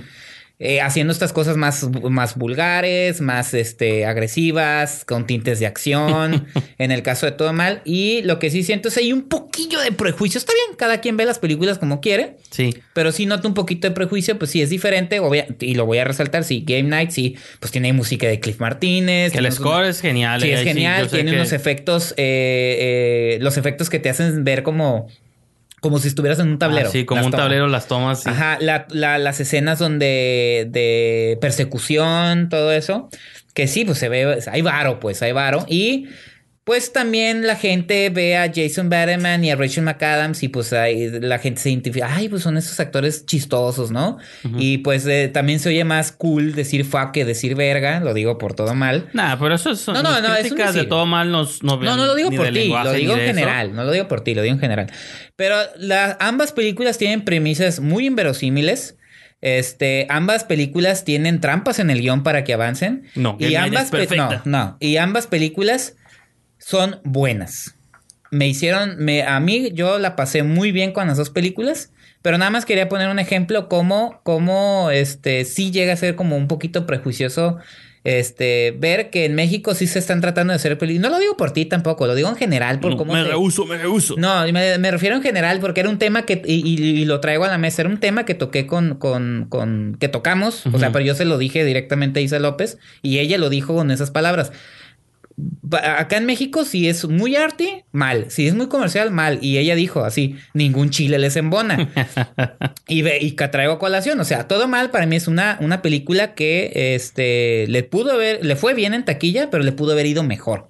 Eh, 0.64 0.80
haciendo 0.80 1.12
estas 1.12 1.32
cosas 1.32 1.56
más, 1.56 1.88
más 2.08 2.36
vulgares, 2.36 3.20
más 3.20 3.52
este, 3.52 4.06
agresivas, 4.06 5.04
con 5.04 5.26
tintes 5.26 5.58
de 5.58 5.66
acción, 5.66 6.46
en 6.78 6.92
el 6.92 7.02
caso 7.02 7.26
de 7.26 7.32
todo 7.32 7.52
mal. 7.52 7.82
Y 7.84 8.22
lo 8.22 8.38
que 8.38 8.48
sí 8.48 8.62
siento 8.62 8.86
es 8.86 8.96
hay 8.96 9.12
un 9.12 9.22
poquillo 9.22 9.80
de 9.80 9.90
prejuicio. 9.90 10.38
Está 10.38 10.52
bien, 10.52 10.76
cada 10.76 11.00
quien 11.00 11.16
ve 11.16 11.24
las 11.24 11.40
películas 11.40 11.78
como 11.78 12.00
quiere. 12.00 12.36
Sí. 12.50 12.76
Pero 12.94 13.10
sí 13.10 13.26
noto 13.26 13.48
un 13.48 13.54
poquito 13.54 13.88
de 13.88 13.94
prejuicio, 13.94 14.38
pues 14.38 14.52
sí 14.52 14.62
es 14.62 14.70
diferente, 14.70 15.20
y 15.58 15.74
lo 15.74 15.84
voy 15.84 15.98
a 15.98 16.04
resaltar, 16.04 16.44
sí, 16.44 16.62
Game 16.64 16.84
Night, 16.84 17.10
sí, 17.10 17.34
pues 17.58 17.72
tiene 17.72 17.92
música 17.92 18.28
de 18.28 18.38
Cliff 18.38 18.60
Martínez. 18.60 19.32
Que 19.32 19.38
el 19.38 19.50
score 19.50 19.86
es 19.86 20.00
genial. 20.00 20.42
Sí, 20.42 20.50
eh, 20.50 20.54
es 20.54 20.62
genial, 20.62 21.08
tiene 21.08 21.32
que- 21.32 21.36
unos 21.38 21.52
efectos, 21.52 22.12
eh, 22.16 23.34
eh, 23.36 23.38
los 23.40 23.56
efectos 23.56 23.90
que 23.90 23.98
te 23.98 24.10
hacen 24.10 24.44
ver 24.44 24.62
como, 24.62 25.08
como 25.82 25.98
si 25.98 26.08
estuvieras 26.08 26.38
en 26.38 26.48
un 26.48 26.58
tablero. 26.58 26.88
Ah, 26.88 26.92
sí, 26.92 27.04
como 27.04 27.20
un 27.26 27.30
tomas. 27.30 27.44
tablero 27.44 27.66
las 27.66 27.86
tomas. 27.88 28.22
sí. 28.22 28.30
Ajá, 28.30 28.56
la- 28.60 28.86
la- 28.90 29.18
las 29.18 29.38
escenas 29.40 29.78
donde 29.78 30.66
de 30.70 31.36
persecución, 31.42 32.48
todo 32.48 32.72
eso, 32.72 33.10
que 33.52 33.66
sí, 33.66 33.84
pues 33.84 33.98
se 33.98 34.08
ve, 34.08 34.38
hay 34.50 34.62
varo, 34.62 34.98
pues 35.00 35.20
hay 35.22 35.32
varo. 35.32 35.66
Y 35.68 36.06
pues 36.64 36.92
también 36.92 37.44
la 37.46 37.56
gente 37.56 38.08
ve 38.10 38.36
a 38.36 38.50
Jason 38.54 38.88
Bateman 38.88 39.44
y 39.44 39.50
a 39.50 39.56
Rachel 39.56 39.82
McAdams 39.82 40.44
y 40.44 40.48
pues 40.48 40.72
ahí 40.72 41.10
la 41.20 41.40
gente 41.40 41.60
se 41.60 41.70
identifica, 41.70 42.14
ay, 42.14 42.28
pues 42.28 42.42
son 42.44 42.56
esos 42.56 42.78
actores 42.78 43.26
chistosos, 43.26 43.90
¿no? 43.90 44.18
Y 44.58 44.78
pues 44.78 45.04
eh, 45.06 45.28
también 45.28 45.58
se 45.58 45.70
oye 45.70 45.82
más 45.84 46.12
cool 46.12 46.54
decir 46.54 46.84
fuck 46.84 47.10
que 47.10 47.24
decir 47.24 47.56
verga, 47.56 47.98
lo 47.98 48.14
digo 48.14 48.38
por 48.38 48.54
todo 48.54 48.74
mal. 48.74 49.08
Nah, 49.12 49.36
pero 49.40 49.56
eso 49.56 49.74
son 49.74 49.94
No, 49.94 50.02
no, 50.04 50.20
no, 50.20 50.34
es 50.34 50.40
críticas 50.42 50.72
de 50.74 50.80
decir. 50.80 50.88
todo 50.88 51.04
mal 51.04 51.32
nos, 51.32 51.64
no, 51.64 51.78
No, 51.78 51.96
no 51.96 52.06
lo 52.06 52.14
digo 52.14 52.30
por 52.30 52.46
de 52.46 52.52
ti, 52.52 52.68
lo 52.68 52.92
digo 52.92 53.12
en 53.14 53.18
de 53.18 53.24
eso. 53.26 53.34
general, 53.34 53.74
no 53.74 53.82
lo 53.84 53.90
digo 53.90 54.06
por 54.06 54.22
ti, 54.22 54.34
lo 54.34 54.42
digo 54.42 54.54
en 54.54 54.60
general. 54.60 54.86
Pero 55.34 55.56
la- 55.78 56.16
ambas 56.20 56.52
películas 56.52 56.96
tienen 56.96 57.22
premisas 57.24 57.80
muy 57.80 58.06
inverosímiles. 58.06 58.96
Este, 59.40 60.06
ambas 60.08 60.44
películas 60.44 61.04
tienen 61.04 61.40
trampas 61.40 61.80
en 61.80 61.90
el 61.90 62.00
guion 62.00 62.22
para 62.22 62.44
que 62.44 62.54
avancen. 62.54 63.02
No, 63.16 63.36
y 63.40 63.56
ambas 63.56 63.92
es 63.92 64.10
no, 64.12 64.40
no, 64.44 64.76
y 64.78 64.98
ambas 64.98 65.26
películas 65.26 65.96
son 66.64 67.00
buenas. 67.04 67.74
Me 68.30 68.46
hicieron, 68.48 68.96
me, 68.98 69.22
a 69.24 69.38
mí 69.40 69.72
yo 69.74 69.98
la 69.98 70.16
pasé 70.16 70.42
muy 70.42 70.72
bien 70.72 70.92
con 70.92 71.06
las 71.06 71.18
dos 71.18 71.28
películas, 71.30 71.90
pero 72.22 72.38
nada 72.38 72.50
más 72.50 72.64
quería 72.64 72.88
poner 72.88 73.08
un 73.10 73.18
ejemplo 73.18 73.68
como, 73.68 74.20
como 74.22 74.90
este, 74.90 75.44
sí 75.44 75.70
llega 75.70 75.92
a 75.92 75.96
ser 75.96 76.14
como 76.14 76.36
un 76.36 76.48
poquito 76.48 76.86
prejuicioso, 76.86 77.58
este, 78.04 78.72
ver 78.78 79.10
que 79.10 79.26
en 79.26 79.34
México 79.34 79.74
sí 79.74 79.86
se 79.86 79.98
están 79.98 80.20
tratando 80.20 80.52
de 80.52 80.56
hacer 80.56 80.76
películas. 80.78 81.10
No 81.10 81.16
lo 81.16 81.20
digo 81.20 81.36
por 81.36 81.52
ti 81.52 81.66
tampoco, 81.66 82.06
lo 82.06 82.14
digo 82.14 82.28
en 82.30 82.36
general 82.36 82.80
por 82.80 82.92
No, 82.92 82.96
cómo 82.96 83.12
me 83.12 83.22
se- 83.22 83.28
rehuso, 83.28 83.64
me 83.66 83.76
rehuso. 83.78 84.16
no, 84.16 84.44
me, 84.52 84.78
me 84.78 84.90
refiero 84.90 85.14
en 85.16 85.22
general 85.22 85.60
porque 85.60 85.80
era 85.80 85.88
un 85.90 85.98
tema 85.98 86.22
que, 86.24 86.42
y, 86.44 86.54
y- 86.66 87.00
y 87.02 87.04
lo 87.04 87.20
traigo 87.20 87.44
a 87.44 87.48
la 87.48 87.58
mesa, 87.58 87.82
era 87.82 87.90
un 87.90 88.00
tema 88.00 88.24
que 88.24 88.34
toqué 88.34 88.66
con, 88.66 88.96
con, 88.96 89.46
con 89.48 89.96
que 90.00 90.08
tocamos, 90.08 90.66
o 90.66 90.78
sea, 90.78 90.90
pero 90.90 91.04
yo 91.04 91.14
se 91.14 91.24
lo 91.26 91.38
dije 91.38 91.64
directamente 91.64 92.20
a 92.20 92.22
Isa 92.22 92.38
López 92.38 92.78
y 93.02 93.18
ella 93.18 93.36
lo 93.38 93.50
dijo 93.50 93.74
con 93.74 93.90
esas 93.90 94.10
palabras. 94.10 94.52
Acá 95.72 96.16
en 96.16 96.26
México, 96.26 96.64
si 96.64 96.88
es 96.88 97.06
muy 97.08 97.36
arty, 97.36 97.82
mal. 97.92 98.26
Si 98.28 98.46
es 98.46 98.54
muy 98.54 98.68
comercial, 98.68 99.10
mal. 99.10 99.38
Y 99.42 99.58
ella 99.58 99.74
dijo 99.74 100.04
así: 100.04 100.36
ningún 100.54 100.90
chile 100.90 101.18
les 101.18 101.36
embona. 101.36 101.88
y, 102.88 103.02
ve, 103.02 103.18
y 103.20 103.32
que 103.32 103.48
traigo 103.48 103.72
a 103.74 103.78
colación. 103.78 104.18
O 104.20 104.24
sea, 104.24 104.48
todo 104.48 104.68
mal 104.68 104.90
para 104.90 105.06
mí 105.06 105.16
es 105.16 105.28
una, 105.28 105.56
una 105.60 105.82
película 105.82 106.34
que 106.34 106.94
este, 106.94 107.66
le 107.68 107.82
pudo 107.82 108.12
haber, 108.12 108.44
le 108.44 108.56
fue 108.56 108.74
bien 108.74 108.94
en 108.94 109.04
taquilla, 109.04 109.50
pero 109.50 109.62
le 109.64 109.72
pudo 109.72 109.92
haber 109.92 110.06
ido 110.06 110.22
mejor. 110.22 110.68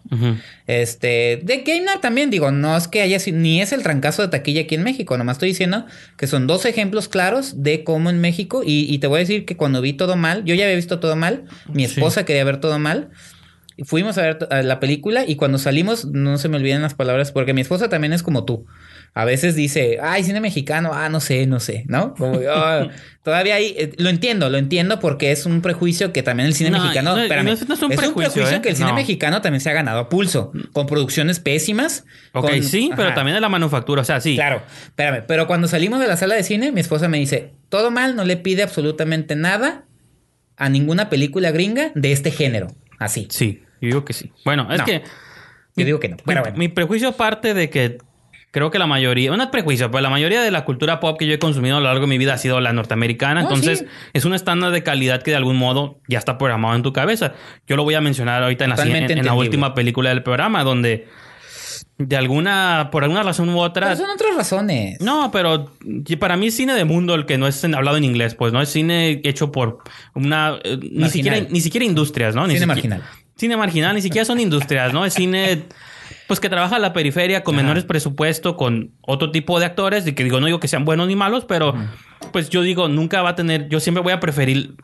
Este, 0.66 1.40
de 1.42 1.62
Game 1.66 1.82
Night 1.82 2.00
también 2.00 2.30
digo, 2.30 2.50
no 2.50 2.76
es 2.76 2.86
que 2.88 3.02
haya 3.02 3.18
sido- 3.18 3.38
ni 3.38 3.60
es 3.60 3.72
el 3.72 3.82
trancazo 3.82 4.22
de 4.22 4.28
taquilla 4.28 4.62
aquí 4.62 4.74
en 4.74 4.82
México, 4.84 5.16
nomás 5.18 5.36
estoy 5.36 5.48
diciendo 5.48 5.86
que 6.16 6.26
son 6.26 6.46
dos 6.46 6.64
ejemplos 6.66 7.08
claros 7.08 7.62
de 7.62 7.82
cómo 7.84 8.10
en 8.10 8.20
México, 8.20 8.62
y, 8.64 8.86
y 8.92 8.98
te 8.98 9.06
voy 9.06 9.16
a 9.16 9.20
decir 9.20 9.44
que 9.44 9.56
cuando 9.56 9.80
vi 9.80 9.92
todo 9.92 10.16
mal, 10.16 10.44
yo 10.44 10.54
ya 10.54 10.64
había 10.64 10.76
visto 10.76 11.00
todo 11.00 11.16
mal, 11.16 11.44
mi 11.72 11.86
Sí. 11.86 11.94
esposa 11.94 12.24
quería 12.24 12.44
ver 12.44 12.58
todo 12.60 12.78
mal, 12.78 13.10
fuimos 13.84 14.18
a 14.18 14.22
ver 14.22 14.48
a 14.50 14.62
la 14.62 14.80
película 14.80 15.24
y 15.26 15.36
cuando 15.36 15.58
salimos, 15.58 16.04
no 16.06 16.38
se 16.38 16.48
me 16.48 16.56
olviden 16.56 16.82
las 16.82 16.94
palabras, 16.94 17.32
porque 17.32 17.54
mi 17.54 17.60
esposa 17.60 17.88
también 17.88 18.12
es 18.12 18.22
como 18.22 18.44
tú. 18.44 18.66
A 19.14 19.26
veces 19.26 19.54
dice, 19.54 19.98
ay, 20.02 20.24
cine 20.24 20.40
mexicano, 20.40 20.92
ah, 20.94 21.10
no 21.10 21.20
sé, 21.20 21.46
no 21.46 21.60
sé, 21.60 21.84
¿no? 21.86 22.14
Como, 22.14 22.40
ah, 22.48 22.88
todavía 23.22 23.56
ahí, 23.56 23.74
eh, 23.76 23.92
lo 23.98 24.08
entiendo, 24.08 24.48
lo 24.48 24.56
entiendo 24.56 25.00
porque 25.00 25.32
es 25.32 25.44
un 25.44 25.60
prejuicio 25.60 26.14
que 26.14 26.22
también 26.22 26.46
el 26.46 26.54
cine 26.54 26.70
No, 26.70 26.80
mexicano, 26.80 27.14
no, 27.16 27.22
espérame, 27.22 27.44
no 27.44 27.52
es- 27.52 27.82
un 27.82 27.90
prejuicio, 27.90 28.48
¿eh? 28.48 28.62
que 28.62 28.70
el 28.70 28.76
cine 28.76 28.88
No. 28.88 28.94
mexicano 28.94 29.42
también 29.42 29.60
se 29.60 29.68
ha 29.68 29.74
ganado 29.74 29.98
a 29.98 30.08
pulso, 30.08 30.50
con 30.72 30.86
producciones 30.86 31.40
pésimas. 31.40 32.06
Ok, 32.32 32.48
con- 32.50 32.62
sí, 32.62 32.90
pero 32.96 33.12
también 33.12 33.34
de 33.34 33.42
la 33.42 33.50
manufactura. 33.50 34.00
O 34.00 34.04
sea, 34.04 34.18
sí. 34.22 34.34
Claro, 34.34 34.62
espérame, 34.86 35.24
pero 35.28 35.46
cuando 35.46 35.68
salimos 35.68 36.00
de 36.00 36.06
la 36.06 36.16
sala 36.16 36.34
de 36.34 36.42
cine, 36.42 36.72
mi 36.72 36.80
esposa 36.80 37.06
me 37.08 37.18
dice, 37.18 37.50
todo 37.68 37.90
mal, 37.90 38.16
no 38.16 38.24
le 38.24 38.38
pide 38.38 38.62
absolutamente 38.62 39.36
nada 39.36 39.84
a 40.56 40.70
ninguna 40.70 41.10
película 41.10 41.50
gringa 41.50 41.92
de 41.94 42.12
este 42.12 42.30
género, 42.30 42.68
así. 43.02 43.26
Sí, 43.30 43.62
yo 43.80 43.88
digo 43.88 44.04
que 44.04 44.12
sí. 44.12 44.32
Bueno, 44.44 44.66
es 44.70 44.78
No. 44.80 44.84
que 44.84 45.02
Yo 45.76 45.84
digo 45.86 46.00
que 46.00 46.08
no, 46.08 46.16
mi, 46.16 46.22
pero 46.26 46.40
bueno. 46.42 46.56
mi 46.58 46.68
prejuicio 46.68 47.12
parte 47.12 47.54
de 47.54 47.70
que 47.70 47.98
creo 48.50 48.70
que 48.70 48.78
la 48.78 48.86
mayoría, 48.86 49.30
no 49.34 49.42
es 49.42 49.48
prejuicio, 49.48 49.90
pero 49.90 50.02
la 50.02 50.10
mayoría 50.10 50.42
de 50.42 50.50
la 50.50 50.66
cultura 50.66 51.00
pop 51.00 51.18
que 51.18 51.26
yo 51.26 51.32
he 51.32 51.38
consumido 51.38 51.78
a 51.78 51.80
lo 51.80 51.86
largo 51.86 52.02
de 52.02 52.06
mi 52.08 52.18
vida 52.18 52.34
ha 52.34 52.38
sido 52.38 52.60
la 52.60 52.74
norteamericana. 52.74 53.40
No, 53.40 53.48
Entonces, 53.48 53.78
sí. 53.78 53.86
es 54.12 54.26
un 54.26 54.34
estándar 54.34 54.70
de 54.72 54.82
calidad 54.82 55.22
que 55.22 55.30
de 55.30 55.38
algún 55.38 55.56
modo 55.56 55.98
ya 56.08 56.18
está 56.18 56.36
programado 56.36 56.74
en 56.76 56.82
tu 56.82 56.92
cabeza. 56.92 57.32
Yo 57.66 57.76
lo 57.76 57.84
voy 57.84 57.94
a 57.94 58.02
mencionar 58.02 58.42
ahorita 58.42 58.64
en 58.64 58.70
la, 58.70 58.82
en- 58.84 59.10
en 59.18 59.24
la 59.24 59.32
última 59.32 59.72
película 59.74 60.10
del 60.10 60.22
programa, 60.22 60.64
donde 60.64 61.08
de 62.08 62.16
alguna, 62.16 62.88
por 62.92 63.04
alguna 63.04 63.22
razón 63.22 63.48
u 63.48 63.58
otra. 63.60 63.88
Pero 63.88 64.00
son 64.00 64.10
otras 64.10 64.36
razones. 64.36 65.00
No, 65.00 65.30
pero 65.32 65.70
para 66.18 66.36
mí 66.36 66.48
es 66.48 66.56
cine 66.56 66.74
de 66.74 66.84
mundo 66.84 67.14
el 67.14 67.26
que 67.26 67.38
no 67.38 67.46
es 67.46 67.62
en- 67.64 67.74
hablado 67.74 67.96
en 67.96 68.04
inglés, 68.04 68.34
pues 68.34 68.52
no 68.52 68.60
es 68.62 68.68
cine 68.68 69.20
hecho 69.24 69.52
por 69.52 69.78
una 70.14 70.58
eh, 70.64 70.78
ni 70.82 71.08
siquiera 71.10 71.40
ni 71.48 71.60
siquiera 71.60 71.84
industrias, 71.84 72.34
¿no? 72.34 72.46
Ni 72.46 72.54
Cine 72.58 72.74
siquiera- 72.74 72.96
marginal. 72.96 73.02
Cine 73.36 73.56
marginal, 73.56 73.94
ni 73.94 74.02
siquiera 74.02 74.24
son 74.24 74.38
industrias, 74.40 74.92
¿no? 74.92 75.04
Es 75.04 75.14
cine 75.14 75.64
pues 76.28 76.38
que 76.40 76.48
trabaja 76.48 76.76
en 76.76 76.82
la 76.82 76.92
periferia 76.92 77.42
con 77.42 77.54
Ajá. 77.54 77.62
menores 77.62 77.84
presupuesto, 77.84 78.56
con 78.56 78.92
otro 79.02 79.30
tipo 79.30 79.58
de 79.58 79.66
actores, 79.66 80.06
y 80.06 80.12
que 80.12 80.24
digo, 80.24 80.40
no 80.40 80.46
digo 80.46 80.60
que 80.60 80.68
sean 80.68 80.84
buenos 80.84 81.08
ni 81.08 81.16
malos, 81.16 81.44
pero 81.46 81.74
pues 82.32 82.48
yo 82.50 82.62
digo, 82.62 82.88
nunca 82.88 83.20
va 83.22 83.30
a 83.30 83.34
tener, 83.34 83.68
yo 83.68 83.80
siempre 83.80 84.02
voy 84.02 84.12
a 84.12 84.20
preferir 84.20 84.74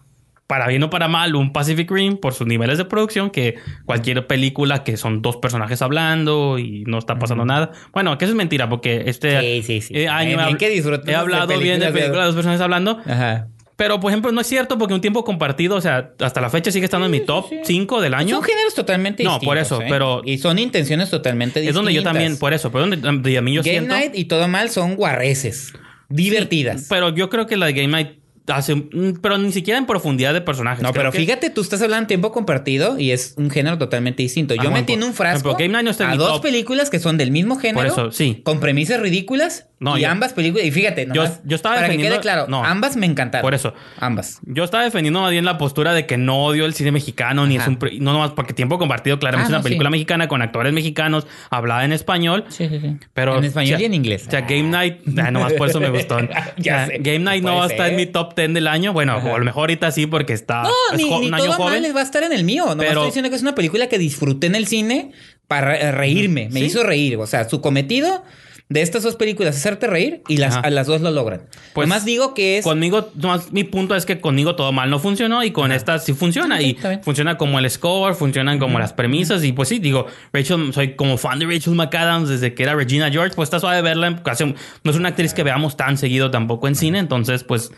para 0.48 0.66
bien 0.66 0.82
o 0.82 0.90
para 0.90 1.06
mal, 1.06 1.36
un 1.36 1.52
Pacific 1.52 1.88
Rim 1.90 2.16
por 2.16 2.32
sus 2.34 2.46
niveles 2.48 2.78
de 2.78 2.84
producción 2.86 3.30
que 3.30 3.54
cualquier 3.84 4.26
película 4.26 4.82
que 4.82 4.96
son 4.96 5.22
dos 5.22 5.36
personajes 5.36 5.80
hablando 5.82 6.58
y 6.58 6.82
no 6.86 6.98
está 6.98 7.18
pasando 7.20 7.44
nada. 7.44 7.70
Bueno, 7.92 8.18
que 8.18 8.24
eso 8.24 8.32
es 8.32 8.36
mentira 8.36 8.68
porque 8.68 9.04
este 9.06 9.38
Sí, 9.40 9.62
sí, 9.62 9.80
sí. 9.82 9.92
eh, 9.94 10.08
año 10.08 10.38
Bien 10.38 10.48
he, 10.50 10.56
que 10.56 10.74
he 11.12 11.14
hablado 11.14 11.46
bien 11.60 11.78
de 11.80 11.86
películas 11.86 11.92
de- 11.92 11.92
películas 12.00 12.20
de 12.22 12.26
dos 12.26 12.34
personajes 12.34 12.60
hablando, 12.62 12.98
Ajá. 13.06 13.48
pero 13.76 14.00
por 14.00 14.10
ejemplo 14.10 14.32
no 14.32 14.40
es 14.40 14.46
cierto 14.46 14.78
porque 14.78 14.94
un 14.94 15.02
tiempo 15.02 15.22
compartido, 15.22 15.76
o 15.76 15.80
sea, 15.82 16.12
hasta 16.18 16.40
la 16.40 16.48
fecha 16.48 16.70
sigue 16.70 16.86
estando 16.86 17.04
en 17.04 17.12
mi 17.12 17.20
top 17.20 17.44
5 17.64 18.00
del 18.00 18.14
año. 18.14 18.36
Son 18.36 18.44
géneros 18.44 18.74
totalmente 18.74 19.22
No, 19.24 19.32
distintos. 19.32 19.46
por 19.46 19.58
eso, 19.58 19.82
¿eh? 19.82 19.86
pero- 19.90 20.22
Y 20.24 20.38
son 20.38 20.58
intenciones 20.58 21.10
totalmente 21.10 21.60
Es 21.60 21.66
distintas. 21.66 21.74
donde 21.74 21.92
yo 21.92 22.02
también, 22.02 22.38
por 22.38 22.54
eso, 22.54 22.72
pero 22.72 22.80
donde, 22.86 22.96
donde 22.96 23.36
a 23.36 23.42
mí 23.42 23.52
yo 23.52 23.60
Game 23.60 23.70
siento... 23.80 23.94
Night 23.94 24.12
y 24.14 24.24
todo 24.24 24.48
mal 24.48 24.70
son 24.70 24.96
guarreces. 24.96 25.74
Divertidas. 26.08 26.86
Pero 26.88 27.10
yo 27.10 27.28
creo 27.28 27.46
que 27.46 27.58
la 27.58 27.66
de 27.66 27.74
Game 27.74 27.88
Night 27.88 28.18
hace... 28.48 28.74
mm, 28.74 29.18
Pero 29.22 29.38
ni 29.38 29.52
siquiera 29.52 29.78
en 29.78 29.86
profundidad 29.86 30.32
de 30.34 30.40
personajes. 30.40 30.82
No, 30.82 30.92
pero 30.92 31.10
que- 31.12 31.18
fíjate, 31.18 31.50
tú 31.50 31.60
estás 31.60 31.80
hablando 31.82 32.02
en 32.04 32.06
tiempo 32.08 32.32
compartido 32.32 32.98
y 32.98 33.10
es 33.12 33.34
un 33.36 33.50
género 33.50 33.78
totalmente 33.78 34.22
distinto. 34.22 34.54
Yo 34.54 34.68
Ah, 34.68 34.70
metí 34.70 34.94
en 34.94 35.02
un 35.02 35.14
frasco 35.14 35.50
ejemplo, 35.50 35.66
Game 35.72 35.82
no 35.82 35.90
está 35.90 36.10
a 36.10 36.16
dos 36.16 36.34
top. 36.34 36.42
películas 36.42 36.90
que 36.90 36.98
son 36.98 37.16
del 37.18 37.30
mismo 37.30 37.56
género. 37.56 37.86
eso, 37.86 38.10
sí. 38.12 38.40
Con 38.44 38.60
premisas 38.60 39.00
ridículas. 39.00 39.66
No, 39.80 39.96
y 39.96 40.00
yo- 40.02 40.08
ambas 40.10 40.32
películas. 40.32 40.66
Y 40.66 40.72
fíjate, 40.72 41.06
Yo- 41.06 41.22
nomás, 41.22 41.40
yo 41.44 41.54
estaba 41.54 41.76
para 41.76 41.88
que 41.88 41.96
quede 41.98 42.18
claro, 42.18 42.46
no. 42.48 42.64
ambas 42.64 42.96
me 42.96 43.06
encantaron. 43.06 43.42
Por 43.44 43.54
eso. 43.54 43.74
Ambas. 44.00 44.40
Yo 44.42 44.64
estaba 44.64 44.82
defendiendo 44.82 45.20
más 45.20 45.30
bien 45.30 45.44
la 45.44 45.56
postura 45.56 45.92
de 45.94 46.04
que 46.04 46.16
no 46.16 46.44
odio 46.44 46.64
el 46.66 46.74
cine 46.74 46.90
mexicano, 46.90 47.46
ni 47.46 47.56
Ajá. 47.58 47.70
es 47.70 47.76
un... 47.82 48.04
No 48.04 48.12
nomás 48.12 48.32
porque 48.32 48.52
Tiempo 48.54 48.76
Compartido 48.78 49.18
claramente 49.20 49.46
Ah, 49.52 49.56
es 49.56 49.60
una 49.60 49.62
película 49.62 49.88
sí. 49.88 49.92
mexicana 49.92 50.26
con 50.26 50.42
actores 50.42 50.72
mexicanos, 50.72 51.26
hablada 51.50 51.84
en 51.84 51.92
español. 51.92 52.44
Sí, 52.48 52.68
sí, 52.68 52.80
sí. 52.80 52.96
Pero, 53.14 53.38
en 53.38 53.44
español 53.44 53.74
o 53.74 53.78
sea, 53.78 53.82
y 53.82 53.84
en 53.86 53.94
inglés. 53.94 54.24
O 54.26 54.30
sea, 54.30 54.40
Game 54.40 54.64
Night, 54.64 54.98
ah, 55.18 55.30
nomás 55.30 55.52
por 55.52 55.68
eso 55.68 55.78
me 55.80 55.90
gustó. 55.90 56.18
Ya 56.56 56.56
O 56.58 56.62
sea, 56.62 56.86
sé, 56.86 56.98
Game 56.98 57.20
Night 57.20 57.44
no 57.44 57.56
va 57.56 57.64
a 57.64 57.68
estar 57.68 57.88
en 57.90 57.96
mi 57.96 58.06
top 58.06 58.34
10 58.34 58.54
del 58.54 58.66
año. 58.66 58.92
Bueno, 58.92 59.12
Ajá. 59.14 59.28
o 59.28 59.34
a 59.36 59.38
lo 59.38 59.44
mejor 59.44 59.60
ahorita 59.62 59.92
sí 59.92 60.06
porque 60.06 60.32
está 60.32 60.62
No, 60.64 60.70
es 60.92 60.98
ni, 60.98 61.04
ni 61.08 61.26
un 61.28 61.34
año 61.34 61.44
todo 61.44 61.52
joven. 61.54 61.82
mal 61.82 61.96
va 61.96 62.00
a 62.00 62.04
estar 62.04 62.22
en 62.24 62.32
el 62.32 62.42
mío. 62.42 62.64
No 62.66 62.76
Pero- 62.78 62.90
estoy 62.90 63.06
diciendo 63.06 63.30
que 63.30 63.36
es 63.36 63.42
una 63.42 63.54
película 63.54 63.86
que 63.88 63.98
disfruté 63.98 64.48
en 64.48 64.56
el 64.56 64.66
cine 64.66 65.12
para 65.46 65.92
reírme. 65.92 66.48
Me 66.50 66.60
Sí. 66.60 66.66
hizo 66.66 66.82
reír. 66.82 67.16
O 67.18 67.26
sea, 67.26 67.48
su 67.48 67.60
cometido 67.60 68.24
de 68.70 68.82
estas 68.82 69.02
dos 69.02 69.16
películas 69.16 69.56
hacerte 69.56 69.86
reír 69.86 70.22
y 70.28 70.36
las, 70.36 70.56
Ajá. 70.56 70.66
a 70.66 70.70
las 70.70 70.86
dos 70.86 71.00
lo 71.00 71.10
logran. 71.10 71.40
Pues, 71.40 71.70
Pues 71.72 71.88
más 71.88 72.04
digo 72.04 72.34
que 72.34 72.58
es. 72.58 72.64
Conmigo, 72.64 73.10
nomás 73.14 73.50
mi 73.50 73.64
punto 73.64 73.94
es 73.94 74.04
que 74.04 74.20
conmigo 74.20 74.56
todo 74.56 74.72
mal 74.72 74.90
no 74.90 74.98
funcionó 74.98 75.42
y 75.42 75.52
con 75.52 75.72
esta 75.72 75.98
sí 75.98 76.12
funciona. 76.12 76.58
Sí, 76.58 76.76
y 76.80 77.02
funciona 77.02 77.38
como 77.38 77.58
el 77.58 77.70
score, 77.70 78.14
funcionan 78.14 78.58
como 78.58 78.78
las 78.78 78.92
premisas. 78.92 79.42
Y 79.44 79.52
pues 79.52 79.70
sí, 79.70 79.78
digo, 79.78 80.06
Rachel, 80.32 80.72
soy 80.74 80.96
como 80.96 81.16
fan 81.16 81.38
de 81.38 81.46
Rachel 81.46 81.74
McAdams 81.74 82.28
desde 82.28 82.52
que 82.52 82.62
era 82.62 82.74
Regina 82.74 83.10
George. 83.10 83.34
Pues 83.34 83.46
está 83.46 83.58
suave 83.58 83.80
verla. 83.80 84.22
Casi, 84.22 84.44
no 84.44 84.90
es 84.90 84.96
una 84.96 85.08
actriz 85.10 85.32
que 85.32 85.42
veamos 85.42 85.76
tan 85.76 85.96
seguido 85.96 86.30
tampoco 86.30 86.68
en 86.68 86.74
cine. 86.74 86.98
Entonces, 86.98 87.44
pues 87.44 87.72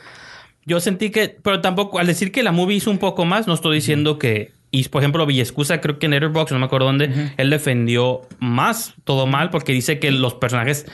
yo 0.67 0.81
sentí 0.81 1.11
que, 1.11 1.29
pero 1.29 1.61
tampoco, 1.61 2.01
al 2.01 2.07
decir 2.09 2.33
que 2.33 2.43
la 2.43 2.51
movie 2.53 2.77
hizo 2.77 2.91
un 2.91 2.99
poco 2.99 3.25
más, 3.25 3.47
no 3.47 3.55
estoy 3.55 3.77
diciendo 3.77 4.19
que. 4.19 4.53
Y 4.71 4.89
por 4.89 5.03
ejemplo, 5.03 5.27
Villescusa, 5.27 5.81
creo 5.81 5.99
que 5.99 6.07
en 6.07 6.13
Letterboxd, 6.13 6.53
no 6.53 6.59
me 6.61 6.67
acuerdo 6.67 6.87
dónde, 6.87 7.33
él 7.37 7.51
defendió 7.51 8.23
más 8.39 8.95
todo 9.05 9.27
mal 9.27 9.51
porque 9.51 9.73
dice 9.73 9.99
que 9.99 10.11
los 10.13 10.35
personajes 10.35 10.87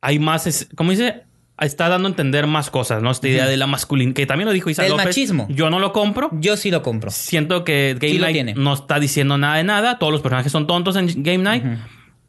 hay 0.00 0.18
más, 0.18 0.46
es, 0.46 0.68
¿cómo 0.76 0.90
dice? 0.90 1.22
Está 1.60 1.88
dando 1.88 2.06
a 2.06 2.10
entender 2.10 2.46
más 2.46 2.70
cosas, 2.70 3.02
¿no? 3.02 3.10
Esta 3.10 3.26
idea 3.26 3.46
de 3.46 3.56
la 3.56 3.66
masculinidad, 3.66 4.14
que 4.14 4.26
también 4.26 4.46
lo 4.46 4.52
dijo 4.52 4.70
Isa 4.70 4.82
Del 4.82 4.92
López. 4.92 5.06
machismo. 5.06 5.46
Yo 5.50 5.70
no 5.70 5.80
lo 5.80 5.92
compro. 5.92 6.30
Yo 6.34 6.56
sí 6.56 6.70
lo 6.70 6.82
compro. 6.82 7.10
Siento 7.10 7.64
que 7.64 7.96
Game 7.98 8.12
Sí 8.12 8.18
Night 8.20 8.56
no 8.56 8.74
está 8.74 9.00
diciendo 9.00 9.38
nada 9.38 9.56
de 9.56 9.64
nada. 9.64 9.98
Todos 9.98 10.12
los 10.12 10.22
personajes 10.22 10.52
son 10.52 10.66
tontos 10.68 10.94
en 10.94 11.08
Game 11.24 11.38
Night. 11.38 11.64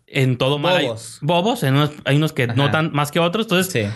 En 0.07 0.37
todo 0.39 0.57
mal 0.57 0.77
hay- 0.77 0.85
Bobos. 0.87 1.19
bobos. 1.21 1.61
En 1.63 1.75
unos- 1.75 1.91
hay 2.05 2.15
unos 2.17 2.33
que 2.33 2.45
Ajá. 2.45 2.53
notan 2.55 2.89
más 2.91 3.11
que 3.11 3.19
otros. 3.19 3.45
Entonces, 3.45 3.71
Sí. 3.71 3.89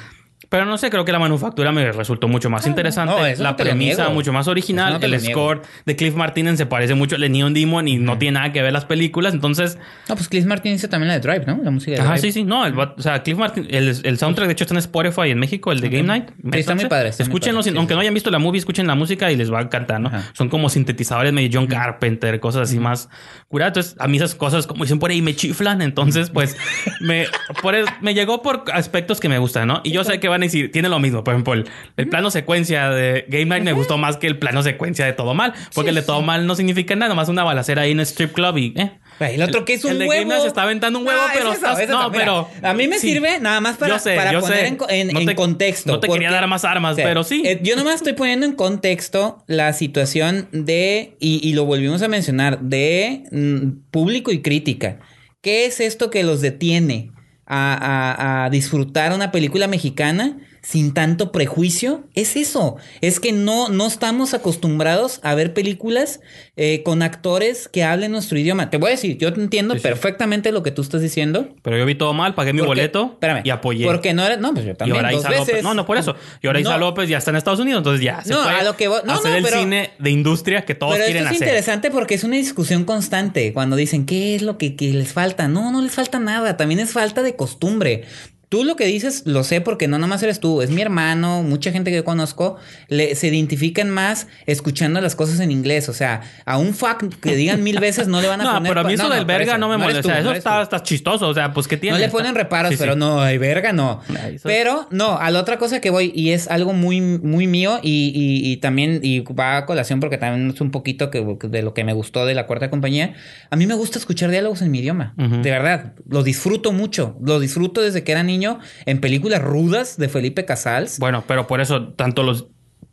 Pero 0.53 0.65
no 0.65 0.77
sé, 0.77 0.91
creo 0.91 1.03
que 1.03 1.11
la 1.11 1.17
manufactura 1.17 1.71
me 1.71 1.91
resultó 1.91 2.27
mucho 2.27 2.47
más 2.47 2.67
interesante. 2.67 3.11
no, 3.11 3.43
la 3.43 3.49
no 3.51 3.57
premisa 3.57 4.09
mucho 4.09 4.31
más 4.31 4.47
original. 4.47 4.99
No 4.99 5.05
el 5.07 5.19
score 5.19 5.63
de 5.87 5.95
Cliff 5.95 6.13
Martinez 6.13 6.57
se 6.59 6.67
parece 6.67 6.93
mucho 6.93 7.15
al 7.15 7.21
de 7.21 7.29
Neon 7.29 7.55
Demon 7.55 7.87
y 7.87 7.97
no 7.97 8.19
tiene 8.19 8.35
nada 8.39 8.51
que 8.53 8.61
ver 8.61 8.71
las 8.71 8.85
películas. 8.85 9.33
Entonces, 9.33 9.79
No, 10.07 10.15
pues 10.15 10.27
Cliff 10.27 10.45
Martin 10.45 10.73
hizo 10.73 10.87
también 10.89 11.07
la 11.07 11.15
de 11.15 11.21
Drive, 11.21 11.45
¿no? 11.47 11.59
La 11.63 11.71
música 11.71 11.93
de 11.93 12.01
Ajá, 12.01 12.11
Drive. 12.11 12.21
sí, 12.21 12.31
sí. 12.31 12.43
No, 12.43 12.67
el, 12.67 12.77
o 12.77 12.93
sea, 13.01 13.23
Cliff 13.23 13.35
Martin, 13.35 13.65
el, 13.71 13.97
el 14.03 14.17
soundtrack 14.19 14.45
de 14.45 14.53
hecho 14.53 14.65
está 14.65 14.75
en 14.75 14.77
Spotify 14.79 15.31
en 15.31 15.39
México, 15.39 15.71
el 15.71 15.81
de 15.81 15.89
Game 15.89 16.03
Night. 16.03 16.25
Sí, 16.51 16.59
está 16.59 16.75
muy 16.75 16.85
padre, 16.85 17.09
está 17.09 17.23
muy 17.23 17.29
Escúchenlo, 17.29 17.57
padre, 17.61 17.63
sin- 17.63 17.73
sí, 17.73 17.77
aunque 17.79 17.93
sí. 17.93 17.95
no 17.95 18.01
hayan 18.01 18.13
visto 18.13 18.29
la 18.29 18.37
movie, 18.37 18.59
escuchen 18.59 18.85
la 18.85 18.93
música 18.93 19.31
y 19.31 19.35
les 19.35 19.51
va 19.51 19.57
a 19.57 19.63
encantar, 19.63 19.99
¿no? 20.01 20.09
Ajá. 20.09 20.21
Son 20.33 20.49
como 20.49 20.69
sintetizadores 20.69 21.33
medio 21.33 21.49
John 21.51 21.65
Carpenter, 21.65 22.39
cosas 22.39 22.69
así 22.69 22.77
más 22.77 23.09
curadas. 23.47 23.71
Entonces, 23.71 23.95
a 23.99 24.07
mí 24.07 24.17
esas 24.17 24.35
cosas, 24.35 24.67
como 24.67 24.83
dicen 24.83 24.99
por 24.99 25.09
ahí, 25.09 25.23
me 25.23 25.35
chiflan. 25.35 25.81
Entonces, 25.81 26.29
pues, 26.29 26.55
me, 27.01 27.25
por 27.63 27.73
eso- 27.73 27.89
me 28.01 28.13
llegó 28.13 28.43
por 28.43 28.65
aspectos 28.71 29.19
que 29.19 29.29
me 29.29 29.39
gustan, 29.39 29.67
¿no? 29.67 29.81
Y 29.83 29.89
yo 29.91 30.03
sé 30.03 30.19
que 30.19 30.27
van 30.27 30.42
a 30.43 30.47
decir, 30.47 30.71
tiene 30.71 30.89
lo 30.89 30.99
mismo. 30.99 31.23
Por 31.23 31.33
ejemplo, 31.33 31.53
el, 31.53 31.65
el 31.97 32.07
plano 32.09 32.31
secuencia 32.31 32.89
de 32.89 33.25
Game 33.27 33.45
Night 33.45 33.63
me 33.63 33.73
gustó 33.73 33.97
más 33.97 34.17
que 34.17 34.27
el 34.27 34.37
plano 34.39 34.63
secuencia 34.63 35.05
de 35.05 35.13
Todo 35.13 35.33
Mal. 35.33 35.53
Porque 35.73 35.89
el 35.89 35.95
de 35.95 36.01
Todo 36.03 36.21
Mal 36.21 36.45
no 36.47 36.55
significa 36.55 36.95
nada, 36.95 37.09
nomás 37.09 37.29
una 37.29 37.43
balacera 37.43 37.83
ahí 37.83 37.91
en 37.91 37.99
el 37.99 38.05
strip 38.05 38.31
club 38.33 38.57
y, 38.57 38.73
eh. 38.77 38.91
El 39.19 39.41
otro 39.43 39.63
que 39.63 39.73
es 39.75 39.85
un 39.85 39.91
el 39.91 39.99
de 39.99 40.05
huevo. 40.07 40.21
Game 40.21 40.29
Night 40.29 40.41
se 40.41 40.47
está 40.47 40.63
aventando 40.63 40.97
un 40.99 41.05
huevo, 41.07 41.21
No, 41.21 41.27
pero 41.33 41.51
es 41.51 41.57
eso, 41.57 41.65
estás- 41.67 41.79
es 41.79 41.87
eso. 41.89 42.01
no, 42.01 42.11
pero 42.11 42.49
a 42.63 42.73
mí 42.73 42.87
me 42.87 42.97
sí. 42.99 43.09
sirve 43.09 43.39
nada 43.39 43.61
más 43.61 43.77
para, 43.77 43.93
Yo 43.93 43.99
sé, 43.99 44.15
para 44.15 44.31
yo 44.33 44.41
poner 44.41 44.57
sé. 44.59 44.67
en, 44.67 44.75
co- 44.75 44.89
en- 44.89 45.07
No 45.09 45.19
en 45.19 45.25
te- 45.27 45.35
contexto. 45.35 45.91
no 45.93 45.99
te 45.99 46.07
quería 46.09 46.31
dar 46.31 46.47
más 46.47 46.65
armas, 46.65 46.95
pero 46.95 47.23
sí. 47.23 47.43
eh, 47.45 47.59
yo 47.61 47.75
nomás 47.75 47.95
estoy 47.95 48.13
poniendo 48.13 48.45
en 48.47 48.53
contexto 48.53 49.43
la 49.47 49.71
situación 49.73 50.49
de, 50.51 51.15
y, 51.19 51.47
y 51.47 51.53
lo 51.53 51.65
volvimos 51.65 52.01
a 52.01 52.07
mencionar, 52.07 52.59
de 52.61 53.23
mm, 53.31 53.91
público 53.91 54.31
y 54.31 54.41
crítica. 54.41 54.99
¿Qué 55.41 55.65
es 55.67 55.79
esto 55.79 56.09
que 56.09 56.23
los 56.23 56.41
detiene 56.41 57.11
a, 57.45 58.43
a- 58.43 58.45
a 58.45 58.49
disfrutar 58.49 59.13
una 59.13 59.31
película 59.31 59.67
mexicana 59.67 60.37
sin 60.63 60.93
tanto 60.93 61.31
prejuicio, 61.33 62.05
es 62.15 62.37
eso. 62.37 62.77
Es 63.01 63.19
que 63.19 63.33
no, 63.33 63.67
no 63.67 63.85
estamos 63.85 64.33
acostumbrados 64.33 65.19
a 65.21 65.35
ver 65.35 65.53
películas 65.53 66.21
eh, 66.55 66.83
con 66.83 67.01
actores 67.01 67.67
que 67.67 67.83
hablen 67.83 68.13
nuestro 68.13 68.39
idioma. 68.39 68.69
Te 68.69 68.77
voy 68.77 68.87
a 68.87 68.91
decir, 68.91 69.17
yo 69.17 69.33
te 69.33 69.41
entiendo 69.41 69.73
Sí, 69.73 69.81
sí. 69.81 69.83
perfectamente 69.87 70.53
lo 70.53 70.63
que 70.63 70.71
tú 70.71 70.81
estás 70.81 71.01
diciendo. 71.01 71.49
Pero 71.63 71.77
yo 71.77 71.85
vi 71.85 71.95
todo 71.95 72.13
mal, 72.13 72.33
pagué 72.33 72.53
mi 72.53 72.59
Porque- 72.59 72.67
boleto 72.69 73.09
espérame, 73.13 73.41
y 73.43 73.49
apoyé. 73.49 73.85
Porque 73.85 74.13
no 74.13 74.25
era. 74.25 74.37
No, 74.37 74.53
pues 74.53 74.65
yo 74.65 74.71
y 74.71 74.75
también. 74.75 74.95
ahora 74.97 75.11
dos 75.11 75.23
veces. 75.25 75.39
López. 75.47 75.63
No, 75.63 75.73
no 75.73 75.85
por 75.85 75.97
eso. 75.97 76.15
Y 76.41 76.47
ahora 76.47 76.61
Isa. 76.61 76.77
López 76.77 77.09
ya 77.09 77.17
está 77.17 77.31
en 77.31 77.35
Estados 77.37 77.59
Unidos, 77.59 77.79
entonces 77.79 78.01
ya 78.03 78.23
se 78.23 78.29
No, 78.33 78.43
fue 78.43 78.53
a 78.53 78.63
lo 78.63 78.77
que 78.77 78.87
voy- 78.87 79.01
no, 79.05 79.13
hacer 79.13 79.31
no, 79.31 79.37
el 79.37 79.43
pero- 79.43 79.59
cine 79.59 79.91
de 79.99 80.09
industria 80.11 80.63
que 80.63 80.75
todos 80.75 80.93
Pero 80.93 81.05
quieren 81.05 81.23
esto 81.23 81.31
es 81.33 81.37
hacer. 81.41 81.47
interesante 81.49 81.91
porque 81.91 82.15
es 82.15 82.23
una 82.23 82.37
discusión 82.37 82.85
constante. 82.85 83.51
Cuando 83.51 83.75
dicen, 83.75 84.05
¿qué 84.05 84.35
es 84.35 84.41
lo 84.41 84.57
que, 84.57 84.77
que 84.77 84.93
les 84.93 85.11
falta? 85.11 85.49
No, 85.49 85.71
no 85.73 85.81
les 85.81 85.91
falta 85.91 86.19
nada. 86.19 86.55
También 86.55 86.79
es 86.79 86.91
falta 86.93 87.21
de 87.21 87.35
costumbre. 87.35 88.05
Tú 88.53 88.63
lo 88.63 88.75
que 88.75 88.85
dices 88.85 89.23
lo 89.25 89.43
sé 89.43 89.61
porque 89.61 89.87
no 89.87 89.97
nomás 89.97 90.21
eres 90.21 90.39
tú, 90.39 90.61
es 90.61 90.69
mi 90.69 90.83
hermano, 90.83 91.41
mucha 91.41 91.71
gente 91.71 91.89
que 91.89 91.97
yo 91.97 92.03
conozco, 92.05 92.57
le, 92.87 93.15
se 93.15 93.25
identifican 93.29 93.89
más 93.89 94.27
escuchando 94.45 95.01
las 95.01 95.15
cosas 95.15 95.39
en 95.39 95.49
inglés. 95.49 95.89
O 95.89 95.93
sea, 95.93 96.21
a 96.45 96.59
un 96.59 96.75
fuck 96.75 97.03
que 97.19 97.35
digan 97.35 97.63
mil 97.63 97.79
veces 97.79 98.07
no 98.07 98.21
le 98.21 98.27
van 98.27 98.41
a 98.41 98.43
No, 98.51 98.53
poner... 98.53 98.69
pero 98.69 98.81
a 98.81 98.83
mí 98.83 98.93
eso 98.93 99.03
no, 99.05 99.09
del 99.09 99.21
no, 99.21 99.25
verga 99.25 99.53
eso. 99.53 99.57
no 99.57 99.69
me 99.69 99.77
molesta. 99.77 100.01
tú, 100.03 100.07
o 100.09 100.11
sea, 100.11 100.21
no 100.21 100.29
eso 100.29 100.37
está, 100.37 100.61
está 100.61 100.83
chistoso. 100.83 101.27
O 101.29 101.33
sea, 101.33 101.51
pues 101.51 101.67
que 101.67 101.77
tiene. 101.77 101.97
No 101.97 102.05
le 102.05 102.09
ponen 102.11 102.35
reparos, 102.35 102.69
Sí, 102.69 102.75
sí. 102.75 102.79
pero 102.83 102.95
no, 102.95 103.21
hay 103.21 103.39
verga 103.39 103.73
no. 103.73 104.01
Eso- 104.31 104.43
Pero 104.47 104.87
no, 104.91 105.17
a 105.17 105.31
la 105.31 105.39
otra 105.39 105.57
cosa 105.57 105.81
que 105.81 105.89
voy, 105.89 106.11
y 106.13 106.29
es 106.29 106.47
algo 106.47 106.73
muy, 106.73 107.01
muy 107.01 107.47
mío, 107.47 107.79
y, 107.81 108.11
y- 108.13 108.51
y 108.51 108.57
también, 108.57 108.99
y 109.01 109.21
va 109.21 109.57
a 109.57 109.65
colación 109.65 109.99
porque 109.99 110.19
también 110.19 110.51
es 110.51 110.61
un 110.61 110.69
poquito 110.69 111.09
que, 111.09 111.25
de 111.49 111.63
lo 111.63 111.73
que 111.73 111.83
me 111.83 111.93
gustó 111.93 112.27
de 112.27 112.35
la 112.35 112.45
cuarta 112.45 112.69
compañía. 112.69 113.15
A 113.49 113.55
mí 113.55 113.65
me 113.65 113.73
gusta 113.73 113.97
escuchar 113.97 114.29
diálogos 114.29 114.61
en 114.61 114.69
mi 114.69 114.77
idioma. 114.77 115.15
De 115.17 115.49
verdad, 115.49 115.93
lo 116.07 116.21
disfruto 116.21 116.71
mucho. 116.71 117.17
Lo 117.19 117.39
disfruto 117.39 117.81
desde 117.81 118.03
que 118.03 118.11
era 118.11 118.21
niño 118.21 118.42
en 118.85 118.99
películas 119.01 119.41
rudas 119.41 119.97
de 119.97 120.09
Felipe 120.09 120.45
Casals. 120.45 120.99
Bueno, 120.99 121.23
pero 121.27 121.47
por 121.47 121.61
eso, 121.61 121.89
tanto 121.93 122.23
los 122.23 122.47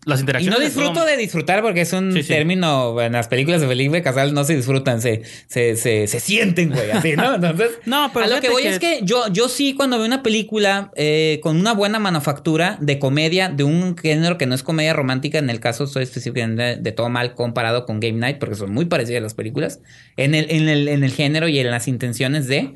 las 0.07 0.21
Y 0.21 0.23
interacciones. 0.23 0.59
no 0.59 0.61
de 0.61 0.71
disfruto 0.71 1.05
de 1.05 1.17
disfrutar 1.19 1.61
porque 1.61 1.83
es 1.83 1.93
un 1.93 2.15
Sí, 2.15 2.23
sí. 2.23 2.29
término, 2.29 2.99
en 3.03 3.13
las 3.13 3.29
películas 3.29 3.61
de 3.61 3.67
Felipe 3.69 4.01
Casal 4.03 4.33
no 4.33 4.45
se 4.45 4.57
disfrutan, 4.57 5.03
se, 5.03 5.25
se, 5.47 5.77
se, 5.77 6.07
se 6.07 6.21
sienten, 6.21 6.71
güey, 6.71 6.91
así, 6.91 7.17
¿no? 7.17 7.35
Entonces, 7.35 7.73
No, 7.85 8.11
pero 8.15 8.25
a 8.25 8.29
lo 8.29 8.41
que 8.41 8.49
voy 8.49 8.63
que- 8.63 8.69
es 8.71 8.79
que 8.79 9.01
yo, 9.03 9.29
yo 9.31 9.51
sí 9.51 9.75
cuando 9.75 9.99
veo 9.99 10.07
una 10.07 10.23
película 10.23 10.91
eh, 10.97 11.39
con 11.43 11.59
una 11.61 11.75
buena 11.75 11.99
manufactura 11.99 12.79
de 12.81 12.99
comedia, 12.99 13.51
de 13.51 13.63
un 13.65 13.95
género 13.95 14.39
que 14.39 14.47
no 14.47 14.55
es 14.55 14.63
comedia 14.63 14.95
romántica, 14.95 15.37
en 15.39 15.51
el 15.51 15.61
caso 15.61 15.87
soy 15.87 16.05
específicamente 16.05 16.63
de, 16.63 16.77
de 16.77 16.93
todo 16.93 17.11
mal 17.11 17.35
comparado 17.35 17.85
con 17.85 18.01
Game 18.01 18.17
Night, 18.19 18.39
porque 18.39 18.55
son 18.55 18.73
muy 18.73 18.87
parecidas 18.87 19.23
las 19.23 19.35
películas, 19.35 19.81
en 20.17 20.35
el, 20.35 20.47
en 20.51 20.71
el, 20.71 20.89
en 20.89 21.05
el 21.05 21.13
género 21.13 21.47
y 21.47 21.59
en 21.59 21.71
las 21.71 21.89
intenciones 21.89 22.47
de... 22.47 22.73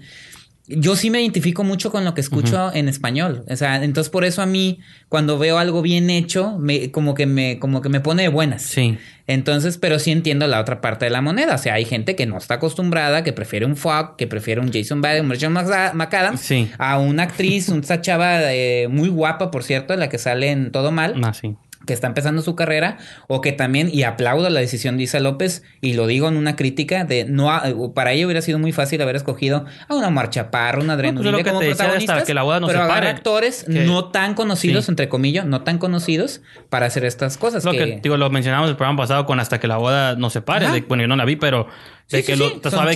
Yo 0.66 0.96
sí 0.96 1.10
me 1.10 1.20
identifico 1.20 1.62
mucho 1.62 1.90
con 1.92 2.04
lo 2.06 2.14
que 2.14 2.22
escucho 2.22 2.72
en 2.72 2.88
español. 2.88 3.44
O 3.50 3.56
sea, 3.56 3.84
entonces 3.84 4.10
por 4.10 4.24
eso 4.24 4.40
a 4.40 4.46
mí, 4.46 4.80
cuando 5.10 5.38
veo 5.38 5.58
algo 5.58 5.82
bien 5.82 6.08
hecho, 6.08 6.56
me, 6.58 6.90
como 6.90 7.12
que 7.14 7.26
me, 7.26 7.58
como 7.58 7.82
que 7.82 7.90
me 7.90 8.00
pone 8.00 8.22
de 8.22 8.28
buenas. 8.28 8.62
Sí. 8.62 8.96
Entonces, 9.26 9.76
pero 9.76 9.98
sí 9.98 10.10
entiendo 10.10 10.46
la 10.46 10.60
otra 10.60 10.80
parte 10.80 11.04
de 11.04 11.10
la 11.10 11.20
moneda. 11.20 11.54
O 11.54 11.58
sea, 11.58 11.74
hay 11.74 11.84
gente 11.84 12.16
que 12.16 12.24
no 12.24 12.38
está 12.38 12.54
acostumbrada, 12.54 13.24
que 13.24 13.34
prefiere 13.34 13.66
un 13.66 13.76
Fogg, 13.76 14.16
que 14.16 14.26
prefiere 14.26 14.60
un 14.62 14.72
Jason 14.72 15.02
Bad, 15.02 15.20
un 15.20 15.30
Rachel 15.30 15.50
McAdams, 15.50 16.40
Sí. 16.40 16.70
a 16.78 16.98
una 16.98 17.24
actriz, 17.24 17.68
una 17.70 18.00
chava 18.00 18.52
eh, 18.52 18.88
muy 18.88 19.08
guapa, 19.10 19.50
por 19.50 19.64
cierto, 19.64 19.94
la 19.96 20.08
que 20.08 20.16
sale 20.18 20.50
en 20.50 20.72
Todo 20.72 20.92
Mal 20.92 21.14
Ah, 21.22 21.34
sí. 21.34 21.56
Que 21.86 21.92
está 21.92 22.06
empezando 22.06 22.42
su 22.42 22.54
carrera 22.56 22.98
o 23.28 23.40
que 23.40 23.52
también 23.52 23.88
y 23.92 24.02
aplaudo 24.04 24.48
la 24.50 24.60
decisión 24.60 24.96
de 24.96 25.04
Isa 25.04 25.20
López 25.20 25.62
y 25.80 25.94
lo 25.94 26.06
digo 26.06 26.28
en 26.28 26.36
una 26.36 26.56
crítica 26.56 27.04
de 27.04 27.24
no 27.24 27.50
ha- 27.52 27.64
para 27.94 28.12
ella 28.12 28.26
hubiera 28.26 28.40
sido 28.42 28.58
muy 28.58 28.72
fácil 28.72 29.00
haber 29.02 29.16
escogido 29.16 29.64
a 29.88 29.94
una 29.94 30.10
Mar 30.10 30.30
Chaparro, 30.30 30.82
una 30.82 30.94
Adriana 30.94 31.16
No, 31.20 31.22
pues 31.22 31.34
Uribe 31.34 31.50
como 31.50 31.60
protagonistas, 31.60 32.24
que 32.24 32.34
la 32.34 32.42
boda 32.42 32.60
nos 32.60 32.70
pero 32.70 32.82
separe, 32.82 33.08
actores 33.08 33.64
que- 33.64 33.84
no 33.84 34.06
tan 34.06 34.34
conocidos 34.34 34.86
Sí. 34.86 34.92
entre 34.92 35.08
comillas, 35.08 35.46
no 35.46 35.62
tan 35.62 35.78
conocidos 35.78 36.40
para 36.70 36.86
hacer 36.86 37.04
estas 37.04 37.36
cosas 37.36 37.64
Lo 37.64 37.72
que, 37.72 37.78
que, 37.78 38.00
digo, 38.02 38.16
lo 38.16 38.30
mencionamos 38.30 38.68
el 38.70 38.76
programa 38.76 38.96
pasado 39.02 39.26
con 39.26 39.40
Hasta 39.40 39.60
que 39.60 39.66
la 39.68 39.76
boda 39.76 40.16
nos 40.16 40.32
separe. 40.32 40.66
Ajá. 40.66 40.74
de- 40.74 40.80
bueno, 40.82 41.02
yo 41.02 41.08
no 41.08 41.16
la 41.16 41.24
vi, 41.24 41.36
pero 41.36 41.66
de 42.10 42.20
Sí, 42.20 42.26
que 42.26 42.32
sí, 42.34 42.38
lo, 42.38 42.48
sí, 42.50 42.60
suave 42.70 42.94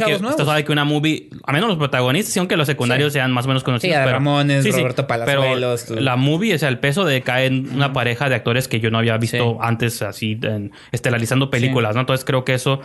que, 0.63 0.65
que 0.67 0.73
una 0.73 0.85
movie, 0.85 1.31
a 1.45 1.53
menos 1.53 1.69
los 1.69 1.79
protagonistas, 1.79 2.33
sí, 2.33 2.39
aunque 2.39 2.57
los 2.57 2.67
secundarios 2.67 3.13
sean 3.13 3.33
más 3.33 3.47
o 3.47 3.49
menos 3.49 3.65
conocidos. 3.65 3.95
Sí, 3.95 4.01
pero, 4.05 4.13
Ramones, 4.13 4.71
Roberto 4.77 5.07
Palazuelos, 5.07 5.87
Pero 5.89 6.01
la 6.01 6.17
movie, 6.17 6.55
o 6.55 6.59
sea, 6.59 6.69
el 6.69 6.79
peso 6.79 7.05
de 7.05 7.23
caer 7.23 7.53
en 7.53 7.75
una 7.75 7.93
pareja 7.93 8.29
de 8.29 8.35
actores 8.35 8.69
que 8.69 8.81
yo 8.81 8.91
no 8.91 8.99
había 8.99 9.17
visto 9.17 9.37
Sí. 9.53 9.57
antes 9.61 10.03
así, 10.03 10.39
en- 10.43 10.73
estelarizando 10.93 11.51
películas, 11.51 11.95
¿no? 11.95 12.01
Entonces 12.03 12.25
creo 12.25 12.45
que 12.45 12.55
eso. 12.55 12.81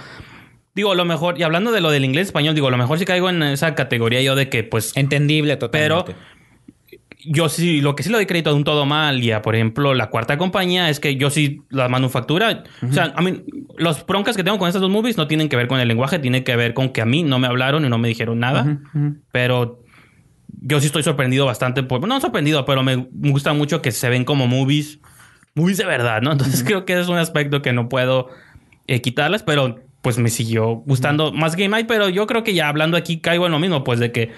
Digo, 0.75 0.95
lo 0.95 1.05
mejor, 1.05 1.37
y 1.39 1.43
hablando 1.43 1.71
de 1.71 1.81
lo 1.81 1.91
del 1.91 2.03
inglés 2.03 2.27
español, 2.27 2.55
digo, 2.55 2.71
lo 2.71 2.77
mejor 2.77 2.97
sí 2.97 3.05
caigo 3.05 3.29
en 3.29 3.43
esa 3.43 3.75
categoría 3.75 4.21
yo 4.21 4.33
de 4.35 4.49
que, 4.49 4.63
pues, 4.63 4.91
entendible 4.95 5.55
pero 5.57 5.97
totalmente. 6.03 6.15
Yo 7.25 7.49
sí, 7.49 7.81
lo 7.81 7.95
que 7.95 8.03
sí 8.03 8.09
le 8.09 8.17
doy 8.17 8.25
crédito 8.25 8.49
a 8.49 8.53
un 8.53 8.63
todo 8.63 8.85
mal 8.85 9.23
y 9.23 9.31
a, 9.31 9.41
por 9.41 9.55
ejemplo, 9.55 9.93
la 9.93 10.09
cuarta 10.09 10.37
compañía 10.37 10.89
es 10.89 10.99
que 10.99 11.15
yo 11.15 11.29
sí, 11.29 11.61
la 11.69 11.87
manufactura, 11.89 12.63
o 12.87 12.91
sea, 12.91 13.13
a 13.15 13.21
mí, 13.21 13.43
los 13.77 14.05
broncas 14.05 14.35
que 14.35 14.43
tengo 14.43 14.57
con 14.57 14.67
estas 14.67 14.81
dos 14.81 14.91
movies 14.91 15.17
no 15.17 15.27
tienen 15.27 15.49
que 15.49 15.55
ver 15.55 15.67
con 15.67 15.79
el 15.79 15.87
lenguaje, 15.87 16.19
tienen 16.19 16.43
que 16.43 16.55
ver 16.55 16.73
con 16.73 16.89
que 16.89 17.01
a 17.01 17.05
mí 17.05 17.23
no 17.23 17.39
me 17.39 17.47
hablaron 17.47 17.85
y 17.85 17.89
no 17.89 17.97
me 17.97 18.07
dijeron 18.07 18.39
nada, 18.39 18.79
pero 19.31 19.83
yo 20.61 20.79
sí 20.79 20.87
estoy 20.87 21.03
sorprendido 21.03 21.45
bastante, 21.45 21.83
por, 21.83 22.05
no 22.07 22.19
sorprendido, 22.19 22.65
pero 22.65 22.83
me 22.83 23.07
gusta 23.11 23.53
mucho 23.53 23.81
que 23.81 23.91
se 23.91 24.09
ven 24.09 24.25
como 24.25 24.47
movies, 24.47 24.99
movies 25.55 25.77
de 25.77 25.85
verdad, 25.85 26.21
¿no? 26.21 26.31
Entonces 26.31 26.63
creo 26.63 26.85
que 26.85 26.99
es 26.99 27.07
un 27.07 27.17
aspecto 27.17 27.61
que 27.61 27.73
no 27.73 27.89
puedo 27.89 28.29
eh, 28.87 29.01
quitarles, 29.01 29.43
pero 29.43 29.79
pues 30.01 30.17
me 30.17 30.29
siguió 30.29 30.83
gustando 30.85 31.31
más 31.31 31.55
Game 31.55 31.69
Night, 31.69 31.87
pero 31.87 32.09
yo 32.09 32.27
creo 32.27 32.43
que 32.43 32.53
ya 32.53 32.67
hablando 32.67 32.97
aquí 32.97 33.21
caigo 33.21 33.45
en 33.45 33.53
lo 33.53 33.59
mismo, 33.59 33.85
pues 33.85 33.99
de 33.99 34.11
que 34.11 34.31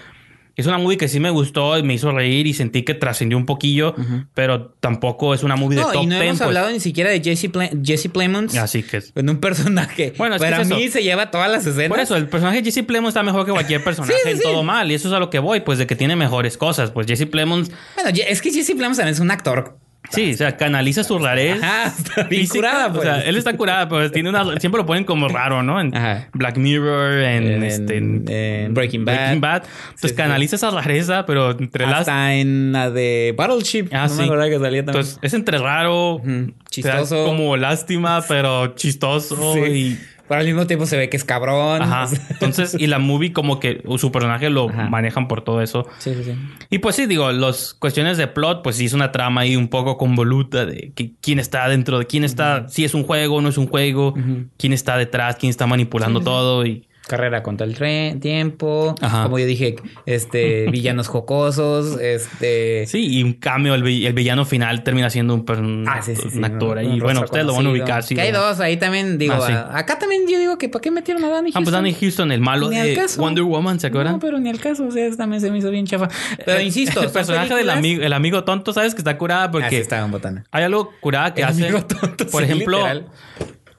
es 0.56 0.66
una 0.68 0.78
movie 0.78 0.98
que 0.98 1.08
sí 1.08 1.20
me 1.20 1.30
gustó 1.30 1.78
y 1.78 1.84
me 1.84 1.94
hizo 1.94 2.12
reír 2.12 2.48
y 2.48 2.54
sentí 2.54 2.84
que 2.84 2.94
trascendió 2.94 3.38
un 3.38 3.46
poquillo, 3.46 3.96
pero 4.34 4.74
tampoco 4.80 5.34
es 5.34 5.44
una 5.44 5.56
movie 5.56 5.78
de 5.78 5.84
top 5.84 6.04
y 6.04 6.06
no 6.08 6.16
10. 6.16 6.22
hemos 6.24 6.38
pues. 6.38 6.42
hablado 6.42 6.70
ni 6.72 6.80
siquiera 6.80 7.10
de 7.10 7.22
Jesse, 7.22 7.50
Pla- 7.52 7.70
Jesse 7.84 8.08
Plemons 8.10 8.56
Así 8.58 8.84
que 8.84 8.98
es. 8.98 9.12
en 9.16 9.30
un 9.30 9.38
personaje. 9.38 10.14
Bueno, 10.18 10.36
es 10.36 10.42
que 10.42 10.46
Para 10.50 10.62
es 10.62 10.68
eso. 10.68 10.76
mí 10.78 10.88
se 10.90 11.04
lleva 11.04 11.32
todas 11.32 11.52
las 11.52 11.66
escenas. 11.66 11.90
Por 11.90 12.00
eso, 12.00 12.16
el 12.16 12.28
personaje 12.30 12.62
de 12.62 12.72
Jesse 12.72 12.86
Plemons 12.86 13.10
está 13.10 13.24
mejor 13.24 13.46
que 13.46 13.52
cualquier 13.52 13.84
personaje 13.84 14.14
Sí, 14.14 14.20
sí, 14.24 14.30
en 14.32 14.38
sí. 14.38 14.44
todo 14.44 14.64
mal. 14.64 14.92
Y 14.92 14.96
eso 14.96 15.08
es 15.10 15.14
a 15.14 15.20
lo 15.20 15.30
que 15.30 15.40
voy, 15.40 15.60
pues 15.62 15.78
de 15.78 15.88
que 15.88 15.96
tiene 15.96 16.16
mejores 16.16 16.58
cosas. 16.58 16.92
Pues 16.92 17.08
Jesse 17.08 17.26
Plemons, 17.26 17.72
Bueno, 17.96 18.12
es 18.28 18.42
que 18.42 18.52
Jesse 18.52 18.72
Plemons 18.76 18.98
también 18.98 19.14
es 19.14 19.20
un 19.20 19.32
actor. 19.32 19.78
Sí, 20.12 20.34
o 20.34 20.38
sea, 20.38 20.58
canaliza 20.58 21.04
su 21.04 21.18
rarez. 21.20 21.62
Ajá, 21.62 21.94
está 21.98 22.24
bien 22.24 22.42
física. 22.42 22.56
curada, 22.60 22.88
pues. 22.94 23.00
O 23.00 23.04
sea, 23.04 23.22
él 23.22 23.38
está 23.38 23.56
curada, 23.58 23.88
pero 23.90 24.12
tiene 24.12 24.30
una. 24.30 24.44
Siempre 24.60 24.80
lo 24.82 24.86
ponen 24.86 25.04
como 25.04 25.28
raro, 25.28 25.64
¿no? 25.64 25.80
En 25.82 25.96
Ajá. 25.96 26.28
Black 26.34 26.58
Mirror, 26.58 27.20
en, 27.20 27.44
En- 27.48 27.64
este, 27.64 27.98
en- 27.98 28.26
en 28.30 28.74
Breaking 28.74 29.06
Bad. 29.06 29.16
Breaking 29.16 29.42
Bad. 29.42 29.64
Entonces 29.64 30.02
Sí, 30.02 30.08
sí. 30.10 30.16
canaliza 30.16 30.56
esa 30.56 30.70
rareza, 30.72 31.26
pero 31.26 31.52
entre 31.52 31.86
las. 31.86 32.02
Hasta 32.02 32.34
en 32.36 32.72
la 32.72 32.90
de 32.92 33.34
Battleship. 33.38 33.88
Ah, 33.92 34.04
no 34.04 34.10
sí. 34.10 34.18
me 34.20 34.24
acordaba 34.26 34.50
que 34.50 34.60
salía 34.60 34.86
también. 34.86 34.88
Entonces, 35.06 35.20
es 35.22 35.34
entre 35.34 35.58
raro, 35.58 36.22
te 36.24 36.32
da 36.32 36.54
Chistoso. 36.70 37.26
como 37.26 37.56
lástima, 37.58 38.24
pero 38.28 38.76
chistoso. 38.76 39.54
Sí. 39.54 39.60
Y, 39.62 40.00
Pero 40.28 40.40
al 40.42 40.46
mismo 40.48 40.66
tiempo 40.66 40.86
se 40.88 40.98
ve 40.98 41.10
que 41.10 41.18
es 41.18 41.24
cabrón. 41.24 41.82
ajá. 41.84 42.08
Entonces, 42.30 42.76
y 42.80 42.88
la 42.88 42.98
movie, 43.00 43.32
como 43.32 43.60
que 43.60 43.84
su 43.98 44.12
personaje 44.12 44.50
lo 44.50 44.70
Ajá. 44.70 44.90
manejan 44.90 45.28
por 45.28 45.42
todo 45.44 45.62
eso. 45.62 45.88
Sí, 46.00 46.14
sí, 46.16 46.24
sí. 46.24 46.34
Y 46.70 46.80
pues 46.80 46.96
sí, 46.96 47.06
digo, 47.06 47.32
las 47.32 47.74
cuestiones 47.76 48.18
de 48.18 48.28
plot, 48.28 48.64
pues 48.64 48.76
sí 48.78 48.86
es 48.86 48.94
una 48.94 49.12
trama 49.12 49.42
ahí 49.42 49.56
un 49.56 49.68
poco 49.68 49.98
convoluta 49.98 50.66
de 50.66 50.92
que, 50.96 51.12
quién 51.22 51.38
está 51.40 51.68
dentro, 51.70 52.00
de 52.00 52.06
quién 52.08 52.24
está, 52.24 52.68
si 52.70 52.84
es 52.86 52.94
un 52.96 53.04
juego 53.04 53.36
o 53.36 53.42
no 53.42 53.50
es 53.50 53.58
un 53.58 53.68
juego, 53.68 54.16
quién 54.58 54.74
está 54.74 54.98
detrás, 54.98 55.36
quién 55.36 55.50
está 55.52 55.68
manipulando 55.68 56.22
todo 56.22 56.66
y 56.66 56.88
Carrera 57.08 57.44
contra 57.44 57.68
el 57.68 57.76
tren, 57.76 58.20
tiempo. 58.20 58.96
Ajá. 59.00 59.24
Como 59.24 59.38
yo 59.38 59.46
dije, 59.46 59.76
este, 60.08 60.66
villanos 60.72 61.08
jocosos, 61.08 62.00
este. 62.02 62.86
sí, 62.88 63.08
y 63.20 63.24
un 63.24 63.34
cambio, 63.34 63.76
el, 63.76 63.84
vi- 63.84 64.06
el 64.08 64.14
villano 64.14 64.44
final 64.46 64.84
termina 64.84 65.10
siendo 65.10 65.36
un, 65.36 65.86
Ah, 65.88 66.02
sí, 66.02 66.16
sí, 66.16 66.30
sí, 66.32 66.38
un 66.40 66.46
actor 66.46 66.80
ahí. 66.80 67.00
bueno, 67.00 67.22
ustedes 67.22 67.46
lo 67.46 67.54
van 67.54 67.68
a 67.68 67.70
ubicar, 67.70 68.04
sí. 68.04 68.16
Que 68.16 68.22
hay 68.22 68.32
dos, 68.32 68.60
ahí 68.60 68.78
también 68.78 69.18
digo. 69.20 69.36
Ah, 69.36 69.70
a- 69.74 69.78
acá 69.80 70.00
también 70.00 70.24
yo 70.28 70.40
digo 70.40 70.58
que 70.58 70.68
¿para 70.70 70.82
qué 70.82 70.90
metieron 70.92 71.24
a 71.24 71.30
Danny 71.30 71.50
Ah, 71.50 71.54
Houston? 71.54 71.64
pues 71.64 71.72
Danny 71.74 71.94
Houston, 71.94 72.32
el 72.32 72.42
malo 72.42 72.70
Ni 72.70 72.78
al 72.80 72.88
de 72.88 72.96
caso. 72.96 73.22
Wonder 73.22 73.44
Woman, 73.44 73.80
¿se 73.80 73.88
acuerdan? 73.88 74.14
No, 74.14 74.20
pero 74.20 74.40
ni 74.40 74.50
al 74.50 74.60
caso, 74.60 74.88
o 74.88 74.92
sea, 74.92 75.10
también 75.16 75.42
se 75.42 75.52
me 75.52 75.60
hizo 75.60 75.70
bien 75.70 75.86
chafa. 75.86 76.08
Pero 76.44 76.60
Eh, 76.60 76.64
insisto, 76.64 77.00
el 77.02 77.06
son 77.08 77.14
personaje 77.14 77.54
del 77.54 77.70
amigo, 77.70 78.02
el 78.02 78.14
amigo 78.14 78.44
tonto, 78.44 78.74
¿sabes? 78.74 78.96
Que 78.96 79.02
está 79.02 79.18
curada 79.18 79.44
Ah, 79.44 79.52
porque 79.52 79.78
estaba 79.78 80.06
en 80.06 80.12
botana. 80.12 80.44
hay 80.52 80.64
algo 80.64 80.92
curada 81.02 81.34
que 81.36 81.42
El 81.42 81.48
hace. 81.50 81.64
amigo 81.68 81.86
tonto, 81.86 82.26
por 82.28 82.42
ejemplo, 82.44 82.78
literal. 82.78 83.06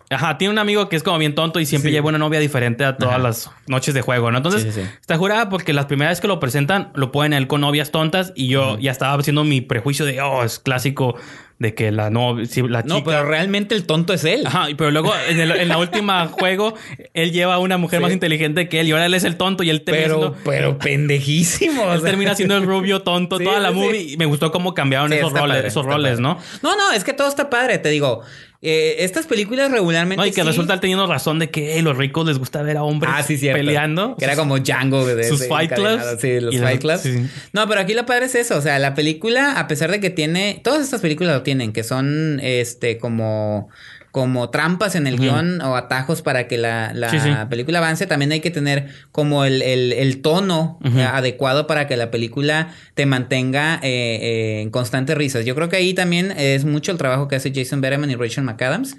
Ajá, 0.08 0.38
tiene 0.38 0.52
un 0.52 0.58
amigo 0.58 0.88
que 0.88 0.94
es 0.96 1.02
como 1.02 1.18
bien 1.18 1.34
tonto 1.34 1.58
y 1.58 1.66
siempre 1.66 1.90
Sí. 1.90 1.94
lleva 1.94 2.08
una 2.08 2.18
novia 2.18 2.38
diferente 2.38 2.84
a 2.84 2.96
todas 2.96 3.14
Ajá. 3.14 3.22
las 3.22 3.50
noches 3.66 3.92
de 3.92 4.02
juego, 4.02 4.30
¿no? 4.30 4.36
Entonces, 4.36 4.62
Sí, 4.62 4.70
sí, 4.72 4.82
sí. 4.82 4.88
está 5.00 5.16
jurada 5.18 5.48
porque 5.48 5.72
las 5.72 5.86
primeras 5.86 6.12
veces 6.12 6.20
que 6.22 6.28
lo 6.28 6.38
presentan 6.38 6.90
lo 6.94 7.10
ponen 7.10 7.32
él 7.32 7.46
con 7.48 7.60
novias 7.60 7.90
tontas 7.90 8.32
y 8.36 8.46
yo 8.48 8.78
ya 8.78 8.92
estaba 8.92 9.18
haciendo 9.20 9.42
mi 9.44 9.60
prejuicio 9.62 10.04
de, 10.06 10.20
oh, 10.20 10.44
es 10.44 10.60
clásico 10.60 11.16
de 11.58 11.74
que 11.74 11.90
la 11.90 12.10
novia, 12.10 12.46
la 12.68 12.82
No, 12.82 12.96
chica... 12.98 13.04
pero 13.10 13.24
realmente 13.24 13.74
el 13.74 13.84
tonto 13.86 14.12
es 14.12 14.24
él. 14.24 14.46
Ajá, 14.46 14.66
pero 14.76 14.90
luego 14.90 15.12
en, 15.28 15.40
el- 15.40 15.52
en 15.52 15.68
la 15.68 15.78
última 15.78 16.26
juego 16.30 16.74
él 17.14 17.32
lleva 17.32 17.54
a 17.54 17.58
una 17.58 17.78
mujer 17.78 17.98
Sí. 18.00 18.02
más 18.04 18.12
inteligente 18.12 18.68
que 18.68 18.80
él 18.80 18.88
y 18.88 18.92
ahora 18.92 19.06
él 19.06 19.14
es 19.14 19.24
el 19.24 19.36
tonto 19.36 19.62
y 19.64 19.70
él 19.70 19.80
termina 19.82 20.04
Pero, 20.06 20.18
siendo... 20.20 20.36
pero 20.44 20.78
pendejísimo. 20.78 21.82
o 21.82 21.92
Él 21.94 22.00
sea. 22.00 22.10
termina 22.10 22.34
siendo 22.34 22.56
el 22.56 22.62
rubio 22.64 23.02
tonto 23.02 23.38
Sí, 23.38 23.44
toda 23.44 23.58
la 23.58 23.70
sí. 23.70 23.74
movie 23.74 24.02
y 24.12 24.16
me 24.18 24.26
gustó 24.26 24.52
cómo 24.52 24.74
cambiaron 24.74 25.12
esos 25.12 25.32
roles, 25.32 25.56
padre, 25.56 25.68
esos 25.68 25.84
roles, 25.86 26.10
padre. 26.20 26.22
¿no? 26.22 26.38
No, 26.62 26.76
no, 26.76 26.92
es 26.92 27.04
que 27.04 27.12
todo 27.14 27.28
está 27.28 27.48
padre, 27.50 27.78
te 27.78 27.88
digo. 27.88 28.20
Eh, 28.66 29.04
estas 29.04 29.26
películas 29.26 29.70
regularmente. 29.70 30.16
No, 30.20 30.26
y 30.26 30.30
que 30.30 30.42
sí- 30.42 30.46
resulta 30.46 30.80
teniendo 30.80 31.06
razón 31.06 31.38
de 31.38 31.50
que 31.50 31.78
eh, 31.78 31.82
los 31.82 31.96
ricos 31.96 32.26
les 32.26 32.38
gusta 32.38 32.62
ver 32.62 32.76
a 32.76 32.82
hombres 32.82 33.12
Ah, 33.14 33.22
sí, 33.22 33.36
peleando. 33.38 34.16
Que 34.16 34.24
era 34.24 34.36
como 34.36 34.58
Django 34.58 35.04
de 35.06 35.24
sus 35.24 35.46
Fight. 35.46 35.72
Clubs. 35.72 36.02
Sí, 36.20 36.40
los 36.40 36.56
Fight 36.58 36.80
Clubs. 36.80 37.00
sí. 37.00 37.26
No, 37.52 37.66
pero 37.68 37.80
aquí 37.80 37.94
lo 37.94 38.04
padre 38.06 38.26
es 38.26 38.34
eso. 38.34 38.56
O 38.56 38.60
sea, 38.60 38.78
la 38.78 38.94
película, 38.94 39.58
a 39.58 39.68
pesar 39.68 39.90
de 39.90 40.00
que 40.00 40.10
tiene. 40.10 40.60
Todas 40.64 40.82
estas 40.82 41.00
películas 41.00 41.34
lo 41.34 41.42
tienen, 41.42 41.72
que 41.72 41.84
son 41.84 42.40
este 42.42 42.98
como. 42.98 43.68
Como 44.16 44.48
trampas 44.48 44.94
en 44.94 45.06
el 45.06 45.18
guion 45.18 45.60
o 45.60 45.76
atajos 45.76 46.22
para 46.22 46.48
que 46.48 46.56
la, 46.56 46.92
la 46.94 47.10
Sí, 47.10 47.20
sí. 47.20 47.28
película 47.50 47.80
avance, 47.80 48.06
también 48.06 48.32
hay 48.32 48.40
que 48.40 48.50
tener 48.50 48.86
como 49.12 49.44
el, 49.44 49.60
el- 49.60 49.92
el 49.92 50.22
tono 50.22 50.78
eh, 50.82 51.02
adecuado 51.02 51.66
para 51.66 51.86
que 51.86 51.98
la 51.98 52.10
película 52.10 52.68
te 52.94 53.04
mantenga 53.04 53.74
eh, 53.82 54.18
eh, 54.22 54.60
en 54.62 54.70
constantes 54.70 55.18
risas. 55.18 55.44
Yo 55.44 55.54
creo 55.54 55.68
que 55.68 55.76
ahí 55.76 55.92
también 55.92 56.30
es 56.34 56.64
mucho 56.64 56.92
el 56.92 56.96
trabajo 56.96 57.28
que 57.28 57.36
hace 57.36 57.52
Jason 57.54 57.82
Bateman 57.82 58.10
y 58.10 58.14
Rachel 58.14 58.44
McAdams. 58.44 58.96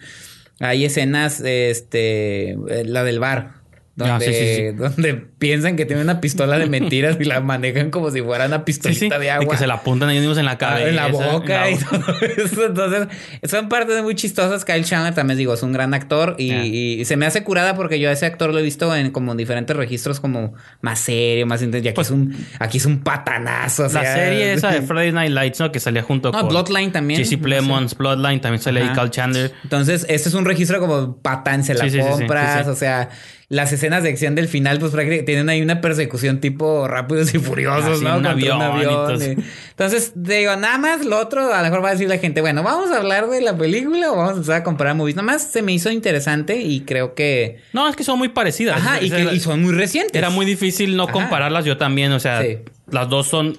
Hay 0.60 0.86
escenas, 0.86 1.42
este, 1.42 2.52
eh, 2.52 2.84
la 2.86 3.04
del 3.04 3.18
bar. 3.20 3.54
Donde, 3.98 4.14
Ah, 4.14 4.20
sí, 4.20 4.32
sí, 4.32 4.56
sí. 4.58 4.72
donde 4.74 5.16
piensan 5.16 5.76
que 5.76 5.84
tienen 5.88 6.04
una 6.04 6.22
pistola 6.22 6.60
de 6.60 6.68
mentiras 6.68 7.18
y 7.20 7.24
la 7.24 7.42
manejan 7.42 7.90
como 7.90 8.12
si 8.12 8.22
fuera 8.22 8.46
una 8.46 8.64
pistolita 8.64 9.18
de 9.18 9.32
agua. 9.32 9.46
Y 9.46 9.48
que 9.50 9.58
se 9.58 9.66
la 9.66 9.74
apuntan 9.74 10.10
ahí 10.10 10.20
mismos 10.20 10.38
en 10.38 10.46
la 10.46 10.52
Ah, 10.52 10.58
cabeza. 10.60 10.90
en 10.90 10.96
la 10.96 11.08
boca 11.08 11.68
en 11.68 11.78
y 11.78 11.80
la- 11.80 11.88
todo 11.90 12.16
eso. 12.22 12.66
Entonces, 12.68 13.08
son 13.50 13.70
partes 13.70 14.04
muy 14.04 14.14
chistosas. 14.14 14.66
Kyle 14.66 14.84
Chandler 14.86 15.16
también 15.16 15.40
digo, 15.40 15.56
es 15.56 15.64
un 15.64 15.74
gran 15.74 15.96
actor 15.96 16.36
y, 16.38 16.52
Ah. 16.52 16.64
y 16.66 17.06
se 17.06 17.18
me 17.18 17.26
hace 17.26 17.44
curada 17.44 17.76
porque 17.76 18.00
yo 18.00 18.10
a 18.10 18.12
ese 18.12 18.28
actor 18.28 18.54
lo 18.54 18.60
he 18.60 18.62
visto 18.62 18.96
en 18.96 19.10
como 19.10 19.32
en 19.32 19.38
diferentes 19.40 19.76
registros 19.76 20.20
como 20.20 20.54
más 20.82 21.00
serio, 21.00 21.48
más 21.48 21.64
intenso. 21.64 21.86
Y 21.88 21.90
aquí 21.90 21.96
Pues- 21.96 22.08
es 22.10 22.12
un, 22.14 22.36
aquí 22.60 22.78
es 22.78 22.86
un 22.86 23.00
patanazo. 23.04 23.86
o 23.86 23.86
La 23.88 24.02
sea, 24.04 24.14
serie 24.16 24.54
esa 24.54 24.70
de 24.74 24.84
Friday 24.84 25.12
Night 25.12 25.32
Lights, 25.32 25.60
¿no? 25.60 25.72
Que 25.72 25.80
salía 25.80 26.04
junto 26.04 26.32
No, 26.32 26.42
con... 26.42 26.50
Bloodline 26.50 26.92
también. 26.92 27.20
Jesse 27.20 27.40
Plemons, 27.42 27.98
Bloodline, 27.98 28.42
también 28.42 28.62
salía 28.62 28.84
ahí. 28.90 28.94
Cal 28.96 29.10
Chandler. 29.10 29.52
Entonces, 29.64 30.06
este 30.08 30.30
es 30.30 30.36
un 30.36 30.46
registro 30.46 30.80
como 30.80 31.18
patán, 31.18 31.64
se 31.64 31.74
la 31.74 31.88
compras, 32.12 32.68
o 32.68 32.76
sea, 32.76 33.10
las 33.50 33.72
escenas 33.72 34.04
de 34.04 34.10
acción 34.10 34.36
del 34.36 34.50
final, 34.50 34.78
pues 34.78 34.92
prácticamente 34.92 35.26
tienen 35.26 35.48
ahí 35.48 35.62
una 35.62 35.80
persecución 35.80 36.42
tipo 36.42 36.86
rápidos 36.88 37.34
y 37.34 37.40
furiosos, 37.40 37.96
Así, 37.98 38.04
¿no? 38.04 38.18
un 38.18 38.26
avión 38.26 38.60
y 38.82 38.84
todo. 38.84 39.14
y- 39.24 39.38
Entonces, 39.70 40.12
digo, 40.16 40.56
nada 40.58 40.78
más 40.78 41.06
lo 41.06 41.18
otro, 41.18 41.54
a 41.54 41.58
lo 41.60 41.64
mejor 41.64 41.82
va 41.84 41.90
a 41.90 41.92
decir 41.94 42.10
la 42.10 42.18
gente, 42.18 42.42
bueno, 42.42 42.62
vamos 42.62 42.92
a 42.92 42.98
hablar 42.98 43.30
de 43.30 43.40
la 43.40 43.58
película 43.58 44.12
o 44.12 44.18
vamos 44.18 44.32
a 44.32 44.36
empezar 44.36 44.56
a 44.58 44.64
comparar 44.64 44.96
movies. 44.96 45.16
Nada 45.16 45.28
más 45.28 45.44
se 45.50 45.62
me 45.62 45.72
hizo 45.72 45.90
interesante 45.90 46.58
y 46.62 46.82
creo 46.82 47.16
que. 47.16 47.60
No, 47.72 47.88
es 47.88 47.96
que 47.96 48.04
son 48.04 48.18
muy 48.20 48.30
parecidas. 48.30 48.78
Ajá, 48.78 49.02
y, 49.02 49.10
que, 49.10 49.40
son 49.40 49.62
muy 49.64 49.74
recientes. 49.74 50.14
Era 50.16 50.30
muy 50.30 50.46
difícil 50.46 50.98
no 50.98 51.04
Ajá. 51.04 51.14
compararlas 51.14 51.64
yo 51.64 51.78
también. 51.78 52.12
O 52.12 52.20
sea, 52.20 52.42
Sí. 52.42 52.58
las 52.92 53.08
dos 53.08 53.28
son 53.28 53.58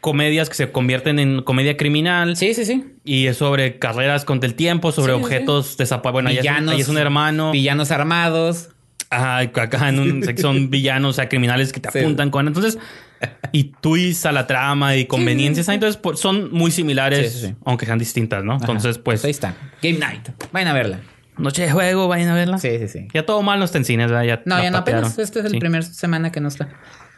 comedias 0.00 0.48
que 0.48 0.54
se 0.54 0.70
convierten 0.70 1.18
en 1.18 1.42
comedia 1.42 1.76
criminal. 1.76 2.36
Sí, 2.36 2.54
sí, 2.54 2.64
sí. 2.64 2.84
Y 3.04 3.26
es 3.26 3.38
sobre 3.38 3.78
carreras 3.78 4.24
contra 4.24 4.46
el 4.46 4.54
tiempo, 4.54 4.92
sobre 4.92 5.12
Sí, 5.14 5.18
sí, 5.18 5.24
objetos 5.24 5.76
desaparecidos. 5.76 6.12
Bueno, 6.12 6.28
ahí 6.28 6.38
es, 6.38 6.44
un- 6.60 6.68
ahí 6.68 6.80
es 6.82 6.88
un 6.88 6.98
hermano. 6.98 7.50
Villanos 7.52 7.90
armados. 7.90 8.68
Ajá, 9.16 9.38
acá 9.38 9.88
en 9.88 9.98
un, 10.00 10.24
son 10.38 10.70
villanos, 10.70 11.10
o 11.10 11.12
sea, 11.12 11.28
criminales 11.28 11.72
que 11.72 11.80
te 11.80 11.90
Sí. 11.90 11.98
apuntan 12.00 12.30
con. 12.30 12.46
Entonces, 12.48 12.78
y 13.52 13.64
twists 13.80 14.26
a 14.26 14.32
la 14.32 14.46
trama 14.46 14.96
y 14.96 15.06
conveniencias. 15.06 15.68
Entonces, 15.68 15.96
pues, 15.96 16.20
son 16.20 16.52
muy 16.52 16.70
similares, 16.70 17.52
aunque 17.64 17.86
sean 17.86 17.98
distintas, 17.98 18.44
¿no? 18.44 18.54
Ajá. 18.54 18.60
Entonces, 18.62 18.98
pues, 18.98 19.24
ahí 19.24 19.30
está. 19.30 19.54
Game 19.82 19.98
Night. 19.98 20.28
Vayan 20.52 20.68
a 20.68 20.72
verla. 20.74 21.00
noche 21.36 21.62
de 21.62 21.72
juego, 21.72 22.06
vayan 22.06 22.28
a 22.28 22.34
verla. 22.34 22.58
Sí, 22.58 22.78
sí, 22.78 22.86
sí. 22.88 23.08
Ya 23.12 23.26
todo 23.26 23.42
mal 23.42 23.58
no 23.58 23.64
está 23.64 23.78
en 23.78 23.84
cines, 23.84 24.08
¿verdad? 24.10 24.24
Ya 24.24 24.42
No, 24.44 24.56
la 24.56 24.62
ya 24.64 24.70
no 24.70 24.78
apenas. 24.78 25.18
Este 25.18 25.40
es 25.40 25.44
el 25.46 25.50
Sí. 25.52 25.58
primer 25.58 25.82
semana 25.82 26.30
que 26.30 26.40
no 26.40 26.46
está. 26.48 26.68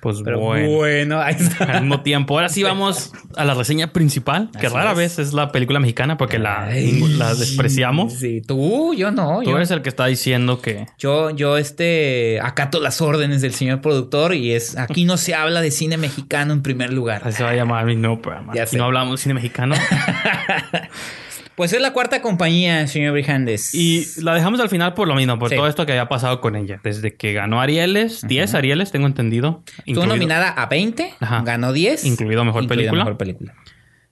Pues 0.06 0.22
Pero 0.22 0.38
bueno. 0.38 0.70
bueno, 0.70 1.20
ahí 1.20 1.34
está. 1.36 1.64
Al 1.72 1.80
mismo 1.82 2.00
tiempo. 2.02 2.34
Ahora 2.34 2.48
sí 2.48 2.62
vamos 2.62 3.12
a 3.36 3.44
la 3.44 3.54
reseña 3.54 3.92
principal, 3.92 4.50
que 4.52 4.68
Así 4.68 4.76
rara 4.76 4.92
es. 4.92 4.96
vez 4.96 5.18
es 5.18 5.32
la 5.32 5.50
película 5.50 5.80
mexicana 5.80 6.16
porque 6.16 6.38
la, 6.38 6.66
despreciamos. 6.68 8.12
Sí, 8.12 8.40
tú, 8.40 8.94
yo 8.94 9.10
no. 9.10 9.40
Tú 9.42 9.50
Yo, 9.50 9.56
eres 9.56 9.72
el 9.72 9.82
que 9.82 9.88
está 9.88 10.06
diciendo 10.06 10.60
que... 10.60 10.86
yo, 10.96 11.30
yo, 11.30 11.56
este, 11.56 12.38
acato 12.40 12.80
las 12.80 13.00
órdenes 13.00 13.42
del 13.42 13.52
señor 13.52 13.80
productor 13.80 14.34
y 14.34 14.52
es, 14.52 14.78
aquí 14.78 15.04
no 15.04 15.16
se 15.16 15.34
habla 15.34 15.60
de 15.60 15.72
cine 15.72 15.96
mexicano 15.96 16.52
en 16.52 16.62
primer 16.62 16.92
lugar. 16.92 17.22
Así 17.24 17.38
se 17.38 17.42
va 17.42 17.50
a 17.50 17.54
llamar 17.56 17.84
mi 17.84 17.96
nuevo 17.96 18.22
programa. 18.22 18.52
Aquí 18.52 18.64
sé. 18.66 18.78
no 18.78 18.84
hablamos 18.84 19.18
de 19.18 19.22
cine 19.24 19.34
mexicano. 19.34 19.74
Pues 21.56 21.72
es 21.72 21.80
la 21.80 21.92
cuarta 21.92 22.20
compañía, 22.20 22.86
señor 22.86 23.12
Brijandes. 23.12 23.74
y 23.74 24.04
la 24.22 24.34
dejamos 24.34 24.60
al 24.60 24.68
final 24.68 24.92
por 24.94 25.08
lo 25.08 25.14
mismo, 25.14 25.38
por 25.38 25.48
Sí. 25.48 25.56
todo 25.56 25.68
esto 25.68 25.86
que 25.86 25.92
había 25.92 26.08
pasado 26.08 26.40
con 26.40 26.54
ella. 26.54 26.80
Desde 26.82 27.14
que 27.16 27.32
ganó 27.32 27.60
Arieles, 27.60 28.26
10 28.26 28.54
Arieles, 28.54 28.90
tengo 28.92 29.06
entendido. 29.06 29.62
Estuvo 29.86 30.06
nominada 30.06 30.50
a 30.50 30.66
20, 30.66 31.14
Ajá. 31.18 31.42
ganó 31.44 31.72
10. 31.72 32.04
Incluido 32.04 32.44
Mejor 32.44 32.66
Película. 32.68 33.04
Mejor 33.04 33.16
película. 33.16 33.54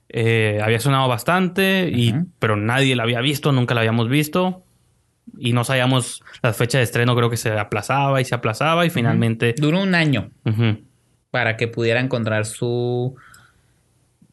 Eh, 0.09 0.59
había 0.63 0.79
sonado 0.79 1.07
bastante, 1.07 1.91
y, 1.93 2.13
pero 2.39 2.55
nadie 2.55 2.95
la 2.95 3.03
había 3.03 3.21
visto, 3.21 3.51
nunca 3.51 3.73
la 3.75 3.81
habíamos 3.81 4.09
visto. 4.09 4.63
Y 5.37 5.53
no 5.53 5.63
sabíamos 5.63 6.23
la 6.41 6.53
fecha 6.53 6.77
de 6.77 6.83
estreno, 6.83 7.15
creo 7.15 7.29
que 7.29 7.37
se 7.37 7.51
aplazaba 7.51 8.21
y 8.21 8.25
se 8.25 8.33
aplazaba 8.35 8.85
y 8.85 8.89
finalmente... 8.89 9.53
Duró 9.57 9.81
un 9.81 9.93
año 9.95 10.29
para 11.31 11.57
que 11.57 11.67
pudiera 11.67 11.99
encontrar 11.99 12.45
su 12.45 13.15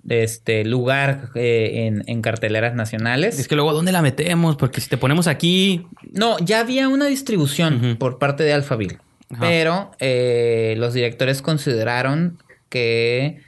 este 0.08 0.64
lugar 0.64 1.30
eh, 1.34 1.86
en, 1.86 2.02
en 2.06 2.22
carteleras 2.22 2.74
nacionales. 2.74 3.38
Es 3.38 3.46
que 3.48 3.54
luego, 3.54 3.72
¿dónde 3.72 3.92
la 3.92 4.02
metemos? 4.02 4.56
Porque 4.56 4.80
si 4.80 4.88
te 4.88 4.96
ponemos 4.98 5.26
aquí... 5.26 5.86
No, 6.12 6.38
ya 6.40 6.60
había 6.60 6.88
una 6.88 7.06
distribución 7.06 7.96
por 7.98 8.18
parte 8.18 8.42
de 8.42 8.52
Alphaville. 8.52 8.98
Ajá. 9.30 9.40
Pero 9.40 9.90
eh, 10.00 10.74
los 10.78 10.92
directores 10.94 11.40
consideraron 11.42 12.38
que 12.68 13.38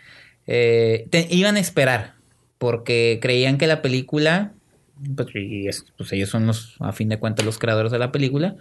eh, 0.46 1.06
te- 1.10 1.26
iban 1.30 1.56
a 1.56 1.60
esperar. 1.60 2.14
Porque 2.58 3.18
creían 3.20 3.58
que 3.58 3.66
la 3.66 3.82
película. 3.82 4.52
Pues, 5.16 5.28
y 5.34 5.66
es- 5.68 5.84
pues 5.98 6.12
ellos 6.12 6.28
son 6.30 6.46
los, 6.46 6.76
a 6.80 6.92
fin 6.92 7.08
de 7.08 7.18
cuentas, 7.18 7.44
los 7.44 7.58
creadores 7.58 7.90
de 7.92 7.98
la 7.98 8.12
película. 8.12 8.56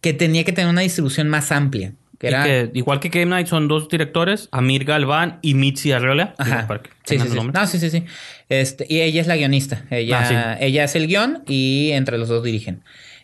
que 0.00 0.12
tenía 0.12 0.44
que 0.44 0.52
tener 0.52 0.70
una 0.70 0.80
distribución 0.82 1.28
más 1.28 1.52
amplia. 1.52 1.94
Que 2.20 2.26
y 2.26 2.30
era. 2.30 2.44
que, 2.44 2.70
igual 2.74 3.00
que 3.00 3.08
Game 3.08 3.26
Night 3.30 3.46
son 3.48 3.66
dos 3.66 3.88
directores, 3.88 4.48
Amir 4.52 4.84
Galván 4.84 5.38
y 5.42 5.54
Mitzi 5.54 5.90
Arreola. 5.90 6.34
Ajá. 6.38 6.54
Digo, 6.56 6.68
para 6.68 6.82
que 6.82 6.90
Sí, 7.06 7.18
sí, 7.18 7.28
sí. 7.28 7.38
No, 7.52 7.66
sí, 7.66 7.78
sí, 7.80 7.90
sí. 7.90 8.04
Este, 8.50 8.86
y 8.88 9.00
ella 9.00 9.20
es 9.22 9.26
la 9.26 9.36
guionista. 9.36 9.84
Ella, 9.90 10.20
Ah, 10.20 10.56
sí. 10.58 10.64
ella 10.66 10.84
es 10.84 10.94
el 10.94 11.06
guion 11.08 11.42
y 11.48 11.90
entre 11.92 12.18
los 12.18 12.28
dos 12.28 12.44
dirigen. 12.44 12.82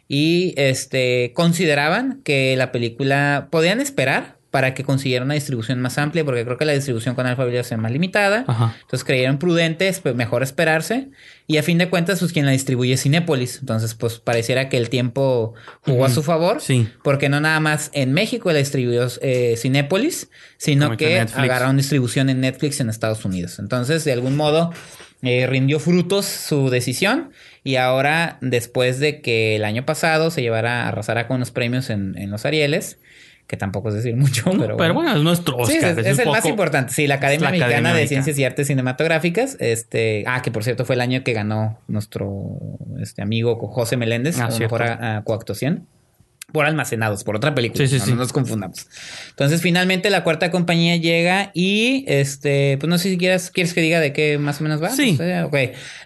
Y 0.08 0.54
este 0.56 1.32
consideraban 1.34 2.22
que 2.24 2.56
la 2.56 2.72
película 2.72 3.48
podían 3.50 3.80
esperar 3.80 4.35
para 4.56 4.72
que 4.72 4.84
consiguiera 4.84 5.22
una 5.22 5.34
distribución 5.34 5.82
más 5.82 5.98
amplia, 5.98 6.24
porque 6.24 6.42
creo 6.42 6.56
que 6.56 6.64
la 6.64 6.72
distribución 6.72 7.14
con 7.14 7.26
Alphaville 7.26 7.60
es 7.60 7.76
más 7.76 7.92
limitada. 7.92 8.42
Ajá. 8.46 8.74
Entonces 8.80 9.04
creyeron 9.04 9.38
prudentes, 9.38 10.00
pues 10.00 10.14
mejor 10.14 10.42
esperarse. 10.42 11.10
Y 11.46 11.58
a 11.58 11.62
fin 11.62 11.76
de 11.76 11.90
cuentas, 11.90 12.20
pues 12.20 12.32
quien 12.32 12.46
la 12.46 12.52
distribuye 12.52 12.94
es 12.94 13.02
Cinépolis. 13.02 13.58
Entonces, 13.60 13.92
pues 13.92 14.18
pareciera 14.18 14.70
que 14.70 14.78
el 14.78 14.88
tiempo 14.88 15.52
jugó 15.82 16.06
a 16.06 16.08
su 16.08 16.22
favor. 16.22 16.62
Sí. 16.62 16.88
Porque 17.04 17.28
no 17.28 17.38
nada 17.38 17.60
más 17.60 17.90
en 17.92 18.14
México 18.14 18.50
la 18.50 18.58
distribuyó 18.58 19.06
eh, 19.20 19.56
Cinépolis, 19.58 20.30
sino 20.56 20.86
Como 20.86 20.96
que 20.96 21.20
agarraron 21.20 21.76
distribución 21.76 22.30
en 22.30 22.40
Netflix 22.40 22.80
en 22.80 22.88
Estados 22.88 23.26
Unidos. 23.26 23.58
Entonces, 23.58 24.04
de 24.04 24.14
algún 24.14 24.36
modo, 24.36 24.72
eh, 25.20 25.46
rindió 25.46 25.80
frutos 25.80 26.24
su 26.24 26.70
decisión. 26.70 27.30
Y 27.62 27.76
ahora, 27.76 28.38
después 28.40 29.00
de 29.00 29.20
que 29.20 29.56
el 29.56 29.66
año 29.66 29.84
pasado 29.84 30.30
se 30.30 30.40
llevara, 30.40 30.88
arrasara 30.88 31.28
con 31.28 31.40
los 31.40 31.50
premios 31.50 31.90
en, 31.90 32.16
en 32.16 32.30
los 32.30 32.46
Arieles, 32.46 32.96
que 33.46 33.56
tampoco 33.56 33.88
es 33.90 33.94
decir 33.94 34.16
mucho, 34.16 34.52
No, 34.52 34.60
pero, 34.60 34.76
pero, 34.76 34.94
bueno, 34.94 35.14
es 35.16 35.22
nuestro 35.22 35.64
Sí, 35.66 35.74
Oscar. 35.76 35.98
es, 35.98 36.06
es 36.06 36.18
el 36.18 36.28
más 36.28 36.44
importante. 36.44 36.92
Sí, 36.92 37.06
la 37.06 37.16
Academia 37.16 37.46
la 37.46 37.50
Mexicana 37.52 37.76
Academia 37.76 37.94
de. 37.94 38.08
Ciencias 38.08 38.38
y 38.38 38.44
Artes 38.44 38.66
Cinematográficas. 38.66 39.56
Este, 39.60 40.24
ah, 40.26 40.42
que 40.42 40.50
por 40.50 40.64
cierto 40.64 40.84
fue 40.84 40.94
el 40.96 41.00
año 41.00 41.22
que 41.22 41.32
ganó 41.32 41.78
nuestro 41.88 42.58
este 43.00 43.22
amigo 43.22 43.56
José 43.68 43.96
Meléndez, 43.96 44.38
Ah, 44.40 44.46
a 44.46 44.58
mejor 44.58 44.82
a, 44.82 45.18
a 45.18 45.22
coactuación. 45.24 45.86
Por 46.52 46.64
almacenados, 46.64 47.24
por 47.24 47.36
otra 47.36 47.54
película. 47.54 47.84
Sí, 47.86 47.90
sí, 47.92 47.98
no, 47.98 48.04
sí. 48.04 48.10
no 48.12 48.16
nos 48.18 48.32
confundamos. 48.32 48.86
Entonces, 49.30 49.60
finalmente 49.62 50.10
la 50.10 50.22
cuarta 50.22 50.50
compañía 50.52 50.96
llega 50.96 51.50
y 51.54 52.04
este, 52.06 52.78
pues 52.78 52.88
no 52.88 52.98
sé 52.98 53.10
si 53.10 53.18
quieres, 53.18 53.50
quieres 53.50 53.74
que 53.74 53.80
diga 53.82 53.98
de 54.00 54.12
qué 54.12 54.38
más 54.38 54.60
o 54.60 54.62
menos 54.62 54.80
va. 54.82 54.90
Sí. 54.90 55.16
Sé, 55.16 55.42
ok. 55.42 55.56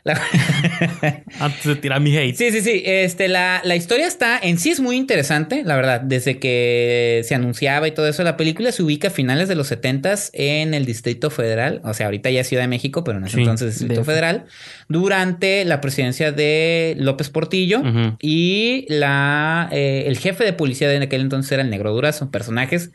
La- 0.02 0.20
Antes 1.40 1.64
de 1.64 1.76
tirar 1.76 2.00
mi 2.00 2.16
hate. 2.16 2.34
Sí, 2.36 2.50
sí, 2.52 2.62
sí. 2.62 2.82
Este, 2.84 3.28
la, 3.28 3.60
la 3.64 3.76
historia 3.76 4.06
está 4.06 4.38
en 4.42 4.58
sí 4.58 4.70
es 4.70 4.80
muy 4.80 4.96
interesante, 4.96 5.62
la 5.64 5.76
verdad. 5.76 6.00
Desde 6.00 6.38
que 6.38 7.20
se 7.24 7.34
anunciaba 7.34 7.86
y 7.86 7.92
todo 7.92 8.08
eso, 8.08 8.22
la 8.24 8.36
película 8.38 8.72
se 8.72 8.82
ubica 8.82 9.08
a 9.08 9.10
finales 9.10 9.48
de 9.48 9.54
los 9.56 9.66
70 9.68 10.14
en 10.32 10.72
el 10.74 10.86
Distrito 10.86 11.28
Federal. 11.30 11.80
O 11.84 11.92
sea, 11.94 12.06
ahorita 12.06 12.30
ya 12.30 12.40
es 12.40 12.48
Ciudad 12.48 12.62
de 12.62 12.68
México, 12.68 13.04
pero 13.04 13.18
en 13.18 13.24
ese 13.26 13.38
entonces 13.38 13.78
Distrito. 13.78 14.04
Federal. 14.04 14.46
Durante 14.88 15.64
la 15.66 15.80
presidencia 15.80 16.32
de 16.32 16.94
López 16.98 17.28
Portillo 17.28 17.82
y 18.20 18.86
la, 18.88 19.68
eh, 19.70 20.04
el 20.06 20.18
jefe 20.18 20.29
de 20.38 20.52
policía 20.52 20.88
de 20.88 20.96
aquel 20.98 21.20
entonces 21.20 21.52
era 21.52 21.62
el 21.62 21.70
Negro 21.70 21.92
Durazo. 21.92 22.30
Personajes 22.30 22.90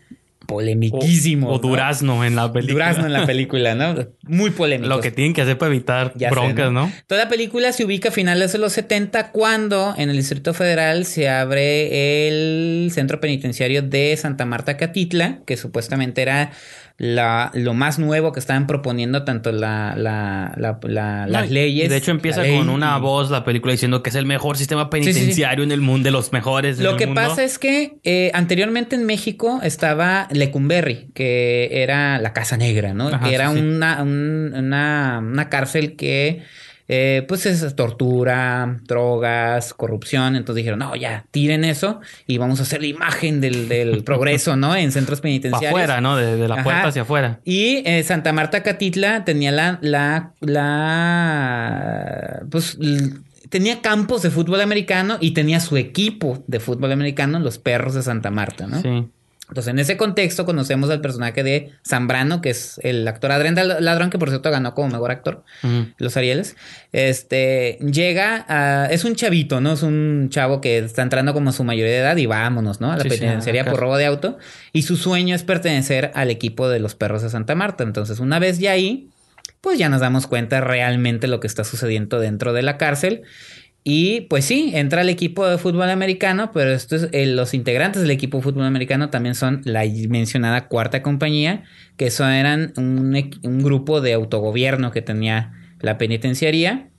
polemiquísimos. 0.45 1.49
O, 1.49 1.53
o 1.53 1.61
¿no? 1.61 1.69
durazno 1.69 2.23
en 2.23 2.35
la 2.35 2.51
película. 2.51 2.73
Durazno 2.85 3.05
en 3.05 3.13
la 3.13 3.25
película, 3.25 3.75
¿no? 3.75 3.95
Muy 4.23 4.51
polémico. 4.51 4.89
Lo 4.89 5.01
que 5.01 5.11
tienen 5.11 5.33
que 5.33 5.41
hacer 5.41 5.57
para 5.57 5.73
evitar 5.73 6.13
Ya 6.15 6.29
sé, 6.29 6.35
broncas, 6.35 6.71
¿no? 6.71 6.91
Toda 7.07 7.23
la 7.23 7.29
película 7.29 7.71
se 7.71 7.85
ubica 7.85 8.09
a 8.09 8.11
finales 8.11 8.53
de 8.53 8.59
los 8.59 8.73
70 8.73 9.31
cuando 9.31 9.93
en 9.97 10.09
el 10.09 10.17
Distrito 10.17 10.53
Federal 10.53 11.05
se 11.05 11.29
abre 11.29 12.27
el 12.27 12.91
centro 12.91 13.19
penitenciario 13.19 13.81
de 13.81 14.15
Santa 14.17 14.45
Marta 14.45 14.77
Catitla, 14.77 15.39
que 15.45 15.57
supuestamente 15.57 16.21
era 16.21 16.51
la, 16.97 17.51
lo 17.53 17.73
más 17.73 17.99
nuevo 17.99 18.31
que 18.31 18.39
estaban 18.39 18.67
proponiendo 18.67 19.23
tanto 19.25 19.51
la, 19.51 19.95
la, 19.97 20.53
la- 20.55 20.79
la- 20.83 21.27
las 21.27 21.47
No, 21.47 21.53
leyes. 21.53 21.85
y 21.85 21.87
De 21.89 21.97
hecho, 21.97 22.11
empieza 22.11 22.41
ley 22.43 22.57
con 22.57 22.69
una 22.69 22.97
voz 22.99 23.29
la 23.29 23.43
película 23.43 23.73
diciendo 23.73 24.01
que 24.01 24.11
es 24.11 24.15
el 24.15 24.25
mejor 24.25 24.55
sistema 24.57 24.83
sí, 24.83 24.87
sí. 25.03 25.09
penitenciario 25.11 25.63
en 25.65 25.73
el 25.73 25.81
mundo, 25.81 26.05
de 26.07 26.11
los 26.11 26.31
mejores. 26.31 26.77
en 26.77 26.85
Lo 26.85 26.91
el 26.91 26.95
que 26.97 27.07
mundo. 27.07 27.21
pasa 27.21 27.43
es 27.43 27.59
que 27.59 27.97
eh, 28.05 28.31
anteriormente 28.33 28.95
en 28.95 29.05
México 29.05 29.59
estaba 29.61 30.29
Lecumberri, 30.31 31.09
que 31.13 31.69
era 31.83 32.17
la 32.19 32.31
Casa 32.31 32.55
Negra, 32.55 32.93
¿no? 32.93 33.09
Ajá, 33.09 33.27
que 33.27 33.35
era 33.35 33.51
sí. 33.51 33.59
Una, 33.59 34.01
un- 34.01 34.53
una, 34.55 35.19
una 35.21 35.49
cárcel 35.49 35.97
que, 35.97 36.43
eh, 36.87 37.25
pues, 37.27 37.45
es 37.45 37.75
tortura, 37.75 38.77
drogas, 38.83 39.73
corrupción. 39.73 40.35
Entonces 40.35 40.57
dijeron, 40.57 40.79
no, 40.79 40.95
ya, 40.95 41.25
tiren 41.31 41.63
eso 41.63 41.99
y 42.27 42.37
vamos 42.37 42.59
a 42.59 42.63
hacer 42.63 42.81
la 42.81 42.87
imagen 42.87 43.41
del, 43.41 43.67
del 43.67 44.03
progreso, 44.03 44.55
¿no? 44.55 44.75
En 44.75 44.91
centros 44.91 45.21
penitenciarios. 45.21 45.71
afuera, 45.71 46.01
¿no? 46.01 46.15
De, 46.15 46.37
de 46.37 46.47
la 46.47 46.55
Ajá. 46.55 46.63
puerta 46.63 46.87
hacia 46.89 47.01
afuera. 47.03 47.39
Y 47.43 47.81
eh, 47.85 48.03
Santa 48.03 48.33
Marta 48.33 48.63
Catitla 48.63 49.25
tenía 49.25 49.51
la, 49.51 49.79
la, 49.81 50.33
la, 50.41 52.41
pues, 52.49 52.77
tenía 53.49 53.81
campos 53.81 54.21
de 54.21 54.29
fútbol 54.29 54.61
americano 54.61 55.17
y 55.19 55.31
tenía 55.31 55.59
su 55.59 55.77
equipo 55.77 56.43
de 56.47 56.59
fútbol 56.59 56.91
americano, 56.91 57.39
los 57.39 57.57
Perros 57.57 57.95
de 57.95 58.03
Santa 58.03 58.31
Marta, 58.31 58.67
¿no? 58.67 58.81
Sí. 58.81 59.07
Entonces, 59.47 59.71
en 59.71 59.79
ese 59.79 59.95
contexto 59.95 60.45
conocemos 60.45 60.89
al 60.89 61.01
personaje 61.01 61.43
de 61.43 61.71
Zambrano, 61.87 62.41
que 62.41 62.49
es 62.49 62.79
el 62.83 63.07
actor 63.07 63.31
Adrián 63.31 63.55
Ladrón, 63.55 64.09
que 64.09 64.17
por 64.17 64.29
cierto 64.29 64.49
ganó 64.49 64.73
como 64.73 64.89
mejor 64.89 65.11
actor 65.11 65.43
los 65.97 66.17
Arieles. 66.17 66.55
Este 66.91 67.77
llega 67.79 68.45
a. 68.47 68.87
Es 68.87 69.03
un 69.05 69.15
chavito, 69.15 69.61
¿no? 69.61 69.73
Es 69.73 69.83
un 69.83 70.29
chavo 70.31 70.61
que 70.61 70.79
está 70.79 71.03
entrando 71.03 71.33
como 71.33 71.51
a 71.51 71.53
su 71.53 71.63
mayoría 71.63 71.93
de 71.93 71.99
edad 71.99 72.17
y 72.17 72.25
vámonos, 72.25 72.81
¿no? 72.81 72.91
A 72.91 72.97
la 72.97 73.03
Sí, 73.03 73.09
penitenciaría 73.09 73.65
por 73.65 73.79
robo 73.79 73.97
de 73.97 74.05
auto. 74.05 74.37
Y 74.73 74.81
su 74.81 74.97
sueño 74.97 75.35
es 75.35 75.43
pertenecer 75.43 76.11
al 76.15 76.31
equipo 76.31 76.67
de 76.67 76.79
los 76.79 76.95
perros 76.95 77.21
de 77.21 77.29
Santa 77.29 77.53
Marta. 77.55 77.83
Entonces, 77.83 78.19
una 78.19 78.39
vez 78.39 78.59
ya 78.59 78.71
ahí, 78.71 79.09
pues 79.61 79.77
ya 79.77 79.89
nos 79.89 80.01
damos 80.01 80.27
cuenta 80.27 80.61
realmente 80.61 81.27
lo 81.27 81.39
que 81.39 81.47
está 81.47 81.63
sucediendo 81.63 82.19
dentro 82.19 82.53
de 82.53 82.63
la 82.63 82.77
cárcel. 82.77 83.23
Y 83.87 84.21
pues 84.21 84.45
sí, 84.45 84.71
entra 84.73 85.01
el 85.01 85.09
equipo 85.09 85.45
de 85.45 85.59
fútbol 85.59 85.91
americano, 85.91 86.51
pero 86.51 86.71
estos, 86.71 87.07
eh, 87.11 87.27
los 87.27 87.53
integrantes 87.53 88.01
del 88.01 88.09
equipo 88.09 88.37
de 88.37 88.43
fútbol 88.43 88.63
americano 88.63 89.11
también 89.11 89.35
son 89.35 89.61
la 89.63 89.83
mencionada 90.09 90.67
cuarta 90.67 91.03
compañía, 91.03 91.65
que 91.95 92.09
son, 92.09 92.31
eran 92.31 92.73
un, 92.77 93.15
un 93.43 93.63
grupo 93.63 94.01
de 94.01 94.13
autogobierno 94.13 94.89
que 94.89 95.03
tenía 95.03 95.53
la 95.81 95.99
penitenciaría, 95.99 96.89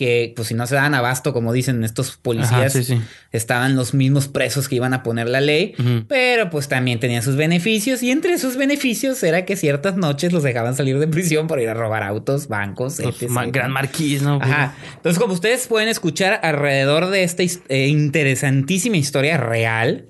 que 0.00 0.32
pues 0.34 0.48
si 0.48 0.54
no 0.54 0.66
se 0.66 0.76
daban 0.76 0.94
abasto, 0.94 1.34
como 1.34 1.52
dicen 1.52 1.84
estos 1.84 2.16
policías, 2.16 2.52
Ajá, 2.52 2.70
sí, 2.70 2.84
sí. 2.84 2.98
estaban 3.32 3.76
los 3.76 3.92
mismos 3.92 4.28
presos 4.28 4.66
que 4.66 4.76
iban 4.76 4.94
a 4.94 5.02
poner 5.02 5.28
la 5.28 5.42
ley, 5.42 5.74
pero 6.08 6.48
pues 6.48 6.68
también 6.68 6.98
tenían 7.00 7.22
sus 7.22 7.36
beneficios 7.36 8.02
y 8.02 8.10
entre 8.10 8.38
sus 8.38 8.56
beneficios 8.56 9.22
era 9.22 9.44
que 9.44 9.56
ciertas 9.56 9.96
noches 9.98 10.32
los 10.32 10.42
dejaban 10.42 10.74
salir 10.74 10.98
de 10.98 11.06
prisión 11.06 11.46
por 11.48 11.60
ir 11.60 11.68
a 11.68 11.74
robar 11.74 12.02
autos, 12.02 12.48
bancos, 12.48 12.98
etc. 12.98 13.28
ma- 13.28 13.44
gran 13.44 13.70
marquís, 13.72 14.22
¿no? 14.22 14.38
Ajá. 14.40 14.74
Entonces, 14.96 15.20
como 15.20 15.34
ustedes 15.34 15.66
pueden 15.66 15.90
escuchar 15.90 16.40
alrededor 16.42 17.10
de 17.10 17.22
esta 17.22 17.42
eh, 17.42 17.88
interesantísima 17.88 18.96
historia 18.96 19.36
real, 19.36 20.06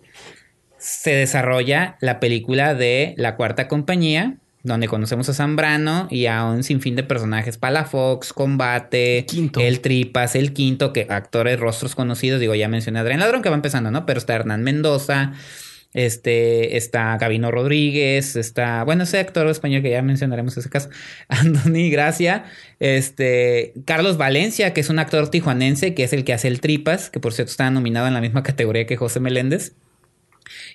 se 0.78 1.10
desarrolla 1.16 1.96
la 2.00 2.20
película 2.20 2.74
de 2.76 3.14
La 3.16 3.34
Cuarta 3.34 3.66
Compañía, 3.66 4.36
donde 4.62 4.88
conocemos 4.88 5.28
a 5.28 5.34
Zambrano 5.34 6.06
y 6.10 6.26
a 6.26 6.44
un 6.44 6.62
sinfín 6.62 6.96
de 6.96 7.02
personajes, 7.02 7.56
Palafox, 7.56 8.32
Combate, 8.32 9.24
Quinto. 9.26 9.60
El 9.60 9.80
Tripas, 9.80 10.34
El 10.34 10.52
Quinto, 10.52 10.92
que 10.92 11.06
actores, 11.08 11.58
rostros 11.58 11.94
conocidos, 11.94 12.40
digo, 12.40 12.54
ya 12.54 12.68
mencioné 12.68 12.98
a 12.98 13.02
Adrián 13.02 13.20
Ladrón, 13.20 13.42
que 13.42 13.48
va 13.48 13.56
empezando, 13.56 13.90
¿no? 13.90 14.04
Pero 14.04 14.18
está 14.18 14.34
Hernán 14.34 14.62
Mendoza, 14.62 15.32
este, 15.94 16.76
está 16.76 17.16
Gabino 17.16 17.50
Rodríguez, 17.50 18.36
está, 18.36 18.84
bueno, 18.84 19.04
ese 19.04 19.18
actor 19.18 19.46
español 19.48 19.82
que 19.82 19.90
ya 19.90 20.02
mencionaremos 20.02 20.56
ese 20.56 20.68
caso, 20.68 20.90
Andoni 21.28 21.90
Gracia, 21.90 22.44
este, 22.80 23.72
Carlos 23.86 24.18
Valencia, 24.18 24.74
que 24.74 24.82
es 24.82 24.90
un 24.90 24.98
actor 24.98 25.30
tijuanense, 25.30 25.94
que 25.94 26.04
es 26.04 26.12
el 26.12 26.24
que 26.24 26.34
hace 26.34 26.48
el 26.48 26.60
Tripas, 26.60 27.08
que 27.08 27.18
por 27.18 27.32
cierto 27.32 27.50
está 27.50 27.70
nominado 27.70 28.06
en 28.06 28.14
la 28.14 28.20
misma 28.20 28.42
categoría 28.42 28.86
que 28.86 28.96
José 28.96 29.20
Meléndez. 29.20 29.74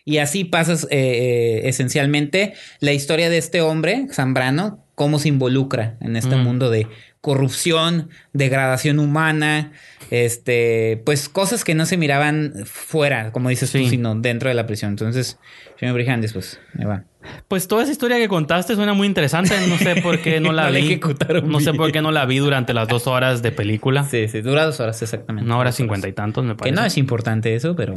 Y 0.05 0.17
así 0.17 0.43
pasas 0.43 0.85
eh, 0.85 0.87
eh, 0.91 1.61
esencialmente 1.69 2.53
la 2.79 2.93
historia 2.93 3.29
de 3.29 3.37
este 3.37 3.61
hombre, 3.61 4.07
Zambrano, 4.11 4.85
cómo 4.95 5.19
se 5.19 5.27
involucra 5.29 5.97
en 6.01 6.15
este 6.15 6.35
Mm. 6.35 6.43
mundo 6.43 6.69
de 6.69 6.87
corrupción, 7.21 8.09
degradación 8.33 8.99
humana, 8.99 9.71
este, 10.11 11.01
pues 11.05 11.27
cosas 11.27 11.63
que 11.63 11.73
no 11.75 11.85
se 11.87 11.97
miraban 11.97 12.53
fuera, 12.65 13.31
como 13.31 13.49
dices 13.49 13.71
tú, 13.71 13.79
sino 13.89 14.13
dentro 14.15 14.47
de 14.49 14.53
la 14.55 14.67
prisión. 14.67 14.91
Entonces, 14.91 15.39
señor 15.79 15.95
Brijandes, 15.95 16.33
pues, 16.33 16.59
ahí 16.77 16.85
va. 16.85 17.03
Pues 17.47 17.67
toda 17.67 17.81
esa 17.81 17.91
historia 17.91 18.17
que 18.17 18.27
contaste 18.27 18.75
suena 18.75 18.93
muy 18.93 19.07
interesante. 19.07 19.55
No 19.67 19.77
sé 19.79 19.95
por 20.01 20.19
qué 20.21 20.39
no 20.39 20.51
la 20.53 20.65
No 20.69 20.79
vi. 20.79 20.99
No 21.45 21.59
sé 21.59 21.73
por 21.73 21.91
qué 21.91 22.01
no 22.03 22.11
la 22.11 22.25
vi 22.27 22.37
durante 22.37 22.73
las 22.75 22.87
dos 22.87 23.07
horas 23.07 23.41
de 23.41 23.51
película. 23.51 24.03
Sí, 24.03 24.27
sí, 24.27 24.41
dura 24.41 24.63
dos 24.65 24.79
horas 24.79 25.01
exactamente. 25.01 25.45
Una 25.45 25.57
hora 25.57 25.71
cincuenta 25.71 26.07
y 26.07 26.13
tantos, 26.13 26.45
me 26.45 26.51
Que 26.51 26.57
parece. 26.57 26.75
no 26.75 26.85
es 26.85 26.97
importante 26.97 27.55
eso, 27.55 27.75
pero... 27.75 27.95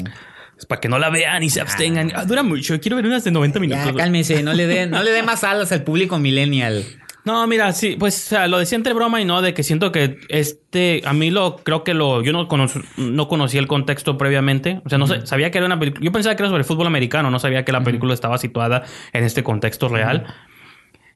Es 0.58 0.66
para 0.66 0.80
que 0.80 0.88
no 0.88 0.98
la 0.98 1.08
vean 1.10 1.42
y 1.42 1.50
se 1.50 1.60
abstengan. 1.60 2.10
Ah, 2.14 2.24
dura 2.24 2.42
mucho. 2.42 2.80
Quiero 2.80 2.96
ver 2.96 3.06
unas 3.06 3.22
de 3.24 3.30
90 3.30 3.60
minutos. 3.60 3.84
Ya, 3.86 3.94
cálmese, 3.94 4.42
no 4.42 4.52
le 4.52 4.66
dé 4.66 4.86
no 4.86 5.02
le 5.02 5.12
dé 5.12 5.22
más 5.22 5.44
alas 5.44 5.70
al 5.72 5.84
público 5.84 6.18
millennial. 6.18 6.84
No, 7.24 7.46
mira, 7.46 7.72
sí, 7.74 7.96
pues 7.98 8.26
o 8.26 8.28
sea, 8.30 8.48
lo 8.48 8.58
decía 8.58 8.76
entre 8.76 8.94
broma 8.94 9.20
y 9.20 9.24
no, 9.26 9.42
de 9.42 9.52
que 9.52 9.62
siento 9.62 9.92
que 9.92 10.16
este, 10.30 11.02
a 11.04 11.12
mí 11.12 11.30
lo, 11.30 11.56
creo 11.56 11.84
que 11.84 11.92
lo, 11.92 12.22
yo 12.22 12.32
no, 12.32 12.48
conoc- 12.48 12.82
no 12.96 13.28
conocía 13.28 13.60
el 13.60 13.66
contexto 13.66 14.16
previamente, 14.16 14.80
o 14.84 14.88
sea, 14.88 14.96
no 14.96 15.06
sé, 15.06 15.26
sabía 15.26 15.50
que 15.50 15.58
era 15.58 15.66
una 15.66 15.78
película, 15.78 16.02
yo 16.02 16.10
pensaba 16.10 16.34
que 16.36 16.42
era 16.42 16.48
sobre 16.48 16.62
el 16.62 16.64
fútbol 16.66 16.86
americano, 16.86 17.30
no 17.30 17.38
sabía 17.38 17.66
que 17.66 17.72
la 17.72 17.82
película 17.82 18.14
estaba 18.14 18.38
situada 18.38 18.84
en 19.12 19.24
este 19.24 19.42
contexto 19.42 19.88
real. 19.88 20.26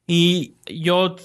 Y 0.05 0.55
yo, 0.67 1.15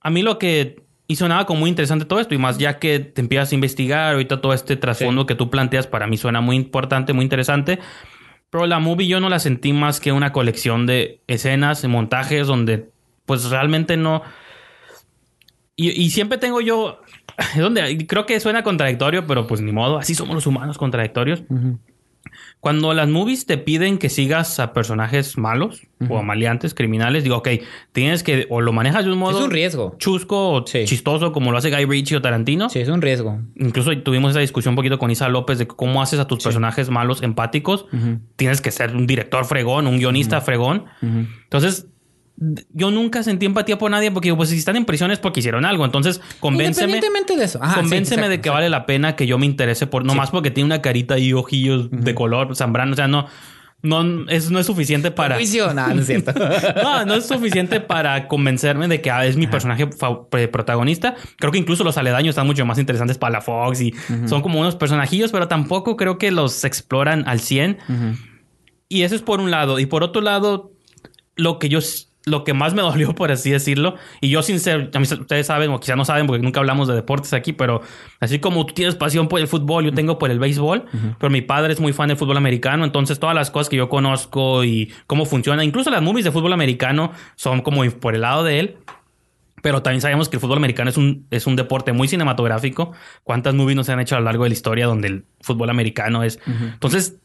a 0.00 0.10
mí 0.10 0.22
lo 0.22 0.38
que 0.38 0.81
y 1.12 1.16
sonaba 1.16 1.46
como 1.46 1.60
muy 1.60 1.70
interesante 1.70 2.04
todo 2.04 2.20
esto, 2.20 2.34
y 2.34 2.38
más 2.38 2.58
ya 2.58 2.78
que 2.78 2.98
te 3.00 3.20
empiezas 3.20 3.52
a 3.52 3.54
investigar, 3.54 4.14
ahorita 4.14 4.40
todo 4.40 4.54
este 4.54 4.76
trasfondo 4.76 5.26
que 5.26 5.34
tú 5.34 5.50
planteas 5.50 5.86
para 5.86 6.06
mí 6.06 6.16
suena 6.16 6.40
muy 6.40 6.56
importante, 6.56 7.12
muy 7.12 7.24
interesante. 7.24 7.78
Pero 8.50 8.66
la 8.66 8.78
movie 8.78 9.06
yo 9.08 9.20
no 9.20 9.28
la 9.28 9.38
sentí 9.38 9.72
más 9.72 10.00
que 10.00 10.12
una 10.12 10.32
colección 10.32 10.86
de 10.86 11.22
escenas, 11.26 11.82
de 11.82 11.88
montajes, 11.88 12.46
donde 12.46 12.90
pues 13.24 13.48
realmente 13.50 13.96
no... 13.96 14.22
Y, 15.76 15.90
y 15.90 16.10
siempre 16.10 16.38
tengo 16.38 16.60
yo... 16.60 17.00
donde 17.56 18.06
creo 18.06 18.26
que 18.26 18.38
suena 18.40 18.62
contradictorio, 18.62 19.26
pero 19.26 19.46
pues 19.46 19.60
ni 19.60 19.72
modo, 19.72 19.98
así 19.98 20.14
somos 20.14 20.34
los 20.34 20.46
humanos 20.46 20.76
contradictorios. 20.76 21.42
Cuando 22.60 22.94
las 22.94 23.08
movies 23.08 23.46
te 23.46 23.58
piden 23.58 23.98
que 23.98 24.08
sigas 24.08 24.60
a 24.60 24.72
personajes 24.72 25.36
malos 25.36 25.82
o 26.08 26.22
maleantes, 26.22 26.74
criminales, 26.74 27.22
digo, 27.24 27.36
ok, 27.36 27.48
tienes 27.92 28.22
que 28.22 28.46
o 28.50 28.60
lo 28.60 28.72
manejas 28.72 29.04
de 29.04 29.12
un 29.12 29.18
modo 29.18 29.38
Es 29.38 29.44
un 29.44 29.50
riesgo. 29.50 29.94
chusco 29.98 30.50
o 30.52 30.66
Sí. 30.66 30.84
chistoso 30.84 31.32
como 31.32 31.52
lo 31.52 31.58
hace 31.58 31.70
Guy 31.70 31.84
Ritchie 31.84 32.16
o 32.16 32.22
Tarantino. 32.22 32.68
Sí, 32.70 32.78
es 32.80 32.88
un 32.88 33.02
riesgo. 33.02 33.40
Incluso 33.56 33.96
tuvimos 34.02 34.30
esa 34.32 34.40
discusión 34.40 34.72
un 34.72 34.76
poquito 34.76 34.98
con 34.98 35.10
Isa 35.10 35.28
López 35.28 35.58
de 35.58 35.66
cómo 35.66 36.02
haces 36.02 36.20
a 36.20 36.26
tus 36.26 36.42
personajes 36.42 36.90
malos 36.90 37.22
empáticos. 37.22 37.86
Tienes 38.36 38.60
que 38.60 38.70
ser 38.70 38.94
un 38.96 39.06
director 39.06 39.44
fregón, 39.44 39.86
un 39.86 39.98
guionista 39.98 40.40
fregón. 40.40 40.84
Entonces, 41.02 41.86
yo 42.72 42.90
nunca 42.90 43.22
sentí 43.22 43.46
empatía 43.46 43.78
por 43.78 43.90
nadie 43.90 44.10
porque, 44.10 44.34
pues, 44.34 44.48
si 44.48 44.58
están 44.58 44.76
en 44.76 44.84
prisión 44.84 45.10
es 45.10 45.18
porque 45.18 45.40
hicieron 45.40 45.64
algo. 45.64 45.84
Entonces, 45.84 46.20
convénceme. 46.40 46.86
Independientemente 46.96 47.36
de 47.36 47.44
eso. 47.44 47.58
Ajá, 47.62 47.74
sí, 47.74 47.80
convénceme 47.80 48.22
de 48.22 48.34
exacto, 48.34 48.42
que 48.42 48.50
vale 48.50 48.70
la 48.70 48.86
pena 48.86 49.14
que 49.16 49.26
yo 49.26 49.38
me 49.38 49.46
interese 49.46 49.86
por... 49.86 50.04
No 50.04 50.14
más 50.14 50.30
porque 50.30 50.50
tiene 50.50 50.66
una 50.66 50.82
carita 50.82 51.18
y 51.18 51.32
ojillos 51.32 51.88
de 51.90 52.14
color, 52.14 52.56
zambrano. 52.56 52.92
O 52.92 52.96
sea, 52.96 53.08
no... 53.08 53.26
No 53.84 54.28
es, 54.28 54.48
no 54.48 54.60
es 54.60 54.66
suficiente 54.66 55.10
para... 55.10 55.34
Juicio, 55.34 55.74
no, 55.74 55.88
no 55.92 56.00
es 56.02 56.06
cierto. 56.06 56.32
No, 56.82 57.04
no 57.04 57.14
es 57.14 57.26
suficiente 57.26 57.80
para 57.80 58.28
convencerme 58.28 58.86
de 58.86 59.00
que 59.00 59.10
ah, 59.10 59.26
es 59.26 59.36
mi 59.36 59.48
personaje 59.48 59.88
pre- 60.30 60.46
protagonista. 60.46 61.16
Creo 61.36 61.50
que 61.50 61.58
incluso 61.58 61.82
los 61.82 61.98
aledaños 61.98 62.30
están 62.30 62.46
mucho 62.46 62.64
más 62.64 62.78
interesantes 62.78 63.18
para 63.18 63.32
la 63.32 63.40
Fox 63.40 63.80
y 63.80 63.92
son 64.26 64.40
como 64.40 64.60
unos 64.60 64.76
personajillos, 64.76 65.32
pero 65.32 65.48
tampoco 65.48 65.96
creo 65.96 66.16
que 66.16 66.30
los 66.30 66.62
exploran 66.64 67.24
al 67.26 67.40
100. 67.40 67.78
Y 68.88 69.02
eso 69.02 69.16
es 69.16 69.22
por 69.22 69.40
un 69.40 69.50
lado. 69.50 69.80
Y 69.80 69.86
por 69.86 70.04
otro 70.04 70.22
lado, 70.22 70.70
lo 71.34 71.58
que 71.58 71.68
yo 71.68 71.80
lo 72.24 72.44
que 72.44 72.54
más 72.54 72.74
me 72.74 72.82
dolió, 72.82 73.14
por 73.14 73.30
así 73.30 73.50
decirlo, 73.50 73.96
y 74.20 74.28
yo 74.28 74.42
sin 74.42 74.60
ser, 74.60 74.90
a 74.92 74.98
mí 74.98 75.04
ustedes 75.04 75.46
saben, 75.46 75.70
o 75.70 75.80
quizá 75.80 75.96
no 75.96 76.04
saben 76.04 76.26
porque 76.26 76.42
nunca 76.42 76.60
hablamos 76.60 76.88
de 76.88 76.94
deportes 76.94 77.32
aquí, 77.32 77.52
pero 77.52 77.82
así 78.20 78.38
como 78.38 78.64
tú 78.66 78.74
tienes 78.74 78.94
pasión 78.94 79.28
por 79.28 79.40
el 79.40 79.48
fútbol, 79.48 79.84
yo 79.84 79.92
tengo 79.92 80.18
por 80.18 80.30
el 80.30 80.38
béisbol, 80.38 80.84
pero 81.18 81.30
mi 81.30 81.42
padre 81.42 81.72
es 81.72 81.80
muy 81.80 81.92
fan 81.92 82.08
del 82.08 82.16
fútbol 82.16 82.36
americano, 82.36 82.84
entonces 82.84 83.18
todas 83.18 83.34
las 83.34 83.50
cosas 83.50 83.68
que 83.68 83.76
yo 83.76 83.88
conozco 83.88 84.64
y 84.64 84.92
cómo 85.06 85.24
funciona, 85.24 85.64
incluso 85.64 85.90
las 85.90 86.02
movies 86.02 86.24
de 86.24 86.32
fútbol 86.32 86.52
americano 86.52 87.12
son 87.36 87.60
como 87.62 87.82
por 87.92 88.14
el 88.14 88.22
lado 88.22 88.44
de 88.44 88.60
él. 88.60 88.76
Pero 89.62 89.80
también 89.80 90.00
sabemos 90.00 90.28
que 90.28 90.36
el 90.36 90.40
fútbol 90.40 90.58
americano 90.58 90.90
es 90.90 90.96
un, 90.96 91.24
es 91.30 91.46
un 91.46 91.54
deporte 91.54 91.92
muy 91.92 92.08
cinematográfico. 92.08 92.92
¿Cuántas 93.22 93.54
movies 93.54 93.76
no 93.76 93.84
se 93.84 93.92
han 93.92 94.00
hecho 94.00 94.16
a 94.16 94.18
lo 94.18 94.24
largo 94.24 94.42
de 94.42 94.50
la 94.50 94.54
historia 94.54 94.86
donde 94.86 95.06
el 95.06 95.24
fútbol 95.40 95.70
americano 95.70 96.24
es? 96.24 96.40
Entonces, 96.48 97.20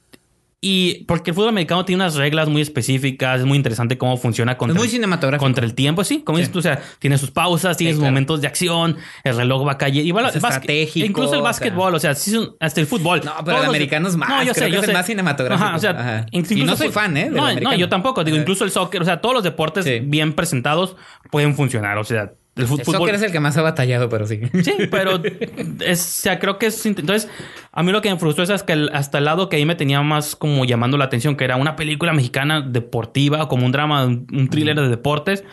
Y 0.60 1.04
porque 1.06 1.30
el 1.30 1.36
fútbol 1.36 1.50
americano 1.50 1.86
tiene 1.86 2.02
unas 2.04 2.16
reglas 2.16 2.50
muy 2.50 2.64
específicas, 2.64 3.42
es 3.42 3.46
muy 3.46 3.58
interesante 3.58 4.00
cómo 4.00 4.18
funciona 4.18 4.58
contra, 4.58 4.74
Es 4.74 4.80
muy 4.82 4.90
cinematográfico. 4.90 5.46
contra 5.46 5.64
el 5.64 5.76
tiempo, 5.76 6.04
sí, 6.04 6.22
como 6.24 6.40
dices 6.40 6.52
tú, 6.52 6.58
o 6.60 6.62
sea, 6.64 6.82
tiene 6.98 7.20
sus 7.20 7.30
pausas, 7.30 7.78
tiene 7.78 7.92
Sí, 7.92 7.96
sus 7.98 8.00
claro. 8.02 8.12
momentos 8.14 8.42
de 8.42 8.48
acción, 8.48 8.98
el 9.24 9.36
reloj 9.38 9.68
va 9.68 9.74
a 9.74 9.78
calle, 9.78 10.02
igual 10.02 10.26
Es 10.26 10.36
estratégico, 10.36 11.06
incluso 11.06 11.36
el 11.36 11.44
básquetbol, 11.44 11.94
o 11.94 12.00
sea, 12.00 12.16
sí 12.16 12.32
son- 12.32 12.56
hasta 12.60 12.82
el 12.82 12.88
fútbol. 12.88 13.22
No, 13.24 13.34
pero 13.46 13.60
el 13.60 13.66
americano 13.66 14.08
es 14.08 14.16
más, 14.16 14.30
No, 14.30 14.38
yo 14.44 14.54
creo 14.54 14.54
sé, 14.56 14.66
que 14.66 14.72
yo 14.72 14.78
es 14.80 14.84
el 14.86 14.90
sé. 14.90 14.94
más 14.94 15.06
cinematográfico. 15.06 15.64
Ajá, 15.68 15.76
o 15.76 15.80
sea, 15.80 15.92
Ajá. 15.92 16.26
incluso 16.32 16.64
Y 16.64 16.66
no 16.66 16.76
soy 16.76 16.90
fan, 16.90 17.16
¿eh? 17.18 17.30
No, 17.30 17.76
yo 17.76 17.88
tampoco, 17.88 18.24
digo, 18.24 18.38
incluso 18.38 18.64
el 18.64 18.72
soccer, 18.72 19.00
o 19.02 19.06
sea, 19.06 19.22
todos 19.22 19.36
los 19.36 19.44
deportes 19.44 19.86
Sí. 19.86 20.00
bien 20.00 20.34
presentados 20.34 20.96
pueden 21.30 21.54
funcionar, 21.56 22.00
o 22.00 22.04
sea, 22.04 22.34
el 22.58 22.64
El 22.64 22.68
fútbol 22.68 22.86
soccer 22.96 23.16
es 23.16 23.22
el 23.22 23.32
que 23.32 23.40
más 23.40 23.56
ha 23.58 23.62
batallado, 23.62 24.10
pero 24.10 24.26
sí. 24.28 24.42
Sí, 24.64 24.74
pero 24.92 25.22
es, 25.80 26.00
o 26.02 26.22
sea, 26.22 26.40
creo 26.40 26.58
que 26.58 26.66
es... 26.68 26.86
Entonces, 26.86 27.30
a 27.72 27.84
mí 27.84 27.92
lo 27.92 28.02
que 28.02 28.10
me 28.12 28.18
frustró 28.20 28.44
es 28.44 28.64
que 28.64 28.74
el- 28.74 28.90
hasta 28.94 29.20
el 29.20 29.26
lado 29.26 29.50
que 29.50 29.56
ahí 29.58 29.66
me 29.66 29.76
tenía 29.76 30.02
más 30.02 30.36
como 30.36 30.66
llamando 30.66 30.98
la 30.98 31.06
atención, 31.06 31.36
que 31.36 31.44
era 31.46 31.56
una 31.56 31.76
película 31.76 32.14
mexicana 32.14 32.62
deportiva, 32.62 33.48
como 33.48 33.66
un 33.66 33.72
drama, 33.72 34.06
un, 34.06 34.28
un 34.32 34.50
thriller 34.50 34.76
de 34.76 34.90
deportes. 34.90 35.44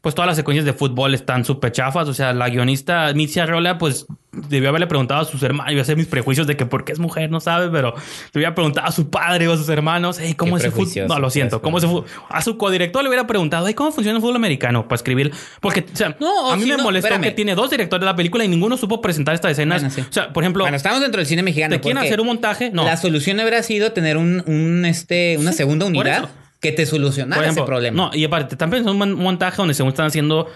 Pues 0.00 0.14
todas 0.14 0.28
las 0.28 0.36
secuencias 0.36 0.64
de 0.64 0.72
fútbol 0.72 1.14
están 1.14 1.44
súper 1.44 1.72
chafas. 1.72 2.06
O 2.08 2.14
sea, 2.14 2.32
la 2.32 2.48
guionista 2.48 3.12
Mitzi 3.12 3.40
Arreola, 3.40 3.76
pues 3.76 4.06
debió 4.30 4.68
haberle 4.68 4.86
preguntado 4.86 5.22
a 5.22 5.24
sus 5.24 5.42
hermanos. 5.42 5.74
Yo 5.74 5.82
sé 5.82 5.96
mis 5.96 6.06
prejuicios 6.06 6.46
de 6.46 6.56
que 6.56 6.64
por 6.66 6.84
qué 6.84 6.92
es 6.92 6.98
mujer, 7.00 7.30
no 7.30 7.40
sabe, 7.40 7.68
pero 7.70 7.94
le 8.32 8.38
hubiera 8.38 8.54
preguntado 8.54 8.86
a 8.86 8.92
su 8.92 9.10
padre 9.10 9.48
o 9.48 9.52
a 9.52 9.56
sus 9.56 9.68
hermanos, 9.68 10.18
hey, 10.20 10.34
¿cómo 10.34 10.56
es 10.58 10.64
el 10.64 10.70
fútbol? 10.72 11.08
No, 11.08 11.18
lo 11.18 11.30
siento, 11.30 11.60
¿cómo 11.62 11.78
es 11.78 11.84
el 11.84 11.90
fútbol? 11.90 12.04
A 12.28 12.40
su 12.42 12.56
codirector 12.56 13.02
le 13.02 13.08
hubiera 13.08 13.26
preguntado, 13.26 13.66
hey, 13.66 13.74
¿cómo 13.74 13.90
funciona 13.90 14.16
el 14.18 14.22
fútbol 14.22 14.36
americano? 14.36 14.86
Para 14.86 14.96
escribir. 14.96 15.32
Porque, 15.60 15.86
o 15.92 15.96
sea, 15.96 16.14
No, 16.20 16.52
a 16.52 16.56
mí 16.56 16.66
me 16.66 16.76
no, 16.76 16.84
molestó 16.84 17.08
espérame. 17.08 17.24
que 17.24 17.30
tiene 17.32 17.54
dos 17.54 17.70
directores 17.70 18.02
de 18.02 18.06
la 18.06 18.14
película 18.14 18.44
y 18.44 18.48
ninguno 18.48 18.76
supo 18.76 19.00
presentar 19.00 19.34
estas 19.34 19.52
escenas. 19.52 19.82
Bueno, 19.82 19.94
sí. 19.94 20.02
O 20.02 20.12
sea, 20.12 20.32
por 20.32 20.44
ejemplo, 20.44 20.62
Bueno, 20.62 20.76
estamos 20.76 21.00
dentro 21.00 21.18
del 21.18 21.26
cine 21.26 21.42
mexicano. 21.42 21.74
¿te 21.74 21.80
quieren 21.80 21.96
porque 21.96 22.08
hacer 22.08 22.20
un 22.20 22.26
montaje? 22.26 22.70
No. 22.70 22.84
La 22.84 22.96
solución 22.96 23.40
habría 23.40 23.62
sido 23.62 23.92
tener 23.92 24.18
un, 24.18 24.44
un, 24.46 24.84
este, 24.84 25.36
una 25.38 25.52
segunda 25.52 25.86
por 25.86 25.90
unidad 25.96 26.18
eso. 26.24 26.28
Que 26.60 26.72
te 26.72 26.86
solucionara 26.86 27.42
ejemplo, 27.42 27.62
ese 27.64 27.66
problema. 27.68 27.96
No, 27.96 28.10
y 28.14 28.24
aparte, 28.24 28.56
pensando 28.56 28.76
en 28.78 28.88
un 28.88 28.98
mon- 28.98 29.14
montaje 29.14 29.56
donde 29.58 29.74
según 29.74 29.90
están 29.90 30.06
haciendo 30.06 30.48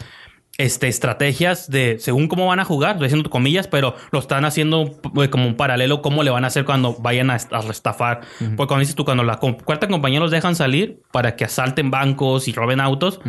este, 0.59 0.89
estrategias 0.89 1.71
de 1.71 1.97
según 2.01 2.29
cómo 2.29 2.47
van 2.47 2.61
a 2.61 2.65
jugar, 2.65 2.93
estoy 2.93 3.07
haciendo 3.07 3.31
comillas, 3.31 3.67
pero 3.67 3.95
lo 4.11 4.19
están 4.19 4.45
haciendo 4.45 5.01
eh, 5.23 5.31
como 5.31 5.47
un 5.47 5.55
paralelo 5.57 6.03
cómo 6.03 6.23
le 6.23 6.31
van 6.31 6.45
a 6.45 6.49
hacer 6.49 6.65
cuando 6.67 6.97
vayan 6.99 7.31
a, 7.31 7.35
a 7.51 7.61
restafar. 7.63 8.21
Porque 8.39 8.57
cuando 8.67 8.81
dices 8.81 8.95
tú, 8.95 9.05
cuando 9.07 9.23
la 9.25 9.37
cuarta 9.39 9.89
compañía 9.89 10.21
los 10.21 10.31
dejan 10.31 10.55
salir 10.57 11.01
para 11.13 11.35
que 11.37 11.45
asalten 11.45 11.91
bancos 11.91 12.47
y 12.47 12.53
roben 12.53 12.81
autos, 12.81 13.21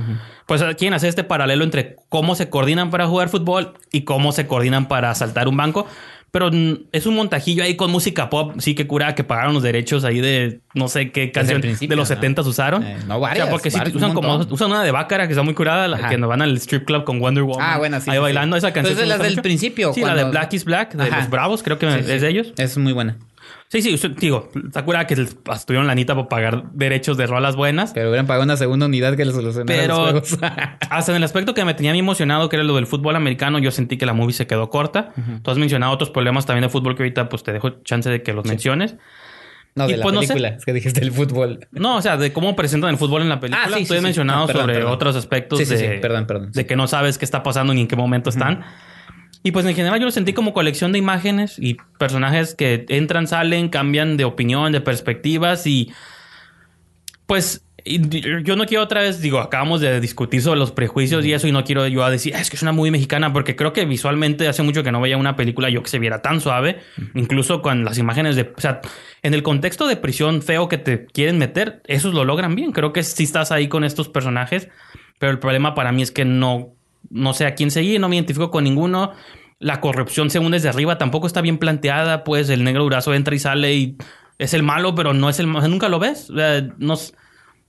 pues 0.45 0.61
eh, 0.61 0.75
quieren 0.77 0.93
hacer 0.93 1.07
este 1.09 1.23
paralelo 1.23 1.63
entre 1.63 1.95
cómo 2.09 2.35
se 2.35 2.49
coordinan 2.49 2.89
para 2.89 3.07
jugar 3.07 3.29
fútbol 3.29 3.73
y 3.93 4.01
cómo 4.01 4.33
se 4.33 4.47
coordinan 4.47 4.87
para 4.89 5.09
asaltar 5.09 5.47
un 5.47 5.55
banco. 5.55 5.87
Pero 6.31 6.49
es 6.93 7.05
un 7.05 7.15
montajillo 7.15 7.61
ahí 7.61 7.75
con 7.75 7.91
música 7.91 8.29
pop, 8.29 8.55
sí 8.59 8.73
que 8.73 8.87
cura 8.87 9.15
que 9.15 9.25
pagaron 9.25 9.53
los 9.53 9.63
derechos 9.63 10.05
ahí 10.05 10.21
de 10.21 10.61
no 10.73 10.87
sé 10.87 11.11
qué 11.11 11.29
canción 11.33 11.59
de 11.61 11.67
los 11.95 12.09
¿no? 12.09 12.15
70 12.15 12.41
usaron. 12.43 12.83
Eh, 12.83 12.95
no, 13.05 13.19
varias, 13.19 13.43
O 13.43 13.47
sea, 13.47 13.51
porque 13.51 13.69
sí, 13.69 13.77
un 13.77 13.95
usan 13.97 14.13
como 14.13 14.37
usan 14.37 14.71
una 14.71 14.81
de 14.81 14.91
Bácara 14.91 15.27
que 15.27 15.33
está 15.33 15.43
muy 15.43 15.53
curada, 15.53 15.89
la 15.89 15.97
Ajá. 15.97 16.07
que 16.09 16.17
nos 16.17 16.29
van 16.29 16.41
al 16.41 16.55
strip 16.55 16.85
club 16.85 17.03
con 17.03 17.19
Wonder 17.19 17.43
Woman. 17.43 17.67
Ah, 17.69 17.77
bueno, 17.77 17.99
sí, 17.99 18.09
Ahí 18.09 18.15
sí, 18.15 18.21
bailando 18.21 18.55
sí. 18.55 18.59
esa 18.59 18.71
canción. 18.71 18.93
Entonces, 18.93 19.09
las 19.09 19.19
del 19.19 19.31
mucho. 19.33 19.41
principio, 19.41 19.93
Sí, 19.93 20.01
la 20.01 20.15
de 20.15 20.23
Black 20.23 20.53
is 20.53 20.63
Black, 20.63 20.93
de 20.95 21.03
Ajá. 21.03 21.17
los 21.19 21.29
Bravos, 21.29 21.63
creo 21.63 21.77
que 21.77 21.87
es 21.93 22.21
de 22.21 22.29
ellos. 22.29 22.53
Es 22.57 22.77
muy 22.77 22.93
buena. 22.93 23.17
Sí, 23.71 23.81
sí, 23.81 23.93
usted- 23.93 24.11
digo, 24.17 24.49
está 24.65 24.83
curada 24.83 25.07
que 25.07 25.15
les 25.15 25.33
tuvieron 25.65 25.87
la 25.87 25.95
nita 25.95 26.13
por 26.13 26.27
pagar 26.27 26.71
derechos 26.73 27.15
de 27.15 27.25
rolas 27.25 27.55
buenas. 27.55 27.93
Pero 27.93 28.09
hubieran 28.09 28.27
pagado 28.27 28.43
una 28.43 28.57
segunda 28.57 28.85
unidad 28.85 29.15
que 29.15 29.23
le 29.23 29.31
solucionara 29.31 29.65
Pero 29.81 30.11
los 30.11 30.29
juegos. 30.35 30.39
hasta 30.89 31.11
en 31.13 31.15
el 31.15 31.23
aspecto 31.23 31.53
que 31.53 31.63
me 31.63 31.73
tenía 31.73 31.93
mí 31.93 31.99
emocionado, 31.99 32.49
que 32.49 32.57
era 32.57 32.65
lo 32.65 32.75
del 32.75 32.85
fútbol 32.85 33.15
americano, 33.15 33.59
yo 33.59 33.71
sentí 33.71 33.97
que 33.97 34.05
la 34.05 34.11
movie 34.13 34.33
se 34.33 34.45
quedó 34.45 34.69
corta. 34.69 35.13
Tú 35.41 35.51
has 35.51 35.57
mencionado 35.57 35.93
otros 35.93 36.09
problemas 36.09 36.45
también 36.45 36.63
de 36.63 36.69
fútbol 36.69 36.97
que 36.97 37.03
ahorita 37.03 37.29
pues 37.29 37.43
te 37.43 37.53
dejo 37.53 37.69
chance 37.83 38.09
de 38.09 38.21
que 38.21 38.33
los 38.33 38.43
menciones. 38.45 38.95
no, 39.73 39.87
y 39.87 39.91
de 39.93 39.97
la 39.99 40.03
pues 40.03 40.15
no 40.15 40.21
sé. 40.21 40.27
película. 40.27 40.49
Es 40.49 40.65
que 40.65 40.73
dijiste 40.73 40.99
el 40.99 41.13
fútbol. 41.13 41.65
No, 41.71 41.95
o 41.95 42.01
sea, 42.01 42.17
de 42.17 42.33
cómo 42.33 42.57
presentan 42.57 42.89
el 42.89 42.97
fútbol 42.97 43.21
en 43.21 43.29
la 43.29 43.39
película. 43.39 43.67
Ah, 43.73 43.77
sí, 43.77 43.85
Tú 43.85 43.93
sí, 43.93 44.01
mencionado 44.01 44.41
No, 44.41 44.47
perdón, 44.47 44.63
sobre 44.63 44.73
perdón. 44.75 44.91
otros 44.91 45.15
aspectos 45.15 45.59
de. 45.69 45.99
Perdón, 46.01 46.27
perdón. 46.27 46.51
de 46.51 46.65
que 46.65 46.75
no 46.75 46.87
sabes 46.87 47.17
qué 47.17 47.23
está 47.23 47.41
pasando 47.41 47.73
ni 47.73 47.79
en 47.79 47.87
qué 47.87 47.95
momento 47.95 48.31
están. 48.31 48.65
Y 49.43 49.51
pues 49.51 49.65
en 49.65 49.75
general 49.75 49.99
yo 49.99 50.05
lo 50.05 50.11
sentí 50.11 50.33
como 50.33 50.53
colección 50.53 50.91
de 50.91 50.99
imágenes 50.99 51.57
y 51.57 51.77
personajes 51.97 52.53
que 52.53 52.85
entran, 52.89 53.27
salen, 53.27 53.69
cambian 53.69 54.17
de 54.17 54.25
opinión, 54.25 54.71
de 54.71 54.81
perspectivas 54.81 55.65
y 55.65 55.91
pues 57.25 57.65
y 57.83 58.43
yo 58.43 58.55
no 58.55 58.65
quiero 58.65 58.83
otra 58.83 59.01
vez, 59.01 59.21
digo, 59.21 59.39
acabamos 59.39 59.81
de 59.81 59.99
discutir 59.99 60.41
sobre 60.41 60.59
los 60.59 60.71
prejuicios 60.71 61.25
y 61.25 61.33
eso 61.33 61.47
y 61.47 61.51
no 61.51 61.63
quiero 61.63 61.87
yo 61.87 62.03
a 62.03 62.11
decir, 62.11 62.35
"Ah, 62.35 62.41
es 62.41 62.49
que 62.49 62.55
es 62.55 62.61
una 62.61 62.71
muy 62.71 62.91
mexicana 62.91 63.33
porque 63.33 63.55
creo 63.55 63.73
que 63.73 63.85
visualmente 63.85 64.47
hace 64.47 64.63
mucho 64.63 64.83
que 64.83 64.91
no 64.91 65.01
veía 65.01 65.17
una 65.17 65.35
película 65.35 65.69
yo 65.69 65.81
que 65.81 65.89
se 65.89 65.99
viera 65.99 66.21
tan 66.21 66.41
suave, 66.41 66.79
incluso 67.15 67.61
con 67.61 67.83
las 67.83 67.97
imágenes 67.97 68.35
de, 68.35 68.53
o 68.55 68.61
sea, 68.61 68.81
en 69.23 69.33
el 69.33 69.43
contexto 69.43 69.87
de 69.87 69.97
prisión 69.97 70.41
feo 70.41 70.67
que 70.67 70.77
te 70.77 71.05
quieren 71.05 71.37
meter, 71.37 71.81
esos 71.87 72.13
lo 72.13 72.23
logran 72.25 72.55
bien, 72.55 72.71
creo 72.71 72.93
que 72.93 73.03
sí 73.03 73.23
estás 73.23 73.51
ahí 73.51 73.67
con 73.67 73.83
estos 73.83 74.09
personajes, 74.09 74.69
pero 75.17 75.31
el 75.31 75.39
problema 75.39 75.73
para 75.73 75.91
mí 75.91 76.01
es 76.01 76.11
que 76.11 76.25
no, 76.25 76.75
no 77.09 77.33
sé 77.33 77.45
a 77.45 77.55
quién 77.55 77.71
seguir, 77.71 77.99
no 77.99 78.09
me 78.09 78.15
identifico 78.15 78.51
con 78.51 78.63
ninguno. 78.63 79.11
La 79.59 79.79
corrupción 79.79 80.29
según 80.29 80.51
desde 80.53 80.69
arriba 80.69 80.97
tampoco 80.97 81.27
está 81.27 81.41
bien 81.41 81.57
planteada, 81.57 82.23
pues 82.23 82.49
el 82.49 82.63
negro 82.63 82.83
durazo 82.83 83.13
entra 83.13 83.35
y 83.35 83.39
sale 83.39 83.73
y 83.75 83.95
es 84.39 84.53
el 84.53 84.63
malo, 84.63 84.95
pero 84.95 85.13
no 85.13 85.29
es 85.29 85.39
el 85.39 85.47
malo, 85.47 85.67
nunca 85.67 85.87
lo 85.89 85.99
ves. 85.99 86.31
Sea, 86.35 86.67
no 86.77 86.95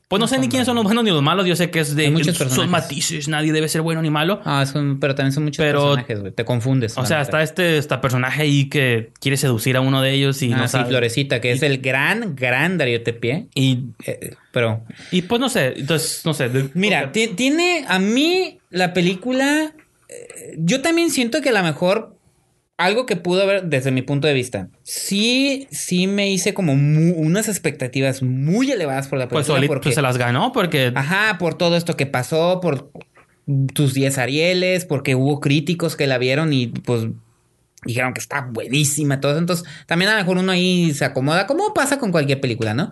pues 0.09 0.20
no 0.20 0.26
sé 0.28 0.38
ni 0.38 0.48
quiénes 0.48 0.66
son 0.66 0.74
los 0.74 0.84
buenos 0.84 1.04
ni 1.04 1.10
los 1.10 1.22
malos, 1.22 1.46
yo 1.46 1.56
sé 1.56 1.70
que 1.70 1.80
es 1.80 1.96
de 1.96 2.10
muchos 2.10 2.36
son 2.36 2.46
personajes. 2.48 2.70
matices, 2.70 3.28
nadie 3.28 3.50
debe 3.50 3.66
ser 3.66 3.80
bueno 3.80 4.02
ni 4.02 4.10
malo. 4.10 4.42
Ah, 4.44 4.66
son, 4.66 5.00
pero 5.00 5.14
también 5.14 5.32
son 5.32 5.44
muchos 5.44 5.64
Pero- 5.64 5.80
personajes, 5.80 6.20
güey. 6.20 6.32
Te 6.32 6.44
confundes. 6.44 6.98
O 6.98 7.06
sea, 7.06 7.22
está 7.22 7.42
este, 7.42 7.78
este 7.78 7.96
personaje 7.96 8.42
ahí 8.42 8.68
que 8.68 9.10
quiere 9.20 9.38
seducir 9.38 9.74
a 9.74 9.80
uno 9.80 10.02
de 10.02 10.12
ellos 10.12 10.42
y 10.42 10.52
Ah, 10.52 10.56
no 10.59 10.62
sí, 10.68 10.72
sabe. 10.72 10.90
Florecita, 10.90 11.40
que 11.40 11.52
es 11.52 11.62
el 11.62 11.78
gran, 11.78 12.36
gran 12.36 12.76
Darío 12.76 13.02
Tepié. 13.02 13.46
Y, 13.54 13.84
Eh, 14.04 14.34
pero, 14.50 14.82
y 15.12 15.22
pues 15.22 15.40
no 15.40 15.48
sé, 15.48 15.72
entonces, 15.78 16.20
no 16.26 16.34
sé. 16.34 16.50
mira, 16.74 17.10
ti- 17.10 17.28
tiene 17.28 17.86
a 17.88 17.98
mí 17.98 18.59
la 18.72 18.92
película. 18.92 19.74
eh, 20.08 20.54
yo 20.58 20.82
también 20.82 21.10
siento 21.10 21.40
que 21.40 21.50
a 21.50 21.52
lo 21.52 21.62
mejor 21.62 22.16
algo 22.78 23.06
que 23.06 23.14
pudo 23.16 23.42
haber, 23.42 23.64
desde 23.64 23.92
mi 23.92 24.02
punto 24.02 24.26
de 24.26 24.34
vista, 24.34 24.68
sí, 24.82 25.68
sí 25.70 26.06
me 26.08 26.30
hice 26.32 26.52
como 26.52 26.72
unas 26.72 27.48
expectativas 27.48 28.22
muy 28.22 28.72
elevadas 28.72 29.06
por 29.08 29.18
la 29.18 29.28
pues 29.28 29.46
película. 29.46 29.56
solito 29.58 29.72
porque, 29.74 29.84
pues, 29.88 29.94
se 29.94 30.02
las 30.02 30.18
ganó 30.18 30.50
porque 30.52 30.90
Ajá, 30.94 31.38
por 31.38 31.54
todo 31.54 31.76
esto 31.76 31.96
que 31.96 32.06
pasó, 32.06 32.60
por 32.60 32.90
tus 33.74 33.94
10 33.94 34.18
Arieles, 34.18 34.84
porque 34.84 35.14
hubo 35.14 35.38
críticos 35.40 35.96
que 35.96 36.06
la 36.06 36.18
vieron 36.18 36.52
y 36.52 36.68
pues 36.68 37.06
dijeron 37.84 38.14
que 38.14 38.20
está 38.20 38.42
buenísima, 38.50 39.20
todo 39.20 39.32
eso. 39.32 39.40
Entonces, 39.40 39.66
también 39.86 40.10
a 40.10 40.14
lo 40.14 40.20
mejor 40.20 40.38
uno 40.38 40.52
ahí 40.52 40.92
se 40.94 41.04
acomoda, 41.04 41.46
como 41.46 41.74
pasa 41.74 41.98
con 41.98 42.12
cualquier 42.12 42.40
película, 42.40 42.74
¿no? 42.74 42.90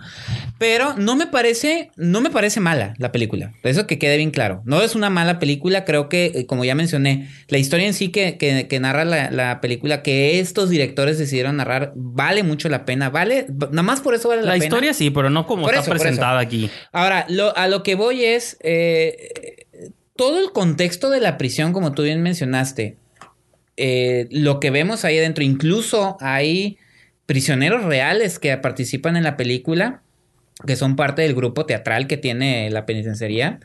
Pero 0.59 0.95
no 0.97 1.17
me 1.17 1.27
parece, 1.27 1.91
no 1.97 2.21
me 2.21 2.31
parece 2.31 2.61
mala 2.61 2.95
la 2.99 3.13
película. 3.13 3.53
Eso 3.63 3.87
que 3.87 3.99
quede 3.99 4.17
bien 4.17 4.31
claro. 4.31 4.63
No 4.65 4.83
es 4.83 4.95
una 4.95 5.09
mala 5.11 5.39
película, 5.39 5.85
creo 5.85 6.09
que, 6.09 6.27
eh, 6.35 6.47
como 6.47 6.65
ya 6.65 6.75
mencioné, 6.75 7.29
la 7.49 7.59
historia 7.59 7.87
en 7.87 7.95
sí 7.95 8.09
que, 8.09 8.37
que- 8.37 8.67
que 8.69 8.81
narra 8.81 9.05
la, 9.05 9.31
la 9.31 9.61
película, 9.61 10.03
que 10.03 10.41
estos 10.41 10.71
directores 10.71 11.19
decidieron 11.19 11.57
narrar, 11.57 11.93
vale 11.95 12.43
mucho 12.43 12.69
la 12.69 12.85
pena. 12.85 13.11
Vale, 13.11 13.47
nada 13.49 13.83
más 13.83 14.01
por 14.01 14.15
eso 14.15 14.29
vale 14.29 14.43
la, 14.43 14.49
la 14.49 14.53
pena. 14.55 14.65
historia 14.65 14.95
sí, 14.95 15.11
pero 15.11 15.31
no 15.31 15.47
como 15.47 15.63
Por 15.67 15.75
está 15.75 15.83
eso, 15.83 15.91
presentada 15.91 16.41
aquí. 16.41 16.69
Ahora, 16.93 17.27
lo- 17.29 17.57
a 17.57 17.69
lo 17.69 17.83
que 17.83 17.95
voy 17.95 18.25
es 18.25 18.57
eh, 18.61 19.67
todo 20.17 20.39
el 20.39 20.53
contexto 20.53 21.11
de 21.11 21.21
la 21.21 21.39
prisión, 21.39 21.73
como 21.73 21.93
tú 21.93 22.03
bien 22.03 22.23
mencionaste, 22.23 22.97
eh, 23.81 24.29
lo 24.31 24.61
que 24.61 24.71
vemos 24.71 25.05
ahí 25.05 25.19
adentro, 25.19 25.43
incluso 25.43 26.17
hay 26.21 26.79
prisioneros 27.27 27.85
reales 27.85 28.39
que 28.39 28.57
participan 28.59 29.17
en 29.17 29.25
la 29.25 29.37
película, 29.37 30.03
que 30.67 30.77
son 30.77 30.95
parte 30.97 31.23
del 31.23 31.35
grupo 31.35 31.65
teatral 31.67 32.07
que 32.07 32.17
tiene 32.17 32.69
la 32.71 32.85
penitenciaría. 32.87 33.61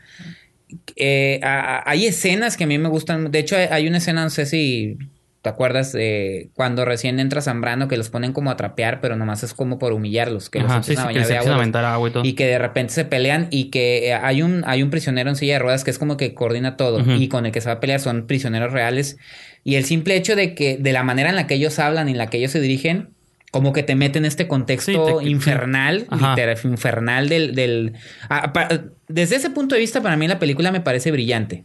Eh, 0.96 1.40
a- 1.42 1.78
a- 1.78 1.82
hay 1.90 2.06
escenas 2.06 2.56
que 2.56 2.64
a 2.64 2.66
mí 2.66 2.78
me 2.78 2.88
gustan. 2.88 3.30
De 3.30 3.38
hecho, 3.38 3.56
hay, 3.56 3.66
hay 3.70 3.86
una 3.88 3.98
escena, 3.98 4.24
no 4.24 4.30
sé 4.30 4.46
si 4.46 4.96
te 5.42 5.50
acuerdas, 5.50 5.94
eh, 5.96 6.48
cuando 6.54 6.84
recién 6.84 7.20
entra 7.20 7.40
Zambrano, 7.40 7.86
que 7.86 7.96
los 7.96 8.10
ponen 8.10 8.32
como 8.32 8.50
a 8.50 8.56
trapear, 8.56 9.00
pero 9.00 9.14
nomás 9.14 9.44
es 9.44 9.54
como 9.54 9.78
por 9.78 9.92
humillarlos, 9.92 10.50
que 10.50 10.58
los 10.58 10.70
Ajá, 10.72 10.82
sí, 10.82 10.90
empiezan 10.92 11.04
sí, 11.04 11.04
a 11.04 11.06
bañar 11.12 11.28
de 11.28 11.36
agua, 11.36 12.08
y 12.08 12.10
todo. 12.12 12.24
y 12.24 12.32
que 12.32 12.46
de 12.46 12.58
repente 12.58 12.92
se 12.92 13.04
pelean 13.04 13.46
y 13.52 13.70
que 13.70 14.08
eh, 14.08 14.14
hay 14.14 14.42
un, 14.42 14.64
hay 14.66 14.82
un 14.82 14.90
prisionero 14.90 15.30
en 15.30 15.36
silla 15.36 15.52
de 15.54 15.58
ruedas 15.60 15.84
que 15.84 15.92
es 15.92 16.00
como 16.00 16.16
que 16.16 16.34
coordina 16.34 16.76
todo 16.76 16.98
y 17.14 17.28
con 17.28 17.46
el 17.46 17.52
que 17.52 17.60
se 17.60 17.68
va 17.68 17.74
a 17.74 17.80
pelear 17.80 18.00
son 18.00 18.26
prisioneros 18.26 18.72
reales 18.72 19.18
y 19.66 19.74
el 19.74 19.84
simple 19.84 20.14
hecho 20.14 20.36
de 20.36 20.54
que 20.54 20.76
de 20.78 20.92
la 20.92 21.02
manera 21.02 21.28
en 21.30 21.34
la 21.34 21.48
que 21.48 21.54
ellos 21.54 21.80
hablan 21.80 22.08
y 22.08 22.12
en 22.12 22.18
la 22.18 22.28
que 22.28 22.38
ellos 22.38 22.52
se 22.52 22.60
dirigen 22.60 23.08
como 23.50 23.72
que 23.72 23.82
te 23.82 23.96
mete 23.96 24.18
en 24.18 24.24
este 24.24 24.46
contexto 24.46 25.18
Sí, 25.18 25.24
te- 25.24 25.30
infernal, 25.30 26.06
literal, 26.10 26.56
infernal 26.64 27.28
del... 27.28 27.54
del 27.54 27.94
ah, 28.28 28.52
pa- 28.52 28.68
desde 29.08 29.36
ese 29.36 29.50
punto 29.50 29.74
de 29.74 29.80
vista 29.80 30.00
para 30.02 30.16
mí 30.16 30.28
la 30.28 30.38
película 30.38 30.70
me 30.72 30.80
parece 30.80 31.10
brillante. 31.10 31.64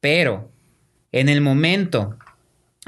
Pero 0.00 0.50
en 1.12 1.28
el 1.28 1.40
momento 1.40 2.16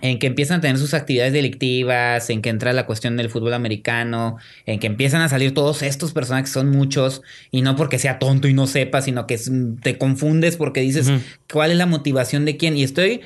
en 0.02 0.18
que 0.18 0.26
empiezan 0.26 0.58
a 0.58 0.60
tener 0.60 0.76
sus 0.76 0.92
actividades 0.92 1.32
delictivas, 1.32 2.28
en 2.28 2.42
que 2.42 2.50
entra 2.50 2.74
la 2.74 2.84
cuestión 2.84 3.16
del 3.16 3.30
fútbol 3.30 3.54
americano, 3.54 4.36
en 4.66 4.78
que 4.80 4.86
empiezan 4.86 5.22
a 5.22 5.28
salir 5.30 5.54
todos 5.54 5.80
estos 5.82 6.12
personajes 6.12 6.50
que 6.50 6.54
son 6.54 6.70
muchos, 6.70 7.22
y 7.50 7.62
no 7.62 7.76
porque 7.76 7.98
sea 7.98 8.18
tonto 8.18 8.46
y 8.48 8.52
no 8.52 8.66
sepa, 8.66 9.00
sino 9.00 9.26
que 9.26 9.40
te 9.82 9.96
confundes 9.96 10.56
porque 10.58 10.80
dices 10.82 11.10
cuál 11.50 11.70
es 11.70 11.78
la 11.78 11.86
motivación 11.86 12.44
de 12.44 12.58
quién. 12.58 12.76
Y 12.76 12.82
estoy, 12.82 13.22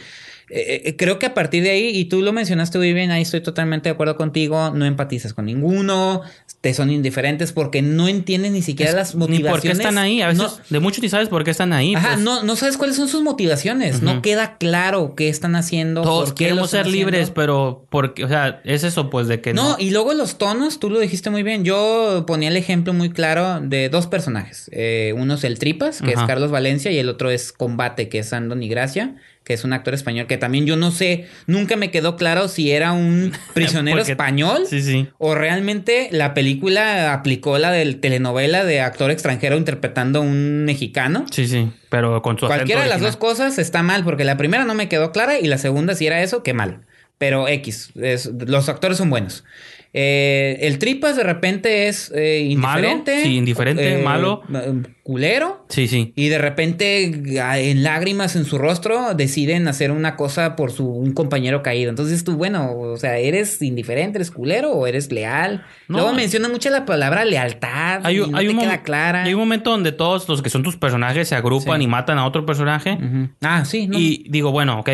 eh, 0.51 0.83
eh, 0.85 0.97
creo 0.97 1.19
que 1.19 1.27
a 1.27 1.35
partir 1.35 1.63
de 1.63 1.71
ahí, 1.71 1.89
y 1.97 2.07
tú 2.07 2.23
lo 2.23 2.33
mencionaste 2.33 2.79
muy 2.79 2.93
bien, 2.93 3.11
ahí 3.11 3.23
estoy 3.23 3.41
totalmente 3.41 3.89
de 3.89 3.95
acuerdo 3.95 4.17
contigo, 4.17 4.71
no 4.75 4.85
empatizas 4.85 5.33
con 5.33 5.47
ninguno, 5.47 6.23
te 6.61 6.75
son 6.75 6.91
indiferentes 6.91 7.53
porque 7.53 7.81
no 7.83 8.09
entiendes 8.09 8.53
ni 8.53 8.61
siquiera 8.61 8.93
las 8.93 9.15
Ni 9.15 9.21
motivaciones. 9.21 9.51
por 9.53 9.63
qué 9.63 9.69
están 9.71 9.97
ahí. 9.99 10.21
A 10.23 10.29
veces, 10.29 10.43
No- 10.43 10.53
de 10.69 10.81
muchos 10.81 11.03
ni 11.03 11.09
sabes 11.09 11.29
por 11.29 11.45
qué 11.45 11.51
están 11.53 11.73
ahí. 11.73 11.95
Ajá, 11.95 12.09
pues. 12.15 12.21
no, 12.21 12.43
no 12.43 12.57
sabes 12.57 12.77
cuáles 12.77 12.97
son 12.97 13.09
sus 13.09 13.23
motivaciones, 13.23 14.03
no 14.03 14.21
queda 14.23 14.57
claro 14.59 15.15
qué 15.17 15.29
están 15.29 15.57
haciendo. 15.57 16.03
Todos 16.03 16.31
por 16.31 16.35
qué 16.35 16.45
lo 16.45 16.49
queremos 16.51 16.71
ser 16.71 16.87
libres, 16.87 17.21
haciendo. 17.23 17.35
pero 17.35 17.87
porque, 17.89 18.25
o 18.25 18.29
sea, 18.29 18.61
es 18.65 18.85
eso, 18.85 19.09
pues, 19.09 19.29
de 19.29 19.41
que 19.41 19.55
No, 19.55 19.71
no. 19.71 19.77
y 19.79 19.91
luego 19.91 20.13
los 20.15 20.37
tonos, 20.37 20.81
tú 20.81 20.91
lo 20.91 20.99
dijiste 20.99 21.31
muy 21.31 21.43
bien. 21.43 21.65
Yo 21.65 22.25
ponía 22.27 22.49
el 22.49 22.57
ejemplo 22.57 22.93
muy 22.93 23.11
claro 23.11 23.61
de 23.63 23.89
dos 23.89 24.07
personajes. 24.07 24.69
Eh, 24.73 25.15
uno 25.17 25.35
es 25.35 25.45
el 25.45 25.59
Tripas, 25.59 26.03
que 26.03 26.11
es 26.11 26.19
Carlos 26.27 26.51
Valencia, 26.51 26.91
y 26.91 26.99
el 26.99 27.09
otro 27.09 27.31
es 27.31 27.53
Combate, 27.53 28.09
que 28.09 28.19
es 28.19 28.33
Andoni 28.33 28.69
Gracia, 28.69 29.17
que 29.51 29.55
es 29.55 29.65
un 29.65 29.73
actor 29.73 29.95
español 29.95 30.29
que 30.29 30.39
también 30.39 30.65
yo 30.65 30.77
no 30.77 30.93
sé, 30.93 31.27
nunca 31.49 31.75
me 31.75 31.91
quedó 31.91 32.15
claro 32.15 32.47
si 32.47 32.71
era 32.71 32.93
un 32.93 33.33
prisionero 33.53 33.97
Porque- 33.97 34.13
español 34.13 34.63
Sí, 34.69 34.81
sí. 34.81 35.09
o 35.19 35.35
realmente 35.35 36.09
la 36.13 36.35
película 36.35 37.13
aplicó 37.13 37.59
la 37.59 37.73
del 37.73 37.99
telenovela 37.99 38.65
de 38.65 38.81
actor 38.81 39.11
extranjero 39.11 39.57
interpretando 39.57 40.21
a 40.21 40.23
un 40.23 40.65
mexicano. 40.65 41.27
Sí, 41.33 41.49
sí. 41.49 41.69
Pero 41.89 42.23
con 42.23 42.39
su 42.39 42.47
Cualquiera 42.47 42.83
de 42.83 42.87
las 42.89 42.99
original. 43.03 43.11
dos 43.13 43.17
cosas 43.17 43.59
está 43.59 43.83
mal, 43.83 44.05
porque 44.05 44.23
la 44.23 44.37
primera 44.37 44.65
no 44.65 44.75
me 44.75 44.89
quedó 44.89 45.11
clara 45.11 45.37
y 45.41 45.47
la 45.49 45.59
segunda, 45.59 45.97
si 45.97 46.07
era 46.07 46.23
eso, 46.23 46.45
qué 46.45 46.55
mal. 46.55 46.83
Pero 47.19 47.49
X, 47.49 47.91
es- 48.01 48.31
los 48.47 48.69
actores 48.69 48.99
son 48.99 49.11
buenos. 49.11 49.43
Eh, 49.93 50.59
el 50.61 50.79
Tripas 50.79 51.17
de 51.17 51.25
repente 51.25 51.89
es 51.89 52.13
eh, 52.15 52.47
indiferente. 52.49 53.11
Malo, 53.13 53.25
sí, 53.25 53.37
indiferente, 53.37 53.99
malo. 54.05 54.43
eh, 54.55 54.83
Culero. 55.03 55.67
Sí, 55.69 55.89
sí. 55.89 56.13
Y 56.15 56.29
de 56.29 56.39
repente, 56.39 57.11
ah, 57.43 57.59
en 57.59 57.83
lágrimas 57.83 58.37
en 58.37 58.45
su 58.45 58.59
rostro, 58.59 59.15
deciden 59.15 59.67
hacer 59.67 59.91
una 59.91 60.15
cosa 60.15 60.55
por 60.55 60.71
su 60.71 60.87
un 60.89 61.13
compañero 61.13 61.65
caído. 61.65 61.91
Entonces 61.91 62.23
tú, 62.23 62.37
bueno, 62.37 62.71
o 62.79 62.97
sea, 62.97 63.19
¿eres 63.19 63.61
indiferente, 63.63 64.19
eres 64.19 64.31
culero 64.31 64.71
o 64.71 64.87
eres 64.87 65.11
leal? 65.11 65.65
No. 65.89 65.99
Luego 65.99 66.13
menciona 66.13 66.49
mucho 66.49 66.71
la 66.71 66.85
palabra 66.87 67.25
lealtad. 67.25 68.01
Hay, 68.05 68.17
y 68.17 68.21
un- 68.21 68.31
no 68.31 68.39
hay 68.39 68.47
te 68.47 68.53
un 68.53 68.61
queda 68.61 68.77
mom- 68.79 68.83
clara. 68.83 69.23
hay 69.25 69.35
un 69.35 69.41
momento 69.41 69.71
donde 69.71 69.91
todos 69.91 70.29
los 70.29 70.41
que 70.43 70.51
son 70.51 70.63
tus 70.63 70.77
personajes 70.77 71.27
se 71.29 71.35
agrupan 71.35 71.79
Sí. 71.81 71.85
y 71.85 71.89
matan 71.89 72.19
a 72.19 72.27
otro 72.27 72.47
personaje. 72.47 72.97
Ah, 73.43 73.65
sí, 73.65 73.89
no. 73.89 73.99
Y 73.99 74.27
digo, 74.31 74.53
bueno, 74.53 74.79
ok, 74.79 74.91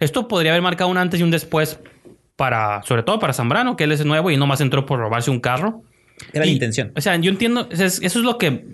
esto 0.00 0.26
podría 0.26 0.50
haber 0.50 0.62
marcado 0.62 0.90
un 0.90 0.96
antes 0.98 1.20
y 1.20 1.22
un 1.22 1.30
después 1.30 1.78
para, 2.40 2.82
sobre 2.84 3.02
todo 3.02 3.18
para 3.18 3.34
Zambrano, 3.34 3.76
que 3.76 3.84
él 3.84 3.92
es 3.92 4.02
nuevo 4.06 4.30
y 4.30 4.38
nomás 4.38 4.62
entró 4.62 4.86
por 4.86 4.98
robarse 4.98 5.30
un 5.30 5.40
carro. 5.40 5.82
Era 6.32 6.46
la 6.46 6.50
intención. 6.50 6.90
O 6.96 7.00
sea, 7.02 7.14
yo 7.16 7.30
entiendo, 7.30 7.68
eso 7.70 7.84
es 7.84 8.14
lo 8.16 8.38
que 8.38 8.64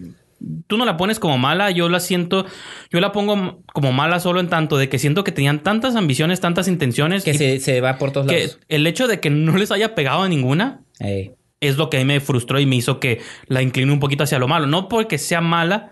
tú 0.68 0.76
no 0.76 0.84
la 0.84 0.96
pones 0.96 1.18
como 1.18 1.36
mala, 1.36 1.72
yo 1.72 1.88
la 1.88 1.98
siento, 1.98 2.46
yo 2.92 3.00
la 3.00 3.10
pongo 3.10 3.64
como 3.72 3.90
mala 3.90 4.20
solo 4.20 4.38
en 4.38 4.46
tanto 4.48 4.76
de 4.78 4.88
que 4.88 5.00
siento 5.00 5.24
que 5.24 5.32
tenían 5.32 5.64
tantas 5.64 5.96
ambiciones, 5.96 6.38
tantas 6.38 6.68
intenciones 6.68 7.24
Que 7.24 7.34
se, 7.34 7.58
se 7.58 7.80
va 7.80 7.98
por 7.98 8.12
todos 8.12 8.28
que 8.28 8.38
lados. 8.38 8.60
el 8.68 8.86
hecho 8.86 9.08
de 9.08 9.18
que 9.18 9.30
no 9.30 9.56
les 9.56 9.72
haya 9.72 9.96
pegado 9.96 10.22
a 10.22 10.28
ninguna 10.28 10.82
Ey. 11.00 11.32
es 11.58 11.76
lo 11.76 11.90
que 11.90 11.96
a 11.96 12.00
mí 12.00 12.06
me 12.06 12.20
frustró 12.20 12.60
y 12.60 12.66
me 12.66 12.76
hizo 12.76 13.00
que 13.00 13.20
la 13.48 13.62
incline 13.62 13.90
un 13.92 13.98
poquito 13.98 14.22
hacia 14.22 14.38
lo 14.38 14.46
malo. 14.46 14.68
No 14.68 14.88
porque 14.88 15.18
sea 15.18 15.40
mala, 15.40 15.90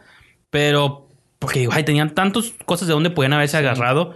pero 0.49 1.09
porque 1.41 1.59
digo, 1.59 1.73
ay, 1.75 1.83
tenían 1.83 2.15
tantas 2.15 2.55
cosas 2.67 2.87
de 2.87 2.95
donde 2.95 3.11
podían 3.11 3.33
haberse 3.33 3.57
agarrado. 3.57 4.15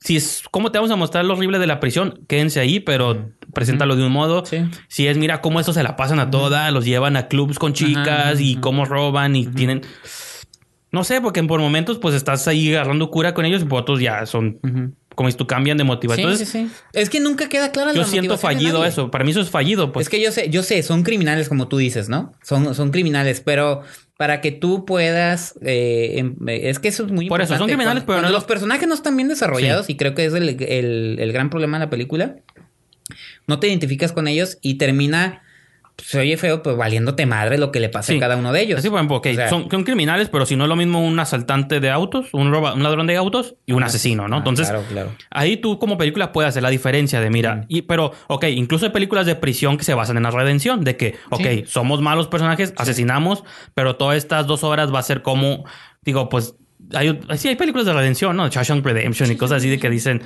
Si 0.00 0.16
es, 0.16 0.42
¿cómo 0.50 0.72
te 0.72 0.78
vamos 0.78 0.90
a 0.90 0.96
mostrar 0.96 1.24
lo 1.26 1.34
horrible 1.34 1.58
de 1.58 1.66
la 1.66 1.78
prisión? 1.78 2.24
Quédense 2.26 2.58
ahí, 2.58 2.80
pero 2.80 3.32
preséntalo 3.52 3.96
de 3.96 4.04
un 4.04 4.12
modo. 4.12 4.46
Sí. 4.46 4.58
Si 4.88 5.06
es, 5.06 5.18
mira 5.18 5.42
cómo 5.42 5.60
estos 5.60 5.74
se 5.74 5.82
la 5.82 5.96
pasan 5.96 6.18
a 6.20 6.30
toda, 6.30 6.70
los 6.70 6.86
llevan 6.86 7.16
a 7.16 7.28
clubs 7.28 7.58
con 7.58 7.74
chicas 7.74 8.08
ajá, 8.08 8.40
y 8.40 8.52
ajá. 8.52 8.60
cómo 8.62 8.84
roban 8.86 9.36
y 9.36 9.46
tienen... 9.46 9.82
No 10.92 11.04
sé, 11.04 11.20
porque 11.20 11.42
por 11.44 11.60
momentos 11.60 11.98
pues 11.98 12.16
estás 12.16 12.48
ahí 12.48 12.74
agarrando 12.74 13.10
cura 13.10 13.32
con 13.32 13.44
ellos 13.44 13.62
y 13.62 13.64
por 13.64 13.82
otros 13.82 14.00
ya 14.00 14.26
son, 14.26 14.58
como 15.14 15.30
si 15.30 15.36
tú 15.36 15.46
cambian 15.46 15.76
de 15.76 15.84
motivación. 15.84 16.36
Sí, 16.36 16.42
Entonces, 16.42 16.48
sí, 16.48 16.66
sí. 16.66 16.98
Es 16.98 17.10
que 17.10 17.20
nunca 17.20 17.48
queda 17.48 17.70
clara 17.70 17.92
yo 17.92 18.00
la 18.00 18.06
siento 18.06 18.32
motivación 18.34 18.58
de 18.58 18.70
fallido 18.70 18.84
eso. 18.84 19.10
Para 19.10 19.22
mí 19.22 19.30
eso 19.30 19.40
es 19.40 19.50
fallido. 19.50 19.92
Pues 19.92 20.06
Es 20.06 20.10
que 20.10 20.20
yo 20.20 20.32
sé, 20.32 20.50
yo 20.50 20.64
sé, 20.64 20.82
son 20.82 21.04
criminales 21.04 21.48
como 21.48 21.68
tú 21.68 21.76
dices, 21.76 22.08
¿no? 22.08 22.32
Son, 22.42 22.74
son 22.74 22.90
criminales, 22.90 23.40
pero 23.40 23.82
para 24.20 24.42
que 24.42 24.52
tú 24.52 24.84
puedas, 24.84 25.54
eh, 25.62 26.16
em- 26.18 26.36
eh, 26.46 26.68
es 26.68 26.78
que 26.78 26.88
eso 26.88 27.06
es 27.06 27.10
muy 27.10 27.26
Por 27.26 27.40
eso, 27.40 27.54
son 27.54 27.54
importante. 27.54 27.72
criminales, 27.72 28.02
Cuando- 28.04 28.06
pero 28.06 28.20
cuando 28.26 28.36
los 28.36 28.44
personajes 28.44 28.86
no 28.86 28.92
están 28.92 29.16
bien 29.16 29.28
desarrollados 29.30 29.88
y 29.88 29.96
creo 29.96 30.14
que 30.14 30.26
es 30.26 30.34
el, 30.34 30.46
el- 30.62 31.16
el 31.18 31.32
gran 31.32 31.48
problema 31.48 31.78
de 31.78 31.86
la 31.86 31.90
película. 31.90 32.36
No 33.46 33.58
te 33.60 33.68
identificas 33.68 34.12
con 34.12 34.28
ellos 34.28 34.58
y 34.60 34.74
termina, 34.74 35.40
se 36.02 36.18
oye 36.20 36.36
feo, 36.36 36.62
pues 36.62 36.76
valiéndote 36.76 37.26
madre 37.26 37.58
lo 37.58 37.70
que 37.72 37.80
le 37.80 37.88
pasa 37.88 38.12
Sí. 38.12 38.16
a 38.16 38.20
cada 38.20 38.36
uno 38.36 38.52
de 38.52 38.62
ellos. 38.62 38.78
Así, 38.78 38.88
por 38.88 38.98
ejemplo, 38.98 39.16
ok, 39.16 39.26
O 39.30 39.34
sea, 39.34 39.48
son, 39.48 39.70
son 39.70 39.84
criminales, 39.84 40.28
pero 40.28 40.46
si 40.46 40.56
no 40.56 40.64
es 40.64 40.68
lo 40.68 40.76
mismo 40.76 41.04
un 41.06 41.18
asaltante 41.20 41.80
de 41.80 41.90
autos, 41.90 42.26
un, 42.32 42.50
roba- 42.52 42.74
un 42.74 42.82
ladrón 42.82 43.06
de 43.06 43.16
autos 43.16 43.56
y 43.66 43.72
un 43.72 43.82
asesino, 43.82 44.28
¿no? 44.28 44.36
ah, 44.36 44.38
Entonces, 44.38 44.68
claro, 44.68 44.84
claro. 44.88 45.12
ahí 45.30 45.56
tú 45.56 45.78
como 45.78 45.96
película 45.98 46.32
puedes 46.32 46.48
hacer 46.48 46.62
la 46.62 46.70
diferencia 46.70 47.20
de, 47.20 47.30
mira, 47.30 47.64
y, 47.68 47.82
pero, 47.82 48.12
ok, 48.28 48.44
incluso 48.54 48.86
hay 48.86 48.92
películas 48.92 49.26
de 49.26 49.34
prisión 49.36 49.76
que 49.78 49.84
se 49.84 49.94
basan 49.94 50.16
en 50.16 50.22
la 50.24 50.30
redención, 50.30 50.84
de 50.84 50.96
que, 50.96 51.14
ok, 51.30 51.40
Sí. 51.42 51.64
somos 51.66 52.00
malos 52.00 52.28
personajes, 52.28 52.72
asesinamos, 52.76 53.44
pero 53.74 53.96
todas 53.96 54.16
estas 54.16 54.46
dos 54.46 54.64
horas 54.64 54.92
va 54.92 54.98
a 54.98 55.02
ser 55.02 55.22
como, 55.22 55.64
digo, 56.02 56.28
pues, 56.28 56.54
hay, 56.94 57.18
sí 57.36 57.48
hay 57.48 57.56
películas 57.56 57.86
de 57.86 57.92
redención, 57.92 58.36
¿no? 58.36 58.48
Shawshank 58.48 58.84
Redemption 58.84 59.30
y 59.30 59.36
cosas 59.36 59.58
así 59.58 59.68
de 59.68 59.78
que 59.78 59.88
dicen... 59.90 60.22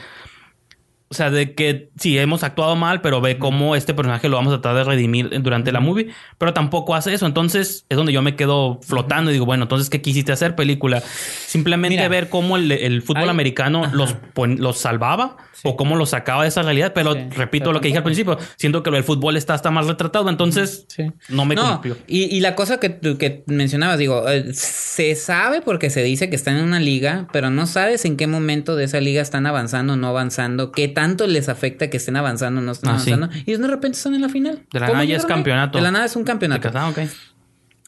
O 1.14 1.16
sea, 1.16 1.30
de 1.30 1.54
que 1.54 1.90
sí, 1.96 2.18
hemos 2.18 2.42
actuado 2.42 2.74
mal, 2.74 3.00
pero 3.00 3.20
ve 3.20 3.38
cómo 3.38 3.76
este 3.76 3.94
personaje 3.94 4.28
lo 4.28 4.34
vamos 4.36 4.52
a 4.52 4.60
tratar 4.60 4.78
de 4.84 4.90
redimir 4.90 5.30
durante 5.42 5.70
la 5.70 5.78
movie, 5.78 6.08
pero 6.38 6.52
tampoco 6.52 6.96
hace 6.96 7.14
eso. 7.14 7.24
Entonces 7.26 7.86
es 7.88 7.96
donde 7.96 8.12
yo 8.12 8.20
me 8.20 8.34
quedo 8.34 8.80
flotando 8.82 9.30
y 9.30 9.34
digo, 9.34 9.46
bueno, 9.46 9.62
entonces, 9.62 9.88
¿qué 9.90 10.02
quisiste 10.02 10.32
hacer, 10.32 10.56
película? 10.56 11.00
Simplemente 11.46 11.96
Mira, 11.96 12.08
ver 12.08 12.28
cómo 12.28 12.56
el, 12.56 12.72
el 12.72 13.02
fútbol 13.02 13.24
hay- 13.24 13.28
americano 13.28 13.88
los, 13.92 14.16
los 14.58 14.78
salvaba 14.78 15.36
o 15.62 15.76
cómo 15.76 15.96
los 15.96 16.10
sacaba 16.10 16.42
de 16.42 16.48
esa 16.48 16.62
realidad. 16.62 16.92
Pero 16.94 17.14
Sí, 17.14 17.20
repito 17.36 17.64
pero 17.66 17.72
lo 17.74 17.80
que 17.80 17.88
dije 17.88 17.98
al 17.98 18.04
principio, 18.04 18.36
siento 18.56 18.82
que 18.82 18.90
del 18.90 19.04
fútbol 19.04 19.36
está 19.36 19.54
hasta 19.54 19.70
más 19.70 19.86
retratado, 19.86 20.28
entonces 20.28 20.86
Sí. 20.88 21.04
no 21.28 21.44
me 21.44 21.54
no, 21.54 21.70
cumplió. 21.74 21.96
y, 22.06 22.24
y 22.24 22.40
la 22.40 22.54
cosa 22.54 22.80
que, 22.80 22.98
que 23.18 23.44
mencionabas, 23.46 23.98
digo, 23.98 24.28
eh, 24.28 24.52
se 24.52 25.14
sabe 25.14 25.60
porque 25.62 25.90
se 25.90 26.02
dice 26.02 26.28
que 26.28 26.36
están 26.36 26.56
en 26.56 26.64
una 26.64 26.80
liga, 26.80 27.28
pero 27.32 27.50
no 27.50 27.66
sabes 27.66 28.04
en 28.04 28.16
qué 28.16 28.26
momento 28.26 28.76
de 28.76 28.84
esa 28.84 29.00
liga 29.00 29.22
están 29.22 29.46
avanzando 29.46 29.94
o 29.94 29.96
no 29.96 30.08
avanzando, 30.08 30.72
qué 30.72 30.88
tanto 31.04 31.26
les 31.26 31.48
afecta 31.50 31.90
que 31.90 31.98
estén 31.98 32.16
avanzando 32.16 32.60
o 32.60 32.64
no 32.64 32.72
estén 32.72 32.90
Ah, 32.90 32.98
sí. 32.98 33.12
avanzando, 33.12 33.42
y 33.44 33.54
de 33.56 33.66
repente 33.68 33.96
están 33.98 34.14
en 34.14 34.22
la 34.22 34.28
final. 34.30 34.62
De 34.72 34.80
la 34.80 34.86
¿Cómo 34.86 34.94
nada 34.94 35.04
ya 35.04 35.16
es 35.16 35.26
campeonato. 35.26 35.76
De 35.78 35.82
la 35.82 35.90
nada 35.90 36.06
es 36.06 36.16
un 36.16 36.24
campeonato. 36.24 36.70
Ah, 36.74 36.88
ok. 36.88 36.98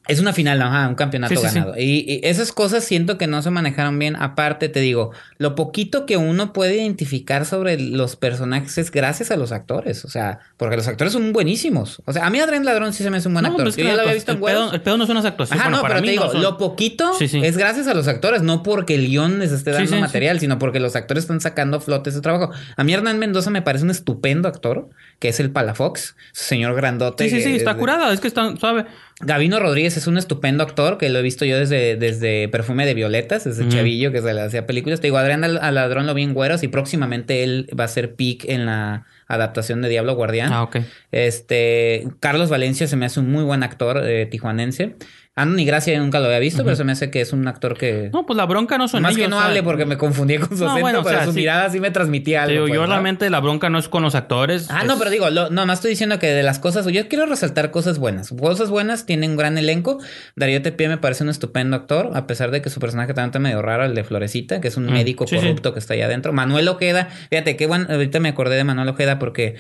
Es 0.09 0.21
una 0.21 0.33
final, 0.33 0.61
ajá, 0.63 0.89
un 0.89 0.95
campeonato 0.95 1.35
Sí, 1.35 1.41
sí, 1.41 1.49
sí. 1.49 1.55
ganado. 1.55 1.75
Y, 1.79 2.05
y 2.07 2.21
esas 2.23 2.53
cosas 2.53 2.85
siento 2.85 3.19
que 3.19 3.27
no 3.27 3.43
se 3.43 3.51
manejaron 3.51 3.99
bien. 3.99 4.17
Aparte, 4.17 4.69
te 4.69 4.81
digo, 4.81 5.11
lo 5.39 5.55
poquito 5.55 6.07
que 6.07 6.17
uno 6.17 6.53
puede 6.53 6.77
identificar 6.77 7.45
sobre 7.45 7.79
los 7.81 8.17
personajes 8.17 8.79
es 8.79 8.91
gracias 8.91 9.31
a 9.31 9.37
los 9.37 9.53
actores. 9.53 10.05
O 10.05 10.09
sea, 10.09 10.39
porque 10.57 10.77
los 10.77 10.87
actores 10.89 11.13
son 11.13 11.33
buenísimos. 11.33 12.03
O 12.05 12.13
sea, 12.13 12.27
a 12.27 12.31
mí 12.31 12.39
Adrián 12.41 12.65
Ladrón 12.65 12.93
sí 12.93 13.03
se 13.03 13.11
me 13.11 13.17
hace 13.17 13.29
un 13.29 13.35
buen 13.35 13.43
No, 13.45 13.51
actor. 13.51 13.71
Yo 13.75 13.85
ya 13.85 13.95
lo 13.95 14.03
había 14.03 14.15
visto 14.15 14.33
en 14.33 14.39
el, 14.39 14.45
pedo, 14.45 14.73
el 14.73 14.81
pedo 14.83 14.97
no 14.97 15.07
son 15.07 15.17
las 15.17 15.25
actuaciones. 15.25 15.61
Ajá, 15.61 15.71
Bueno, 15.71 15.77
no, 15.79 15.83
para 15.83 15.95
pero 15.95 16.03
mí 16.03 16.07
te 16.09 16.13
digo, 16.13 16.25
no 16.27 16.33
son- 16.33 16.43
lo 16.43 16.57
poquito 16.59 17.13
es 17.21 17.57
gracias 17.57 17.87
a 17.89 17.95
los 17.95 18.07
actores, 18.09 18.43
no 18.43 18.63
porque 18.63 18.95
el 18.95 19.09
guion 19.09 19.39
les 19.41 19.51
esté 19.53 19.73
dando 19.73 19.97
material, 19.99 20.39
sino 20.41 20.59
porque 20.59 20.79
los 20.81 20.95
actores 20.97 21.25
están 21.25 21.41
sacando 21.41 21.79
a 21.79 21.81
flote 21.81 22.11
ese 22.11 22.21
trabajo. 22.21 22.53
A 22.77 22.85
mí 22.85 22.93
Hernán 22.95 23.19
Mendoza 23.19 23.51
me 23.51 23.63
parece 23.63 23.85
un 23.85 23.91
estupendo 23.91 24.49
actor, 24.49 24.89
que 25.19 25.29
es 25.29 25.41
el 25.41 25.51
Palafox, 25.51 26.15
señor 26.33 26.75
grandote. 26.75 27.29
Sí, 27.29 27.37
sí, 27.37 27.43
sí, 27.43 27.57
está 27.57 27.75
de- 27.75 27.81
curada, 27.81 28.13
es 28.13 28.21
que 28.21 28.29
está 28.29 28.55
suave. 28.57 28.85
Gavino 29.21 29.59
Rodríguez 29.59 29.97
es 29.97 30.07
un 30.07 30.19
estupendo 30.19 30.63
actor 30.63 30.99
que 30.99 31.09
lo 31.09 31.19
he 31.19 31.23
visto 31.23 31.47
yo 31.47 31.59
desde, 31.59 31.97
desde 31.97 32.49
Perfume 32.49 32.85
de 32.85 32.93
Violetas, 32.93 33.45
desde 33.45 33.67
chavillo 33.69 34.13
que 34.13 34.21
se 34.21 34.35
le 34.35 34.43
hacía 34.43 34.67
películas. 34.67 35.01
Te 35.01 35.07
digo, 35.07 35.17
Adrián 35.17 35.43
Al- 35.43 35.75
Ladrón 35.75 36.07
lo 36.07 36.13
vi 36.13 36.23
en 36.23 36.35
Güeros 36.35 36.63
y 36.63 36.69
próximamente 36.69 37.43
él 37.43 37.67
va 37.79 37.85
a 37.85 37.89
ser 37.89 38.15
Pic 38.15 38.45
en 38.47 38.67
la 38.67 39.07
adaptación 39.27 39.81
de 39.81 39.89
Diablo 39.89 40.15
Guardián. 40.17 40.53
Ah, 40.53 40.63
ok. 40.65 40.77
Este, 41.13 42.07
Carlos 42.21 42.51
Valencia 42.51 42.87
se 42.87 42.97
me 42.97 43.07
hace 43.07 43.21
un 43.21 43.31
muy 43.33 43.43
buen 43.43 43.63
actor 43.63 44.03
eh, 44.05 44.27
tijuanense. 44.27 44.97
Anthony 45.39 45.67
Gracia 45.67 45.99
nunca 46.01 46.19
lo 46.19 46.25
había 46.27 46.39
visto, 46.39 46.65
pero 46.65 46.77
se 46.77 46.85
me 46.85 46.93
hace 46.93 47.11
que 47.11 47.21
es 47.21 47.35
un 47.35 47.47
actor 47.47 47.77
que... 47.77 48.09
No, 48.11 48.25
pues 48.25 48.39
la 48.39 48.47
bronca 48.47 48.79
no 48.79 48.89
son 48.89 49.03
más 49.03 49.13
ellos. 49.13 49.25
que 49.25 49.29
no 49.29 49.37
o 49.37 49.41
sea, 49.41 49.49
hable 49.49 49.63
porque 49.63 49.85
me 49.85 49.99
confundí 49.99 50.39
con 50.39 50.49
su 50.57 50.65
No, 50.65 50.71
acento, 50.71 50.81
bueno, 50.81 51.01
o 51.01 51.05
pero 51.05 51.19
sea, 51.19 51.27
su 51.27 51.33
sí. 51.33 51.41
mirada 51.41 51.69
sí 51.69 51.79
me 51.79 51.91
transmitía 51.91 52.45
algo. 52.45 52.53
digo, 52.55 52.65
pues, 52.69 52.75
yo 52.75 52.81
¿no? 52.81 52.87
realmente 52.87 53.29
la 53.29 53.41
bronca 53.41 53.69
no 53.69 53.79
es 53.79 53.89
con 53.91 54.03
los 54.03 54.15
actores. 54.15 54.69
Ah, 54.71 54.79
es- 54.81 54.87
no, 54.89 54.99
pero 54.99 55.11
digo, 55.11 55.29
lo, 55.29 55.51
no, 55.51 55.67
más 55.67 55.79
estoy 55.81 55.91
diciendo 55.91 56.19
que 56.19 56.29
de 56.29 56.43
las 56.43 56.59
cosas, 56.59 56.87
yo 56.87 57.07
quiero 57.09 57.27
resaltar 57.27 57.71
cosas 57.71 57.99
buenas. 57.99 58.31
Cosas 58.31 58.71
buenas, 58.71 59.05
tienen 59.05 59.33
un 59.33 59.37
gran 59.37 59.59
elenco. 59.59 59.99
Darío 60.37 60.63
Tepié 60.63 60.89
me 60.89 60.97
parece 60.97 61.23
un 61.23 61.29
estupendo 61.29 61.77
actor, 61.77 62.13
a 62.15 62.27
pesar 62.27 62.51
de 62.51 62.63
que 62.63 62.71
su 62.71 62.81
personaje 62.81 63.13
también 63.13 63.29
está 63.29 63.39
medio 63.39 63.61
raro, 63.61 63.85
el 63.85 63.95
de 63.95 64.05
Florecita, 64.05 64.63
que 64.63 64.69
es 64.69 64.77
un 64.79 64.87
Mm, 64.87 64.91
médico 64.93 65.27
sí, 65.27 65.37
sí. 65.37 65.43
corrupto 65.43 65.75
que 65.75 65.81
está 65.81 65.93
allá 65.93 66.07
adentro. 66.07 66.33
Manuel 66.33 66.67
Ojeda, 66.69 67.09
fíjate 67.29 67.57
qué 67.59 67.67
bueno, 67.67 67.85
ahorita 67.91 68.21
me 68.21 68.31
acordé 68.31 68.57
de 68.57 68.65
Manuel 68.65 68.89
Ojeda 68.89 69.19
porque 69.19 69.57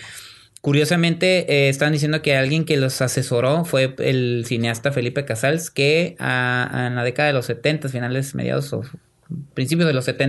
curiosamente 0.66 1.46
eh, 1.48 1.68
estaban 1.68 1.92
diciendo 1.92 2.22
que 2.22 2.34
alguien 2.34 2.64
que 2.64 2.76
los 2.76 3.00
asesoró 3.00 3.64
fue 3.64 3.94
el 3.98 4.42
cineasta 4.46 4.90
Felipe 4.90 5.24
Casals, 5.24 5.70
que 5.70 6.16
ah, 6.18 6.88
en 6.88 6.96
la 6.96 7.04
década 7.04 7.28
de 7.28 7.34
los 7.34 7.46
70, 7.46 7.88
finales, 7.88 8.34
mediados 8.34 8.72
o 8.72 8.82
principios 9.54 9.86
de 9.88 9.94
los 9.94 10.04
70 10.04 10.26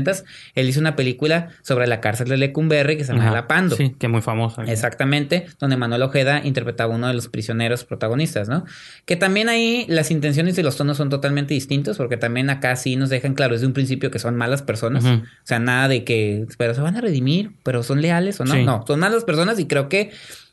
él 0.55 0.69
hizo 0.69 0.79
una 0.79 0.95
película 0.95 1.49
sobre 1.61 1.87
la 1.87 2.01
cárcel 2.01 2.27
de 2.27 2.37
Lecumberri 2.37 2.97
que 2.97 3.03
se 3.03 3.13
llama. 3.13 3.31
La 3.31 3.47
Pando. 3.47 3.75
Sí, 3.75 3.95
que 3.97 4.07
es 4.07 4.11
muy 4.11 4.21
famosa. 4.21 4.63
Exactamente, 4.63 5.47
donde 5.59 5.77
Manuel 5.77 6.01
Ojeda 6.03 6.41
interpretaba 6.43 6.95
uno 6.95 7.07
de 7.07 7.13
los 7.13 7.27
prisioneros 7.27 7.83
protagonistas, 7.83 8.49
¿no? 8.49 8.65
Que 9.05 9.15
también 9.15 9.49
ahí 9.49 9.85
las 9.89 10.11
intenciones 10.11 10.57
y 10.57 10.63
los 10.63 10.77
tonos 10.77 10.97
son 10.97 11.09
totalmente 11.09 11.53
distintos, 11.53 11.97
porque 11.97 12.17
también 12.17 12.49
acá 12.49 12.75
sí 12.75 12.95
nos 12.95 13.09
dejan 13.09 13.33
claro 13.33 13.53
desde 13.53 13.67
un 13.67 13.73
principio 13.73 14.11
que 14.11 14.19
son 14.19 14.35
malas 14.35 14.61
personas. 14.61 15.05
O 15.05 15.21
sea, 15.43 15.59
nada 15.59 15.87
de 15.87 16.03
que, 16.03 16.45
pero 16.57 16.73
se 16.73 16.81
van 16.81 16.95
a 16.95 17.01
redimir, 17.01 17.51
pero 17.63 17.83
son 17.83 18.01
leales 18.01 18.39
o 18.39 18.45
no. 18.45 18.53
Sí. 18.53 18.63
No, 18.63 18.83
son 18.87 18.99
malas 18.99 19.23
personas 19.23 19.59
y 19.59 19.65
creo 19.65 19.89
que 19.89 20.11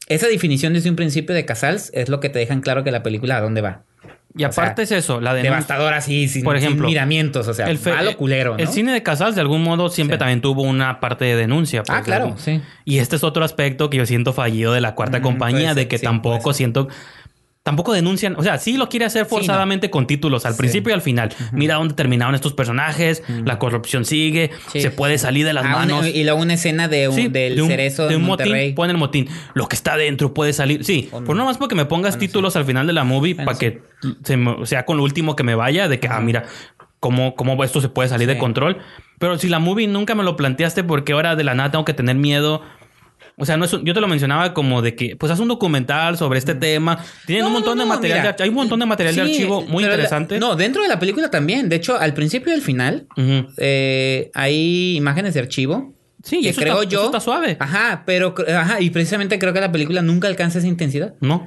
esa 0.09 0.27
definición 0.27 0.75
desde 0.75 0.91
un 0.91 0.97
principio 0.97 1.35
de 1.35 1.45
Casals 1.45 1.91
es 1.95 2.09
lo 2.09 2.21
que 2.21 2.29
te 2.29 2.39
dejan 2.39 2.61
claro 2.61 2.85
que 2.85 2.91
la 2.91 3.03
película 3.03 3.39
a 3.39 3.41
dónde 3.41 3.62
va. 3.62 3.85
Y 4.36 4.43
aparte 4.43 4.82
o 4.82 4.86
sea, 4.86 4.98
es 4.98 5.05
eso, 5.05 5.20
la 5.20 5.32
denuncia. 5.32 5.51
Devastadora 5.52 5.98
así, 5.98 6.27
sin, 6.27 6.43
Por 6.43 6.56
ejemplo, 6.56 6.86
sin 6.89 6.93
miramientos, 6.94 7.47
o 7.47 7.55
sea, 7.55 7.66
el 7.66 7.78
fe- 7.78 7.93
malo 7.93 8.16
culero, 8.16 8.52
¿no? 8.55 8.59
El 8.59 8.66
cine 8.66 8.93
de 8.93 9.02
Casals 9.02 9.36
de 9.36 9.40
algún 9.40 9.62
modo 9.62 9.89
siempre 9.90 10.16
Sí. 10.16 10.19
también 10.19 10.40
tuvo 10.40 10.62
una 10.62 10.98
parte 10.98 11.24
de 11.24 11.36
denuncia. 11.36 11.85
pues, 11.85 11.98
Ah, 11.98 12.02
claro, 12.02 12.24
algo. 12.27 12.39
sí. 12.39 12.61
Y 12.85 12.98
este 12.98 13.15
es 13.16 13.23
otro 13.23 13.44
aspecto 13.44 13.90
que 13.90 13.97
yo 13.98 14.06
siento 14.06 14.32
fallido 14.32 14.73
de 14.73 14.81
la 14.81 14.97
cuarta 14.97 15.20
Mm, 15.20 15.23
compañía, 15.23 15.74
de 15.74 15.86
que 15.86 15.98
sí, 15.98 16.05
tampoco 16.05 16.52
siento... 16.52 16.89
Tampoco 17.65 17.95
denuncian, 17.95 18.36
o 18.36 18.43
sea, 18.43 18.59
sí 18.59 18.77
lo 18.77 18.91
quiere 18.91 19.07
hacer 19.07 19.24
Sí, 19.24 19.28
no. 19.35 19.39
forzadamente 19.39 19.89
con 19.89 20.07
títulos 20.07 20.45
al 20.45 20.53
Sí. 20.53 20.59
principio 20.59 20.91
y 20.91 20.93
al 20.93 21.01
final. 21.01 21.31
Mira 21.51 21.77
dónde 21.77 21.95
terminaron 21.95 22.35
estos 22.35 22.53
personajes, 22.53 23.23
la 23.47 23.59
corrupción 23.59 24.05
sigue, 24.05 24.51
Sí. 24.70 24.82
se 24.82 24.91
puede 24.91 25.16
salir 25.16 25.47
de 25.47 25.55
las 25.55 25.65
Ah, 25.65 25.69
una- 25.69 25.78
manos. 25.78 26.07
y 26.07 26.24
luego 26.24 26.43
una 26.43 26.53
escena 26.55 26.89
de 26.89 27.09
un, 27.09 27.32
del 27.32 27.57
de 27.57 27.62
un, 27.62 27.69
cerezo 27.69 28.07
de 28.07 28.16
un 28.16 28.23
motín, 28.24 28.74
pon 28.74 28.91
el 28.91 28.99
motín. 28.99 29.28
Lo 29.55 29.66
que 29.66 29.77
está 29.77 29.97
dentro 29.97 30.35
puede 30.35 30.53
salir. 30.53 30.85
Sí, 30.85 31.09
no. 31.11 31.24
por 31.24 31.35
nada 31.36 31.49
más 31.49 31.57
porque 31.57 31.74
me 31.74 31.86
pongas 31.86 32.16
Bueno, 32.16 32.20
títulos 32.28 32.55
al 32.57 32.66
final 32.66 32.86
de 32.86 32.93
la 32.93 33.05
movie 33.05 33.32
Bueno, 33.32 33.47
para 33.47 33.59
que 33.59 33.81
se 34.23 34.36
me- 34.36 34.66
sea 34.66 34.85
con 34.85 34.99
lo 34.99 35.03
último 35.03 35.35
que 35.35 35.43
me 35.43 35.55
vaya, 35.55 35.89
de 35.89 35.99
que, 35.99 36.07
ah, 36.09 36.20
mira, 36.20 36.45
cómo, 37.01 37.35
cómo 37.35 37.65
esto 37.65 37.81
se 37.81 37.89
puede 37.89 38.11
salir 38.11 38.28
de 38.28 38.36
control. 38.36 38.77
Pero 39.19 39.39
si 39.39 39.49
la 39.49 39.59
movie 39.59 39.86
nunca 39.89 40.15
me 40.15 40.23
lo 40.23 40.36
planteaste, 40.36 40.85
porque 40.85 41.15
ahora 41.15 41.35
de 41.35 41.45
la 41.45 41.55
nada 41.55 41.70
tengo 41.70 41.86
que 41.86 41.95
tener 41.95 42.16
miedo? 42.16 42.61
O 43.36 43.44
sea, 43.44 43.56
no 43.56 43.65
es 43.65 43.73
un- 43.73 43.85
yo 43.85 43.94
te 43.94 44.01
lo 44.01 44.06
mencionaba 44.06 44.55
como 44.55 44.81
de 44.81 44.94
que, 44.94 45.16
pues 45.16 45.32
haz 45.32 45.40
un 45.40 45.48
documental 45.48 46.16
sobre 46.16 46.39
este 46.39 46.55
tema. 46.55 46.98
Tienen 47.27 47.43
Mm. 47.43 47.47
No, 47.47 47.48
un 47.48 47.52
montón 47.55 47.78
no, 47.78 47.85
de 47.85 47.89
material. 47.89 48.20
mira. 48.20 48.32
de, 48.32 48.43
hay 48.44 48.48
un 48.48 48.55
montón 48.55 48.78
de 48.81 48.86
material 48.86 49.15
de 49.16 49.20
archivo 49.23 49.62
muy 49.62 49.82
pero 49.82 49.89
la- 49.89 49.94
interesante. 49.94 50.39
no, 50.39 50.55
dentro 50.55 50.82
de 50.82 50.89
la 50.89 50.98
película 51.01 51.31
también. 51.31 51.69
De 51.69 51.77
hecho, 51.77 51.97
al 51.98 52.15
principio 52.15 52.52
y 52.52 52.55
al 52.56 52.62
final 52.62 53.06
eh, 53.56 54.31
hay 54.35 54.97
imágenes 54.97 55.35
de 55.35 55.40
archivo. 55.40 55.94
Sí, 56.23 56.39
y 56.39 56.43
que 56.44 56.48
eso 56.51 56.61
creo 56.61 56.74
está- 56.82 56.89
yo. 56.90 56.98
eso 57.01 57.06
está 57.06 57.20
suave. 57.20 57.56
Ajá, 57.61 58.05
pero 58.06 58.35
ajá, 58.48 58.81
y 58.81 58.90
precisamente 58.90 59.39
creo 59.39 59.52
que 59.52 59.61
la 59.61 59.73
película 59.73 60.01
nunca 60.01 60.27
alcanza 60.28 60.59
esa 60.59 60.69
intensidad. 60.69 61.15
No. 61.20 61.47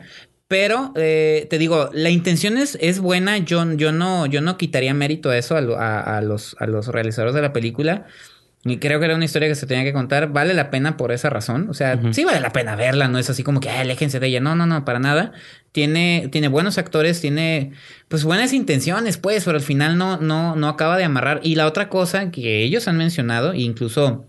Pero 0.49 0.93
eh, 0.95 1.47
te 1.49 1.57
digo, 1.57 1.89
la 1.93 2.09
intención 2.09 2.57
es, 2.57 2.77
es 2.79 2.99
buena. 2.99 3.37
Yo, 3.39 3.73
yo 3.73 3.91
no, 3.91 4.27
yo 4.27 4.39
no 4.41 4.57
quitaría 4.57 4.93
mérito 4.93 5.29
a 5.29 5.37
eso 5.37 5.55
a, 5.55 5.59
a- 5.59 6.17
a 6.17 6.21
los, 6.21 6.55
a 6.59 6.67
los 6.67 6.87
realizadores 6.87 7.33
de 7.33 7.41
la 7.41 7.53
película. 7.53 8.05
Y 8.69 8.77
creo 8.77 8.99
que 8.99 9.05
era 9.05 9.15
una 9.15 9.25
historia 9.25 9.47
que 9.47 9.55
se 9.55 9.65
tenía 9.67 9.83
que 9.83 9.93
contar. 9.93 10.29
Vale 10.31 10.53
la 10.53 10.69
pena 10.69 10.97
por 10.97 11.11
esa 11.11 11.29
razón. 11.29 11.67
O 11.69 11.73
sea, 11.73 11.99
sí 12.11 12.23
vale 12.25 12.39
la 12.39 12.51
pena 12.51 12.75
verla. 12.75 13.07
No 13.07 13.17
es 13.19 13.29
así 13.29 13.43
como 13.43 13.59
que, 13.59 13.69
"Ay, 13.69 13.79
aléjense 13.81 14.19
de 14.19 14.27
ella. 14.27 14.39
No, 14.39 14.55
no, 14.55 14.65
no, 14.65 14.83
para 14.85 14.99
nada. 14.99 15.31
Tiene, 15.71 16.29
tiene 16.31 16.47
buenos 16.47 16.77
actores, 16.77 17.21
tiene 17.21 17.71
pues 18.07 18.23
buenas 18.23 18.53
intenciones, 18.53 19.17
pues, 19.17 19.45
pero 19.45 19.57
al 19.57 19.63
final 19.63 19.97
no, 19.97 20.17
no, 20.17 20.55
no 20.55 20.67
acaba 20.69 20.97
de 20.97 21.03
amarrar. 21.03 21.39
Y 21.43 21.55
la 21.55 21.67
otra 21.67 21.89
cosa 21.89 22.31
que 22.31 22.63
ellos 22.63 22.87
han 22.87 22.97
mencionado, 22.97 23.53
e 23.53 23.59
incluso 23.59 24.25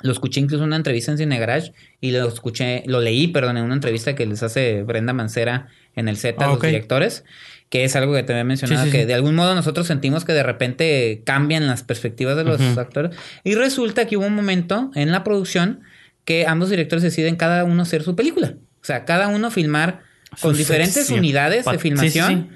lo 0.00 0.12
escuché 0.12 0.40
incluso 0.40 0.62
en 0.62 0.68
una 0.68 0.76
entrevista 0.76 1.10
en 1.10 1.18
Cine 1.18 1.38
Garage 1.40 1.72
y 2.00 2.12
lo 2.12 2.28
escuché, 2.28 2.84
lo 2.86 3.00
leí, 3.00 3.28
perdón, 3.28 3.56
en 3.56 3.64
una 3.64 3.74
entrevista 3.74 4.14
que 4.14 4.26
les 4.26 4.42
hace 4.44 4.82
Brenda 4.84 5.12
Mancera 5.12 5.68
en 5.96 6.08
el 6.08 6.16
Z 6.16 6.40
a 6.40 6.46
Ah, 6.46 6.50
los 6.52 6.60
directores, 6.62 7.24
que 7.70 7.84
es 7.84 7.94
algo 7.96 8.14
que 8.14 8.22
te 8.22 8.32
había 8.32 8.44
mencionado, 8.44 8.82
Sí, 8.84 8.90
sí, 8.90 8.92
que 8.96 9.02
sí. 9.02 9.06
de 9.06 9.14
algún 9.14 9.34
modo 9.34 9.54
nosotros 9.54 9.86
sentimos 9.86 10.24
que 10.24 10.32
de 10.32 10.42
repente 10.42 11.22
cambian 11.24 11.66
las 11.66 11.82
perspectivas 11.82 12.36
de 12.36 12.44
los 12.44 12.60
actores. 12.78 13.14
Y 13.44 13.54
resulta 13.54 14.06
que 14.06 14.16
hubo 14.16 14.26
un 14.26 14.34
momento 14.34 14.90
en 14.94 15.12
la 15.12 15.22
producción 15.24 15.80
que 16.24 16.46
ambos 16.46 16.70
directores 16.70 17.02
deciden 17.02 17.36
cada 17.36 17.64
uno 17.64 17.82
hacer 17.82 18.02
su 18.02 18.16
película. 18.16 18.54
O 18.80 18.84
sea, 18.84 19.04
cada 19.04 19.28
uno 19.28 19.50
filmar 19.50 20.00
con 20.40 20.52
Su 20.52 20.58
diferentes 20.58 20.94
sección. 20.94 21.18
unidades 21.18 21.64
de 21.64 21.70
sí, 21.72 21.76
sí, 21.76 21.82
filmación. 21.82 22.50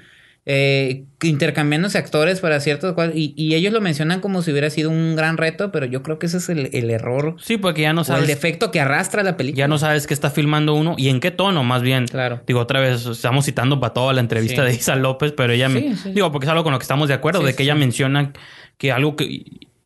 Sí. 0.45 0.51
eh, 0.51 1.05
intercambiándose 1.21 1.97
actores 1.97 2.41
para 2.41 2.59
ciertos 2.59 2.93
cual- 2.93 3.13
y, 3.15 3.33
y 3.37 3.55
ellos 3.55 3.71
lo 3.71 3.79
mencionan 3.81 4.19
como 4.19 4.41
si 4.41 4.51
hubiera 4.51 4.69
sido 4.69 4.89
un 4.89 5.15
gran 5.15 5.37
reto, 5.37 5.71
pero 5.71 5.85
yo 5.85 6.03
creo 6.03 6.19
que 6.19 6.25
ese 6.25 6.37
es 6.37 6.49
el, 6.49 6.69
el 6.73 6.89
error 6.89 7.35
Sí, 7.41 7.57
porque 7.57 7.81
ya 7.83 7.93
no 7.93 8.01
o 8.01 8.03
el 8.03 8.07
sabes. 8.07 8.27
defecto 8.27 8.69
que 8.71 8.81
arrastra 8.81 9.23
la 9.23 9.37
película. 9.37 9.59
Ya 9.59 9.67
no 9.67 9.77
sabes 9.77 10.05
qué 10.05 10.13
está 10.13 10.29
filmando 10.29 10.73
uno 10.73 10.95
y 10.97 11.07
en 11.09 11.19
qué 11.21 11.31
tono, 11.31 11.63
más 11.63 11.81
bien. 11.81 12.07
Claro. 12.07 12.41
Digo, 12.45 12.59
otra 12.59 12.79
vez, 12.81 13.05
estamos 13.05 13.45
citando 13.45 13.79
para 13.79 13.93
toda 13.93 14.11
la 14.13 14.19
entrevista 14.21 14.63
Sí. 14.65 14.69
de 14.71 14.75
Isa 14.75 14.95
López, 14.97 15.31
pero 15.35 15.53
ella 15.53 15.69
me. 15.69 15.79
Sí, 15.79 15.95
sí. 15.95 16.11
Digo, 16.11 16.31
porque 16.31 16.45
es 16.45 16.49
algo 16.51 16.63
con 16.63 16.73
lo 16.73 16.79
que 16.79 16.83
estamos 16.83 17.07
de 17.07 17.13
acuerdo, 17.13 17.39
Sí, 17.39 17.45
de 17.45 17.51
que 17.53 17.57
sí, 17.57 17.63
ella 17.63 17.73
sí. 17.73 17.79
menciona 17.79 18.33
que 18.77 18.91
algo 18.91 19.15
que. 19.15 19.43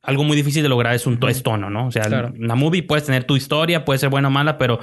Algo 0.07 0.23
muy 0.23 0.35
difícil 0.35 0.63
de 0.63 0.69
lograr 0.69 0.95
es 0.95 1.05
un 1.05 1.19
to- 1.19 1.27
es 1.29 1.43
tono, 1.43 1.69
¿no? 1.69 1.87
O 1.87 1.91
sea, 1.91 2.03
Claro. 2.05 2.33
la 2.39 2.55
movie 2.55 2.81
puedes 2.81 3.05
tener 3.05 3.25
tu 3.25 3.35
historia, 3.35 3.85
puede 3.85 3.99
ser 3.99 4.09
buena 4.09 4.29
o 4.29 4.31
mala, 4.31 4.57
pero 4.57 4.79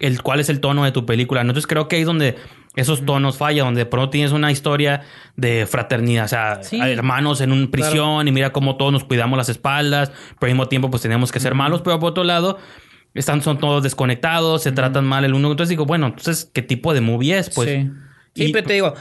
el 0.00 0.20
cuál 0.20 0.40
es 0.40 0.48
el 0.50 0.58
tono 0.60 0.84
de 0.84 0.90
tu 0.92 1.06
película. 1.06 1.40
Entonces 1.40 1.66
creo 1.66 1.86
que 1.88 1.94
ahí 1.96 2.02
es 2.02 2.06
donde 2.06 2.34
esos 2.74 3.06
tonos 3.06 3.38
fallan, 3.38 3.66
donde 3.66 3.82
de 3.82 3.86
pronto 3.86 4.10
tienes 4.10 4.32
una 4.32 4.50
historia 4.50 5.02
de 5.36 5.64
fraternidad, 5.66 6.24
o 6.24 6.28
sea, 6.28 6.62
Sí. 6.62 6.78
hermanos 6.80 7.40
en 7.40 7.52
una 7.52 7.70
prisión 7.70 8.26
y 8.26 8.32
mira 8.32 8.50
cómo 8.52 8.76
todos 8.76 8.92
nos 8.92 9.04
cuidamos 9.04 9.36
las 9.36 9.48
espaldas, 9.48 10.10
pero 10.40 10.50
al 10.50 10.56
mismo 10.56 10.66
tiempo 10.66 10.90
pues 10.90 11.00
tenemos 11.02 11.30
que 11.30 11.38
ser 11.38 11.54
malos, 11.54 11.80
pero 11.82 12.00
por 12.00 12.10
otro 12.10 12.24
lado 12.24 12.58
están 13.14 13.42
son 13.42 13.58
todos 13.58 13.84
desconectados, 13.84 14.64
se 14.64 14.72
tratan 14.72 15.04
mal 15.04 15.24
el 15.24 15.34
uno. 15.34 15.52
Entonces 15.52 15.68
digo, 15.70 15.86
bueno, 15.86 16.08
entonces 16.08 16.50
qué 16.52 16.62
tipo 16.62 16.92
de 16.92 17.00
movie 17.00 17.38
es, 17.38 17.48
pues. 17.50 17.68
sí. 17.70 17.90
Sí, 18.34 18.46
Y- 18.46 18.52
pero 18.52 18.66
te 18.66 18.72
digo, 18.74 18.94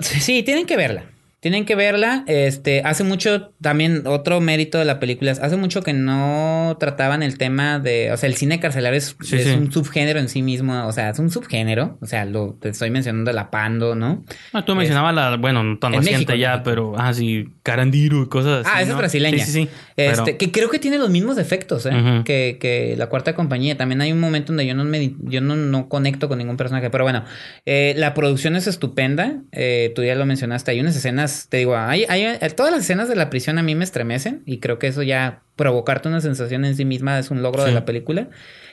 sí, 0.00 0.42
tienen 0.42 0.64
que 0.64 0.76
verla. 0.78 1.04
Tienen 1.42 1.64
que 1.64 1.74
verla. 1.74 2.22
Este, 2.28 2.82
hace 2.84 3.02
mucho, 3.02 3.50
también 3.60 4.06
otro 4.06 4.40
mérito 4.40 4.78
de 4.78 4.84
la 4.84 5.00
película, 5.00 5.32
es, 5.32 5.40
hace 5.40 5.56
mucho 5.56 5.82
que 5.82 5.92
no 5.92 6.76
trataban 6.78 7.24
el 7.24 7.36
tema 7.36 7.80
de, 7.80 8.12
o 8.12 8.16
sea, 8.16 8.28
el 8.28 8.36
cine 8.36 8.60
carcelario 8.60 8.96
es, 8.96 9.16
Sí, 9.20 9.34
es 9.36 9.44
sí. 9.44 9.50
un 9.50 9.72
subgénero 9.72 10.20
en 10.20 10.28
sí 10.28 10.40
mismo, 10.40 10.86
o 10.86 10.92
sea, 10.92 11.10
es 11.10 11.18
un 11.18 11.30
subgénero, 11.32 11.98
o 12.00 12.06
sea, 12.06 12.24
lo 12.26 12.56
te 12.60 12.68
estoy 12.68 12.90
mencionando 12.90 13.32
la 13.32 13.50
Pando, 13.50 13.96
¿no? 13.96 14.22
Ah, 14.52 14.64
tú 14.64 14.76
mencionabas 14.76 15.14
la, 15.16 15.36
bueno, 15.36 15.64
no 15.64 15.78
tan 15.78 15.94
En 15.94 16.00
reciente 16.00 16.32
México, 16.32 16.40
ya, 16.40 16.62
pero 16.62 16.94
ah, 16.96 17.12
sí, 17.12 17.48
Carandiro 17.64 18.22
y 18.22 18.28
cosas 18.28 18.64
así. 18.64 18.70
Ah, 18.72 18.80
esa 18.82 18.90
¿no? 18.90 18.94
es 18.94 18.98
brasileña. 18.98 19.44
Sí, 19.44 19.50
sí, 19.50 19.62
sí. 19.64 19.68
Este, 19.96 20.22
Pero- 20.24 20.38
que 20.38 20.52
creo 20.52 20.70
que 20.70 20.78
tiene 20.78 20.96
los 20.98 21.10
mismos 21.10 21.38
efectos, 21.38 21.86
¿eh? 21.86 22.22
Que, 22.24 22.56
que 22.60 22.94
la 22.96 23.08
cuarta 23.08 23.34
compañía. 23.34 23.76
También 23.76 24.00
hay 24.00 24.10
un 24.12 24.20
momento 24.20 24.48
donde 24.52 24.66
yo 24.66 24.74
no 24.74 24.84
me 24.84 25.12
yo 25.24 25.40
no, 25.40 25.54
no 25.56 25.88
conecto 25.88 26.28
con 26.28 26.38
ningún 26.38 26.56
personaje. 26.56 26.88
Pero 26.88 27.04
bueno, 27.04 27.24
eh, 27.66 27.94
la 27.98 28.14
producción 28.14 28.56
es 28.56 28.66
estupenda. 28.66 29.42
Eh, 29.52 29.92
tú 29.94 30.02
ya 30.02 30.14
lo 30.14 30.24
mencionaste. 30.24 30.70
Hay 30.70 30.80
unas 30.80 30.96
escenas, 30.96 31.31
te 31.48 31.58
digo, 31.58 31.76
hay, 31.76 32.04
hay, 32.08 32.38
todas 32.56 32.72
las 32.72 32.82
escenas 32.82 33.08
de 33.08 33.16
la 33.16 33.30
prisión 33.30 33.58
a 33.58 33.62
mí 33.62 33.74
me 33.74 33.84
estremecen. 33.84 34.42
Y 34.46 34.58
creo 34.58 34.78
que 34.78 34.86
eso 34.88 35.02
ya 35.02 35.42
provocarte 35.56 36.08
una 36.08 36.20
sensación 36.20 36.64
en 36.64 36.76
sí 36.76 36.84
misma 36.84 37.18
es 37.18 37.30
un 37.30 37.42
logro 37.42 37.62
de 37.64 37.70
Sí. 37.70 37.74
la 37.74 37.84
película. 37.84 38.28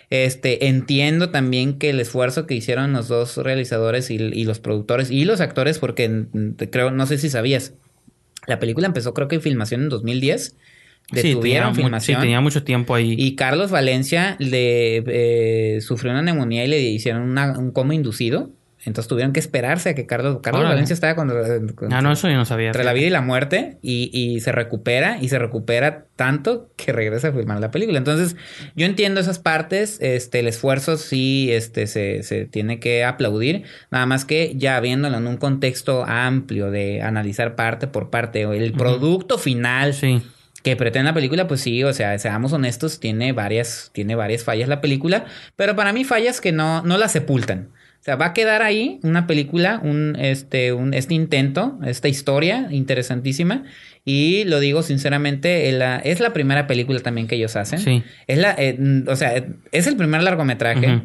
Este, 0.10 0.68
entiendo 0.68 1.30
también 1.30 1.78
que 1.78 1.92
el 1.92 2.00
esfuerzo 2.00 2.48
que 2.48 2.56
hicieron 2.56 2.94
los 2.94 3.08
dos 3.08 3.38
realizadores 3.38 4.10
y, 4.10 4.16
y 4.16 4.44
los 4.44 4.60
productores 4.60 5.12
y 5.12 5.24
los 5.26 5.40
actores, 5.40 5.78
porque 5.78 6.26
creo, 6.72 6.90
no 6.92 7.06
sé 7.06 7.18
si 7.20 7.30
sabías, 7.30 7.74
la 8.48 8.58
película 8.60 8.88
empezó 8.88 9.14
creo 9.14 9.28
que 9.28 9.40
filmación 9.40 9.84
en 9.84 9.90
2010. 9.90 10.56
Sí, 11.12 11.16
Detuvieron 11.16 11.42
tenía 11.44 11.68
mu- 11.70 11.76
filmación. 11.76 12.18
Sí, 12.18 12.22
tenía 12.22 12.42
mucho 12.42 12.64
tiempo 12.64 12.96
ahí. 12.96 13.16
Y 13.18 13.36
Carlos 13.36 13.70
Valencia 13.72 14.36
le 14.40 15.04
eh, 15.76 15.82
sufrió 15.82 16.12
una 16.12 16.22
neumonía 16.22 16.66
y 16.66 16.68
le 16.68 16.80
hicieron 16.82 17.24
una- 17.24 17.58
un 17.58 17.72
coma 17.72 17.94
inducido. 17.96 18.52
Entonces 18.86 19.10
tuvieron 19.10 19.34
que 19.34 19.40
esperarse 19.42 19.90
a 19.90 19.96
que 19.96 20.06
Carlos, 20.06 20.40
Carlos 20.42 20.62
Órale. 20.62 20.76
Valencia 20.76 20.94
estaba 20.94 21.14
cuando, 21.16 21.36
con- 21.76 21.92
ah, 21.92 22.02
no, 22.02 22.14
eso 22.14 22.30
yo 22.30 22.36
no 22.38 22.46
sabía. 22.46 22.68
entre 22.68 22.84
la 22.86 22.94
vida 22.94 23.08
y 23.08 23.10
la 23.10 23.22
muerte 23.22 23.78
y, 23.82 24.10
y 24.14 24.40
se 24.40 24.52
recupera 24.54 25.18
y 25.22 25.28
se 25.30 25.38
recupera 25.38 26.06
tanto 26.16 26.72
que 26.78 26.94
regresa 26.94 27.28
a 27.28 27.32
filmar 27.34 27.60
la 27.60 27.72
película. 27.72 27.98
Entonces 27.98 28.38
yo 28.76 28.86
entiendo 28.86 29.20
esas 29.20 29.38
partes, 29.38 29.98
este, 30.02 30.40
el 30.40 30.48
esfuerzo 30.48 30.96
sí 30.98 31.50
este, 31.52 31.88
se, 31.88 32.24
se 32.24 32.46
tiene 32.46 32.80
que 32.80 33.04
aplaudir, 33.04 33.64
nada 33.92 34.06
más 34.06 34.24
que 34.24 34.54
ya 34.56 34.80
viéndolo 34.80 35.18
en 35.18 35.28
un 35.28 35.36
contexto 35.38 36.06
amplio 36.06 36.72
de 36.72 37.02
analizar 37.02 37.56
parte 37.56 37.88
por 37.88 38.10
parte 38.10 38.44
el 38.44 38.72
producto 38.74 39.38
final 39.38 39.94
Sí. 39.94 40.22
que 40.64 40.76
pretende 40.78 41.10
la 41.10 41.14
película, 41.14 41.48
pues 41.48 41.60
sí, 41.62 41.84
o 41.84 41.92
sea, 41.94 42.18
seamos 42.18 42.54
honestos, 42.54 43.00
tiene 43.02 43.34
varias, 43.34 43.90
tiene 43.94 44.16
varias 44.16 44.44
fallas 44.46 44.70
la 44.70 44.80
película, 44.82 45.26
pero 45.58 45.76
para 45.76 45.92
mí 45.92 46.06
fallas 46.06 46.40
que 46.40 46.52
no, 46.54 46.82
no 46.84 46.98
la 46.98 47.10
sepultan. 47.10 47.70
O 48.00 48.04
sea, 48.04 48.16
va 48.16 48.28
a 48.28 48.34
quedar 48.34 48.62
ahí 48.62 49.00
una 49.04 49.28
película, 49.28 49.80
un, 49.84 50.16
este, 50.18 50.72
un, 50.74 50.94
este 50.94 51.14
intento, 51.14 51.78
esta 51.86 52.08
historia 52.08 52.68
interesantísima. 52.72 53.64
Y 54.06 54.46
lo 54.46 54.60
digo 54.62 54.84
sinceramente, 54.84 55.70
la- 55.74 55.98
es 55.98 56.20
la 56.22 56.32
primera 56.34 56.66
película 56.66 57.00
también 57.02 57.28
que 57.28 57.36
ellos 57.36 57.56
hacen. 57.56 57.80
Sí. 57.80 58.04
Es 58.28 58.38
la, 58.38 58.56
eh, 58.58 58.78
o 59.08 59.16
sea, 59.16 59.44
es 59.72 59.86
el 59.88 59.98
primer 59.98 60.24
largometraje. 60.24 61.04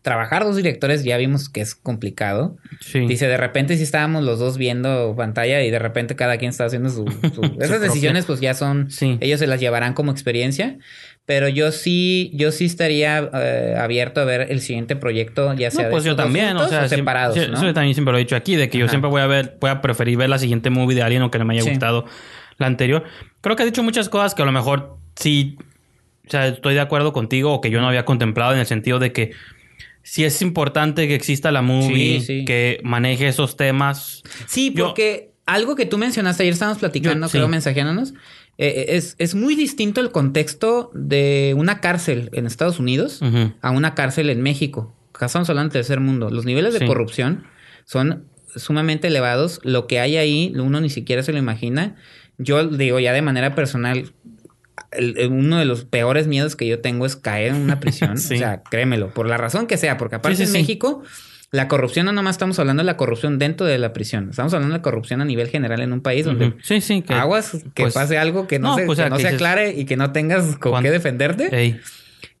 Trabajar 0.00 0.42
dos 0.42 0.56
directores 0.56 1.04
ya 1.04 1.16
vimos 1.16 1.48
que 1.48 1.60
es 1.60 1.74
complicado. 1.76 2.56
Sí. 2.80 3.06
Dice, 3.06 3.26
de 3.28 3.36
repente 3.36 3.76
sí 3.76 3.82
estábamos 3.84 4.24
los 4.24 4.38
dos 4.40 4.58
viendo 4.58 5.14
pantalla 5.16 5.62
y 5.62 5.70
de 5.70 5.78
repente 5.78 6.16
cada 6.16 6.38
quien 6.38 6.48
está 6.48 6.64
haciendo 6.64 6.88
su... 6.88 7.04
su- 7.34 7.56
Esas 7.60 7.80
decisiones 7.80 8.24
pues 8.24 8.40
ya 8.40 8.54
son... 8.54 8.90
Sí. 8.90 9.18
Ellos 9.20 9.38
se 9.38 9.46
las 9.46 9.60
llevarán 9.60 9.92
como 9.94 10.10
experiencia. 10.10 10.78
Pero 11.24 11.48
yo 11.48 11.70
sí, 11.70 12.30
yo 12.34 12.50
sí 12.50 12.64
estaría 12.64 13.30
eh, 13.32 13.76
abierto 13.78 14.20
a 14.20 14.24
ver 14.24 14.48
el 14.50 14.60
siguiente 14.60 14.96
proyecto, 14.96 15.54
ya 15.54 15.70
sea 15.70 15.84
No, 15.84 15.90
pues 15.90 16.02
de 16.04 16.10
yo 16.10 16.16
también, 16.16 16.56
o 16.56 16.66
sea, 16.68 16.88
separados, 16.88 17.36
eso 17.36 17.64
yo 17.64 17.72
también 17.72 17.94
siempre 17.94 18.10
lo 18.12 18.18
he 18.18 18.22
dicho 18.22 18.34
aquí, 18.34 18.56
de 18.56 18.68
que 18.68 18.78
yo 18.78 18.88
siempre 18.88 19.08
voy 19.08 19.20
a 19.22 19.28
ver, 19.28 19.56
voy 19.60 19.70
a 19.70 19.80
preferir 19.80 20.18
ver 20.18 20.28
la 20.28 20.38
siguiente 20.38 20.68
movie 20.70 20.96
de 20.96 21.02
alguien 21.02 21.22
o 21.22 21.30
que 21.30 21.38
no 21.38 21.44
me 21.44 21.54
haya 21.54 21.62
Sí. 21.62 21.70
gustado 21.70 22.06
la 22.58 22.66
anterior. 22.66 23.04
Creo 23.40 23.54
que 23.54 23.62
has 23.62 23.68
dicho 23.68 23.84
muchas 23.84 24.08
cosas 24.08 24.34
que 24.34 24.42
a 24.42 24.44
lo 24.46 24.52
mejor 24.52 24.96
sí, 25.14 25.56
o 26.26 26.30
sea, 26.30 26.48
estoy 26.48 26.74
de 26.74 26.80
acuerdo 26.80 27.12
contigo 27.12 27.52
o 27.52 27.60
que 27.60 27.70
yo 27.70 27.80
no 27.80 27.86
había 27.88 28.04
contemplado 28.04 28.52
en 28.54 28.58
el 28.58 28.66
sentido 28.66 28.98
de 28.98 29.12
que 29.12 29.30
sí 30.02 30.24
es 30.24 30.42
importante 30.42 31.06
que 31.06 31.14
exista 31.14 31.52
la 31.52 31.62
movie, 31.62 32.18
Sí, 32.20 32.26
sí. 32.40 32.44
que 32.44 32.80
maneje 32.82 33.28
esos 33.28 33.56
temas. 33.56 34.24
Sí, 34.48 34.72
Yo- 34.74 34.86
porque 34.86 35.30
algo 35.46 35.76
que 35.76 35.86
tú 35.86 35.98
mencionaste, 35.98 36.42
ayer 36.42 36.52
estábamos 36.54 36.78
platicando, 36.80 37.26
Yo- 37.28 37.30
creo, 37.30 37.48
mensajeándonos, 37.48 38.12
eh, 38.58 38.86
es, 38.90 39.14
es 39.18 39.34
muy 39.34 39.54
distinto 39.56 40.00
el 40.00 40.10
contexto 40.12 40.90
de 40.94 41.54
una 41.56 41.80
cárcel 41.80 42.30
en 42.32 42.46
Estados 42.46 42.78
Unidos 42.78 43.20
a 43.60 43.70
una 43.70 43.94
cárcel 43.94 44.30
en 44.30 44.42
México. 44.42 44.94
Estamos 45.20 45.48
hablando 45.50 45.72
del 45.72 45.82
tercer 45.82 46.00
mundo. 46.00 46.30
Los 46.30 46.44
niveles 46.44 46.72
de 46.74 46.80
Sí. 46.80 46.86
corrupción 46.86 47.44
son 47.84 48.26
sumamente 48.56 49.08
elevados. 49.08 49.60
Lo 49.62 49.86
que 49.86 50.00
hay 50.00 50.16
ahí, 50.16 50.52
uno 50.56 50.80
ni 50.80 50.90
siquiera 50.90 51.22
se 51.22 51.32
lo 51.32 51.38
imagina. 51.38 51.96
Yo 52.38 52.66
digo 52.66 52.98
ya 52.98 53.12
de 53.12 53.22
manera 53.22 53.54
personal, 53.54 54.12
el- 54.90 55.16
el- 55.18 55.30
uno 55.30 55.58
de 55.58 55.64
los 55.64 55.84
peores 55.84 56.26
miedos 56.26 56.56
que 56.56 56.66
yo 56.66 56.80
tengo 56.80 57.06
es 57.06 57.16
caer 57.16 57.54
en 57.54 57.60
una 57.62 57.78
prisión. 57.80 58.16
Sí. 58.18 58.34
O 58.34 58.38
sea, 58.38 58.62
créemelo, 58.62 59.14
por 59.14 59.26
la 59.28 59.36
razón 59.38 59.66
que 59.66 59.76
sea, 59.76 59.96
porque 59.96 60.16
aparte 60.16 60.36
Sí, 60.38 60.42
en. 60.44 60.52
México, 60.52 61.02
la 61.52 61.68
corrupción 61.68 62.06
no 62.06 62.12
nomás 62.12 62.34
estamos 62.36 62.58
hablando 62.58 62.80
de 62.82 62.86
la 62.86 62.96
corrupción 62.96 63.38
dentro 63.38 63.66
de 63.66 63.78
la 63.78 63.92
prisión, 63.92 64.30
estamos 64.30 64.52
hablando 64.54 64.72
de 64.72 64.78
la 64.78 64.82
corrupción 64.82 65.20
a 65.20 65.24
nivel 65.26 65.48
general 65.48 65.80
en 65.82 65.92
un 65.92 66.00
país 66.00 66.24
donde 66.24 66.48
Ujú. 66.48 66.56
Sí, 66.62 66.80
sí. 66.80 67.02
Que, 67.02 67.12
aguas 67.12 67.52
que 67.74 67.82
pues, 67.84 67.94
pase 67.94 68.16
algo 68.18 68.46
que 68.48 68.58
no, 68.58 68.70
no, 68.70 68.76
se, 68.78 68.86
pues, 68.86 68.98
que 68.98 69.10
no 69.10 69.16
que 69.16 69.22
se 69.22 69.28
dices, 69.28 69.34
aclare 69.34 69.70
y 69.78 69.84
que 69.84 69.96
no 69.96 70.12
tengas 70.12 70.56
con 70.56 70.72
¿cuán- 70.72 70.82
qué 70.82 70.90
defenderte. 70.90 71.80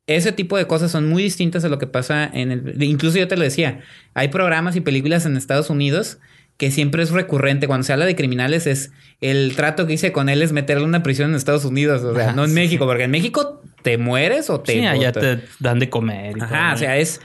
Ese 0.08 0.32
tipo 0.32 0.56
de 0.56 0.66
cosas 0.66 0.90
son 0.90 1.08
muy 1.08 1.22
distintas 1.22 1.64
a 1.64 1.68
lo 1.68 1.78
que 1.78 1.86
pasa 1.86 2.28
en 2.32 2.50
el... 2.50 2.82
Incluso 2.82 3.18
yo 3.18 3.28
te 3.28 3.36
lo 3.36 3.44
decía, 3.44 3.80
hay 4.14 4.28
programas 4.28 4.74
y 4.74 4.80
películas 4.80 5.26
en 5.26 5.36
Estados 5.36 5.70
Unidos 5.70 6.18
que 6.56 6.70
siempre 6.72 7.02
es 7.04 7.10
recurrente. 7.10 7.66
Cuando 7.68 7.84
se 7.84 7.92
habla 7.92 8.04
de 8.04 8.16
criminales 8.16 8.66
es 8.66 8.90
el 9.20 9.54
trato 9.54 9.86
que 9.86 9.92
hice 9.92 10.10
con 10.10 10.28
él 10.28 10.42
es 10.42 10.52
meterle 10.52 10.82
a 10.84 10.86
una 10.88 11.02
prisión 11.04 11.30
en 11.30 11.36
Estados 11.36 11.64
Unidos, 11.64 12.02
o 12.02 12.14
sea, 12.16 12.28
Ajá, 12.28 12.32
no 12.34 12.42
en 12.44 12.50
sí. 12.50 12.54
México, 12.56 12.84
porque 12.86 13.04
en 13.04 13.10
México 13.12 13.62
te 13.82 13.96
mueres 13.96 14.50
o 14.50 14.60
te... 14.60 14.72
Sí, 14.72 14.86
allá 14.86 15.12
te 15.12 15.40
dan 15.60 15.78
de 15.78 15.88
comer. 15.88 16.36
Y 16.36 16.40
Ajá, 16.40 16.48
todo, 16.66 16.74
o 16.74 16.78
sea, 16.78 16.96
es, 16.98 17.20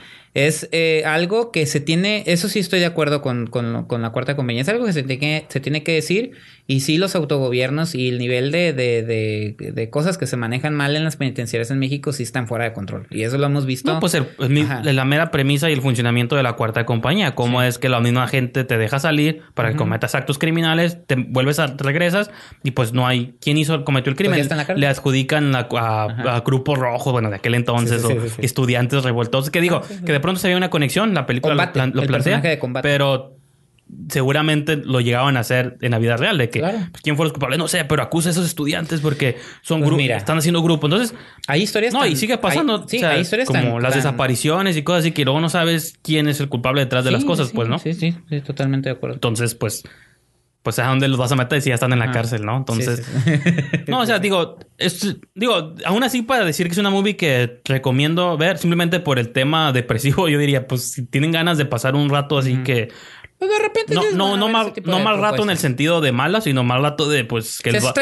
es 0.46 0.68
eh, 0.72 1.02
algo 1.06 1.50
que 1.52 1.66
se 1.66 1.80
tiene, 1.80 2.22
eso 2.26 2.48
sí 2.48 2.58
estoy 2.58 2.80
de 2.80 2.86
acuerdo 2.86 3.22
con, 3.22 3.46
con, 3.46 4.02
la 4.02 4.10
cuarta 4.10 4.36
compañía, 4.36 4.62
es 4.62 4.68
algo 4.68 4.86
que 4.86 4.92
se 4.92 5.02
tiene, 5.02 5.46
se 5.48 5.60
tiene 5.60 5.82
que 5.82 5.92
decir 5.92 6.32
y 6.66 6.80
sí 6.80 6.98
los 6.98 7.14
autogobiernos 7.14 7.94
y 7.94 8.08
el 8.08 8.18
nivel 8.18 8.52
de, 8.52 8.72
de, 8.72 9.02
de, 9.02 9.72
de 9.72 9.90
cosas 9.90 10.18
que 10.18 10.26
se 10.26 10.36
manejan 10.36 10.74
mal 10.74 10.96
en 10.96 11.04
las 11.04 11.16
penitenciarias 11.16 11.70
en 11.70 11.78
México 11.78 12.12
sí 12.12 12.22
están 12.22 12.46
fuera 12.46 12.64
de 12.64 12.72
control 12.72 13.06
y 13.10 13.22
eso 13.22 13.38
lo 13.38 13.46
hemos 13.46 13.64
visto. 13.66 13.92
No, 13.92 14.00
pues 14.00 14.14
el- 14.14 14.26
la 14.96 15.04
mera 15.04 15.30
premisa 15.30 15.70
y 15.70 15.72
el 15.72 15.80
funcionamiento 15.80 16.36
de 16.36 16.42
la 16.42 16.54
cuarta 16.54 16.84
compañía. 16.84 17.34
Cómo 17.34 17.62
es 17.62 17.78
que 17.78 17.88
la 17.88 18.00
misma 18.00 18.28
gente 18.28 18.64
te 18.64 18.76
deja 18.78 18.98
salir 18.98 19.42
para 19.54 19.70
que 19.70 19.76
cometas 19.76 20.14
actos 20.14 20.38
criminales, 20.38 20.98
te 21.06 21.14
vuelves 21.16 21.58
a, 21.58 21.68
regresas 21.78 22.30
y 22.62 22.72
pues 22.72 22.92
no 22.92 23.06
hay 23.06 23.34
quién 23.40 23.56
hizo, 23.56 23.84
cometió 23.84 24.10
el 24.10 24.16
crimen. 24.16 24.32
Pues 24.32 24.38
ya 24.38 24.42
está 24.42 24.54
en 24.54 24.58
la 24.58 24.66
cárcel. 24.66 24.80
Le 24.80 24.86
adjudican 24.88 25.54
a, 25.54 25.68
a, 25.72 26.36
a 26.36 26.40
grupos 26.40 26.78
rojos, 26.78 27.12
bueno, 27.12 27.30
de 27.30 27.36
aquel 27.36 27.54
entonces, 27.54 28.02
Sí, 28.02 28.08
sí, 28.28 28.34
o 28.38 28.42
estudiantes 28.42 29.04
revoltosos. 29.04 29.50
Que 29.50 29.60
digo, 29.60 29.82
que 30.04 30.12
de 30.12 30.20
pronto 30.28 30.40
se 30.40 30.48
ve 30.48 30.56
una 30.56 30.70
conexión, 30.70 31.14
la 31.14 31.26
película 31.26 31.54
lo, 31.54 31.60
Combate, 31.72 31.96
lo 31.96 32.06
plantea, 32.06 32.40
de 32.40 32.58
pero 32.82 33.34
seguramente 34.10 34.76
lo 34.76 35.00
llegaban 35.00 35.36
a 35.36 35.40
hacer 35.40 35.78
en 35.80 35.92
la 35.92 35.98
vida 35.98 36.16
real, 36.18 36.36
de 36.36 36.50
que 36.50 36.58
Claro. 36.60 36.78
pues, 36.92 37.02
quién 37.02 37.16
fue 37.16 37.24
los 37.24 37.32
culpables, 37.32 37.58
no 37.58 37.68
sé, 37.68 37.84
pero 37.86 38.02
acusa 38.02 38.28
a 38.28 38.32
esos 38.32 38.44
estudiantes 38.46 39.00
porque 39.00 39.36
son 39.62 39.80
Pues 39.80 39.88
grupos, 39.88 40.02
mira. 40.02 40.16
están 40.18 40.36
haciendo 40.38 40.62
grupos. 40.62 40.90
Entonces, 40.90 41.14
Hay 41.46 41.62
historias 41.62 41.94
no, 41.94 42.00
tan- 42.00 42.12
y 42.12 42.16
sigue 42.16 42.36
pasando. 42.38 42.82
hay- 42.82 42.88
sí, 42.88 42.96
o 42.98 43.00
sea, 43.00 43.10
hay 43.12 43.20
historias 43.22 43.46
como 43.48 43.60
tan- 43.60 43.82
las 43.82 43.92
tan- 43.92 43.98
desapariciones 44.00 44.76
y 44.76 44.82
cosas 44.82 45.00
así 45.00 45.12
que 45.12 45.24
luego 45.24 45.40
no 45.40 45.48
sabes 45.48 45.94
quién 46.02 46.28
es 46.28 46.38
el 46.40 46.48
culpable 46.50 46.82
detrás 46.82 47.04
de 47.04 47.10
las 47.12 47.24
cosas, 47.24 47.48
sí, 47.48 47.52
pues, 47.54 47.68
¿no? 47.68 47.78
Sí, 47.78 47.94
sí, 47.94 48.14
sí, 48.28 48.40
totalmente 48.42 48.90
de 48.90 48.94
acuerdo. 48.96 49.14
Entonces, 49.14 49.54
pues, 49.54 49.82
pues 50.68 50.78
a 50.80 50.86
dónde 50.86 51.08
los 51.08 51.16
vas 51.18 51.32
a 51.32 51.36
meter 51.36 51.62
si 51.62 51.70
ya 51.70 51.74
están 51.76 51.94
en 51.94 51.98
la 51.98 52.10
cárcel, 52.12 52.44
¿no? 52.44 52.58
Entonces, 52.58 53.02
Sí, 53.06 53.20
sí, 53.24 53.38
sí. 53.46 53.84
no, 53.88 54.00
o 54.00 54.06
sea, 54.06 54.18
digo, 54.18 54.58
es- 54.76 55.16
digo, 55.34 55.74
aún 55.86 56.02
así 56.02 56.20
para 56.20 56.44
decir 56.44 56.66
que 56.66 56.72
es 56.72 56.78
una 56.78 56.90
movie 56.90 57.16
que 57.16 57.62
recomiendo 57.64 58.36
ver 58.36 58.58
simplemente 58.58 59.00
por 59.00 59.18
el 59.18 59.30
tema 59.32 59.72
depresivo, 59.72 60.28
yo 60.28 60.38
diría, 60.38 60.66
pues 60.66 60.92
si 60.92 61.06
tienen 61.06 61.32
ganas 61.32 61.56
de 61.56 61.64
pasar 61.64 61.94
un 61.94 62.10
rato 62.10 62.36
así 62.36 62.58
que 62.64 62.88
Pues 63.38 63.50
de 63.50 63.58
repente 63.60 63.94
no 63.94 64.02
no 64.12 64.36
no 64.36 64.48
mal, 64.48 64.72
no 64.84 64.98
mal 64.98 65.18
rato 65.20 65.42
en 65.44 65.50
el 65.50 65.58
sentido 65.58 66.00
de 66.02 66.12
mala, 66.12 66.40
sino 66.42 66.64
mal 66.64 66.82
rato 66.82 67.08
de 67.08 67.24
pues 67.24 67.60
que 67.62 67.70
va- 67.86 67.92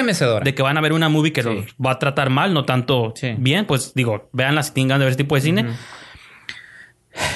de 0.42 0.54
que 0.54 0.62
van 0.62 0.76
a 0.76 0.80
ver 0.80 0.92
una 0.92 1.08
movie 1.08 1.32
que 1.32 1.42
los 1.44 1.66
va 1.84 1.92
a 1.92 1.98
tratar 2.00 2.30
mal, 2.30 2.52
no 2.52 2.64
tanto 2.64 3.12
bien, 3.38 3.66
pues 3.66 3.92
digo, 3.94 4.28
veanla 4.32 4.62
si 4.64 4.72
tienen 4.72 4.88
ganas 4.88 5.00
de 5.00 5.04
ver 5.04 5.10
ese 5.12 5.18
tipo 5.18 5.34
de 5.36 5.40
cine. 5.42 5.66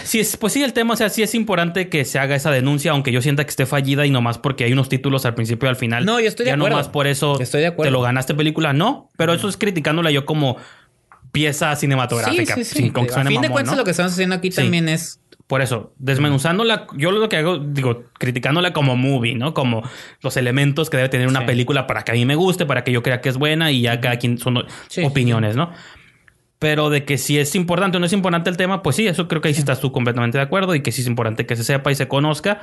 Sí, 0.04 0.20
es, 0.20 0.36
pues 0.36 0.52
sí, 0.52 0.62
el 0.62 0.72
tema, 0.72 0.94
o 0.94 0.96
sea, 0.96 1.08
sí 1.08 1.22
es 1.22 1.34
importante 1.34 1.88
que 1.88 2.04
se 2.04 2.18
haga 2.18 2.34
esa 2.34 2.50
denuncia, 2.50 2.90
aunque 2.92 3.12
yo 3.12 3.22
sienta 3.22 3.44
que 3.44 3.50
esté 3.50 3.66
fallida 3.66 4.06
y 4.06 4.10
nomás 4.10 4.38
porque 4.38 4.64
hay 4.64 4.72
unos 4.72 4.88
títulos 4.88 5.24
al 5.24 5.34
principio 5.34 5.66
y 5.68 5.70
al 5.70 5.76
final. 5.76 6.04
No, 6.04 6.20
yo 6.20 6.28
estoy 6.28 6.44
de 6.44 6.50
ya 6.50 6.54
acuerdo. 6.56 6.76
nomás 6.76 6.88
por 6.88 7.06
eso 7.06 7.40
Estoy 7.40 7.60
de 7.62 7.68
acuerdo. 7.68 7.88
te 7.88 7.92
lo 7.92 8.02
ganaste 8.02 8.34
película, 8.34 8.72
no. 8.72 9.08
Pero 9.16 9.32
eso 9.34 9.48
es 9.48 9.56
criticándola 9.56 10.10
yo 10.10 10.26
como 10.26 10.56
pieza 11.32 11.74
cinematográfica. 11.76 12.54
Sí, 12.54 12.64
sí, 12.64 12.82
sí. 12.82 12.90
con 12.90 13.04
que 13.04 13.12
a 13.12 13.14
suene 13.14 13.30
fin 13.30 13.40
de 13.40 13.50
cuentas 13.50 13.74
¿no? 13.74 13.78
lo 13.78 13.84
que 13.84 13.92
estamos 13.92 14.12
haciendo 14.12 14.34
aquí 14.34 14.50
también 14.50 14.88
es 14.88 15.20
Por 15.46 15.62
eso, 15.62 15.92
desmenuzándola, 15.98 16.86
yo 16.96 17.12
lo 17.12 17.28
que 17.28 17.36
hago, 17.36 17.58
digo, 17.58 18.04
criticándola 18.18 18.72
como 18.72 18.96
movie, 18.96 19.34
¿no? 19.34 19.54
Como 19.54 19.82
los 20.22 20.36
elementos 20.36 20.90
que 20.90 20.96
debe 20.96 21.08
tener 21.08 21.28
una 21.28 21.46
película 21.46 21.86
para 21.86 22.02
que 22.02 22.12
a 22.12 22.14
mí 22.14 22.24
me 22.24 22.34
guste, 22.34 22.66
para 22.66 22.84
que 22.84 22.92
yo 22.92 23.02
crea 23.02 23.20
que 23.20 23.28
es 23.28 23.36
buena 23.36 23.70
y 23.70 23.82
ya 23.82 24.00
cada 24.00 24.16
quien 24.18 24.38
son 24.38 24.64
opiniones, 25.04 25.56
¿no? 25.56 25.70
Pero 26.60 26.88
de 26.90 27.04
que 27.06 27.16
si 27.18 27.38
es 27.38 27.54
importante 27.56 27.96
o 27.96 28.00
no 28.00 28.06
es 28.06 28.12
importante 28.12 28.48
el 28.50 28.56
tema, 28.58 28.82
pues 28.82 28.94
sí, 28.94 29.06
eso 29.08 29.26
creo 29.26 29.40
que 29.40 29.48
ahí 29.48 29.54
sí 29.54 29.60
estás 29.60 29.80
tú 29.80 29.90
completamente 29.92 30.36
de 30.38 30.44
acuerdo 30.44 30.74
y 30.76 30.82
que 30.82 30.92
sí 30.92 31.00
es 31.00 31.06
importante 31.08 31.46
que 31.46 31.56
se 31.56 31.64
sepa 31.64 31.90
y 31.90 31.94
se 31.96 32.06
conozca. 32.06 32.60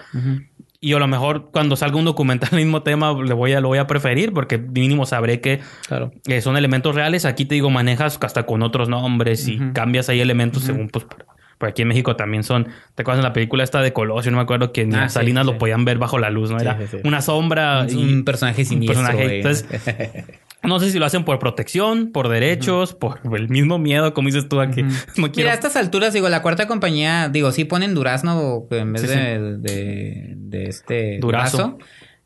Y 0.80 0.94
a 0.94 1.00
lo 1.00 1.08
mejor 1.08 1.50
cuando 1.52 1.76
salga 1.76 1.98
un 1.98 2.06
documental 2.06 2.50
del 2.52 2.60
mismo 2.60 2.84
tema 2.84 3.12
le 3.22 3.34
voy 3.34 3.54
a, 3.54 3.60
lo 3.60 3.70
voy 3.70 3.80
a 3.80 3.88
preferir 3.88 4.32
porque 4.34 4.60
mínimo 4.60 5.06
sabré 5.08 5.42
que 5.42 5.62
claro. 5.88 6.12
eh, 6.28 6.42
son 6.42 6.56
elementos 6.58 6.94
reales. 6.94 7.26
Aquí 7.26 7.46
te 7.46 7.56
digo, 7.56 7.72
manejas 7.72 8.20
hasta 8.22 8.46
con 8.46 8.62
otros 8.62 8.88
nombres 8.88 9.48
y 9.48 9.58
cambias 9.74 10.10
ahí 10.10 10.20
elementos 10.22 10.62
según, 10.64 10.90
pues, 10.90 11.06
por, 11.06 11.26
por 11.58 11.68
aquí 11.70 11.82
en 11.82 11.88
México 11.88 12.16
también 12.16 12.44
son. 12.44 12.68
¿Te 12.94 13.02
acuerdas 13.02 13.22
en 13.22 13.24
la 13.24 13.34
película 13.34 13.64
esta 13.64 13.82
de 13.82 13.94
Colosio? 13.94 14.30
No 14.30 14.38
me 14.38 14.44
acuerdo 14.44 14.72
que 14.72 14.86
ni 14.86 14.94
Ah, 14.96 15.06
a 15.06 15.10
sí, 15.10 15.16
Salinas 15.16 15.48
sí. 15.48 15.52
lo 15.54 15.58
podían 15.58 15.86
ver 15.86 15.98
bajo 15.98 16.20
la 16.20 16.30
luz, 16.30 16.52
¿no? 16.52 16.60
Era 16.60 16.78
sí, 16.86 16.98
una 17.04 17.24
sombra. 17.24 17.86
Es 17.88 17.94
y- 17.96 17.98
un 17.98 18.24
personaje 18.24 18.64
siniestro. 18.64 19.02
personaje. 19.02 19.24
güey. 19.26 19.38
Entonces, 19.38 19.66
no 20.64 20.80
sé 20.80 20.92
si 20.92 21.00
lo 21.00 21.06
hacen 21.06 21.24
por 21.24 21.40
protección, 21.40 22.12
por 22.12 22.30
derechos, 22.30 22.94
por 22.94 23.20
el 23.36 23.50
mismo 23.50 23.78
miedo, 23.80 24.14
como 24.14 24.28
dices 24.28 24.50
tú 24.50 24.60
aquí. 24.60 24.82
No 25.18 25.32
quiero. 25.32 25.36
Mira, 25.36 25.52
a 25.52 25.56
estas 25.56 25.76
alturas, 25.76 26.14
digo, 26.14 26.30
la 26.30 26.42
cuarta 26.42 26.68
compañía, 26.68 27.30
digo, 27.30 27.52
sí 27.52 27.64
ponen 27.66 27.94
durazno 27.96 28.66
en 28.72 28.94
vez 28.94 29.02
Sí, 29.04 29.08
sí. 29.08 29.14
de, 29.16 30.34
de, 30.36 30.64
este 30.66 31.18
Durazo. 31.20 31.58
durazo. 31.58 31.78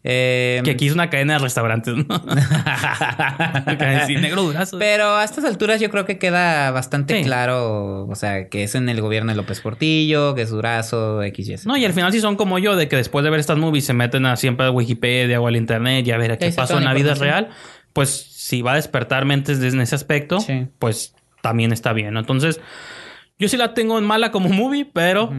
Eh, 0.03 0.61
Que 0.63 0.71
aquí 0.71 0.87
es 0.87 0.93
una 0.93 1.11
cadena 1.11 1.33
de 1.33 1.39
restaurantes, 1.39 1.93
¿no? 1.95 2.05
sí, 4.07 4.15
negro 4.15 4.43
durazo. 4.43 4.79
Pero 4.79 5.15
a 5.17 5.23
estas 5.23 5.45
alturas 5.45 5.79
yo 5.79 5.89
creo 5.89 6.05
que 6.05 6.17
queda 6.17 6.71
bastante 6.71 7.17
Sí. 7.19 7.23
claro, 7.23 8.07
o 8.07 8.15
sea, 8.15 8.49
que 8.49 8.63
es 8.63 8.75
en 8.75 8.89
el 8.89 9.01
gobierno 9.01 9.31
de 9.31 9.35
López 9.35 9.61
Portillo, 9.61 10.33
que 10.35 10.41
es 10.43 10.49
Durazo, 10.49 11.21
X 11.23 11.47
y 11.49 11.57
Z. 11.57 11.63
No, 11.67 11.77
y 11.77 11.85
al 11.85 11.93
final 11.93 12.11
sí 12.11 12.19
son 12.19 12.35
como 12.35 12.59
yo, 12.59 12.75
de 12.75 12.87
que 12.87 12.95
después 12.95 13.23
de 13.23 13.29
ver 13.29 13.39
estas 13.39 13.57
movies 13.57 13.85
se 13.85 13.93
meten 13.93 14.25
a 14.25 14.35
siempre 14.37 14.65
a 14.65 14.71
Wikipedia 14.71 15.39
o 15.39 15.47
al 15.47 15.55
internet 15.55 16.05
y 16.07 16.11
a 16.11 16.17
ver 16.17 16.31
ahí 16.31 16.37
qué 16.37 16.51
pasó 16.51 16.77
en 16.77 16.85
la 16.85 16.93
vida 16.93 17.13
real. 17.13 17.49
Pues 17.93 18.09
si 18.09 18.61
va 18.61 18.73
a 18.73 18.75
despertar 18.75 19.25
mentes 19.25 19.59
desde 19.59 19.81
ese 19.81 19.95
aspecto, 19.95 20.39
Sí. 20.39 20.67
pues 20.79 21.13
también 21.41 21.71
está 21.73 21.93
bien. 21.93 22.17
Entonces, 22.17 22.59
yo 23.39 23.47
sí 23.47 23.57
la 23.57 23.73
tengo 23.73 23.97
en 23.97 24.05
mala 24.05 24.31
como 24.31 24.49
movie, 24.49 24.85
pero 24.85 25.31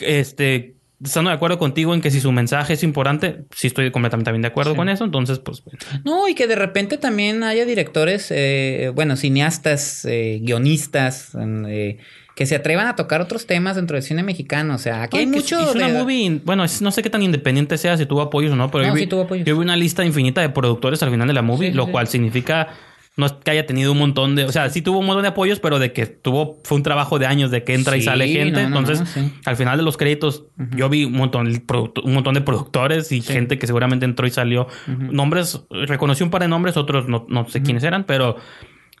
este 0.00 0.74
estando 1.04 1.28
de 1.30 1.36
acuerdo 1.36 1.58
contigo 1.58 1.92
en 1.92 2.00
que 2.00 2.10
si 2.10 2.20
su 2.22 2.32
mensaje 2.32 2.72
es 2.72 2.82
importante, 2.82 3.44
sí 3.54 3.66
estoy 3.66 3.90
completamente 3.90 4.24
también 4.30 4.40
de 4.42 4.48
acuerdo 4.48 4.70
Sí. 4.72 4.76
con 4.78 4.88
eso. 4.88 5.04
Entonces, 5.04 5.38
pues 5.38 5.62
No, 6.04 6.26
y 6.26 6.34
que 6.34 6.46
de 6.46 6.56
repente 6.56 6.96
también 6.96 7.42
haya 7.42 7.66
directores, 7.66 8.28
eh, 8.30 8.90
bueno, 8.94 9.14
cineastas, 9.16 10.06
eh, 10.06 10.38
guionistas, 10.42 11.34
en, 11.34 11.66
eh, 11.68 11.98
que 12.36 12.46
se 12.46 12.54
atrevan 12.54 12.86
a 12.86 12.94
tocar 12.94 13.20
otros 13.20 13.46
temas 13.46 13.74
dentro 13.76 13.94
del 13.96 14.02
cine 14.04 14.22
mexicano. 14.22 14.74
O 14.74 14.78
sea, 14.78 15.02
aquí 15.02 15.16
Ay, 15.16 15.24
hay 15.24 15.30
mucho. 15.30 15.58
Es 15.58 15.74
una 15.74 15.88
de- 15.88 15.98
movie, 15.98 16.40
bueno, 16.44 16.62
es- 16.64 16.82
no 16.82 16.90
sé 16.92 17.02
qué 17.02 17.10
tan 17.10 17.22
independiente 17.22 17.78
sea, 17.78 17.96
si 17.96 18.06
tuvo 18.06 18.20
apoyos 18.20 18.52
o 18.52 18.56
no, 18.56 18.70
pero 18.70 18.84
No, 18.84 18.90
yo, 18.90 18.94
vi, 18.94 19.06
tuvo 19.08 19.22
apoyos. 19.22 19.44
yo 19.46 19.56
vi 19.56 19.62
una 19.62 19.74
lista 19.76 20.04
infinita 20.04 20.40
de 20.42 20.50
productores 20.50 21.02
al 21.02 21.10
final 21.10 21.26
de 21.26 21.34
la 21.34 21.42
movie, 21.42 21.70
Sí, 21.70 21.74
lo 21.76 21.86
sí. 21.86 21.90
cual 21.92 22.06
significa 22.06 22.68
no 23.16 23.24
es 23.24 23.32
que 23.32 23.50
haya 23.50 23.64
tenido 23.64 23.92
un 23.92 23.98
montón 23.98 24.36
de, 24.36 24.44
o 24.44 24.52
sea, 24.52 24.68
sí 24.68 24.82
tuvo 24.82 24.98
un 24.98 25.06
montón 25.06 25.22
de 25.22 25.28
apoyos, 25.28 25.58
pero 25.60 25.78
de 25.78 25.90
que 25.94 26.04
tuvo, 26.04 26.60
fue 26.64 26.76
un 26.76 26.82
trabajo 26.82 27.18
de 27.18 27.24
años 27.24 27.50
de 27.50 27.64
que 27.64 27.72
entra 27.72 27.96
y 27.96 28.02
sale 28.02 28.28
gente. 28.28 28.62
no, 28.64 28.68
no, 28.68 28.78
Entonces, 28.80 29.00
no, 29.00 29.06
sí. 29.06 29.32
al 29.46 29.56
final 29.56 29.78
de 29.78 29.84
los 29.84 29.96
créditos, 29.96 30.44
yo 30.76 30.90
vi 30.90 31.06
un 31.06 31.14
montón, 31.14 31.46
un 32.04 32.12
montón 32.12 32.34
de 32.34 32.42
productores 32.42 33.10
y 33.12 33.22
gente 33.22 33.58
que 33.58 33.66
seguramente 33.66 34.04
entró 34.04 34.26
y 34.26 34.30
salió. 34.30 34.66
Nombres, 34.86 35.62
reconocí 35.70 36.22
un 36.24 36.28
par 36.30 36.42
de 36.42 36.48
nombres, 36.48 36.76
otros 36.76 37.08
no, 37.08 37.24
no 37.30 37.48
sé 37.48 37.62
quiénes 37.62 37.84
eran, 37.84 38.04
pero 38.04 38.36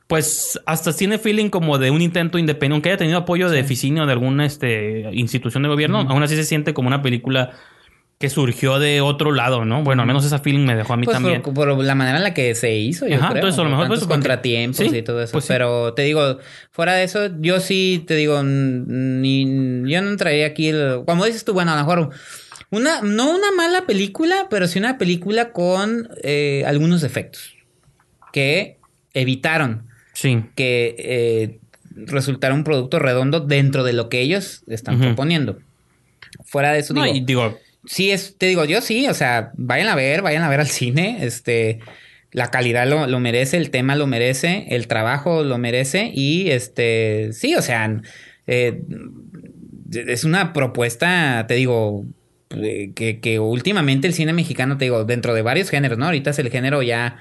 pues 0.06 0.60
hasta 0.66 0.92
tiene 0.92 1.18
feeling 1.18 1.48
como 1.50 1.78
de 1.78 1.90
un 1.90 2.00
intento 2.00 2.38
independiente, 2.38 2.74
aunque 2.74 2.88
haya 2.90 2.98
tenido 2.98 3.18
apoyo 3.18 3.48
de 3.50 3.64
Ficinio 3.64 4.04
o 4.04 4.06
de 4.06 4.12
alguna 4.12 4.46
este, 4.46 5.08
institución 5.12 5.62
de 5.64 5.68
gobierno, 5.68 5.98
aún 6.08 6.22
así 6.22 6.36
se 6.36 6.44
siente 6.44 6.74
como 6.74 6.86
una 6.88 7.02
película 7.02 7.52
que 8.18 8.30
surgió 8.30 8.78
de 8.78 9.02
otro 9.02 9.30
lado, 9.32 9.64
¿no? 9.66 9.82
Bueno, 9.82 10.00
al 10.02 10.06
menos 10.08 10.24
esa 10.24 10.38
film 10.38 10.64
me 10.64 10.74
dejó 10.74 10.94
a 10.94 10.96
mí 10.96 11.04
Pues 11.04 11.16
también. 11.16 11.42
por, 11.42 11.52
por 11.52 11.84
la 11.84 11.94
manera 11.94 12.16
en 12.16 12.22
la 12.24 12.32
que 12.32 12.54
se 12.54 12.74
hizo, 12.74 13.06
yo 13.06 13.16
Ajá, 13.16 13.26
creo. 13.28 13.36
entonces, 13.38 13.58
a 13.58 13.64
lo 13.64 13.68
mejor, 13.68 13.88
pues, 13.88 14.04
contratiempos 14.06 14.78
sí, 14.78 14.96
y 14.96 15.02
todo 15.02 15.22
eso. 15.22 15.32
pues, 15.32 15.44
sí. 15.44 15.48
Pero 15.52 15.92
te 15.92 16.02
digo, 16.02 16.38
fuera 16.70 16.94
de 16.94 17.04
eso, 17.04 17.28
yo 17.40 17.60
sí 17.60 18.02
te 18.06 18.14
digo, 18.14 18.42
ni, 18.42 19.42
yo 19.90 20.00
no 20.00 20.08
entraría 20.10 20.46
aquí. 20.46 20.68
el- 20.68 21.02
como 21.04 21.26
dices 21.26 21.44
tú, 21.44 21.52
bueno, 21.52 21.72
a 21.72 21.76
lo 21.76 21.80
mejor 21.82 22.10
una, 22.70 23.02
no 23.02 23.30
una 23.36 23.52
mala 23.54 23.82
película, 23.86 24.46
pero 24.48 24.66
sí 24.66 24.78
una 24.78 24.96
película 24.96 25.52
con 25.52 26.08
eh, 26.22 26.64
algunos 26.66 27.02
defectos 27.02 27.54
que 28.32 28.78
evitaron 29.12 29.88
Sí. 30.16 30.42
que 30.54 30.96
eh, 30.98 31.58
resultara 31.94 32.54
un 32.54 32.64
producto 32.64 32.98
redondo 32.98 33.40
dentro 33.40 33.84
de 33.84 33.92
lo 33.92 34.08
que 34.08 34.20
ellos 34.20 34.62
están 34.66 34.98
proponiendo. 34.98 35.58
Fuera 36.44 36.72
de 36.72 36.78
eso, 36.78 36.94
No, 36.94 37.04
digo, 37.04 37.16
y 37.16 37.20
digo, 37.20 37.58
Sí, 37.84 38.10
es, 38.10 38.36
te 38.36 38.46
digo, 38.46 38.64
yo 38.64 38.80
sí, 38.80 39.06
o 39.08 39.14
sea, 39.14 39.52
vayan 39.56 39.88
a 39.88 39.94
ver, 39.94 40.22
vayan 40.22 40.42
a 40.42 40.48
ver 40.48 40.60
al 40.60 40.66
cine, 40.68 41.18
este, 41.20 41.80
la 42.32 42.50
calidad 42.50 42.88
lo, 42.88 43.06
lo 43.06 43.20
merece, 43.20 43.58
el 43.58 43.70
tema 43.70 43.94
lo 43.94 44.06
merece, 44.06 44.66
el 44.70 44.88
trabajo 44.88 45.44
lo 45.44 45.58
merece 45.58 46.10
y 46.12 46.50
este, 46.50 47.32
sí, 47.32 47.54
o 47.54 47.62
sea, 47.62 48.00
eh, 48.46 48.82
es 49.92 50.24
una 50.24 50.52
propuesta, 50.52 51.44
te 51.46 51.54
digo, 51.54 52.04
eh, 52.50 52.90
que, 52.94 53.20
que 53.20 53.38
últimamente 53.38 54.08
el 54.08 54.14
cine 54.14 54.32
mexicano, 54.32 54.78
te 54.78 54.86
digo, 54.86 55.04
dentro 55.04 55.34
de 55.34 55.42
varios 55.42 55.70
géneros, 55.70 55.98
¿no? 55.98 56.06
Ahorita 56.06 56.30
es 56.30 56.38
el 56.38 56.50
género 56.50 56.82
ya, 56.82 57.18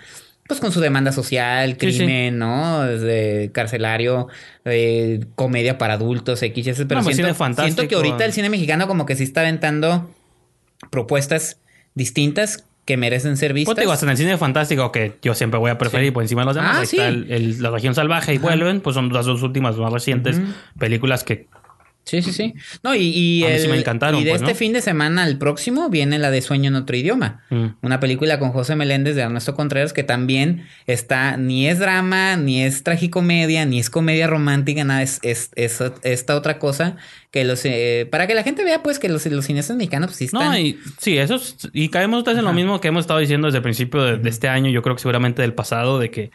pues 0.48 0.60
con 0.60 0.72
su 0.72 0.80
demanda 0.80 1.12
social, 1.12 1.76
Sí, 1.80 1.92
sí. 1.92 1.98
crimen, 1.98 2.38
¿no? 2.38 2.84
Desde 2.84 3.52
carcelario, 3.52 4.28
eh, 4.66 5.26
comedia 5.36 5.78
para 5.78 5.96
adultos, 5.96 6.42
X, 6.44 6.66
pero 6.88 7.00
No, 7.00 7.04
pues, 7.04 7.16
siento, 7.16 7.88
que 7.88 7.96
ahorita 7.96 8.26
el 8.26 8.34
cine 8.34 8.50
mexicano 8.50 8.88
como 8.88 9.06
que 9.06 9.16
sí 9.16 9.24
está 9.24 9.42
aventando 9.42 10.10
propuestas 10.92 11.60
distintas 11.96 12.66
que 12.86 12.98
merecen 12.98 13.36
ser 13.38 13.54
vistas. 13.54 13.66
pues 13.70 13.76
te 13.78 13.82
digo, 13.82 13.92
hasta 13.94 14.06
en 14.06 14.12
el 14.12 14.18
cine 14.18 14.38
fantástico, 14.38 14.92
que 14.92 15.18
yo 15.24 15.34
siempre 15.34 15.60
voy 15.60 15.72
a 15.72 15.78
preferir 15.80 16.08
Sí. 16.08 16.12
por 16.12 16.22
encima 16.22 16.42
de 16.44 16.46
los 16.46 16.56
demás. 16.56 16.76
Ah, 16.76 16.80
Ahí 16.82 16.86
sí. 16.86 16.98
está 16.98 17.08
el- 17.08 17.32
el- 17.32 17.64
La 17.64 17.72
región 17.72 17.96
salvaje 17.96 18.34
y 18.36 18.38
vuelven, 18.38 18.82
pues 18.82 18.94
son 18.94 19.12
las 19.12 19.26
dos 19.26 19.42
últimas 19.42 19.76
más 19.78 19.92
recientes 19.92 20.40
películas 20.78 21.24
que 21.24 21.48
Sí, 22.06 22.22
sí, 22.22 22.32
sí. 22.34 22.54
No, 22.84 22.94
y, 22.94 23.00
y, 23.00 23.40
sí 23.42 23.64
el- 23.66 23.70
me 23.72 23.78
encantaron, 23.80 24.22
y 24.22 24.24
de 24.24 24.30
pues, 24.30 24.42
este 24.44 24.54
¿no? 24.54 24.58
fin 24.60 24.74
de 24.74 24.82
semana 24.82 25.24
al 25.24 25.40
próximo 25.40 25.90
viene 25.90 26.20
la 26.20 26.30
de 26.30 26.42
Sueño 26.42 26.68
en 26.68 26.76
otro 26.76 26.96
idioma. 26.96 27.42
Mm. 27.50 27.66
Una 27.82 28.00
película 28.00 28.38
con 28.38 28.52
José 28.52 28.76
Meléndez 28.76 29.16
de 29.16 29.24
Ernesto 29.24 29.56
Contreras 29.56 29.92
que 29.92 30.04
también 30.04 30.68
está, 30.86 31.36
ni 31.38 31.68
es 31.68 31.80
drama, 31.80 32.36
ni 32.38 32.62
es 32.64 32.84
tragicomedia, 32.84 33.66
ni 33.66 33.80
es 33.80 33.90
comedia 33.90 34.28
romántica, 34.28 34.84
nada, 34.84 35.02
es, 35.02 35.20
es, 35.24 35.50
es 35.56 35.82
esta 36.04 36.36
otra 36.36 36.60
cosa 36.60 36.96
que 37.32 37.44
los, 37.44 37.66
eh, 37.66 38.08
para 38.12 38.28
que 38.28 38.36
la 38.36 38.44
gente 38.44 38.64
vea 38.64 38.84
pues 38.84 39.00
que 39.00 39.10
los, 39.10 39.26
los 39.26 39.46
cineastas 39.46 39.76
mexicanos 39.76 40.10
pues 40.10 40.18
sí 40.18 40.26
están... 40.26 40.44
No, 40.52 40.58
y 40.60 40.78
sí, 41.00 41.18
eso 41.18 41.36
es- 41.36 41.58
y 41.74 41.90
caemos 41.90 42.24
vez 42.24 42.38
en 42.38 42.46
lo 42.46 42.54
mismo 42.54 42.80
que 42.82 42.88
hemos 42.90 43.02
estado 43.02 43.20
diciendo 43.20 43.48
desde 43.48 43.58
el 43.58 43.64
principio 43.64 44.04
de, 44.04 44.18
de 44.18 44.30
este 44.30 44.48
año, 44.48 44.70
yo 44.70 44.84
creo 44.84 44.96
que 44.96 45.02
seguramente 45.02 45.42
del 45.42 45.54
pasado, 45.56 45.98
de 45.98 46.12
que 46.12 46.30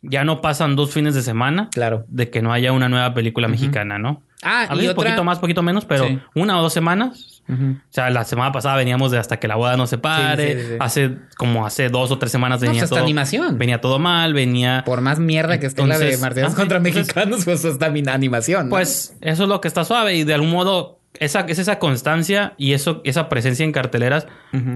ya 0.00 0.22
no 0.22 0.40
pasan 0.40 0.76
dos 0.76 0.92
fines 0.92 1.16
de 1.16 1.22
semana 1.22 1.70
Claro. 1.72 2.04
de 2.08 2.30
que 2.30 2.40
no 2.40 2.52
haya 2.52 2.70
una 2.70 2.88
nueva 2.88 3.14
película 3.14 3.48
mexicana, 3.48 3.98
¿no? 3.98 4.22
Ah, 4.42 4.66
A 4.70 4.74
y 4.74 4.78
veces 4.78 4.90
otra... 4.90 5.04
poquito 5.04 5.24
más, 5.24 5.38
poquito 5.40 5.62
menos, 5.62 5.84
pero 5.84 6.06
Sí. 6.06 6.18
una 6.34 6.58
o 6.58 6.62
dos 6.62 6.72
semanas. 6.72 7.42
Ujú. 7.48 7.76
O 7.78 7.92
sea, 7.92 8.10
la 8.10 8.24
semana 8.24 8.52
pasada 8.52 8.76
veníamos 8.76 9.10
de 9.10 9.18
hasta 9.18 9.38
que 9.40 9.48
la 9.48 9.56
boda 9.56 9.76
no 9.76 9.86
se 9.86 9.96
pare. 9.98 10.52
Sí, 10.52 10.52
sí, 10.60 10.64
sí, 10.66 10.72
sí. 10.72 10.76
Hace 10.80 11.16
como 11.36 11.66
hace 11.66 11.88
dos 11.88 12.10
o 12.10 12.18
tres 12.18 12.30
semanas 12.30 12.60
No, 12.60 12.66
venía 12.66 12.80
pues 12.80 12.84
hasta 12.84 12.96
todo. 12.96 13.04
animación. 13.04 13.58
Venía 13.58 13.80
todo 13.80 13.98
mal, 13.98 14.34
venía. 14.34 14.82
Por 14.84 15.00
más 15.00 15.18
mierda 15.18 15.58
que 15.58 15.66
esté 15.66 15.84
la 15.86 15.98
de 15.98 16.12
Entonces, 16.12 16.44
ah, 16.44 16.54
contra 16.54 16.76
entonces- 16.78 17.06
Mexicanos, 17.06 17.44
pues 17.44 17.64
hasta 17.64 17.88
mi 17.90 18.02
animación. 18.06 18.66
¿no? 18.66 18.70
Pues 18.70 19.16
eso 19.22 19.42
es 19.44 19.48
lo 19.48 19.60
que 19.60 19.68
está 19.68 19.84
suave 19.84 20.14
y 20.14 20.24
de 20.24 20.34
algún 20.34 20.50
modo 20.50 20.97
esa, 21.20 21.40
es 21.40 21.58
esa 21.58 21.78
constancia 21.78 22.54
y 22.58 22.72
eso, 22.72 23.00
esa 23.04 23.28
presencia 23.28 23.64
en 23.64 23.72
carteleras 23.72 24.26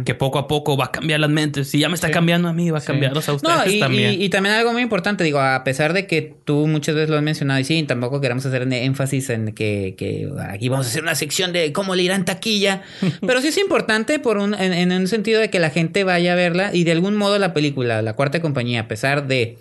que 0.05 0.15
poco 0.15 0.39
a 0.39 0.49
poco 0.49 0.77
va 0.77 0.87
a 0.87 0.91
cambiar 0.93 1.21
las 1.21 1.31
mentes. 1.31 1.71
Si 1.71 1.79
ya 1.79 1.89
me 1.89 1.95
está 1.95 2.11
cambiando 2.11 2.49
a 2.49 2.53
mí, 2.53 2.71
va 2.71 2.79
a 2.79 2.83
cambiarlos 2.83 3.29
a 3.29 3.33
ustedes 3.33 3.57
No, 3.57 3.71
y, 3.71 3.81
también. 3.81 4.13
Y, 4.13 4.25
y 4.25 4.29
también 4.29 4.55
algo 4.55 4.73
muy 4.73 4.83
importante, 4.83 5.25
digo, 5.25 5.41
a 5.41 5.65
pesar 5.65 5.93
de 5.93 6.07
que 6.07 6.35
tú 6.45 6.67
muchas 6.67 6.95
veces 6.95 7.11
lo 7.11 7.17
has 7.17 7.23
mencionado, 7.23 7.59
y 7.59 7.65
sí, 7.65 7.83
tampoco 7.85 8.21
queremos 8.21 8.45
hacer 8.45 8.71
énfasis 8.71 9.31
en 9.31 9.53
que, 9.53 9.95
que 9.97 10.29
aquí 10.49 10.69
vamos 10.69 10.87
a 10.87 10.91
hacer 10.91 11.03
una 11.03 11.15
sección 11.15 11.53
de 11.53 11.73
cómo 11.73 11.95
le 11.95 12.03
irán 12.03 12.25
taquilla, 12.25 12.83
pero 13.27 13.41
sí 13.41 13.49
es 13.49 13.59
importante 13.59 14.19
por 14.19 14.39
un, 14.39 14.55
en, 14.55 14.73
en 14.73 14.93
un 14.93 15.09
sentido 15.09 15.41
de 15.41 15.49
que 15.49 15.59
la 15.59 15.71
gente 15.71 16.05
vaya 16.05 16.33
a 16.33 16.37
verla 16.37 16.71
y 16.75 16.85
de 16.85 16.93
algún 16.93 17.17
modo 17.17 17.39
la 17.39 17.55
película, 17.55 18.03
la 18.03 18.13
cuarta 18.13 18.41
compañía, 18.43 18.81
a 18.81 18.89
pesar 18.89 19.27
de 19.27 19.57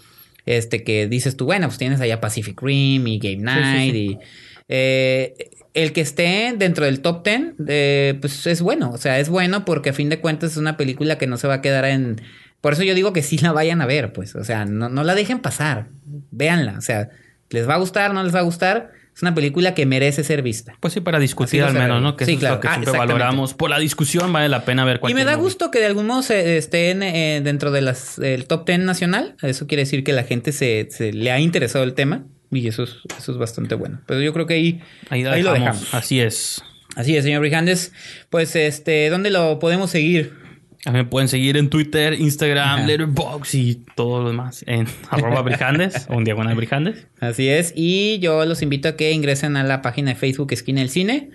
este 0.45 0.83
que 0.83 1.07
dices 1.07 1.37
tú, 1.37 1.45
bueno, 1.45 1.67
pues 1.67 1.77
tienes 1.77 2.01
allá 2.01 2.19
Pacific 2.19 2.61
Rim 2.61 3.07
y 3.07 3.19
Game 3.19 3.37
Night 3.37 3.95
y 3.95 4.17
eh, 4.67 5.33
el 5.73 5.93
que 5.93 6.01
esté 6.01 6.53
dentro 6.57 6.85
del 6.85 7.01
top 7.01 7.23
10, 7.25 7.41
eh, 7.67 8.17
pues 8.19 8.45
es 8.47 8.61
bueno. 8.61 8.89
O 8.91 8.97
sea, 8.97 9.19
es 9.19 9.29
bueno 9.29 9.63
porque 9.65 9.91
a 9.91 9.93
fin 9.93 10.09
de 10.09 10.19
cuentas 10.19 10.51
es 10.51 10.57
una 10.57 10.77
película 10.77 11.17
que 11.17 11.27
no 11.27 11.37
se 11.37 11.47
va 11.47 11.55
a 11.55 11.61
quedar 11.61 11.85
en. 11.85 12.21
Por 12.59 12.73
eso 12.73 12.83
yo 12.83 12.93
digo 12.93 13.13
que 13.13 13.23
sí 13.23 13.37
la 13.37 13.51
vayan 13.53 13.81
a 13.81 13.85
ver, 13.85 14.13
pues. 14.13 14.35
O 14.35 14.43
sea, 14.43 14.65
no, 14.65 14.89
no 14.89 15.03
la 15.03 15.15
dejen 15.15 15.39
pasar. 15.39 15.87
Véanla. 16.31 16.75
O 16.77 16.81
sea, 16.81 17.09
les 17.49 17.67
va 17.67 17.75
a 17.75 17.77
gustar, 17.77 18.13
no 18.13 18.23
les 18.23 18.35
va 18.35 18.39
a 18.39 18.43
gustar. 18.43 18.91
Es 19.15 19.21
una 19.23 19.33
película 19.35 19.73
que 19.73 19.85
merece 19.85 20.23
ser 20.23 20.41
vista. 20.41 20.75
Pues 20.79 20.93
sí, 20.93 21.01
para 21.01 21.19
discutir 21.19 21.63
al 21.63 21.73
menos. 21.73 22.01
¿no? 22.01 22.15
Que 22.15 22.25
Sí, 22.25 22.31
eso 22.33 22.39
claro. 22.39 22.55
es 22.55 22.57
lo 22.57 22.61
que 22.61 22.67
Ah, 22.69 22.73
siempre 22.75 22.97
valoramos. 22.97 23.53
Por 23.53 23.69
la 23.69 23.77
discusión 23.79 24.31
vale 24.31 24.47
la 24.47 24.63
pena 24.63 24.85
ver 24.85 24.97
Y 24.97 24.99
cualquier 24.99 25.25
me 25.25 25.29
da 25.29 25.35
movie. 25.35 25.43
gusto 25.43 25.69
que 25.71 25.79
de 25.79 25.85
algún 25.87 26.07
modo 26.07 26.21
se 26.21 26.57
estén 26.57 27.03
eh, 27.03 27.41
dentro 27.43 27.71
de 27.71 27.81
las 27.81 28.19
el 28.19 28.45
top 28.45 28.65
10 28.67 28.79
nacional. 28.79 29.35
Eso 29.41 29.67
quiere 29.67 29.83
decir 29.83 30.03
que 30.05 30.13
la 30.13 30.23
gente 30.23 30.51
se, 30.53 30.87
se 30.91 31.11
le 31.11 31.29
ha 31.31 31.39
interesado 31.39 31.83
el 31.83 31.93
tema. 31.93 32.23
Y 32.51 32.67
eso 32.67 32.83
es, 32.83 32.97
eso 33.17 33.31
es 33.31 33.37
bastante 33.37 33.75
bueno. 33.75 34.01
Pero 34.05 34.21
yo 34.21 34.33
creo 34.33 34.45
que 34.45 34.55
ahí, 34.55 34.81
Ahí, 35.09 35.23
ahí 35.25 35.41
lo 35.41 35.53
dejamos. 35.53 35.93
Así 35.93 36.19
es. 36.19 36.61
Así 36.95 37.15
es, 37.15 37.23
señor 37.23 37.41
Brijandes. 37.41 37.93
Pues, 38.29 38.55
este, 38.55 39.09
¿dónde 39.09 39.29
lo 39.29 39.59
podemos 39.59 39.89
seguir? 39.89 40.33
A 40.85 40.91
mí 40.91 40.97
me 40.97 41.05
pueden 41.05 41.29
seguir 41.29 41.57
en 41.57 41.69
Twitter, 41.69 42.13
Instagram. 42.13 42.87
Letterboxd 42.87 43.53
y 43.53 43.75
todo 43.95 44.23
lo 44.23 44.29
demás 44.29 44.63
en 44.67 44.87
arroba 45.09 45.41
brijandes 45.43 46.07
o 46.09 46.15
en 46.15 46.23
diagonal 46.23 46.55
brijandes. 46.55 47.07
Así 47.19 47.47
es. 47.47 47.71
Y 47.75 48.17
yo 48.19 48.45
los 48.45 48.61
invito 48.61 48.89
a 48.89 48.95
que 48.95 49.11
ingresen 49.11 49.57
a 49.57 49.63
la 49.63 49.81
página 49.81 50.11
de 50.11 50.15
Facebook 50.15 50.51
Esquina 50.51 50.81
del 50.81 50.89
Cine. 50.89 51.29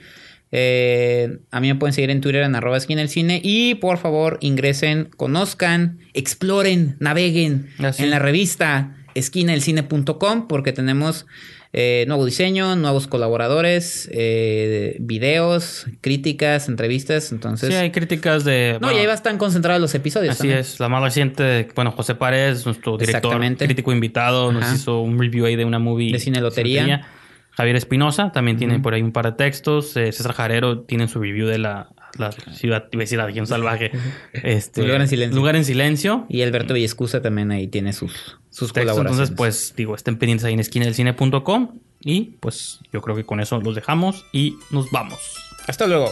Eh, 0.53 1.39
a 1.51 1.61
mí 1.61 1.69
me 1.69 1.75
pueden 1.77 1.93
seguir 1.93 2.11
en 2.11 2.21
Twitter 2.21 2.43
en 2.43 2.55
arroba 2.55 2.77
esquina 2.77 3.01
del 3.01 3.09
cine. 3.09 3.41
Y 3.43 3.77
por 3.77 3.99
favor, 3.99 4.39
ingresen, 4.41 5.11
conozcan, 5.17 5.99
exploren, 6.13 6.97
naveguen 6.99 7.69
Así. 7.79 8.03
en 8.03 8.11
la 8.11 8.19
revista 8.19 8.97
esquinadelcine.com 9.17 10.49
porque 10.49 10.73
tenemos 10.73 11.27
eh, 11.73 12.05
nuevo 12.09 12.25
diseño, 12.25 12.75
nuevos 12.77 13.07
colaboradores, 13.07 14.09
eh, 14.13 14.97
videos, 14.99 15.87
críticas, 16.01 16.69
entrevistas. 16.69 17.33
Entonces, 17.33 17.69
Sí, 17.69 17.75
hay 17.75 17.91
críticas 17.91 18.45
de... 18.45 18.79
no, 18.81 18.87
bueno, 18.87 19.03
y 19.03 19.05
ahí 19.05 19.13
estar 19.13 19.37
concentrados 19.37 19.81
los 19.81 19.95
episodios. 19.95 20.33
Así 20.33 20.45
también. 20.45 20.59
es, 20.61 20.81
la 20.81 20.89
más 20.89 21.03
reciente, 21.03 21.69
bueno, 21.75 21.93
José 21.93 22.15
Párez, 22.15 22.65
nuestro 22.65 22.97
director, 22.97 23.39
crítico 23.59 23.93
invitado, 23.93 24.53
nos 24.53 24.73
hizo 24.73 25.01
un 25.01 25.19
review 25.19 25.45
ahí 25.47 25.57
de 25.57 25.65
una 25.65 25.79
movie. 25.79 26.13
De 26.13 26.19
Cine 26.19 26.41
Lotería. 26.41 27.09
Javier 27.57 27.77
Espinosa 27.77 28.33
también 28.33 28.59
tiene 28.59 28.81
por 28.81 28.93
ahí 28.93 29.03
un 29.03 29.13
par 29.13 29.25
de 29.25 29.33
textos. 29.33 29.97
Eh, 29.97 30.13
César 30.13 30.33
Jarero 30.33 30.81
tiene 30.81 31.09
su 31.09 31.21
review 31.21 31.47
de 31.47 31.57
la, 31.57 31.89
la 32.19 32.31
ciudad, 32.33 32.89
iba 32.93 33.01
a 33.01 33.05
decir 33.05 33.19
la 33.19 33.27
región 33.27 33.47
salvaje. 33.47 33.93
Este, 34.33 34.83
Lugar 34.83 35.01
en 35.01 35.09
silencio. 35.09 35.37
Lugar 35.37 35.57
en 35.57 35.65
silencio. 35.65 36.27
Y 36.29 36.43
Alberto 36.43 36.75
Villescusa 36.75 37.23
también 37.23 37.51
ahí 37.51 37.67
tiene 37.67 37.95
sus, 37.95 38.39
sus 38.57 38.73
Textos, 38.73 38.97
entonces, 38.97 39.33
pues, 39.37 39.75
digo, 39.77 39.95
estén 39.95 40.17
pendientes 40.17 40.47
ahí 40.47 40.55
en 40.55 40.61
esquinadelcine.com. 40.61 41.79
Y 42.01 42.37
pues 42.41 42.81
yo 42.91 43.03
creo 43.03 43.15
que 43.15 43.25
con 43.25 43.41
eso 43.41 43.61
los 43.61 43.75
dejamos 43.75 44.25
y 44.33 44.57
nos 44.71 44.91
vamos. 44.91 45.19
Hasta 45.67 45.87
luego. 45.87 46.11